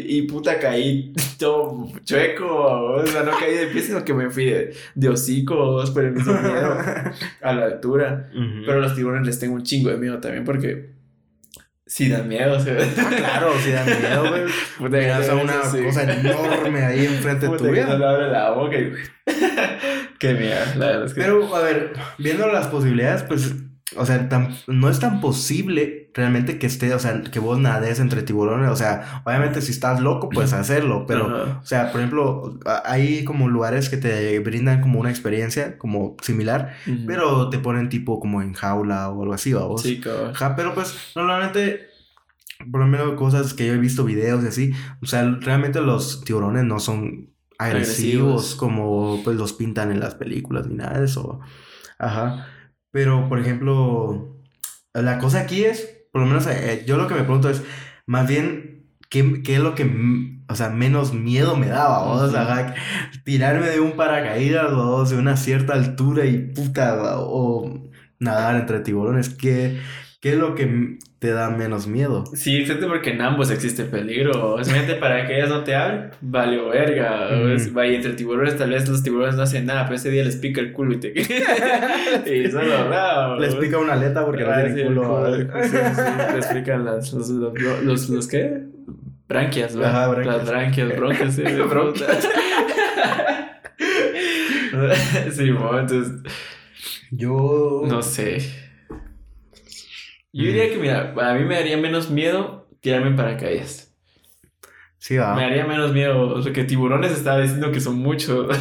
y 0.06 0.22
puta 0.22 0.58
caí 0.58 1.12
todo 1.38 1.88
chueco, 2.04 2.46
o 2.46 3.06
sea, 3.06 3.22
no 3.22 3.32
caí 3.38 3.54
de 3.54 3.66
pie, 3.68 3.82
sino 3.82 4.04
que 4.04 4.12
me 4.14 4.30
fui 4.30 4.46
de, 4.46 4.74
de 4.94 5.08
hocico, 5.08 5.82
por 5.92 6.04
el 6.04 6.12
mismo 6.12 6.32
miedo 6.32 6.76
a 7.42 7.52
la 7.52 7.64
altura. 7.66 8.30
Ujú. 8.34 8.62
Pero 8.66 8.78
a 8.78 8.80
los 8.82 8.94
tiburones 8.94 9.26
les 9.26 9.38
tengo 9.38 9.54
un 9.54 9.62
chingo 9.62 9.90
de 9.90 9.96
miedo 9.98 10.18
también 10.18 10.44
porque 10.44 10.93
sí 11.94 12.08
dan 12.08 12.26
miedo. 12.28 12.58
Ah, 12.58 13.10
claro, 13.16 13.52
sí 13.62 13.70
da 13.70 13.84
miedo, 13.84 14.28
güey. 14.28 14.42
Puta, 14.78 14.96
Miras 14.96 15.28
a 15.28 15.34
una 15.36 15.62
sí. 15.62 15.80
cosa 15.84 16.02
enorme 16.12 16.82
ahí 16.84 17.06
enfrente 17.06 17.46
Puta, 17.46 17.62
que 17.62 17.68
tuya. 17.68 17.86
solo 17.86 18.08
abre 18.08 18.30
la 18.30 18.50
boca 18.50 18.76
y... 18.76 18.92
Qué 20.18 20.34
miedo, 20.34 20.60
la 20.76 20.86
verdad 20.86 21.04
es 21.06 21.14
que... 21.14 21.20
Pero, 21.20 21.54
a 21.54 21.60
ver, 21.60 21.92
viendo 22.18 22.48
las 22.48 22.66
posibilidades, 22.66 23.22
pues, 23.22 23.54
o 23.96 24.04
sea, 24.04 24.28
tan- 24.28 24.56
no 24.66 24.90
es 24.90 24.98
tan 24.98 25.20
posible 25.20 26.03
realmente 26.14 26.58
que 26.58 26.66
esté, 26.66 26.94
o 26.94 26.98
sea, 26.98 27.22
que 27.22 27.40
vos 27.40 27.58
nades 27.58 27.98
entre 27.98 28.22
tiburones. 28.22 28.70
O 28.70 28.76
sea, 28.76 29.22
obviamente 29.24 29.60
si 29.60 29.72
estás 29.72 30.00
loco, 30.00 30.28
puedes 30.28 30.52
hacerlo, 30.52 31.04
pero, 31.06 31.58
o 31.60 31.66
sea, 31.66 31.90
por 31.90 32.00
ejemplo, 32.00 32.58
hay 32.84 33.24
como 33.24 33.48
lugares 33.48 33.90
que 33.90 33.96
te 33.96 34.38
brindan 34.38 34.80
como 34.80 35.00
una 35.00 35.10
experiencia 35.10 35.76
como 35.76 36.16
similar, 36.22 36.74
pero 37.06 37.50
te 37.50 37.58
ponen 37.58 37.88
tipo 37.88 38.20
como 38.20 38.40
en 38.40 38.54
jaula 38.54 39.10
o 39.10 39.22
algo 39.22 39.34
así, 39.34 39.52
vamos. 39.52 39.82
Sí, 39.82 40.00
cabrón. 40.00 40.32
Pero 40.56 40.74
pues 40.74 40.94
normalmente, 41.16 41.88
por 42.70 42.80
lo 42.80 42.86
menos 42.86 43.14
cosas 43.14 43.52
que 43.52 43.66
yo 43.66 43.74
he 43.74 43.78
visto 43.78 44.04
videos 44.04 44.44
y 44.44 44.46
así, 44.46 44.72
o 45.02 45.06
sea, 45.06 45.24
realmente 45.40 45.80
los 45.80 46.24
tiburones 46.24 46.64
no 46.64 46.78
son 46.78 47.34
agresivos, 47.58 47.90
Agresivos. 47.90 48.54
como 48.56 49.20
pues 49.24 49.36
los 49.36 49.52
pintan 49.52 49.90
en 49.90 50.00
las 50.00 50.14
películas 50.14 50.66
ni 50.66 50.76
nada 50.76 50.98
de 50.98 51.04
eso. 51.06 51.40
Ajá. 51.98 52.46
Pero, 52.90 53.28
por 53.28 53.40
ejemplo, 53.40 54.38
la 54.92 55.18
cosa 55.18 55.40
aquí 55.40 55.64
es, 55.64 56.03
por 56.14 56.20
lo 56.22 56.28
menos 56.28 56.46
eh, 56.46 56.84
yo 56.86 56.96
lo 56.96 57.08
que 57.08 57.14
me 57.14 57.24
pregunto 57.24 57.50
es, 57.50 57.64
más 58.06 58.28
bien, 58.28 58.86
¿qué, 59.10 59.42
qué 59.42 59.56
es 59.56 59.60
lo 59.60 59.74
que, 59.74 59.84
o 60.48 60.54
sea, 60.54 60.68
menos 60.70 61.12
miedo 61.12 61.56
me 61.56 61.66
daba? 61.66 62.02
O 62.02 62.30
sea, 62.30 62.76
tirarme 63.24 63.66
de 63.68 63.80
un 63.80 63.96
paracaídas 63.96 64.70
o 64.72 65.04
de 65.04 65.16
una 65.18 65.36
cierta 65.36 65.72
altura 65.74 66.24
y 66.26 66.38
puta, 66.38 67.16
o 67.18 67.90
nadar 68.20 68.54
entre 68.54 68.78
tiburones, 68.78 69.30
¿qué, 69.30 69.80
qué 70.24 70.30
es 70.32 70.38
lo 70.38 70.54
que 70.54 70.96
te 71.18 71.32
da 71.32 71.50
menos 71.50 71.86
miedo? 71.86 72.24
Sí, 72.34 72.56
exacto, 72.56 72.88
porque 72.88 73.10
en 73.10 73.20
ambos 73.20 73.50
existe 73.50 73.84
peligro. 73.84 74.54
Obviamente, 74.54 74.94
para 74.94 75.26
que 75.26 75.36
ellas 75.36 75.50
no 75.50 75.64
te 75.64 75.74
abren, 75.74 76.12
vale 76.22 76.58
verga. 76.62 77.28
Ujú. 77.30 77.48
Es- 77.48 77.70
Vaya, 77.74 77.92
entre 77.94 78.14
tiburones, 78.14 78.56
tal 78.56 78.70
vez 78.70 78.88
los 78.88 79.02
tiburones 79.02 79.34
no 79.34 79.42
hacen 79.42 79.66
nada, 79.66 79.84
pero 79.84 79.96
ese 79.96 80.08
día 80.10 80.24
les 80.24 80.36
pica 80.36 80.62
el 80.62 80.72
culo 80.72 80.94
y 80.94 80.96
te. 80.96 81.08
y 82.26 82.46
los 82.48 82.54
raros. 82.88 83.38
Les 83.38 83.54
pica 83.54 83.76
una 83.76 83.92
aleta 83.92 84.24
porque 84.24 84.44
no 84.44 84.50
Ah, 84.50 84.54
tienen 84.62 84.74
sí, 84.74 84.80
el 84.80 84.86
culo. 84.94 85.36
sí, 85.62 85.68
sí, 85.94 86.34
les 86.36 86.46
pican 86.46 86.84
las, 86.86 87.12
los, 87.12 87.28
los, 87.28 87.60
los, 87.82 88.08
los, 88.08 88.26
¿qué? 88.26 88.62
Branquias, 89.28 89.76
¿verdad? 89.76 89.90
Ajá, 90.04 90.08
branquias. 90.08 90.36
Las 90.38 90.48
branquias, 90.48 90.96
bronquias, 90.96 91.34
sí. 91.34 91.42
Bronquias. 91.42 92.28
sí, 95.32 95.50
bueno, 95.50 95.80
entonces, 95.80 96.12
Yo... 97.10 97.82
no 97.86 98.00
sé. 98.02 98.63
Yo 100.34 100.46
diría 100.46 100.68
que, 100.68 100.78
mira, 100.78 101.14
a 101.16 101.34
mí 101.34 101.44
me 101.44 101.54
daría 101.54 101.76
menos 101.76 102.10
miedo 102.10 102.66
tirarme 102.80 103.08
en 103.08 103.16
paracaídas. 103.16 103.94
Sí, 104.98 105.16
va. 105.16 105.34
Me 105.36 105.42
daría 105.42 105.64
menos 105.66 105.92
miedo, 105.92 106.40
porque 106.42 106.64
tiburones 106.64 107.12
estaba 107.12 107.40
diciendo 107.40 107.70
que 107.70 107.78
son 107.80 107.96
muchos. 107.98 108.56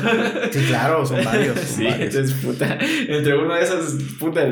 Sí, 0.52 0.66
claro, 0.68 1.06
son 1.06 1.24
varios. 1.26 1.58
son 1.58 1.66
sí, 1.66 1.84
varios. 1.86 2.14
entonces, 2.16 2.34
puta, 2.44 2.78
entre 3.08 3.38
uno 3.38 3.56
de 3.56 3.62
esos, 3.64 3.94
puta. 4.20 4.44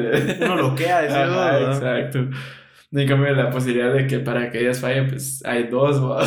Uno 0.41 0.55
loquea, 0.55 1.01
decís, 1.01 1.15
Ajá, 1.15 1.59
¿no? 1.59 1.73
exacto. 1.73 2.19
En 2.93 3.07
cambio, 3.07 3.33
la 3.35 3.49
posibilidad 3.51 3.93
de 3.93 4.07
que 4.07 4.19
paracaídas 4.19 4.79
falle, 4.79 5.03
pues 5.03 5.43
hay 5.45 5.63
dos, 5.65 6.01
¿va? 6.03 6.25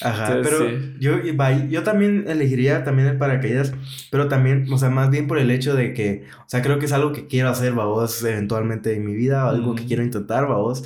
Ajá, 0.00 0.26
Entonces, 0.38 0.52
pero 0.58 0.70
sí. 0.70 0.94
yo, 1.00 1.66
yo 1.68 1.82
también 1.82 2.24
elegiría 2.26 2.82
también 2.82 3.08
el 3.08 3.18
paracaídas, 3.18 3.72
pero 4.10 4.28
también, 4.28 4.66
o 4.72 4.78
sea, 4.78 4.90
más 4.90 5.10
bien 5.10 5.26
por 5.28 5.38
el 5.38 5.50
hecho 5.50 5.74
de 5.74 5.92
que, 5.94 6.24
o 6.40 6.48
sea, 6.48 6.62
creo 6.62 6.78
que 6.78 6.86
es 6.86 6.92
algo 6.92 7.12
que 7.12 7.26
quiero 7.26 7.48
hacer, 7.50 7.72
babos, 7.74 8.22
eventualmente 8.24 8.94
en 8.94 9.04
mi 9.04 9.14
vida, 9.14 9.44
o 9.46 9.48
algo 9.50 9.74
que 9.74 9.82
Mm. 9.82 9.86
quiero 9.86 10.02
intentar, 10.02 10.48
babos. 10.48 10.84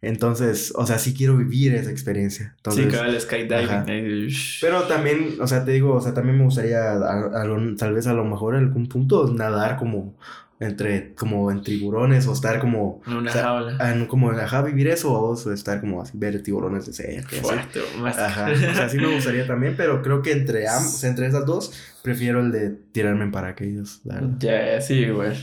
Entonces, 0.00 0.72
o 0.76 0.86
sea, 0.86 0.98
sí 0.98 1.12
quiero 1.14 1.36
vivir 1.36 1.74
esa 1.74 1.90
experiencia. 1.90 2.54
Entonces, 2.56 2.84
sí, 2.92 3.20
skydiving. 3.20 3.52
ajá. 3.70 3.84
ahí, 3.88 4.28
shh. 4.28 4.58
Pero 4.60 4.82
también, 4.84 5.36
o 5.40 5.46
sea, 5.46 5.64
te 5.64 5.72
digo, 5.72 5.94
o 5.94 6.00
sea, 6.00 6.14
también 6.14 6.38
me 6.38 6.44
gustaría, 6.44 6.92
a- 6.92 7.42
a 7.42 7.44
lo- 7.44 7.74
tal 7.76 7.94
vez 7.94 8.06
a 8.06 8.12
lo 8.12 8.24
mejor 8.24 8.54
en 8.54 8.64
algún 8.64 8.86
punto, 8.88 9.32
nadar 9.34 9.76
como 9.76 10.14
entre, 10.60 11.14
como 11.14 11.50
en 11.50 11.62
tiburones 11.62 12.26
o 12.26 12.32
estar 12.32 12.58
como, 12.58 13.00
En 13.06 13.12
una 13.14 13.30
o 13.30 13.32
sea, 13.32 13.42
jaula. 13.44 13.92
en- 13.92 14.06
como, 14.06 14.30
ajá, 14.30 14.62
vivir 14.62 14.88
eso, 14.88 15.12
o 15.12 15.52
estar 15.52 15.80
como 15.80 16.02
así, 16.02 16.12
ver 16.18 16.42
tiburones 16.42 16.86
de 16.86 16.92
cerca. 16.92 17.36
Fuerte, 17.36 17.80
más. 18.00 18.18
Ajá, 18.18 18.50
o 18.52 18.74
sea, 18.74 18.88
sí 18.88 18.98
me 18.98 19.06
gustaría 19.08 19.46
también, 19.46 19.76
pero 19.76 20.02
creo 20.02 20.20
que 20.22 20.32
entre 20.32 20.68
ambos, 20.68 21.04
entre 21.04 21.26
esas 21.26 21.46
dos, 21.46 21.72
prefiero 22.02 22.40
el 22.40 22.50
de 22.50 22.70
tirarme 22.70 23.24
en 23.24 23.30
paracaídas, 23.30 24.00
la 24.04 24.14
verdad. 24.16 24.36
Ya, 24.40 24.80
sí, 24.80 24.94
igual. 24.94 25.36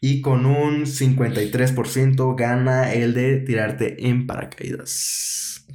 Y 0.00 0.22
con 0.22 0.46
un 0.46 0.86
53% 0.86 2.34
gana 2.34 2.92
el 2.94 3.12
de 3.12 3.36
tirarte 3.38 4.08
en 4.08 4.26
paracaídas. 4.26 5.66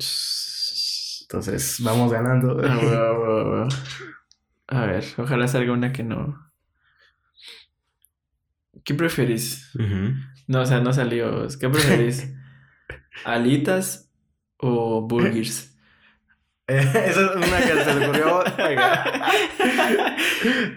Entonces, 1.22 1.78
vamos 1.82 2.12
ganando. 2.12 2.60
Ah, 2.64 2.76
bueno, 2.78 3.20
bueno, 3.20 3.50
bueno. 3.50 3.68
A 4.68 4.86
ver, 4.86 5.04
ojalá 5.18 5.48
salga 5.48 5.74
una 5.74 5.92
que 5.94 6.04
no. 6.04 6.45
¿Qué 8.84 8.94
preferís? 8.94 9.72
No, 10.48 10.62
o 10.62 10.66
sea, 10.66 10.80
no 10.82 10.94
salió. 10.94 11.48
¿Qué 11.60 11.70
preferís? 11.70 12.32
¿Alitas 13.26 14.12
o 14.58 15.02
burgers? 15.08 15.72
Esa 16.68 17.10
es 17.10 17.18
una 17.18 17.58
que 17.60 17.84
se 17.84 18.00
le 18.00 18.06
ocurrió. 18.08 18.40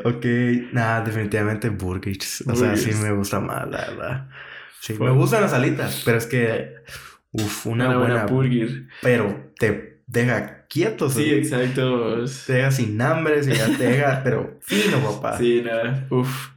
ok, 0.05 0.25
nada, 0.73 1.01
definitivamente 1.03 1.69
burgers. 1.71 2.45
O 2.47 2.55
sea, 2.55 2.77
sí 2.77 2.91
me 3.03 3.13
gusta 3.13 3.41
más, 3.41 3.69
la 3.69 3.79
verdad. 3.79 4.29
Sí, 4.81 4.95
me 5.01 5.11
gustan 5.11 5.43
las 5.43 5.53
alitas, 5.53 6.03
pero 6.05 6.19
es 6.19 6.27
que. 6.27 6.75
Uf, 7.33 7.67
una, 7.67 7.89
Una 7.89 7.99
buena 7.99 8.27
buena. 8.27 8.27
burger. 8.27 8.87
pero 9.03 9.53
te 9.59 10.03
deja 10.07 10.67
quieto, 10.67 11.11
Sí, 11.11 11.25
sí. 11.25 11.35
exacto. 11.35 12.25
Te 12.47 12.53
deja 12.55 12.71
sin 12.71 13.01
hambre, 13.03 13.43
te 13.43 13.87
deja, 13.87 14.23
pero 14.25 14.59
fino, 14.63 14.99
papá. 14.99 15.37
Sí, 15.37 15.63
nada. 15.65 16.07
Uf. 16.11 16.49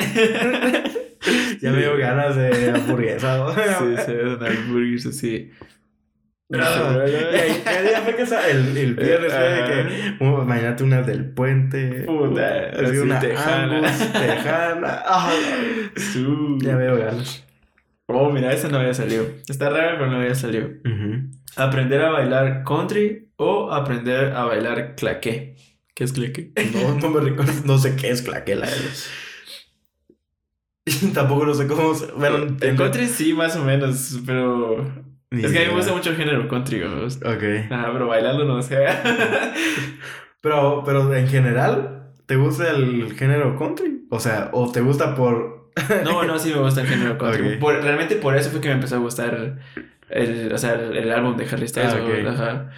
Ya 1.60 1.70
me 1.70 1.78
dio 1.80 1.96
ganas 1.98 2.34
de 2.34 2.70
hamburguesa. 2.70 3.36
¿no? 3.36 3.50
Sí, 3.52 4.02
se 4.06 4.14
ven 4.14 4.28
unas 4.28 4.68
burgers 4.68 5.06
así. 5.06 5.50
Ah, 6.52 7.04
y 7.06 7.36
ahí, 7.36 7.62
¿qué 7.64 7.82
día 7.82 8.00
fue 8.02 8.16
que 8.16 8.22
el, 8.22 8.76
el 8.76 8.94
viernes 8.94 9.32
fue 9.32 9.42
de 9.42 9.64
que, 10.18 10.24
uh, 10.24 10.42
imagínate 10.42 10.82
unas 10.82 11.06
del 11.06 11.30
puente, 11.32 12.02
Puta, 12.06 12.70
así 12.72 12.84
así 12.86 12.98
una 12.98 13.20
tejana. 13.20 13.76
Angus, 13.76 14.12
tejana, 14.12 15.04
Su. 15.96 16.58
ya 16.60 16.74
veo 16.74 16.96
ganas. 16.98 17.44
Oh, 18.06 18.30
mira, 18.30 18.52
esa 18.52 18.68
no 18.68 18.78
había 18.78 18.94
salido. 18.94 19.26
Está 19.48 19.70
rara, 19.70 19.92
pero 19.96 20.10
no 20.10 20.16
había 20.16 20.34
salido. 20.34 20.70
¿Aprender 21.56 22.02
a 22.02 22.10
bailar 22.10 22.64
country 22.64 23.28
o 23.36 23.70
aprender 23.70 24.32
a 24.32 24.44
bailar 24.44 24.96
claqué? 24.96 25.54
¿Qué 25.94 26.02
es 26.04 26.12
claqué? 26.12 26.50
No, 26.72 26.94
no 26.98 27.10
me 27.10 27.20
recuerdo, 27.20 27.52
no 27.64 27.78
sé 27.78 27.94
qué 27.94 28.10
es 28.10 28.22
claquela. 28.22 28.66
Y 28.66 28.90
tampoco 31.14 31.46
no 31.46 31.54
sé 31.54 31.66
cómo, 31.66 31.92
bueno, 32.16 32.36
El 32.38 32.42
entiendo. 32.48 32.82
country 32.84 33.06
sí, 33.06 33.32
más 33.32 33.56
o 33.56 33.64
menos, 33.64 34.20
pero... 34.26 34.84
Ni 35.32 35.44
es 35.44 35.52
que 35.52 35.58
a 35.58 35.62
mí 35.62 35.68
me 35.68 35.74
gusta 35.76 35.92
mucho 35.92 36.10
el 36.10 36.16
género 36.16 36.48
country, 36.48 36.80
¿no? 36.80 37.04
Ok. 37.04 37.44
Ah, 37.70 37.90
pero 37.92 38.08
bailarlo 38.08 38.44
no 38.44 38.60
sé. 38.62 38.84
Pero, 40.42 40.82
pero 40.86 41.14
en 41.14 41.28
general, 41.28 42.12
¿te 42.26 42.36
gusta 42.36 42.70
el 42.70 43.12
género 43.14 43.58
country? 43.58 44.06
O 44.10 44.18
sea, 44.18 44.48
¿o 44.52 44.72
te 44.72 44.80
gusta 44.80 45.14
por...? 45.14 45.70
No, 46.04 46.24
no, 46.24 46.38
sí 46.38 46.50
me 46.52 46.60
gusta 46.60 46.80
el 46.80 46.86
género 46.86 47.18
country. 47.18 47.58
Por- 47.58 47.82
realmente 47.82 48.16
por 48.16 48.34
eso 48.36 48.50
fue 48.50 48.60
que 48.60 48.68
me 48.68 48.74
empezó 48.74 48.96
a 48.96 49.00
gustar 49.00 49.58
el, 50.08 50.50
o 50.52 50.56
sea, 50.58 50.72
el, 50.74 50.96
el 50.96 51.12
álbum 51.12 51.36
de 51.36 51.44
Harry 51.44 51.68
Styles. 51.68 51.92
Ah, 51.92 51.98
o- 52.02 52.06
ok. 52.06 52.26
Ajá. 52.26 52.70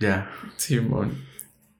Ya. 0.00 0.30
Simón. 0.56 1.12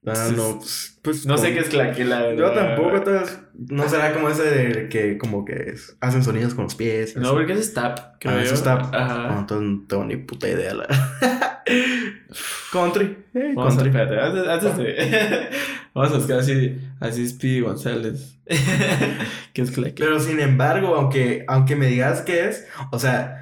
Ah, 0.05 0.29
no, 0.35 0.59
pues... 0.59 0.99
pues, 1.01 1.27
No 1.27 1.39
sé 1.39 1.53
qué 1.55 1.61
es 1.61 1.69
claquela. 1.69 2.35
Yo 2.35 2.51
tampoco, 2.51 2.97
entonces... 2.97 3.39
No 3.69 3.89
será 3.89 4.13
como 4.13 4.29
ese 4.31 4.43
de 4.43 4.89
que 4.89 5.17
como 5.19 5.45
que 5.45 5.55
es- 5.75 5.97
hacen 6.01 6.25
sonidos 6.25 6.55
con 6.55 6.65
los 6.65 6.75
pies. 6.75 7.15
No, 7.17 7.29
así. 7.29 7.33
porque 7.37 7.53
es 7.53 7.73
tap, 7.73 8.17
creo 8.19 8.35
Ah, 8.35 8.39
yo. 8.39 8.43
eso 8.45 8.55
está... 8.55 8.75
Ajá. 8.93 9.29
No, 9.29 9.39
entonces 9.41 9.69
no 9.69 9.87
tengo 9.87 10.05
ni 10.05 10.17
puta 10.17 10.49
idea. 10.49 10.75
La... 10.75 10.87
country. 12.73 13.17
eh, 13.35 13.53
Vamos 13.55 13.75
a, 13.75 13.77
country. 13.83 13.89
espérate, 14.01 14.51
antes 14.51 14.77
de... 14.77 15.49
Vamos 15.95 16.13
a 16.13 16.17
buscar 16.17 16.39
así, 16.41 16.79
así 17.01 17.29
Speedy 17.29 17.61
González. 17.61 18.39
¿Qué 19.53 19.63
es 19.63 19.71
claquela? 19.71 20.09
Pero 20.09 20.21
sin 20.21 20.41
embargo, 20.41 20.95
aunque, 20.97 21.45
aunque 21.49 21.77
me 21.77 21.87
digas 21.87 22.23
qué 22.23 22.49
es, 22.49 22.67
o 22.91 22.99
sea, 22.99 23.42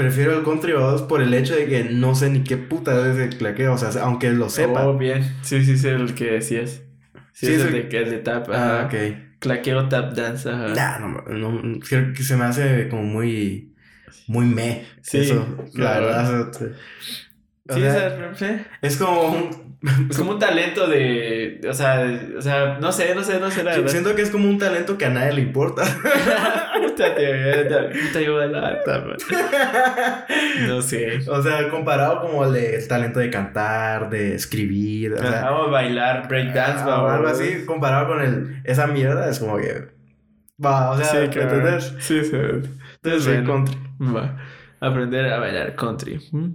prefiero 0.00 0.36
el 0.38 0.44
country 0.44 0.72
2 0.72 1.02
por 1.02 1.20
el 1.20 1.34
hecho 1.34 1.54
de 1.54 1.66
que 1.66 1.84
no 1.84 2.14
sé 2.14 2.30
ni 2.30 2.42
qué 2.42 2.56
puta 2.56 3.10
es 3.10 3.18
el 3.18 3.36
claqueo, 3.36 3.74
o 3.74 3.78
sea, 3.78 3.90
aunque 4.02 4.30
lo 4.30 4.48
sepa. 4.48 4.86
Oh, 4.86 4.96
bien. 4.96 5.22
Sí, 5.42 5.62
sí, 5.64 5.76
sí, 5.76 5.88
el 5.88 6.14
que 6.14 6.24
decías. 6.32 6.82
Sí, 7.32 7.46
Sí, 7.46 7.52
es 7.54 7.60
el 7.62 7.74
el- 7.74 7.88
de, 7.88 7.98
el 7.98 8.10
de 8.10 8.18
tap. 8.18 8.48
ah, 8.50 8.80
ajá. 8.80 8.86
ok. 8.86 8.94
Claqueo 9.38 9.88
tap 9.88 10.14
dance. 10.14 10.48
Ajá. 10.48 10.68
Nah, 10.68 10.98
no, 10.98 11.22
no, 11.62 11.78
creo 11.80 12.12
que 12.14 12.22
se 12.22 12.36
me 12.36 12.44
hace 12.44 12.88
como 12.88 13.02
muy, 13.02 13.74
muy 14.26 14.46
me. 14.46 14.84
Sí, 15.02 15.18
eso, 15.18 15.56
la 15.58 16.00
claro. 16.00 16.06
verdad. 16.06 16.52
O 17.70 17.72
o 17.72 17.76
Sí, 17.76 17.82
o 17.86 18.34
sea, 18.34 18.66
es 18.82 18.96
como 18.96 19.22
un, 19.22 19.70
Es 20.10 20.18
como 20.18 20.32
un 20.32 20.38
talento 20.38 20.86
de. 20.86 21.58
O 21.66 21.72
sea, 21.72 22.04
de- 22.04 22.36
o 22.36 22.42
sea, 22.42 22.78
no 22.80 22.92
sé, 22.92 23.14
no 23.14 23.22
sé, 23.24 23.40
no 23.40 23.50
sé 23.50 23.64
la 23.64 23.72
verdad. 23.76 23.88
siento 23.88 24.14
que 24.14 24.20
es 24.22 24.28
como 24.30 24.46
un 24.48 24.58
talento 24.58 24.98
que 24.98 25.06
a 25.06 25.10
nadie 25.10 25.32
le 25.32 25.40
importa. 25.40 25.82
Puta, 26.82 27.08
man. 29.06 29.16
No 30.68 30.82
sé. 30.82 31.20
o 31.28 31.42
sea, 31.42 31.68
comparado 31.70 32.20
como 32.20 32.44
el, 32.44 32.52
de- 32.52 32.76
el 32.76 32.88
talento 32.88 33.20
de 33.20 33.30
cantar, 33.30 34.10
de 34.10 34.34
escribir, 34.34 35.14
o 35.14 35.18
sea, 35.18 35.42
Vamos 35.44 35.68
a 35.68 35.70
bailar 35.70 36.28
breakdance, 36.28 36.84
Ah, 36.86 37.02
o 37.02 37.08
algo 37.08 37.28
así, 37.28 37.64
comparado 37.66 38.08
con 38.08 38.20
el, 38.20 38.60
esa 38.64 38.86
mierda, 38.86 39.28
es 39.30 39.38
como 39.38 39.56
que. 39.56 39.88
Va, 40.62 40.90
o 40.90 40.96
sea, 40.98 41.06
Sí, 41.06 41.16
¿me 41.18 41.30
claro. 41.30 41.54
¿entendés? 41.54 41.94
Sí, 42.00 42.22
sí. 42.24 42.36
Entonces, 42.36 43.24
Sí, 43.24 43.30
bueno, 43.30 43.52
country. 43.54 43.76
va. 44.14 44.36
Aprender 44.80 45.32
a 45.32 45.38
bailar 45.38 45.74
country. 45.74 46.20
¿Mm? 46.32 46.48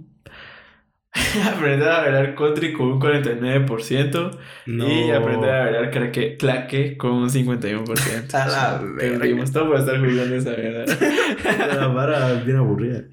aprender 1.54 1.88
a 1.88 2.00
bailar 2.02 2.34
country 2.34 2.72
con 2.72 2.88
un 2.92 3.00
49% 3.00 4.30
y 4.66 5.10
aprender 5.10 5.50
a 5.50 5.60
bailar 5.64 5.90
claque, 5.90 6.36
claque 6.36 6.96
con 6.96 7.12
un 7.12 7.28
51%. 7.30 8.34
A 8.34 8.46
la 8.46 8.82
verga. 8.82 9.44
Todo 9.52 9.68
por 9.68 9.78
estar 9.78 9.98
jugando 9.98 10.34
esa 10.34 10.50
verdad. 10.50 10.86
La 11.76 11.86
vara 11.88 12.32
bien 12.44 12.56
aburrida. 12.58 13.04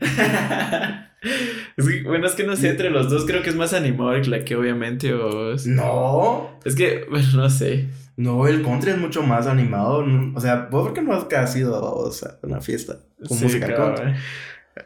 Es 1.77 1.87
que, 1.87 2.03
bueno, 2.03 2.27
es 2.27 2.33
que 2.33 2.43
no 2.43 2.55
sé, 2.55 2.69
entre 2.69 2.89
los 2.89 3.09
dos 3.09 3.25
creo 3.25 3.41
que 3.41 3.49
es 3.49 3.55
más 3.55 3.73
animado 3.73 4.13
el 4.13 4.21
claque, 4.23 4.55
obviamente, 4.55 5.13
o... 5.13 5.55
No. 5.65 6.51
Es 6.65 6.75
que, 6.75 7.05
bueno, 7.09 7.27
no 7.35 7.49
sé. 7.49 7.87
No, 8.17 8.45
el 8.47 8.61
country 8.61 8.91
es 8.91 8.97
mucho 8.97 9.23
más 9.23 9.47
animado. 9.47 10.05
no- 10.05 10.37
O 10.37 10.41
sea, 10.41 10.67
¿vos 10.69 10.83
por 10.83 10.93
qué 10.93 11.01
no 11.01 11.13
has 11.13 11.23
casi 11.25 11.59
ido 11.59 11.81
o 11.81 12.11
sea, 12.11 12.31
una 12.43 12.59
fiesta 12.61 12.97
con 13.27 13.37
Sí, 13.37 13.45
música 13.45 13.73
country? 13.73 14.13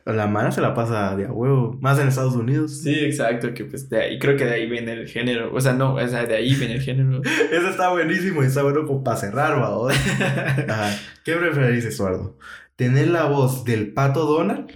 La 0.03 0.27
mano 0.27 0.51
se 0.51 0.59
la 0.59 0.73
pasa 0.73 1.15
de 1.15 1.25
a 1.25 1.31
huevo. 1.31 1.77
Más 1.79 1.97
en 1.99 2.09
Estados 2.09 2.35
Unidos. 2.35 2.81
Sí, 2.81 2.93
exacto, 2.93 3.53
que 3.53 3.63
pues 3.63 3.89
de 3.89 4.01
ahí, 4.01 4.19
creo 4.19 4.35
que 4.35 4.43
de 4.43 4.55
ahí 4.55 4.69
viene 4.69 4.91
el 4.91 5.07
género. 5.07 5.53
O 5.53 5.61
sea, 5.61 5.73
no, 5.73 5.95
o 5.95 6.07
sea, 6.07 6.25
de 6.25 6.35
ahí 6.35 6.55
viene 6.55 6.75
el 6.75 6.81
género. 6.81 7.21
Eso 7.51 7.69
está 7.69 7.89
buenísimo 7.89 8.43
y 8.43 8.47
está 8.47 8.63
bueno 8.63 8.85
como 8.85 9.03
para 9.03 9.17
cerrar. 9.17 9.53
Ajá. 10.69 10.97
¿Qué 11.23 11.35
preferís, 11.35 11.85
Eduardo? 11.85 12.37
¿Tener 12.75 13.07
la 13.07 13.25
voz 13.25 13.63
del 13.63 13.93
pato 13.93 14.25
Donald 14.25 14.71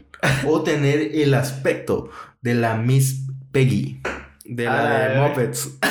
o 0.46 0.64
tener 0.64 1.12
el 1.14 1.34
aspecto 1.34 2.10
de 2.42 2.56
la 2.56 2.78
Miss 2.78 3.28
Peggy? 3.52 4.02
De 4.46 4.66
la 4.66 5.10
de. 5.10 5.20
Muppets. 5.20 5.78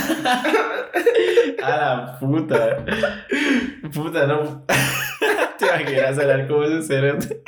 A 1.63 1.69
la 1.69 2.19
puta. 2.19 2.85
Puta, 3.93 4.27
no. 4.27 4.65
Te 5.59 5.67
imaginas 5.67 6.19
hablar 6.19 6.49
como 6.49 6.65
ese 6.65 6.83
cerote. 6.83 7.43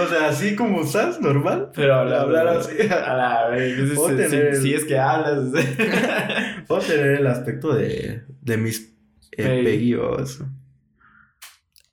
O 0.00 0.08
sea, 0.08 0.28
así 0.28 0.54
como 0.54 0.82
estás, 0.82 1.20
normal. 1.20 1.70
Pero 1.74 1.94
hablar, 1.94 2.20
Hablar 2.20 2.48
así. 2.48 2.74
A 2.88 3.14
la 3.14 3.48
vez. 3.48 3.96
O 3.96 4.08
Si, 4.08 4.16
tener 4.16 4.56
si 4.56 4.74
es 4.74 4.84
que 4.84 4.98
hablas. 4.98 5.52
O 6.68 6.78
tener 6.78 7.20
el 7.20 7.26
aspecto 7.26 7.72
de, 7.72 8.24
de 8.42 8.54
eh. 9.36 9.62
Peggy 9.64 9.94
o 9.94 10.18
eso. 10.20 10.46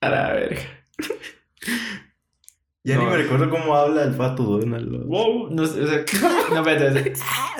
A 0.01 0.09
la 0.09 0.33
verga. 0.33 0.61
Ya 2.85 2.97
ni 2.97 3.05
me 3.05 3.15
recuerdo 3.15 3.49
cómo 3.49 3.77
habla 3.77 4.03
el 4.03 4.13
pato 4.13 4.43
Donald. 4.43 4.91
¿no? 4.91 5.05
Wow, 5.05 5.49
no 5.51 5.63
o 5.63 5.65
sea, 5.65 5.85
no, 6.51 6.69
espérate, 6.69 7.13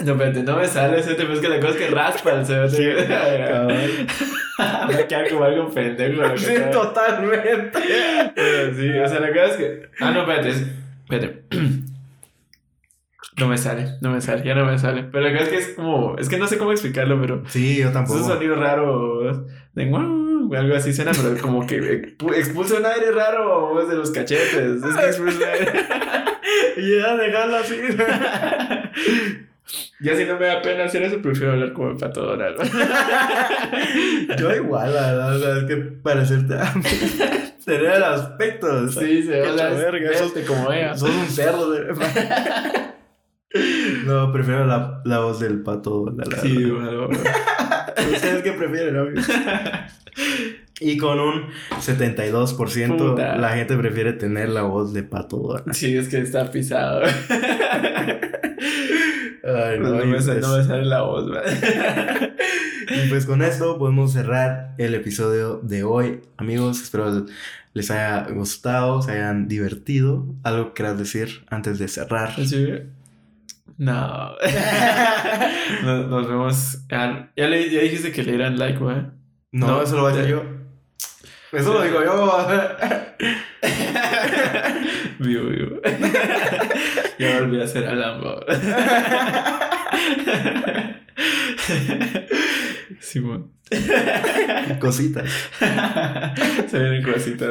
no, 0.03 0.11
espérate, 0.11 0.43
no 0.43 0.57
me 0.57 0.67
sale 0.67 0.99
ese 0.99 1.15
tema, 1.15 1.33
es 1.33 1.39
que 1.39 1.47
la 1.47 1.61
cosa 1.61 1.71
es 1.71 1.77
que 1.77 1.87
raspa 1.87 2.33
el 2.33 2.45
cerote. 2.45 3.07
Cabal. 3.07 4.07
Me 4.87 4.93
va 4.93 4.99
a 4.99 5.07
quedar 5.07 5.29
como 5.29 5.43
algo 5.43 5.69
pendejo. 5.71 6.37
Sí, 6.37 6.53
totalmente. 6.71 7.71
Pero 8.35 8.75
sí, 8.75 8.89
o 8.99 9.07
sea, 9.07 9.19
la 9.19 9.29
cosa 9.29 9.45
es 9.45 9.53
que. 9.57 9.89
Ah, 9.99 10.11
no, 10.11 10.21
espérate. 10.21 10.49
es- 10.49 10.65
Espérate. 11.03 11.43
No 13.35 13.47
me 13.47 13.57
sale, 13.57 13.95
no 14.01 14.11
me 14.11 14.21
sale, 14.21 14.43
ya 14.45 14.53
no 14.53 14.63
me 14.63 14.77
sale. 14.77 15.05
Pero 15.11 15.27
la 15.27 15.31
cosa 15.31 15.43
es 15.45 15.49
que 15.49 15.57
es 15.57 15.69
como. 15.69 16.15
Es 16.19 16.29
que 16.29 16.37
no 16.37 16.45
sé 16.45 16.59
cómo 16.59 16.71
explicarlo, 16.71 17.19
pero. 17.19 17.41
Sí, 17.47 17.77
yo 17.77 17.81
Es 17.81 17.87
un 17.87 17.93
tampoco. 17.93 18.23
sonido 18.23 18.55
raro. 18.55 19.47
De 19.73 19.85
guau, 19.87 20.53
algo 20.53 20.75
así 20.75 20.93
suena, 20.93 21.13
pero 21.19 21.35
como 21.41 21.65
que 21.65 21.79
expu- 22.15 22.35
expulsa 22.35 22.75
un 22.77 22.85
aire 22.85 23.11
raro 23.11 23.75
desde 23.81 23.95
los 23.95 24.11
cachetes. 24.11 24.83
Es 24.83 24.95
que 24.95 25.05
expulsa 25.05 25.37
un 25.37 25.43
aire. 25.45 25.71
Y 26.77 26.97
ya 26.99 27.15
dejarlo 27.17 27.55
así. 27.57 27.75
Ya 30.03 30.15
si 30.17 30.25
no 30.25 30.37
me 30.37 30.45
da 30.47 30.61
pena 30.61 30.83
hacer 30.83 31.01
eso, 31.03 31.21
prefiero 31.21 31.53
hablar 31.53 31.71
como 31.73 31.91
el 31.91 31.97
pato 31.97 32.21
Donald. 32.25 32.57
Yo 34.37 34.53
igual, 34.55 34.93
la 34.93 35.01
verdad, 35.11 35.35
o 35.35 35.39
sea, 35.39 35.57
es 35.59 35.63
que 35.63 35.75
parecerte. 35.77 36.55
Tener 37.65 37.85
el 37.93 38.03
aspecto. 38.03 38.89
Sí, 38.89 39.23
se 39.23 39.39
ve 39.39 39.53
la 39.55 39.69
verga, 39.69 40.11
sos- 40.17 40.33
vete 40.33 40.45
como 40.45 40.69
ella. 40.71 40.93
Sos 40.97 41.09
un 41.09 41.71
de- 41.73 41.93
No, 44.05 44.31
prefiero 44.33 44.65
la, 44.65 45.01
la 45.05 45.19
voz 45.19 45.39
del 45.39 45.61
pato. 45.63 46.13
La- 46.17 46.25
Sí, 46.41 46.65
bueno. 46.65 47.07
¿Ustedes 47.07 48.41
qué 48.43 48.51
prefieren, 48.53 48.97
amigos? 48.97 49.25
Y 50.81 50.97
con 50.97 51.19
un 51.19 51.45
72% 51.79 52.97
Puta. 52.97 53.37
la 53.37 53.49
gente 53.51 53.77
prefiere 53.77 54.13
tener 54.13 54.49
la 54.49 54.63
voz 54.63 54.91
de 54.91 55.03
pato. 55.03 55.37
Donald. 55.37 55.71
Sí, 55.73 55.95
es 55.95 56.09
que 56.09 56.17
está 56.17 56.51
pisado. 56.51 57.03
Ay, 59.43 59.79
No, 59.79 59.89
no, 59.89 60.05
me, 60.05 60.21
sale, 60.21 60.39
pues- 60.39 60.47
no 60.51 60.57
me 60.57 60.63
sale 60.63 60.85
la 60.85 61.01
voz, 61.01 61.27
man. 61.27 61.41
Y 62.89 63.07
pues 63.09 63.25
con 63.25 63.41
esto 63.41 63.77
podemos 63.79 64.11
cerrar 64.11 64.75
el 64.77 64.93
episodio 64.93 65.59
de 65.63 65.83
hoy. 65.83 66.19
Amigos, 66.37 66.81
espero 66.81 67.25
les 67.73 67.89
haya 67.89 68.27
gustado, 68.29 69.01
se 69.01 69.13
hayan 69.13 69.47
divertido. 69.47 70.25
¿Algo 70.43 70.67
que 70.67 70.73
quieras 70.73 70.97
decir 70.99 71.45
antes 71.49 71.79
de 71.79 71.87
cerrar? 71.87 72.35
¿Sí? 72.45 72.67
No. 73.77 74.31
nos, 75.83 76.07
nos 76.07 76.27
vemos. 76.27 76.77
Ah, 76.91 77.29
Ya, 77.37 77.47
le, 77.47 77.69
ya 77.71 77.79
dijiste 77.81 78.11
que 78.11 78.21
le 78.23 78.33
dieran 78.33 78.59
like, 78.59 78.77
güey. 78.77 78.97
No, 79.53 79.67
No, 79.67 79.81
eso 79.81 79.95
lo 79.95 80.01
voy 80.03 80.11
a 80.13 80.15
decir 80.17 80.31
yo. 80.31 80.43
Eso 81.57 81.73
lo 81.73 81.81
digo 81.83 82.03
yo. 82.03 82.47
Vivo, 85.19 85.45
vivo. 85.49 85.79
Ya 87.23 87.39
volví 87.39 87.59
a 87.59 87.63
hacer 87.63 87.87
Alambo. 87.87 88.39
Simón. 92.99 93.51
Cositas. 94.79 95.29
Se 96.67 96.79
vienen 96.79 97.03
cositas. 97.03 97.49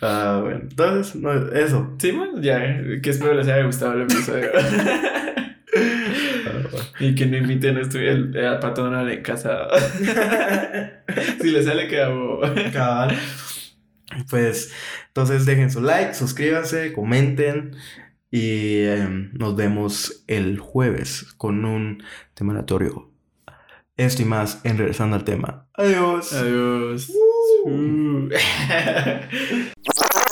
Ah, 0.00 0.40
bueno. 0.42 0.60
Entonces, 0.62 1.16
no, 1.16 1.32
eso. 1.52 1.94
Simón, 1.98 2.42
ya. 2.42 2.60
Que 3.02 3.10
espero 3.10 3.34
les 3.34 3.48
haya 3.48 3.64
gustado 3.64 3.94
el 3.94 4.02
episodio. 4.02 4.50
y 7.00 7.14
que 7.14 7.26
no 7.26 7.36
inviten 7.36 7.76
a 7.76 7.82
estudiar 7.82 8.14
el, 8.14 8.46
al 8.46 8.58
pato 8.58 8.84
Donald 8.84 9.10
en 9.10 9.22
casa. 9.22 9.68
si 11.40 11.50
les 11.50 11.64
sale 11.64 11.88
que 11.88 12.02
hago. 12.02 12.40
Cabal. 12.72 13.16
Pues, 14.30 14.72
entonces 15.08 15.46
dejen 15.46 15.70
su 15.70 15.80
like, 15.80 16.14
suscríbanse, 16.14 16.92
comenten. 16.92 17.76
Y 18.30 18.82
em, 18.82 19.30
nos 19.32 19.56
vemos 19.56 20.24
el 20.26 20.58
jueves 20.58 21.32
con 21.36 21.64
un 21.64 22.02
tema 22.34 22.52
aleatorio. 22.52 23.10
Esto 23.96 24.22
y 24.22 24.26
más 24.26 24.60
en 24.64 24.78
regresando 24.78 25.16
al 25.16 25.24
tema. 25.24 25.66
Adiós. 25.74 26.32
Adiós. 26.32 27.10
Uh. 27.64 28.28